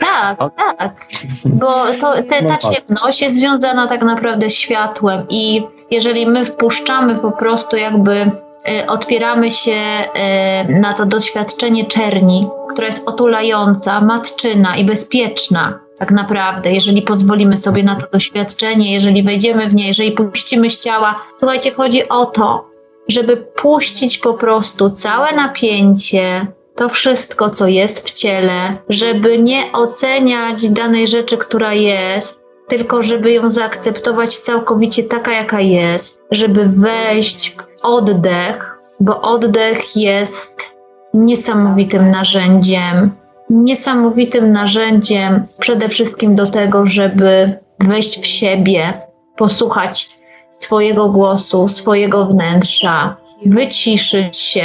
Tak, 0.01 0.39
tak. 0.56 1.06
Bo 1.44 1.86
to, 2.01 2.22
te, 2.22 2.43
No 2.43 2.48
ta 2.48 2.56
tak. 2.56 2.60
ciemność 2.60 3.22
jest 3.22 3.39
związana 3.39 3.86
tak 3.86 4.02
naprawdę 4.02 4.51
z 4.51 4.55
światłem 4.55 5.26
i 5.28 5.62
jeżeli 5.90 6.26
my 6.26 6.47
wpuszczamy 6.47 7.14
po 7.14 7.32
prostu 7.32 7.76
jakby 7.76 8.31
y, 8.69 8.86
otwieramy 8.86 9.51
się 9.51 9.73
y, 9.73 10.81
na 10.81 10.95
to 10.95 11.07
doświadczenie 11.07 11.85
czerni, 11.85 12.49
która 12.73 12.86
jest 12.86 13.03
otulająca, 13.09 14.01
matczyna 14.01 14.77
i 14.77 14.85
bezpieczna, 14.85 15.81
tak 15.99 16.11
naprawdę, 16.11 16.73
jeżeli 16.73 17.03
pozwolimy 17.03 17.57
sobie 17.57 17.82
na 17.82 17.97
to 17.97 18.07
doświadczenie, 18.12 18.93
jeżeli 18.93 19.23
wejdziemy 19.23 19.69
w 19.69 19.74
nie, 19.74 19.86
jeżeli 19.86 20.12
puścimy 20.12 20.70
z 20.70 20.82
ciała. 20.82 21.20
Słuchajcie, 21.39 21.70
chodzi 21.70 22.09
o 22.09 22.27
to, 22.27 22.65
żeby 23.09 23.36
puścić 23.36 24.19
po 24.19 24.35
prostu 24.35 24.91
całe 24.91 25.32
napięcie, 25.32 26.47
to 26.74 26.89
wszystko, 26.89 27.51
co 27.51 27.69
jest 27.69 28.09
w 28.09 28.12
ciele, 28.12 28.77
żeby 28.89 29.39
nie 29.39 29.73
oceniać 29.73 30.69
danej 30.69 31.07
rzeczy, 31.07 31.39
która 31.39 31.73
jest, 31.73 32.43
tylko 32.69 33.03
żeby 33.03 33.32
ją 33.32 33.51
zaakceptować 33.51 34.39
całkowicie 34.39 35.05
taka, 35.05 35.32
jaka 35.32 35.61
jest, 35.61 36.23
żeby 36.31 36.66
wejść 36.66 37.57
w 37.57 37.85
oddech, 37.85 38.78
bo 39.01 39.20
oddech 39.20 39.97
jest 39.97 40.77
niesamowitym 41.15 42.11
narzędziem. 42.11 43.11
Niesamowitym 43.51 44.53
narzędziem 44.53 45.43
przede 45.59 45.89
wszystkim 45.89 46.35
do 46.35 46.51
tego, 46.51 46.86
żeby 46.86 47.59
wejść 47.81 48.20
w 48.20 48.27
siebie, 48.27 49.01
posłuchać 49.36 50.11
swojego 50.53 51.09
głosu, 51.09 51.69
swojego 51.69 52.27
wnętrza, 52.27 53.16
wyciszyć 53.47 54.36
się, 54.36 54.65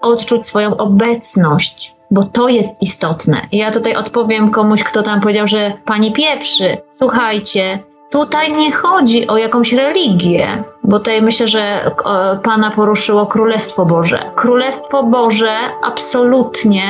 odczuć 0.00 0.46
swoją 0.46 0.76
obecność, 0.76 1.94
bo 2.10 2.22
to 2.22 2.48
jest 2.48 2.82
istotne. 2.82 3.36
Ja 3.52 3.70
tutaj 3.70 3.94
odpowiem 3.94 4.50
komuś, 4.50 4.84
kto 4.84 5.02
tam 5.02 5.20
powiedział, 5.20 5.46
że 5.46 5.72
pani 5.84 6.12
pieprzy. 6.12 6.76
Słuchajcie, 6.90 7.78
tutaj 8.10 8.52
nie 8.52 8.72
chodzi 8.72 9.26
o 9.26 9.38
jakąś 9.38 9.72
religię, 9.72 10.64
bo 10.84 10.98
tutaj 10.98 11.22
myślę, 11.22 11.48
że 11.48 11.90
pana 12.42 12.70
poruszyło 12.70 13.26
Królestwo 13.26 13.86
Boże. 13.86 14.30
Królestwo 14.34 15.02
Boże 15.02 15.52
absolutnie 15.84 16.82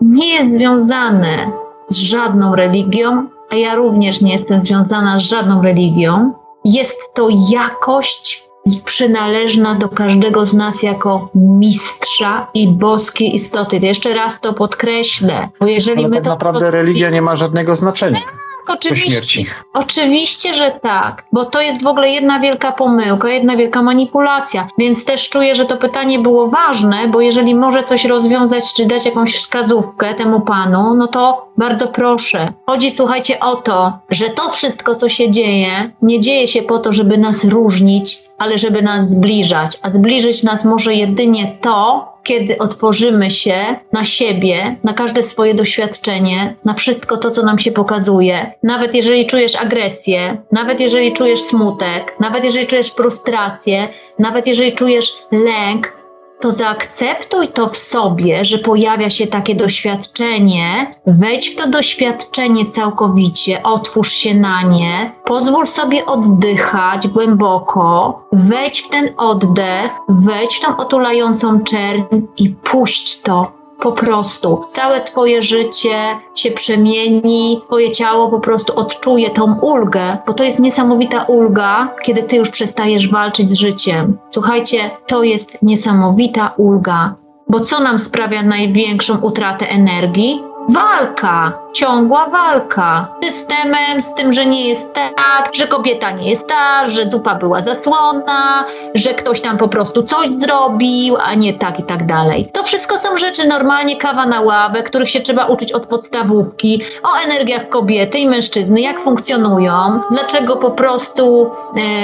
nie 0.00 0.34
jest 0.34 0.52
związane 0.52 1.50
z 1.88 1.96
żadną 1.96 2.54
religią, 2.54 3.28
a 3.50 3.54
ja 3.54 3.74
również 3.74 4.20
nie 4.20 4.32
jestem 4.32 4.62
związana 4.62 5.18
z 5.18 5.22
żadną 5.22 5.62
religią. 5.62 6.32
Jest 6.64 6.98
to 7.14 7.28
jakość 7.50 8.48
przynależna 8.84 9.74
do 9.74 9.88
każdego 9.88 10.46
z 10.46 10.54
nas 10.54 10.82
jako 10.82 11.28
mistrza 11.34 12.46
i 12.54 12.68
boskiej 12.68 13.34
istoty. 13.34 13.78
Jeszcze 13.82 14.14
raz 14.14 14.40
to 14.40 14.52
podkreślę, 14.52 15.48
bo 15.60 15.66
jeżeli 15.66 15.98
Ale 15.98 16.08
my 16.08 16.14
tak 16.14 16.24
to 16.24 16.30
naprawdę 16.30 16.70
religia 16.70 17.10
nie 17.10 17.22
ma 17.22 17.36
żadnego 17.36 17.76
znaczenia. 17.76 18.20
Tak, 18.66 18.76
oczywiście, 18.76 19.44
oczywiście, 19.72 20.54
że 20.54 20.70
tak, 20.82 21.24
bo 21.32 21.44
to 21.44 21.60
jest 21.60 21.82
w 21.82 21.86
ogóle 21.86 22.08
jedna 22.08 22.40
wielka 22.40 22.72
pomyłka, 22.72 23.28
jedna 23.28 23.56
wielka 23.56 23.82
manipulacja, 23.82 24.68
więc 24.78 25.04
też 25.04 25.28
czuję, 25.28 25.54
że 25.54 25.64
to 25.64 25.76
pytanie 25.76 26.18
było 26.18 26.48
ważne, 26.48 27.08
bo 27.08 27.20
jeżeli 27.20 27.54
może 27.54 27.82
coś 27.82 28.04
rozwiązać, 28.04 28.74
czy 28.74 28.86
dać 28.86 29.06
jakąś 29.06 29.34
wskazówkę 29.36 30.14
temu 30.14 30.40
panu, 30.40 30.94
no 30.94 31.06
to 31.06 31.48
bardzo 31.56 31.88
proszę. 31.88 32.52
Chodzi, 32.66 32.90
słuchajcie, 32.90 33.40
o 33.40 33.56
to, 33.56 33.98
że 34.10 34.28
to 34.28 34.50
wszystko, 34.50 34.94
co 34.94 35.08
się 35.08 35.30
dzieje, 35.30 35.90
nie 36.02 36.20
dzieje 36.20 36.48
się 36.48 36.62
po 36.62 36.78
to, 36.78 36.92
żeby 36.92 37.18
nas 37.18 37.44
różnić, 37.44 38.25
ale 38.38 38.58
żeby 38.58 38.82
nas 38.82 39.10
zbliżać, 39.10 39.78
a 39.82 39.90
zbliżyć 39.90 40.42
nas 40.42 40.64
może 40.64 40.94
jedynie 40.94 41.58
to, 41.60 42.16
kiedy 42.26 42.58
otworzymy 42.58 43.30
się 43.30 43.54
na 43.92 44.04
siebie, 44.04 44.76
na 44.84 44.92
każde 44.92 45.22
swoje 45.22 45.54
doświadczenie, 45.54 46.54
na 46.64 46.74
wszystko 46.74 47.16
to, 47.16 47.30
co 47.30 47.42
nam 47.42 47.58
się 47.58 47.72
pokazuje. 47.72 48.52
Nawet 48.62 48.94
jeżeli 48.94 49.26
czujesz 49.26 49.54
agresję, 49.54 50.42
nawet 50.52 50.80
jeżeli 50.80 51.12
czujesz 51.12 51.40
smutek, 51.40 52.16
nawet 52.20 52.44
jeżeli 52.44 52.66
czujesz 52.66 52.90
frustrację, 52.90 53.88
nawet 54.18 54.46
jeżeli 54.46 54.72
czujesz 54.72 55.12
lęk, 55.32 55.95
to 56.40 56.52
zaakceptuj 56.52 57.48
to 57.48 57.68
w 57.68 57.76
sobie, 57.76 58.44
że 58.44 58.58
pojawia 58.58 59.10
się 59.10 59.26
takie 59.26 59.54
doświadczenie, 59.54 60.94
wejdź 61.06 61.48
w 61.48 61.56
to 61.56 61.70
doświadczenie 61.70 62.66
całkowicie, 62.66 63.62
otwórz 63.62 64.12
się 64.12 64.34
na 64.34 64.62
nie, 64.62 65.12
pozwól 65.24 65.66
sobie 65.66 66.06
oddychać 66.06 67.08
głęboko, 67.08 68.16
wejdź 68.32 68.80
w 68.80 68.88
ten 68.88 69.08
oddech, 69.16 69.90
wejdź 70.08 70.56
w 70.56 70.60
tą 70.60 70.76
otulającą 70.76 71.60
czerń 71.60 72.02
i 72.36 72.50
puść 72.50 73.20
to 73.20 73.55
po 73.80 73.92
prostu 73.92 74.64
całe 74.70 75.00
Twoje 75.00 75.42
życie 75.42 75.96
się 76.34 76.50
przemieni, 76.50 77.62
Twoje 77.66 77.92
ciało 77.92 78.28
po 78.28 78.40
prostu 78.40 78.76
odczuje 78.76 79.30
tą 79.30 79.58
ulgę, 79.60 80.18
bo 80.26 80.32
to 80.32 80.44
jest 80.44 80.60
niesamowita 80.60 81.22
ulga, 81.22 81.94
kiedy 82.02 82.22
Ty 82.22 82.36
już 82.36 82.50
przestajesz 82.50 83.10
walczyć 83.10 83.50
z 83.50 83.54
życiem. 83.54 84.18
Słuchajcie, 84.30 84.90
to 85.06 85.22
jest 85.22 85.58
niesamowita 85.62 86.54
ulga, 86.56 87.14
bo 87.48 87.60
co 87.60 87.80
nam 87.80 87.98
sprawia 87.98 88.42
największą 88.42 89.18
utratę 89.18 89.68
energii? 89.68 90.42
Walka, 90.68 91.52
ciągła 91.72 92.28
walka 92.28 93.08
z 93.22 93.36
systemem, 93.56 94.02
z 94.02 94.14
tym, 94.14 94.32
że 94.32 94.46
nie 94.46 94.68
jest 94.68 94.86
tak, 94.92 95.50
że 95.52 95.66
kobieta 95.66 96.10
nie 96.10 96.30
jest 96.30 96.46
ta, 96.46 96.86
że 96.86 97.10
zupa 97.10 97.34
była 97.34 97.60
zasłona, 97.60 98.64
że 98.94 99.14
ktoś 99.14 99.40
tam 99.40 99.58
po 99.58 99.68
prostu 99.68 100.02
coś 100.02 100.28
zrobił, 100.28 101.16
a 101.24 101.34
nie 101.34 101.54
tak 101.54 101.80
i 101.80 101.82
tak 101.82 102.06
dalej. 102.06 102.50
To 102.52 102.62
wszystko 102.62 102.98
są 102.98 103.16
rzeczy 103.16 103.48
normalnie 103.48 103.96
kawa 103.96 104.26
na 104.26 104.40
ławę, 104.40 104.82
których 104.82 105.10
się 105.10 105.20
trzeba 105.20 105.46
uczyć 105.46 105.72
od 105.72 105.86
podstawówki, 105.86 106.82
o 107.02 107.24
energiach 107.24 107.68
kobiety 107.68 108.18
i 108.18 108.28
mężczyzny, 108.28 108.80
jak 108.80 109.00
funkcjonują, 109.00 110.00
dlaczego 110.10 110.56
po 110.56 110.70
prostu 110.70 111.50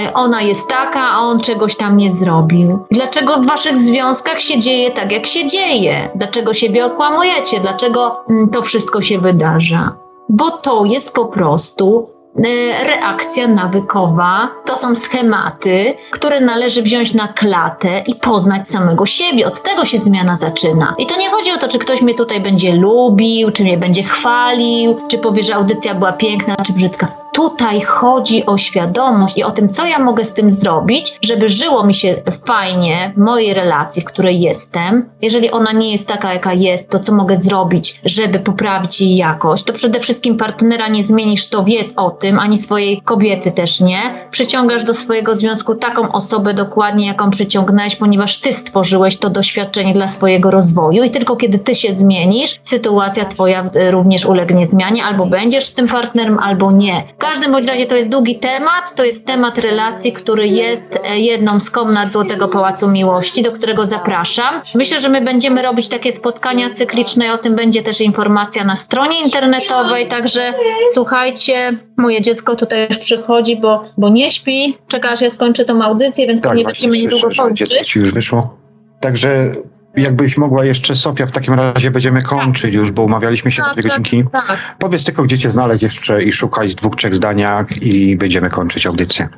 e, 0.06 0.14
ona 0.14 0.42
jest 0.42 0.68
taka, 0.68 1.00
a 1.00 1.18
on 1.18 1.40
czegoś 1.40 1.76
tam 1.76 1.96
nie 1.96 2.12
zrobił. 2.12 2.86
Dlaczego 2.90 3.36
w 3.36 3.46
waszych 3.46 3.78
związkach 3.78 4.40
się 4.40 4.58
dzieje 4.58 4.90
tak, 4.90 5.12
jak 5.12 5.26
się 5.26 5.46
dzieje? 5.46 6.08
Dlaczego 6.14 6.52
siebie 6.52 6.86
okłamujecie? 6.86 7.60
Dlaczego 7.60 8.24
mm, 8.30 8.48
to 8.52 8.62
wszystko 8.62 9.00
się 9.00 9.18
wydarza? 9.18 9.96
Bo 10.28 10.50
to 10.50 10.84
jest 10.84 11.12
po 11.12 11.24
prostu 11.24 12.10
e, 12.36 12.84
reakcja 12.84 13.48
nawykowa. 13.48 14.50
To 14.64 14.76
są 14.76 14.96
schematy, 14.96 15.94
które 16.10 16.40
należy 16.40 16.82
wziąć 16.82 17.14
na 17.14 17.28
klatę 17.28 18.02
i 18.06 18.14
poznać 18.14 18.68
samego 18.68 19.06
siebie. 19.06 19.46
Od 19.46 19.62
tego 19.62 19.84
się 19.84 19.98
zmiana 19.98 20.36
zaczyna. 20.36 20.94
I 20.98 21.06
to 21.06 21.18
nie 21.18 21.30
chodzi 21.30 21.52
o 21.52 21.58
to, 21.58 21.68
czy 21.68 21.78
ktoś 21.78 22.02
mnie 22.02 22.14
tutaj 22.14 22.40
będzie 22.40 22.76
lubił, 22.76 23.50
czy 23.50 23.62
mnie 23.62 23.78
będzie 23.78 24.02
chwalił, 24.02 24.96
czy 25.10 25.18
powie, 25.18 25.42
że 25.42 25.54
audycja 25.54 25.94
była 25.94 26.12
piękna, 26.12 26.56
czy 26.66 26.72
brzydka. 26.72 27.21
Tutaj 27.32 27.80
chodzi 27.80 28.46
o 28.46 28.58
świadomość 28.58 29.38
i 29.38 29.44
o 29.44 29.50
tym, 29.50 29.68
co 29.68 29.86
ja 29.86 29.98
mogę 29.98 30.24
z 30.24 30.32
tym 30.32 30.52
zrobić, 30.52 31.18
żeby 31.22 31.48
żyło 31.48 31.84
mi 31.86 31.94
się 31.94 32.22
fajnie 32.46 33.12
w 33.16 33.20
mojej 33.20 33.54
relacji, 33.54 34.02
w 34.02 34.04
której 34.04 34.40
jestem. 34.40 35.10
Jeżeli 35.22 35.50
ona 35.50 35.72
nie 35.72 35.92
jest 35.92 36.08
taka, 36.08 36.32
jaka 36.32 36.52
jest, 36.52 36.88
to 36.88 37.00
co 37.00 37.14
mogę 37.14 37.36
zrobić, 37.36 38.00
żeby 38.04 38.38
poprawić 38.38 39.00
jej 39.00 39.16
jakość? 39.16 39.64
To 39.64 39.72
przede 39.72 40.00
wszystkim 40.00 40.36
partnera 40.36 40.88
nie 40.88 41.04
zmienisz, 41.04 41.48
to 41.48 41.64
wiedz 41.64 41.92
o 41.96 42.10
tym, 42.10 42.38
ani 42.38 42.58
swojej 42.58 43.02
kobiety 43.02 43.52
też 43.52 43.80
nie. 43.80 44.28
Przyciągasz 44.30 44.84
do 44.84 44.94
swojego 44.94 45.36
związku 45.36 45.74
taką 45.74 46.12
osobę 46.12 46.54
dokładnie, 46.54 47.06
jaką 47.06 47.30
przyciągnąłeś, 47.30 47.96
ponieważ 47.96 48.40
ty 48.40 48.52
stworzyłeś 48.52 49.16
to 49.16 49.30
doświadczenie 49.30 49.92
dla 49.92 50.08
swojego 50.08 50.50
rozwoju 50.50 51.02
i 51.02 51.10
tylko 51.10 51.36
kiedy 51.36 51.58
ty 51.58 51.74
się 51.74 51.94
zmienisz, 51.94 52.60
sytuacja 52.62 53.24
twoja 53.24 53.70
y, 53.76 53.90
również 53.90 54.26
ulegnie 54.26 54.66
zmianie, 54.66 55.04
albo 55.04 55.26
będziesz 55.26 55.66
z 55.66 55.74
tym 55.74 55.88
partnerem, 55.88 56.38
albo 56.38 56.72
nie. 56.72 57.04
W 57.22 57.24
każdym 57.24 57.52
bądź 57.52 57.66
razie 57.66 57.86
to 57.86 57.96
jest 57.96 58.08
długi 58.08 58.38
temat, 58.38 58.94
to 58.94 59.04
jest 59.04 59.24
temat 59.24 59.58
relacji, 59.58 60.12
który 60.12 60.46
jest 60.48 60.98
e, 61.04 61.18
jedną 61.18 61.60
z 61.60 61.70
komnat 61.70 62.12
Złotego 62.12 62.48
Pałacu 62.48 62.90
Miłości, 62.90 63.42
do 63.42 63.52
którego 63.52 63.86
zapraszam. 63.86 64.60
Myślę, 64.74 65.00
że 65.00 65.08
my 65.08 65.20
będziemy 65.20 65.62
robić 65.62 65.88
takie 65.88 66.12
spotkania 66.12 66.74
cykliczne 66.74 67.32
o 67.34 67.38
tym 67.38 67.54
będzie 67.54 67.82
też 67.82 68.00
informacja 68.00 68.64
na 68.64 68.76
stronie 68.76 69.22
internetowej, 69.24 70.08
także 70.08 70.54
słuchajcie, 70.92 71.78
moje 71.96 72.20
dziecko 72.20 72.56
tutaj 72.56 72.86
już 72.88 72.98
przychodzi, 72.98 73.56
bo, 73.56 73.84
bo 73.98 74.08
nie 74.08 74.30
śpi, 74.30 74.78
czeka 74.88 75.10
aż 75.10 75.20
ja 75.20 75.30
skończę 75.30 75.64
tą 75.64 75.82
audycję, 75.82 76.26
więc 76.26 76.40
Tak, 76.40 76.50
pewnie 76.50 76.64
będziemy 76.64 76.98
niedługo 76.98 77.20
że 77.22 77.28
dziecko 77.28 77.44
kończyć. 77.44 77.88
ci 77.88 77.98
już 77.98 78.12
wyszło. 78.12 78.56
Także 79.00 79.52
jakbyś 79.96 80.36
mogła 80.36 80.64
jeszcze, 80.64 80.96
Sofia, 80.96 81.26
w 81.26 81.32
takim 81.32 81.54
razie 81.54 81.90
będziemy 81.90 82.22
kończyć 82.22 82.74
już, 82.74 82.90
bo 82.90 83.02
umawialiśmy 83.02 83.52
się 83.52 83.62
na 83.62 83.68
Tak, 83.68 83.74
dwie 83.74 83.82
tak, 83.82 83.98
godzinki. 83.98 84.30
Tak. 84.32 84.58
Powiedz 84.78 85.04
tylko, 85.04 85.22
gdzie 85.22 85.38
cię 85.38 85.50
znaleźć 85.50 85.82
jeszcze 85.82 86.22
i 86.22 86.32
szukać 86.32 86.74
dwóch, 86.74 86.96
trzech 86.96 87.14
zdaniach 87.14 87.82
i 87.82 88.16
będziemy 88.16 88.50
kończyć 88.50 88.86
audycję. 88.86 89.28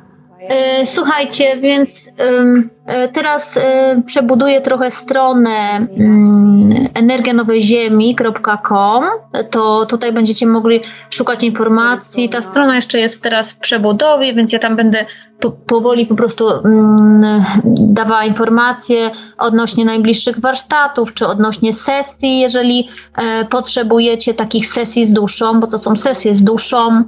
E, 0.49 0.85
Słuchajcie, 0.85 1.57
więc 1.61 2.11
e, 2.87 3.07
teraz 3.07 3.57
e, 3.57 4.01
przebuduję 4.05 4.61
trochę 4.61 4.91
stronę 4.91 5.87
ym, 6.65 6.87
energianowej-ziemi.com. 6.93 9.03
To 9.51 9.85
tutaj 9.85 10.13
będziecie 10.13 10.47
mogli 10.47 10.79
szukać 11.09 11.43
informacji. 11.43 12.29
Ta 12.29 12.41
strona 12.41 12.75
jeszcze 12.75 12.99
jest 12.99 13.21
teraz 13.21 13.51
w 13.51 13.59
przebudowie, 13.59 14.33
więc 14.33 14.53
ja 14.53 14.59
tam 14.59 14.75
będę 14.75 15.05
po, 15.39 15.51
powoli 15.51 16.05
po 16.05 16.15
prostu 16.15 16.49
ym, 16.49 17.25
dawała 17.65 18.25
informacje 18.25 19.11
odnośnie 19.37 19.85
najbliższych 19.85 20.39
warsztatów, 20.39 21.13
czy 21.13 21.27
odnośnie 21.27 21.73
sesji, 21.73 22.39
jeżeli 22.39 22.89
e, 23.17 23.45
potrzebujecie 23.45 24.33
takich 24.33 24.67
sesji 24.67 25.05
z 25.05 25.13
duszą, 25.13 25.59
bo 25.59 25.67
to 25.67 25.79
są 25.79 25.95
sesje 25.95 26.35
z 26.35 26.43
duszą 26.43 26.89
e, 26.89 27.03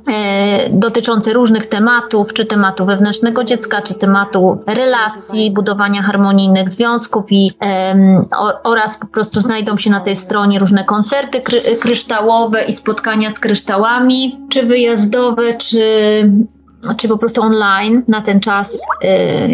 dotyczące 0.69 1.33
różnych 1.33 1.65
tematów, 1.65 2.33
czy 2.33 2.45
tematu 2.45 2.85
wewnętrznego 2.85 3.43
dziecka, 3.43 3.81
czy 3.81 3.93
tematu 3.93 4.57
relacji, 4.67 5.51
budowania 5.51 6.01
harmonijnych 6.01 6.69
związków 6.69 7.25
i 7.29 7.51
em, 7.59 8.25
o, 8.37 8.63
oraz 8.63 8.97
po 8.97 9.07
prostu 9.07 9.41
znajdą 9.47 9.77
się 9.77 9.89
na 9.89 9.99
tej 9.99 10.15
stronie 10.15 10.59
różne 10.59 10.83
koncerty 10.83 11.41
kry, 11.41 11.61
kryształowe 11.61 12.63
i 12.63 12.73
spotkania 12.73 13.31
z 13.31 13.39
kryształami, 13.39 14.39
czy 14.49 14.63
wyjazdowe, 14.63 15.53
czy 15.53 15.81
czy 16.97 17.07
po 17.07 17.17
prostu 17.17 17.41
online 17.41 18.03
na 18.07 18.21
ten 18.21 18.39
czas, 18.39 18.81
y, 19.03 19.07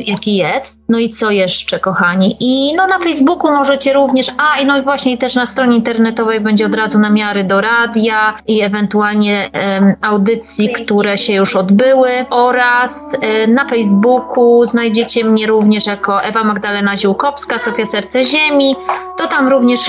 jaki 0.06 0.36
jest. 0.36 0.78
No 0.90 1.00
i 1.00 1.10
co 1.10 1.32
jeszcze, 1.32 1.80
kochani? 1.80 2.38
I 2.40 2.76
no 2.76 2.88
na 2.88 3.00
Facebooku 3.00 3.52
możecie 3.52 3.94
również, 3.94 4.28
a 4.38 4.60
i 4.60 4.66
no 4.66 4.84
właśnie 4.84 5.18
też 5.18 5.36
na 5.36 5.46
stronie 5.46 5.76
internetowej 5.78 6.42
będzie 6.42 6.66
od 6.66 6.76
razu 6.76 7.00
namiary 7.00 7.44
do 7.44 7.62
radia 7.62 8.38
i 8.48 8.62
ewentualnie 8.62 9.50
audycji, 10.02 10.70
które 10.70 11.18
się 11.18 11.34
już 11.34 11.56
odbyły 11.56 12.10
oraz 12.30 12.92
y, 13.46 13.48
na 13.48 13.68
Facebooku 13.68 14.66
znajdziecie 14.68 15.26
mnie 15.26 15.48
również 15.48 15.86
jako 15.86 16.24
Ewa 16.24 16.44
Magdalena 16.44 16.98
Ziółkowska, 16.98 17.60
Sofia 17.60 17.86
Serce 17.86 18.24
Ziemi, 18.24 18.76
to 19.18 19.28
tam 19.28 19.48
również 19.48 19.80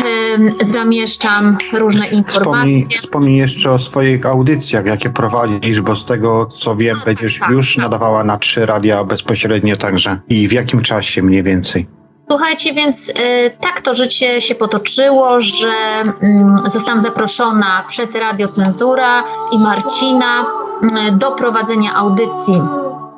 zamieszczam 0.73 1.59
różne 1.73 2.07
informacje. 2.07 2.43
Wspomnij, 2.43 2.87
wspomnij 2.99 3.37
jeszcze 3.37 3.73
o 3.73 3.79
swoich 3.79 4.27
audycjach, 4.27 4.87
jakie 4.87 5.11
prowadzisz, 5.11 5.81
bo 5.81 5.97
z 5.97 6.07
tego 6.07 6.47
co 6.47 6.77
wiem, 6.77 6.97
No, 6.99 7.05
będziesz 7.05 7.39
tak, 7.39 7.51
już 7.51 7.75
tak. 7.75 7.83
nadawała 7.83 8.25
na 8.25 8.37
trzy 8.37 8.67
radia 8.67 9.05
bezpośrednio 9.05 9.77
także. 9.77 10.19
I 10.29 10.49
w 10.49 10.53
jakim 10.53 10.83
czasie 10.83 11.23
mniej 11.23 11.43
więcej? 11.43 11.87
Słuchajcie, 12.31 12.75
więc 12.75 13.09
y, 13.09 13.13
tak 13.61 13.81
to 13.81 13.95
życie 13.95 14.41
się 14.41 14.55
potoczyło, 14.55 15.41
że 15.41 15.73
mm, 16.21 16.57
zostałam 16.67 17.03
zaproszona 17.03 17.85
przez 17.89 18.15
Radio 18.15 18.49
Cenzura 18.49 19.25
i 19.53 19.59
Marcina 19.59 20.47
mm, 20.83 21.19
do 21.19 21.33
prowadzenia 21.33 21.95
audycji 21.95 22.63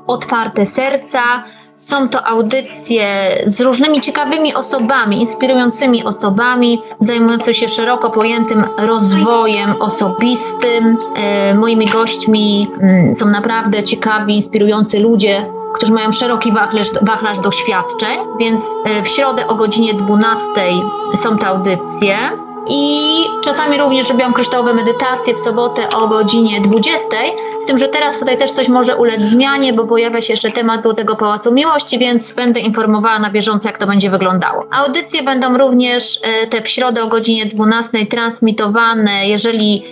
Otwarte 0.06 0.66
Serca. 0.66 1.20
Są 1.78 2.08
to 2.08 2.26
audycje 2.26 3.06
z 3.46 3.60
różnymi 3.60 4.00
ciekawymi 4.00 4.54
osobami, 4.54 5.20
inspirującymi 5.20 6.04
osobami, 6.04 6.82
zajmujące 7.00 7.54
się 7.54 7.68
szeroko 7.68 8.10
pojętym 8.10 8.64
rozwojem 8.78 9.74
osobistym. 9.80 10.96
E, 11.16 11.54
moimi 11.54 11.86
gośćmi 11.86 12.68
mm, 12.80 13.14
są 13.14 13.26
naprawdę 13.26 13.84
ciekawi, 13.84 14.36
inspirujący 14.36 15.00
ludzie, 15.00 15.46
którzy 15.74 15.92
mają 15.92 16.12
szeroki 16.12 16.52
wachlarz, 16.52 16.88
wachlarz 17.02 17.38
doświadczeń, 17.38 18.18
więc 18.40 18.62
e, 18.84 19.02
w 19.02 19.08
środę 19.08 19.46
o 19.46 19.54
godzinie 19.54 19.94
12 19.94 20.46
są 21.22 21.38
te 21.38 21.46
audycje. 21.46 22.45
I 22.68 23.10
czasami 23.44 23.78
również 23.78 24.08
robiłam 24.08 24.32
kryształowe 24.32 24.74
medytacje 24.74 25.34
w 25.34 25.38
sobotę 25.38 25.90
o 25.90 26.08
godzinie 26.08 26.60
20. 26.60 27.00
Z 27.60 27.66
tym, 27.66 27.78
że 27.78 27.88
teraz 27.88 28.18
tutaj 28.18 28.36
też 28.36 28.50
coś 28.52 28.68
może 28.68 28.96
ulec 28.96 29.20
zmianie, 29.20 29.72
bo 29.72 29.86
pojawia 29.86 30.20
się 30.20 30.32
jeszcze 30.32 30.50
temat 30.50 30.82
Złotego 30.82 31.16
Pałacu 31.16 31.52
Miłości, 31.52 31.98
więc 31.98 32.32
będę 32.32 32.60
informowała 32.60 33.18
na 33.18 33.30
bieżąco, 33.30 33.68
jak 33.68 33.78
to 33.78 33.86
będzie 33.86 34.10
wyglądało. 34.10 34.66
Audycje 34.70 35.22
będą 35.22 35.58
również 35.58 36.18
e, 36.22 36.46
te 36.46 36.62
w 36.62 36.68
środę 36.68 37.02
o 37.02 37.06
godzinie 37.06 37.46
12 37.46 38.06
transmitowane. 38.06 39.28
Jeżeli 39.28 39.82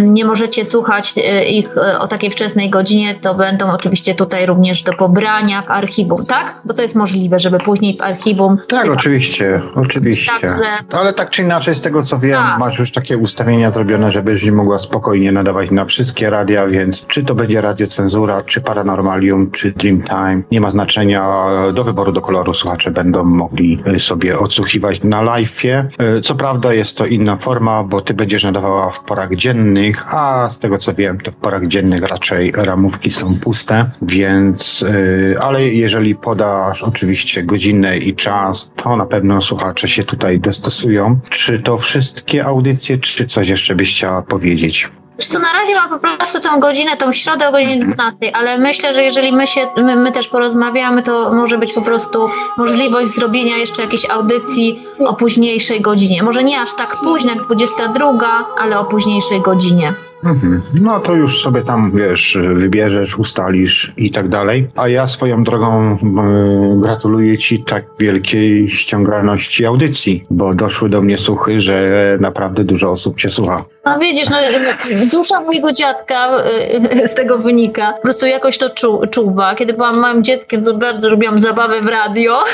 nie 0.00 0.24
możecie 0.24 0.64
słuchać 0.64 1.14
e, 1.18 1.44
ich 1.44 1.76
e, 1.76 1.98
o 1.98 2.08
takiej 2.08 2.30
wczesnej 2.30 2.70
godzinie, 2.70 3.14
to 3.14 3.34
będą 3.34 3.72
oczywiście 3.72 4.14
tutaj 4.14 4.46
również 4.46 4.82
do 4.82 4.92
pobrania 4.92 5.62
w 5.62 5.70
archiwum, 5.70 6.26
tak? 6.26 6.60
Bo 6.64 6.74
to 6.74 6.82
jest 6.82 6.94
możliwe, 6.94 7.38
żeby 7.38 7.58
później 7.58 7.96
w 7.96 8.02
archiwum. 8.02 8.58
Tak, 8.68 8.90
oczywiście, 8.90 9.60
oczywiście. 9.76 10.32
Także- 10.40 10.58
Ale 10.92 11.12
tak 11.12 11.30
czy 11.30 11.42
inaczej, 11.42 11.74
z 11.74 11.80
tego 11.80 12.02
co 12.02 12.18
wiem, 12.18 12.42
Tak. 12.42 12.58
masz 12.58 12.78
już 12.78 12.92
takie 12.92 13.18
ustawienia 13.18 13.70
zrobione, 13.70 14.10
żebyś 14.10 14.50
mogła 14.50 14.78
spokojnie 14.78 15.32
nadawać 15.32 15.70
na 15.70 15.84
wszystkie 15.84 16.30
radia, 16.30 16.66
więc 16.66 17.06
czy 17.06 17.22
to 17.24 17.34
będzie 17.34 17.60
Radio 17.60 17.86
Cenzura, 17.86 18.42
czy 18.42 18.60
Paranormalium, 18.60 19.50
czy 19.50 19.72
Dreamtime, 19.72 20.42
nie 20.50 20.60
ma 20.60 20.70
znaczenia. 20.70 21.44
Do 21.74 21.84
wyboru 21.84 22.12
do 22.12 22.20
koloru 22.20 22.54
słuchacze 22.54 22.90
będą 22.90 23.24
mogli 23.24 23.82
y, 23.96 24.00
sobie 24.00 24.38
odsłuchiwać 24.38 25.02
na 25.02 25.22
live'ie. 25.22 25.84
Co 26.22 26.34
prawda 26.34 26.74
jest 26.74 26.98
to 26.98 27.06
inna 27.06 27.36
forma, 27.36 27.84
bo 27.84 28.00
ty 28.00 28.14
będziesz 28.14 28.44
nadawała 28.44 28.90
w 28.90 29.00
porach 29.00 29.34
dziennych, 29.34 29.63
a 30.06 30.48
z 30.52 30.58
tego 30.58 30.78
co 30.78 30.94
wiem, 30.94 31.20
to 31.20 31.32
w 31.32 31.36
porach 31.36 31.66
dziennych 31.66 32.02
raczej 32.02 32.52
ramówki 32.56 33.10
są 33.10 33.38
puste, 33.40 33.90
więc 34.02 34.82
y, 34.82 35.36
ale 35.40 35.68
jeżeli 35.68 36.14
podasz 36.14 36.82
oczywiście 36.82 37.42
godzinę 37.42 37.96
i 37.96 38.14
czas, 38.14 38.72
to 38.76 38.96
na 38.96 39.06
pewno 39.06 39.40
słuchacze 39.40 39.88
się 39.88 40.04
tutaj 40.04 40.40
dostosują. 40.40 41.18
Czy 41.30 41.58
to 41.58 41.78
wszystkie 41.78 42.44
audycje, 42.44 42.98
czy 42.98 43.26
coś 43.26 43.48
jeszcze 43.48 43.74
byś 43.74 43.94
chciała 43.94 44.22
powiedzieć? 44.22 44.90
Wiesz 45.18 45.26
co, 45.28 45.38
na 45.38 45.52
razie 45.52 45.74
mam 45.74 45.88
po 45.88 46.16
prostu 46.16 46.40
tą 46.40 46.60
godzinę, 46.60 46.96
tą 46.96 47.12
środę 47.12 47.48
o 47.48 47.52
godzinie 47.52 47.78
12, 47.78 48.36
ale 48.36 48.58
myślę, 48.58 48.94
że 48.94 49.02
jeżeli 49.02 49.32
my 49.32 49.46
się, 49.46 49.60
my, 49.76 49.96
my 49.96 50.12
też 50.12 50.28
porozmawiamy, 50.28 51.02
to 51.02 51.34
może 51.34 51.58
być 51.58 51.72
po 51.72 51.82
prostu 51.82 52.28
możliwość 52.58 53.10
zrobienia 53.10 53.56
jeszcze 53.56 53.82
jakiejś 53.82 54.10
audycji 54.10 54.86
o 54.98 55.14
późniejszej 55.14 55.80
godzinie. 55.80 56.22
Może 56.22 56.44
nie 56.44 56.60
aż 56.60 56.74
tak 56.74 56.96
późno 57.04 57.34
jak 57.34 57.44
22, 57.44 58.54
ale 58.58 58.78
o 58.78 58.84
późniejszej 58.84 59.40
godzinie. 59.40 59.94
Mhm. 60.24 60.62
No 60.74 61.00
to 61.00 61.14
już 61.14 61.42
sobie 61.42 61.62
tam, 61.62 61.92
wiesz, 61.94 62.38
wybierzesz, 62.54 63.18
ustalisz 63.18 63.92
i 63.96 64.10
tak 64.10 64.28
dalej. 64.28 64.68
A 64.76 64.88
ja 64.88 65.08
swoją 65.08 65.44
drogą 65.44 65.92
y, 65.92 66.80
gratuluję 66.80 67.38
Ci 67.38 67.64
tak 67.64 67.84
wielkiej 67.98 68.70
ściągalności 68.70 69.66
audycji, 69.66 70.24
bo 70.30 70.54
doszły 70.54 70.88
do 70.88 71.02
mnie 71.02 71.18
słuchy, 71.18 71.60
że 71.60 71.88
naprawdę 72.20 72.64
dużo 72.64 72.90
osób 72.90 73.16
Cię 73.16 73.28
słucha. 73.28 73.64
No 73.84 73.98
widzisz, 73.98 74.28
no, 74.30 74.36
dusza 75.12 75.40
mojego 75.40 75.72
dziadka 75.72 76.30
y, 77.02 77.08
z 77.12 77.14
tego 77.14 77.38
wynika. 77.38 77.92
Po 77.92 78.02
prostu 78.02 78.26
jakoś 78.26 78.58
to 78.58 78.70
czu, 78.70 79.00
czuwa. 79.10 79.54
Kiedy 79.54 79.72
byłam 79.72 79.98
małym 79.98 80.24
dzieckiem, 80.24 80.64
to 80.64 80.74
bardzo 80.74 81.10
lubiłam 81.10 81.38
zabawę 81.38 81.80
w 81.80 81.88
radio. 81.88 82.44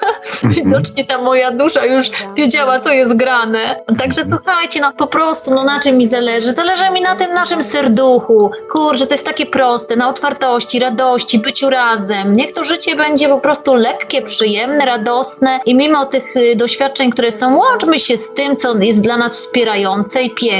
Widocznie 0.44 1.04
ta 1.04 1.18
moja 1.18 1.50
dusza 1.50 1.86
już 1.86 2.10
wiedziała, 2.36 2.80
co 2.80 2.92
jest 2.92 3.16
grane. 3.16 3.84
Także 3.98 4.22
słuchajcie, 4.28 4.80
no 4.80 4.92
po 4.92 5.06
prostu, 5.06 5.54
no 5.54 5.64
na 5.64 5.80
czym 5.80 5.96
mi 5.96 6.08
zależy? 6.08 6.52
Zależy 6.52 6.90
mi 6.90 7.00
na 7.00 7.16
tym 7.16 7.34
naszym 7.34 7.64
serduchu. 7.64 8.50
Kurczę, 8.72 9.06
to 9.06 9.14
jest 9.14 9.26
takie 9.26 9.46
proste, 9.46 9.96
na 9.96 10.08
otwartości, 10.08 10.78
radości, 10.78 11.38
byciu 11.38 11.70
razem. 11.70 12.36
Niech 12.36 12.52
to 12.52 12.64
życie 12.64 12.96
będzie 12.96 13.28
po 13.28 13.38
prostu 13.38 13.74
lekkie, 13.74 14.22
przyjemne, 14.22 14.86
radosne 14.86 15.60
i 15.66 15.74
mimo 15.74 16.04
tych 16.04 16.36
y, 16.36 16.56
doświadczeń, 16.56 17.10
które 17.10 17.32
są, 17.32 17.56
łączmy 17.56 17.98
się 17.98 18.16
z 18.16 18.34
tym, 18.34 18.56
co 18.56 18.76
jest 18.76 19.00
dla 19.00 19.16
nas 19.16 19.32
wspierające 19.32 20.22
i 20.22 20.34
piękne, 20.34 20.55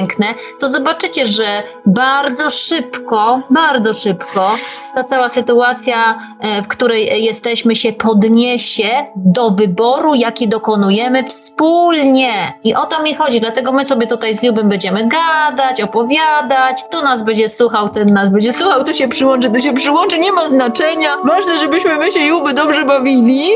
to 0.60 0.68
zobaczycie, 0.68 1.26
że 1.26 1.62
bardzo 1.86 2.50
szybko, 2.50 3.40
bardzo 3.50 3.94
szybko 3.94 4.56
ta 4.96 5.04
cała 5.04 5.28
sytuacja, 5.28 6.18
e, 6.40 6.62
w 6.62 6.68
której 6.68 7.24
jesteśmy, 7.24 7.76
się 7.76 7.92
podniesie 7.92 8.88
do 9.16 9.50
wyboru, 9.50 10.14
jaki 10.14 10.48
dokonujemy 10.48 11.24
wspólnie. 11.24 12.30
I 12.64 12.74
o 12.74 12.86
to 12.86 13.02
mi 13.02 13.14
chodzi, 13.14 13.40
dlatego 13.40 13.72
my 13.72 13.86
sobie 13.86 14.06
tutaj 14.06 14.36
z 14.36 14.42
Jubem 14.42 14.68
będziemy 14.68 15.08
gadać, 15.08 15.80
opowiadać. 15.80 16.84
Tu 16.90 17.02
nas 17.02 17.22
będzie 17.22 17.48
słuchał, 17.48 17.88
ten 17.88 18.12
nas 18.12 18.30
będzie 18.30 18.52
słuchał, 18.52 18.84
tu 18.84 18.94
się 18.94 19.08
przyłączy, 19.08 19.50
tu 19.50 19.60
się 19.60 19.72
przyłączy, 19.72 20.18
nie 20.18 20.32
ma 20.32 20.48
znaczenia. 20.48 21.16
Ważne, 21.24 21.58
żebyśmy 21.58 21.96
my 21.96 22.12
się 22.12 22.20
Juby 22.20 22.52
dobrze 22.54 22.84
bawili 22.84 23.50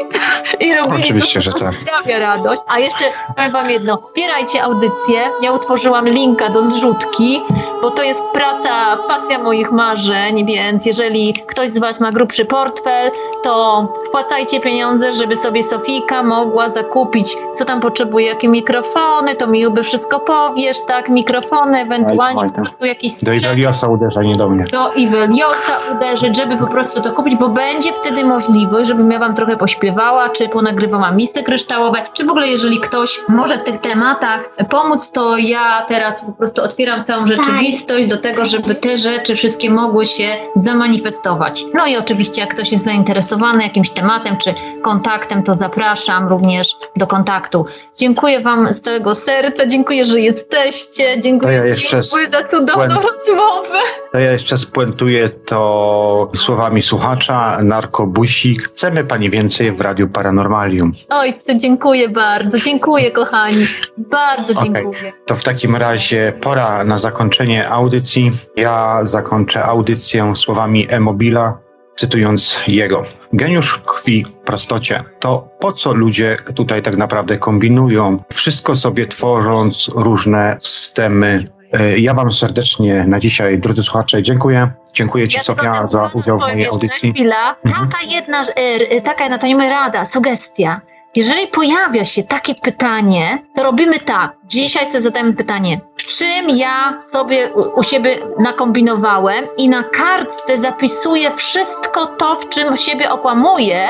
i 0.60 0.74
robili 0.74 1.04
Oczywiście, 1.04 1.40
to, 1.40 1.44
że 1.44 1.52
tak. 1.52 1.74
sprawia 1.80 2.18
radość. 2.18 2.62
A 2.66 2.78
jeszcze 2.78 3.04
powiem 3.36 3.52
wam 3.52 3.70
jedno, 3.70 3.96
wspierajcie 3.96 4.62
audycję. 4.62 5.20
Ja 5.42 5.52
utworzyłam 5.52 6.06
linka 6.30 6.48
do 6.48 6.64
zrzutki, 6.64 7.40
bo 7.82 7.90
to 7.90 8.02
jest 8.02 8.22
praca, 8.32 8.96
pasja 9.08 9.38
moich 9.38 9.72
marzeń, 9.72 10.46
więc 10.46 10.86
jeżeli 10.86 11.34
ktoś 11.46 11.70
z 11.70 11.78
was 11.78 12.00
ma 12.00 12.12
grubszy 12.12 12.44
portfel, 12.44 13.10
to 13.42 13.86
wpłacajcie 14.08 14.60
pieniądze, 14.60 15.14
żeby 15.14 15.36
sobie 15.36 15.64
Sofijka 15.64 16.22
mogła 16.22 16.70
zakupić, 16.70 17.36
co 17.54 17.64
tam 17.64 17.80
potrzebuje, 17.80 18.26
jakie 18.26 18.48
mikrofony, 18.48 19.34
to 19.36 19.46
mi 19.46 19.60
Juby 19.60 19.82
wszystko 19.82 20.20
powiesz, 20.20 20.76
tak, 20.86 21.08
mikrofony, 21.08 21.78
ewentualnie 21.78 22.40
Oj, 22.40 22.48
po 22.48 22.54
prostu 22.54 22.84
jakiś 22.84 23.12
Do 23.12 23.18
sprzęt. 23.18 23.42
Iweliosa 23.42 23.88
uderza, 23.88 24.22
nie 24.22 24.36
do 24.36 24.48
mnie. 24.48 24.64
do 24.64 24.92
Iweliosa 24.92 25.72
uderzyć, 25.96 26.36
żeby 26.36 26.56
po 26.56 26.66
prostu 26.66 27.02
to 27.02 27.12
kupić, 27.12 27.36
bo 27.36 27.48
będzie 27.48 27.92
wtedy 27.92 28.24
możliwość, 28.24 28.88
żebym 28.88 29.10
ja 29.10 29.18
wam 29.18 29.34
trochę 29.34 29.56
pośpiewała, 29.56 30.28
czy 30.28 30.48
ponagrywała 30.48 31.10
misy 31.10 31.42
kryształowe, 31.42 31.98
czy 32.12 32.24
w 32.24 32.30
ogóle 32.30 32.48
jeżeli 32.48 32.80
ktoś 32.80 33.20
może 33.28 33.58
w 33.58 33.62
tych 33.62 33.80
tematach 33.80 34.50
pomóc, 34.70 35.10
to 35.10 35.36
ja 35.36 35.84
teraz 35.88 36.19
po 36.26 36.32
prostu 36.32 36.62
otwieram 36.62 37.04
całą 37.04 37.26
rzeczywistość 37.26 38.06
do 38.06 38.16
tego, 38.16 38.44
żeby 38.44 38.74
te 38.74 38.98
rzeczy 38.98 39.36
wszystkie 39.36 39.70
mogły 39.70 40.06
się 40.06 40.28
zamanifestować. 40.56 41.64
No 41.74 41.86
i 41.86 41.96
oczywiście 41.96 42.40
jak 42.40 42.54
ktoś 42.54 42.72
jest 42.72 42.84
zainteresowany 42.84 43.62
jakimś 43.62 43.90
tematem, 43.90 44.36
czy 44.36 44.54
kontaktem, 44.80 45.42
to 45.42 45.54
zapraszam 45.54 46.28
również 46.28 46.76
do 46.96 47.06
kontaktu. 47.06 47.66
Dziękuję 47.96 48.40
wam 48.40 48.74
z 48.74 48.80
całego 48.80 49.14
serca, 49.14 49.66
dziękuję, 49.66 50.04
że 50.04 50.20
jesteście, 50.20 51.20
dziękuję 51.20 51.62
ja 51.66 51.76
ci 51.76 51.88
za 52.30 52.44
cudowną 52.50 52.94
rozmowę. 52.94 53.78
To 54.12 54.18
ja 54.18 54.32
jeszcze 54.32 54.58
spuentuję 54.58 55.28
to 55.28 56.30
słowami 56.36 56.82
słuchacza, 56.82 57.58
narkobusik. 57.62 58.62
Chcemy 58.62 59.04
Pani 59.04 59.30
więcej 59.30 59.72
w 59.72 59.80
Radiu 59.80 60.08
Paranormalium. 60.08 60.92
Ojcze, 61.08 61.58
dziękuję 61.58 62.08
bardzo, 62.08 62.58
dziękuję 62.58 63.10
kochani, 63.10 63.66
bardzo 63.98 64.54
dziękuję. 64.54 65.12
To 65.26 65.36
w 65.36 65.42
takim 65.42 65.76
razie 65.76 66.32
pora 66.40 66.84
na 66.84 66.98
zakończenie 66.98 67.68
audycji. 67.68 68.32
Ja 68.56 69.00
zakończę 69.02 69.64
audycję 69.64 70.36
słowami 70.36 70.86
Emobila, 70.90 71.58
cytując 71.96 72.62
jego. 72.68 73.19
Geniusz 73.32 73.80
tkwi 73.86 74.24
w 74.24 74.32
prostocie. 74.32 75.02
To 75.20 75.48
po 75.60 75.72
co 75.72 75.94
ludzie 75.94 76.36
tutaj 76.54 76.82
tak 76.82 76.96
naprawdę 76.96 77.38
kombinują, 77.38 78.18
wszystko 78.32 78.76
sobie 78.76 79.06
tworząc 79.06 79.88
różne 79.94 80.56
systemy. 80.60 81.50
E, 81.72 81.98
Ja 81.98 82.14
Wam 82.14 82.32
serdecznie 82.32 83.04
na 83.08 83.20
dzisiaj, 83.20 83.58
drodzy 83.58 83.82
słuchacze, 83.82 84.22
dziękuję. 84.22 84.70
Dziękuję 84.94 85.28
Ci, 85.28 85.36
Ja 85.36 85.42
Sofia, 85.42 85.72
tak 85.72 85.88
za 85.88 86.10
udział 86.14 86.38
w 86.38 86.40
mojej 86.40 86.66
audycji. 86.66 87.12
Chwila, 87.12 87.56
Mhm. 87.64 87.88
taka 87.88 88.04
jedna, 88.06 88.42
e, 88.42 88.54
e, 88.90 89.00
taka 89.00 89.28
na 89.28 89.38
to 89.38 89.46
nie 89.46 89.68
rada, 89.68 90.04
sugestia. 90.06 90.80
Jeżeli 91.16 91.46
pojawia 91.46 92.04
się 92.04 92.22
takie 92.22 92.54
pytanie, 92.54 93.42
to 93.56 93.62
robimy 93.62 93.98
tak. 93.98 94.32
Dzisiaj 94.46 94.86
sobie 94.86 95.00
zadajemy 95.00 95.32
pytanie, 95.32 95.80
czym 95.96 96.50
ja 96.56 96.98
sobie 97.12 97.52
u, 97.54 97.78
u 97.80 97.82
siebie 97.82 98.16
nakombinowałem 98.38 99.44
i 99.56 99.68
na 99.68 99.82
kartce 99.82 100.58
zapisuję 100.58 101.30
wszystko 101.36 101.79
to, 102.18 102.34
w 102.34 102.48
czym 102.48 102.76
siebie 102.76 103.10
okłamuję 103.10 103.88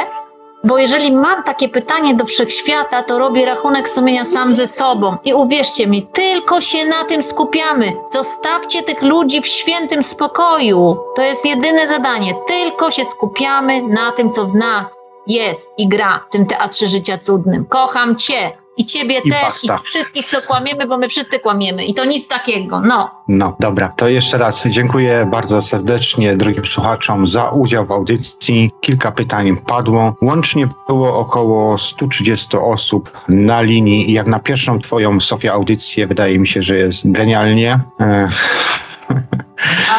Bo 0.65 0.79
jeżeli 0.79 1.13
mam 1.13 1.43
takie 1.43 1.69
pytanie 1.69 2.15
do 2.15 2.25
wszechświata, 2.25 3.03
to 3.03 3.19
robię 3.19 3.47
rachunek 3.47 3.89
sumienia 3.89 4.25
sam 4.25 4.55
ze 4.55 4.67
sobą. 4.69 5.17
I 5.25 5.35
uwierzcie 5.35 5.87
mi, 5.87 6.07
tylko 6.07 6.61
się 6.61 6.85
na 6.85 7.05
tym 7.05 7.23
skupiamy. 7.23 7.93
Zostawcie 8.13 8.83
tych 8.83 9.03
ludzi 9.03 9.43
w 9.43 9.47
świętym 9.47 10.03
spokoju. 10.03 10.97
To 11.17 11.23
jest 11.23 11.47
jedyne 11.47 11.89
zadanie. 11.89 12.35
Tylko 12.47 12.91
się 12.91 13.05
skupiamy 13.05 13.83
na 13.83 14.13
tym, 14.13 14.33
co 14.33 14.47
w 14.47 14.55
nas 14.55 14.87
jest 15.27 15.71
i 15.79 15.89
gra 15.89 16.25
w 16.29 16.33
tym 16.33 16.47
teatrze 16.47 16.89
życia 16.89 17.19
cudnym. 17.19 17.65
Kocham 17.65 18.17
cię. 18.17 18.59
I 18.77 18.85
ciebie 18.87 19.19
I 19.25 19.31
też, 19.31 19.43
basta. 19.43 19.81
i 19.85 19.87
wszystkich, 19.87 20.27
co 20.31 20.43
kłamiemy, 20.43 20.87
bo 20.87 20.99
my 20.99 21.09
wszyscy 21.09 21.39
kłamiemy. 21.39 21.85
I 21.85 21.95
to 21.95 22.05
nic 22.05 22.29
takiego, 22.29 22.81
no. 22.81 23.11
No 23.29 23.57
dobra, 23.61 23.89
to 23.89 24.09
jeszcze 24.09 24.39
raz 24.39 24.63
dziękuję 24.67 25.29
bardzo 25.31 25.63
serdecznie 25.63 26.37
drogim 26.37 26.67
słuchaczom 26.67 27.27
za 27.27 27.51
udział 27.51 27.87
w 27.87 27.93
audycji. 27.93 28.71
Kilka 28.81 29.13
pytań 29.13 29.57
padło. 29.67 30.17
Łącznie 30.23 30.69
było 30.89 31.19
około 31.19 31.79
130 31.79 32.57
osób 32.57 33.11
na 33.29 33.61
linii 33.61 34.11
i 34.11 34.13
jak 34.13 34.27
na 34.27 34.39
pierwszą 34.39 34.79
twoją, 34.81 35.21
Sofia, 35.21 35.53
audycję 35.53 36.07
wydaje 36.07 36.39
mi 36.39 36.49
się, 36.49 36.63
że 36.63 36.77
jest 36.77 37.01
genialnie. 37.05 37.81
E, 38.01 38.29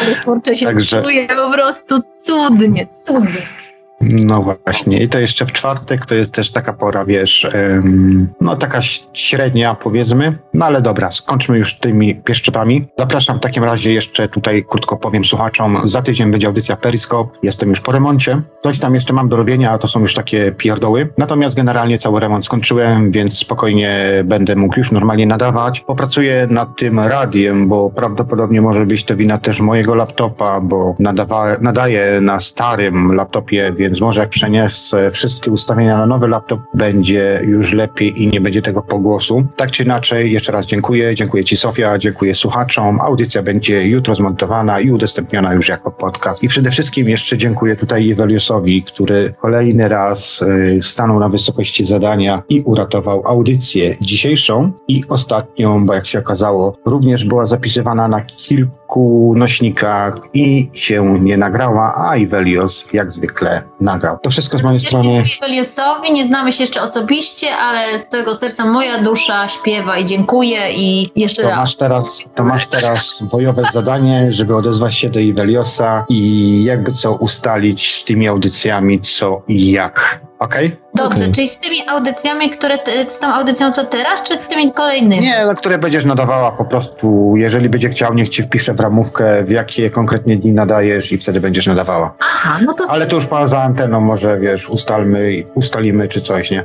Ale 0.00 0.14
kurczę 0.24 0.56
się 0.56 0.66
Także- 0.66 1.02
czuję 1.02 1.28
po 1.28 1.52
prostu 1.52 2.00
cudnie, 2.24 2.86
cudnie. 3.06 3.61
No 4.02 4.56
właśnie, 4.64 4.98
i 4.98 5.08
to 5.08 5.18
jeszcze 5.18 5.46
w 5.46 5.52
czwartek, 5.52 6.06
to 6.06 6.14
jest 6.14 6.32
też 6.32 6.50
taka 6.50 6.72
pora, 6.72 7.04
wiesz, 7.04 7.48
em, 7.52 8.28
no 8.40 8.56
taka 8.56 8.80
średnia 9.12 9.74
powiedzmy, 9.74 10.38
no 10.54 10.66
ale 10.66 10.82
dobra, 10.82 11.12
skończmy 11.12 11.58
już 11.58 11.78
tymi 11.78 12.14
pieszczepami. 12.14 12.86
Zapraszam 12.98 13.36
w 13.36 13.40
takim 13.40 13.64
razie 13.64 13.92
jeszcze 13.92 14.28
tutaj 14.28 14.64
krótko 14.68 14.96
powiem 14.96 15.24
słuchaczom, 15.24 15.78
za 15.84 16.02
tydzień 16.02 16.30
będzie 16.30 16.46
audycja 16.46 16.76
Periscope, 16.76 17.30
jestem 17.42 17.70
już 17.70 17.80
po 17.80 17.92
remoncie, 17.92 18.42
coś 18.62 18.78
tam 18.78 18.94
jeszcze 18.94 19.12
mam 19.12 19.28
do 19.28 19.36
robienia, 19.36 19.70
a 19.70 19.78
to 19.78 19.88
są 19.88 20.00
już 20.00 20.14
takie 20.14 20.52
pierdoły, 20.52 21.08
natomiast 21.18 21.56
generalnie 21.56 21.98
cały 21.98 22.20
remont 22.20 22.44
skończyłem, 22.44 23.10
więc 23.10 23.38
spokojnie 23.38 24.22
będę 24.24 24.56
mógł 24.56 24.78
już 24.78 24.92
normalnie 24.92 25.26
nadawać. 25.26 25.80
Popracuję 25.80 26.46
nad 26.50 26.76
tym 26.76 27.00
radiem, 27.00 27.68
bo 27.68 27.90
prawdopodobnie 27.90 28.62
może 28.62 28.86
być 28.86 29.04
to 29.04 29.16
wina 29.16 29.38
też 29.38 29.60
mojego 29.60 29.94
laptopa, 29.94 30.60
bo 30.60 30.94
nadawa, 30.98 31.56
nadaję 31.60 32.20
na 32.20 32.40
starym 32.40 33.14
laptopie, 33.14 33.72
więc 33.76 33.91
może 34.00 34.20
jak 34.20 34.30
przeniosę 34.30 35.10
wszystkie 35.10 35.50
ustawienia 35.50 35.98
na 35.98 36.06
nowy 36.06 36.28
laptop, 36.28 36.60
będzie 36.74 37.42
już 37.44 37.72
lepiej 37.72 38.22
i 38.22 38.28
nie 38.28 38.40
będzie 38.40 38.62
tego 38.62 38.82
pogłosu. 38.82 39.44
Tak 39.56 39.70
czy 39.70 39.82
inaczej, 39.82 40.32
jeszcze 40.32 40.52
raz 40.52 40.66
dziękuję. 40.66 41.14
Dziękuję 41.14 41.44
Ci 41.44 41.56
Sofia, 41.56 41.98
dziękuję 41.98 42.34
słuchaczom. 42.34 43.00
Audycja 43.00 43.42
będzie 43.42 43.86
jutro 43.86 44.14
zmontowana 44.14 44.80
i 44.80 44.90
udostępniona 44.90 45.54
już 45.54 45.68
jako 45.68 45.90
podcast. 45.90 46.42
I 46.42 46.48
przede 46.48 46.70
wszystkim 46.70 47.08
jeszcze 47.08 47.38
dziękuję 47.38 47.76
tutaj 47.76 48.10
Eweliusowi, 48.10 48.82
który 48.82 49.34
kolejny 49.40 49.88
raz 49.88 50.42
y, 50.42 50.78
stanął 50.82 51.20
na 51.20 51.28
wysokości 51.28 51.84
zadania 51.84 52.42
i 52.48 52.60
uratował 52.60 53.22
audycję 53.26 53.96
dzisiejszą 54.00 54.72
i 54.88 55.02
ostatnią, 55.08 55.86
bo 55.86 55.94
jak 55.94 56.06
się 56.06 56.18
okazało, 56.18 56.76
również 56.86 57.24
była 57.24 57.46
zapisywana 57.46 58.08
na 58.08 58.20
kilku 58.20 59.34
nośnikach 59.36 60.14
i 60.34 60.70
się 60.72 61.18
nie 61.20 61.36
nagrała, 61.36 61.94
a 61.96 62.16
Ivelios 62.16 62.84
jak 62.92 63.12
zwykle 63.12 63.62
nagrał. 63.82 64.18
To 64.22 64.30
wszystko 64.30 64.58
z 64.58 64.62
mojej 64.62 64.80
strony. 64.80 65.22
Eliasowi, 65.42 66.12
nie 66.12 66.26
znamy 66.26 66.52
się 66.52 66.62
jeszcze 66.62 66.82
osobiście, 66.82 67.46
ale 67.56 67.98
z 67.98 68.08
tego 68.08 68.34
serca 68.34 68.64
moja 68.66 68.98
dusza 69.02 69.48
śpiewa 69.48 69.98
i 69.98 70.04
dziękuję 70.04 70.58
i 70.76 71.06
jeszcze 71.16 71.42
To 71.42 71.48
raz. 71.48 71.56
masz 71.58 71.76
teraz, 71.76 72.24
to 72.34 72.44
masz 72.44 72.66
teraz 72.66 73.22
bojowe 73.22 73.62
zadanie, 73.72 74.32
żeby 74.32 74.56
odezwać 74.56 74.94
się 74.94 75.10
do 75.10 75.20
Iveliosa 75.20 76.04
i 76.08 76.64
jakby 76.64 76.92
co 76.92 77.14
ustalić 77.14 77.94
z 77.94 78.04
tymi 78.04 78.28
audycjami, 78.28 79.00
co 79.00 79.42
i 79.48 79.70
jak. 79.70 80.20
Okej? 80.38 80.76
Dobrze, 80.94 81.22
Okej. 81.22 81.32
czyli 81.32 81.48
z 81.48 81.58
tymi 81.58 81.76
audycjami, 81.88 82.50
które 82.50 82.78
z 83.08 83.18
tą 83.18 83.28
audycją 83.28 83.72
co 83.72 83.84
teraz, 83.84 84.22
czy 84.22 84.42
z 84.42 84.48
tymi 84.48 84.72
kolejnymi? 84.72 85.22
Nie, 85.22 85.46
na 85.46 85.54
które 85.54 85.78
będziesz 85.78 86.04
nadawała 86.04 86.52
po 86.52 86.64
prostu, 86.64 87.34
jeżeli 87.36 87.68
będzie 87.68 87.88
chciał, 87.88 88.14
niech 88.14 88.28
ci 88.28 88.42
wpisze 88.42 88.74
w 88.74 88.80
ramówkę, 88.80 89.44
w 89.44 89.50
jakie 89.50 89.90
konkretnie 89.90 90.36
dni 90.36 90.52
nadajesz 90.52 91.12
i 91.12 91.18
wtedy 91.18 91.40
będziesz 91.40 91.66
nadawała. 91.66 92.14
Aha, 92.20 92.58
no 92.66 92.74
to 92.74 92.84
Ale 92.88 93.06
to 93.06 93.16
już 93.16 93.26
poza 93.26 93.62
anteną 93.62 94.00
może, 94.00 94.40
wiesz, 94.40 94.68
ustalmy, 94.68 95.44
ustalimy 95.54 96.08
czy 96.08 96.20
coś, 96.20 96.50
nie? 96.50 96.64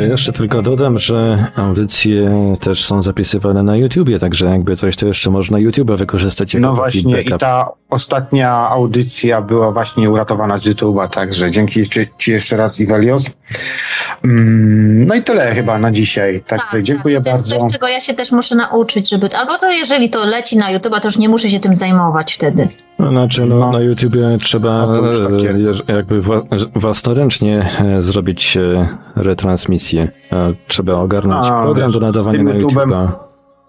Jeszcze 0.00 0.32
tylko 0.32 0.62
dodam, 0.62 0.98
że 0.98 1.46
audycje 1.56 2.28
też 2.60 2.84
są 2.84 3.02
zapisywane 3.02 3.62
na 3.62 3.76
YouTubie, 3.76 4.18
także 4.18 4.46
jakby 4.46 4.76
coś 4.76 4.96
to 4.96 5.06
jeszcze 5.06 5.30
można 5.30 5.58
YouTube'a 5.58 5.96
wykorzystać 5.96 6.54
jako 6.54 6.66
No 6.66 6.74
właśnie 6.74 7.22
i 7.22 7.38
ta 7.38 7.70
ostatnia 7.90 8.68
audycja 8.68 9.42
była 9.42 9.72
właśnie 9.72 10.10
uratowana 10.10 10.58
z 10.58 10.66
YouTube'a, 10.66 11.08
także 11.08 11.50
dzięki 11.50 11.88
ci, 12.18 12.32
jeszcze 12.32 12.56
raz 12.56 12.80
Ivelios. 12.80 13.23
Mm, 14.24 15.06
no 15.06 15.14
i 15.14 15.22
tyle 15.22 15.54
chyba 15.54 15.78
na 15.78 15.90
dzisiaj, 15.90 16.44
także 16.46 16.82
dziękuję 16.82 17.16
tak, 17.16 17.24
to 17.24 17.30
jest 17.30 17.42
bardzo. 17.50 17.64
Coś, 17.64 17.72
czego 17.72 17.88
ja 17.88 18.00
się 18.00 18.14
też 18.14 18.32
muszę 18.32 18.54
nauczyć, 18.54 19.10
żeby. 19.10 19.28
Albo 19.38 19.58
to 19.58 19.70
jeżeli 19.72 20.10
to 20.10 20.26
leci 20.26 20.56
na 20.56 20.70
YouTube, 20.70 21.00
to 21.00 21.08
już 21.08 21.18
nie 21.18 21.28
muszę 21.28 21.48
się 21.48 21.60
tym 21.60 21.76
zajmować 21.76 22.32
wtedy. 22.34 22.68
No, 22.98 23.08
Znaczy, 23.10 23.44
no, 23.46 23.58
No. 23.58 23.72
na 23.72 23.80
YouTubie 23.80 24.38
trzeba 24.40 24.86
No 24.86 25.94
jakby 25.94 26.22
wła- 26.22 26.68
własnoręcznie 26.74 27.70
e, 27.80 28.02
zrobić 28.02 28.56
e, 28.56 28.88
retransmisję. 29.16 30.08
Trzeba 30.68 30.94
ogarnąć 30.94 31.46
A, 31.46 31.62
program 31.62 31.90
wiesz, 31.90 32.00
do 32.00 32.06
nadawania 32.06 32.42
na 32.42 32.50
YouTube'a. 32.52 33.12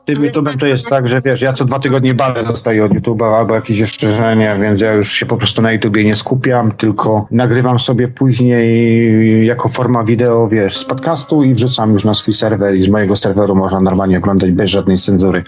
Tym 0.06 0.16
YouTube'em 0.16 0.58
to 0.58 0.66
jest 0.66 0.88
tak, 0.88 1.08
że 1.08 1.22
wiesz, 1.22 1.42
ja 1.42 1.54
co 1.54 1.66
dwa 1.66 1.80
tygodnie 1.80 2.14
balę 2.14 2.44
dostaję 2.44 2.86
od 2.86 2.92
YouTube'a 2.92 3.36
albo 3.36 3.56
jakieś 3.56 3.82
ostrzeżenia, 3.82 4.58
więc 4.58 4.82
ja 4.82 4.94
już 4.94 5.12
się 5.12 5.26
po 5.26 5.38
prostu 5.38 5.62
na 5.62 5.72
YouTubie 5.72 6.04
nie 6.04 6.16
skupiam, 6.16 6.72
tylko 6.72 7.28
nagrywam 7.32 7.80
sobie 7.80 8.08
później 8.08 9.46
jako 9.46 9.70
forma 9.70 10.04
wideo, 10.04 10.48
wiesz, 10.48 10.78
z 10.78 10.86
podcastu 10.86 11.44
i 11.44 11.54
wrzucam 11.54 11.94
już 11.94 12.04
na 12.04 12.14
swój 12.14 12.34
serwer 12.34 12.76
i 12.76 12.82
z 12.82 12.90
mojego 12.90 13.16
serweru 13.16 13.56
można 13.56 13.80
normalnie 13.80 14.18
oglądać 14.18 14.52
bez 14.52 14.70
żadnej 14.70 14.98
cenzury. 14.98 15.44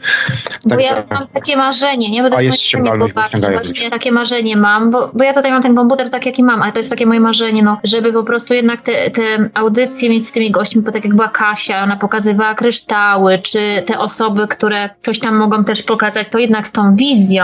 Bo 0.66 0.80
ja 0.80 1.04
mam 1.12 1.28
takie 1.28 1.58
marzenie, 1.58 2.10
nie 2.10 2.52
ściągalność, 2.52 3.14
chłopaki, 3.14 3.30
ściągają 3.30 3.54
właśnie 3.54 3.90
takie 3.90 4.12
marzenie 4.12 4.58
mam, 4.58 4.92
bo, 4.92 5.12
bo 5.14 5.24
ja 5.24 5.34
tutaj 5.34 5.52
mam 5.52 5.64
ten 5.64 5.76
komputer 5.76 6.10
tak 6.10 6.26
jaki 6.26 6.44
mam, 6.44 6.62
ale 6.62 6.72
to 6.72 6.78
jest 6.78 6.90
takie 6.90 7.06
moje 7.06 7.20
marzenie, 7.20 7.64
no, 7.64 7.78
żeby 7.84 8.14
po 8.14 8.24
prostu 8.24 8.54
jednak 8.54 8.82
te, 8.82 9.12
te 9.12 9.22
audycje 9.54 10.10
mieć 10.10 10.28
z 10.28 10.32
tymi 10.32 10.52
gośćmi, 10.52 10.82
bo 10.82 10.92
tak 10.92 11.06
jak 11.06 11.16
była 11.16 11.28
Kasia, 11.28 11.84
ona 11.84 11.98
pokazywała 11.98 12.56
kryształy, 12.56 13.40
czy 13.40 13.60
te 13.86 14.00
osoby, 14.00 14.47
które 14.48 14.90
coś 15.00 15.20
tam 15.20 15.36
mogą 15.36 15.64
też 15.64 15.84
pokazać, 15.84 16.28
to 16.32 16.38
jednak 16.38 16.68
z 16.68 16.72
tą 16.72 16.96
wizją, 16.96 17.44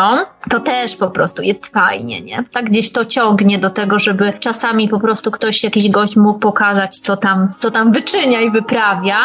to 0.49 0.59
też 0.59 0.95
po 0.95 1.11
prostu 1.11 1.41
jest 1.41 1.67
fajnie, 1.67 2.21
nie? 2.21 2.43
Tak 2.51 2.65
gdzieś 2.65 2.91
to 2.91 3.05
ciągnie 3.05 3.59
do 3.59 3.69
tego, 3.69 3.99
żeby 3.99 4.33
czasami 4.39 4.89
po 4.89 4.99
prostu 4.99 5.31
ktoś, 5.31 5.63
jakiś 5.63 5.89
gość 5.89 6.15
mógł 6.15 6.39
pokazać, 6.39 6.99
co 6.99 7.17
tam, 7.17 7.53
co 7.57 7.71
tam 7.71 7.91
wyczynia 7.91 8.41
i 8.41 8.51
wyprawia. 8.51 9.17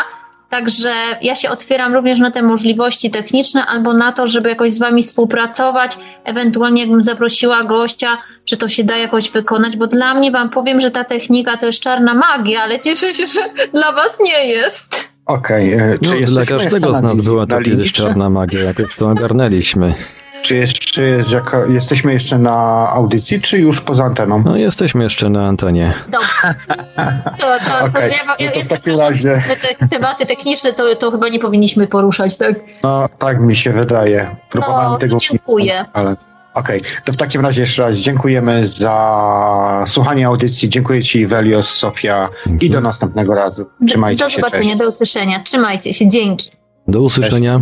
Także 0.48 0.92
ja 1.22 1.34
się 1.34 1.50
otwieram 1.50 1.94
również 1.94 2.18
na 2.18 2.30
te 2.30 2.42
możliwości 2.42 3.10
techniczne 3.10 3.66
albo 3.66 3.94
na 3.94 4.12
to, 4.12 4.28
żeby 4.28 4.48
jakoś 4.48 4.72
z 4.72 4.78
wami 4.78 5.02
współpracować, 5.02 5.98
ewentualnie 6.24 6.82
jakbym 6.82 7.02
zaprosiła 7.02 7.64
gościa, 7.64 8.18
czy 8.44 8.56
to 8.56 8.68
się 8.68 8.84
da 8.84 8.96
jakoś 8.96 9.30
wykonać, 9.30 9.76
bo 9.76 9.86
dla 9.86 10.14
mnie 10.14 10.30
wam 10.30 10.50
powiem, 10.50 10.80
że 10.80 10.90
ta 10.90 11.04
technika 11.04 11.56
to 11.56 11.66
jest 11.66 11.80
czarna 11.80 12.14
magia, 12.14 12.62
ale 12.62 12.78
cieszę 12.78 13.14
się, 13.14 13.26
że 13.26 13.40
dla 13.72 13.92
was 13.92 14.18
nie 14.20 14.48
jest. 14.48 15.08
Okej, 15.28 15.72
e, 15.72 15.78
czy 15.78 16.08
No, 16.10 16.14
jesteśmy 16.14 16.26
dla 16.26 16.44
każdego 16.58 16.92
na 16.92 16.98
z 16.98 17.02
nas 17.02 17.24
była 17.24 17.46
to 17.46 17.60
kiedyś 17.60 17.92
czy- 17.92 18.02
czarna 18.02 18.30
magia, 18.30 18.60
jakoś 18.60 18.96
to 18.96 19.10
ogarnęliśmy. 19.10 19.94
Czy 20.42 20.56
jeszcze 20.56 21.02
jest 21.02 21.30
jaka, 21.32 21.66
jesteśmy 21.66 22.12
jeszcze 22.12 22.38
na 22.38 22.88
audycji, 22.88 23.40
czy 23.40 23.58
już 23.58 23.80
poza 23.80 24.04
anteną? 24.04 24.42
No 24.44 24.56
jesteśmy 24.56 25.04
jeszcze 25.04 25.30
na 25.30 25.46
antenie. 25.48 25.90
Dobra. 26.06 26.54
To, 27.38 27.46
to, 27.46 27.84
Okej, 27.86 27.92
to, 27.92 28.16
ja, 28.16 28.22
no 28.26 28.34
to 28.38 28.58
ja, 28.58 28.64
w 28.64 28.68
takim 28.68 28.98
razie, 28.98 29.42
te, 29.62 29.74
te 29.74 29.88
tematy 29.88 30.26
techniczne 30.26 30.72
to, 30.72 30.94
to 30.96 31.10
chyba 31.10 31.28
nie 31.28 31.38
powinniśmy 31.38 31.86
poruszać, 31.86 32.36
tak? 32.36 32.54
no 32.82 33.08
tak 33.18 33.40
mi 33.40 33.56
się 33.56 33.72
wydaje. 33.72 34.36
Próbowałem 34.50 34.92
No, 34.92 34.98
tego 34.98 35.16
dziękuję. 35.16 35.64
uniknąć, 35.72 35.88
ale 35.92 36.16
Okej, 36.58 36.82
to 37.04 37.12
w 37.12 37.16
takim 37.16 37.40
razie 37.40 37.60
jeszcze 37.60 37.82
raz 37.82 37.96
dziękujemy 37.96 38.66
za 38.66 39.84
słuchanie 39.86 40.26
audycji. 40.26 40.68
Dziękuję 40.68 41.02
Ci, 41.02 41.26
Velios, 41.26 41.68
Sofia 41.68 42.28
i 42.60 42.70
do 42.70 42.80
następnego 42.80 43.34
razu. 43.34 43.66
Trzymajcie 43.88 44.24
do 44.24 44.30
się, 44.30 44.36
zobaczenia, 44.36 44.62
cześć. 44.62 44.78
do 44.78 44.88
usłyszenia. 44.88 45.40
Trzymajcie 45.40 45.94
się, 45.94 46.08
dzięki. 46.08 46.50
Do 46.88 47.02
usłyszenia. 47.02 47.60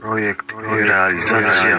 Projekt 0.00 0.46
i 0.80 0.84
realizacja. 0.84 1.78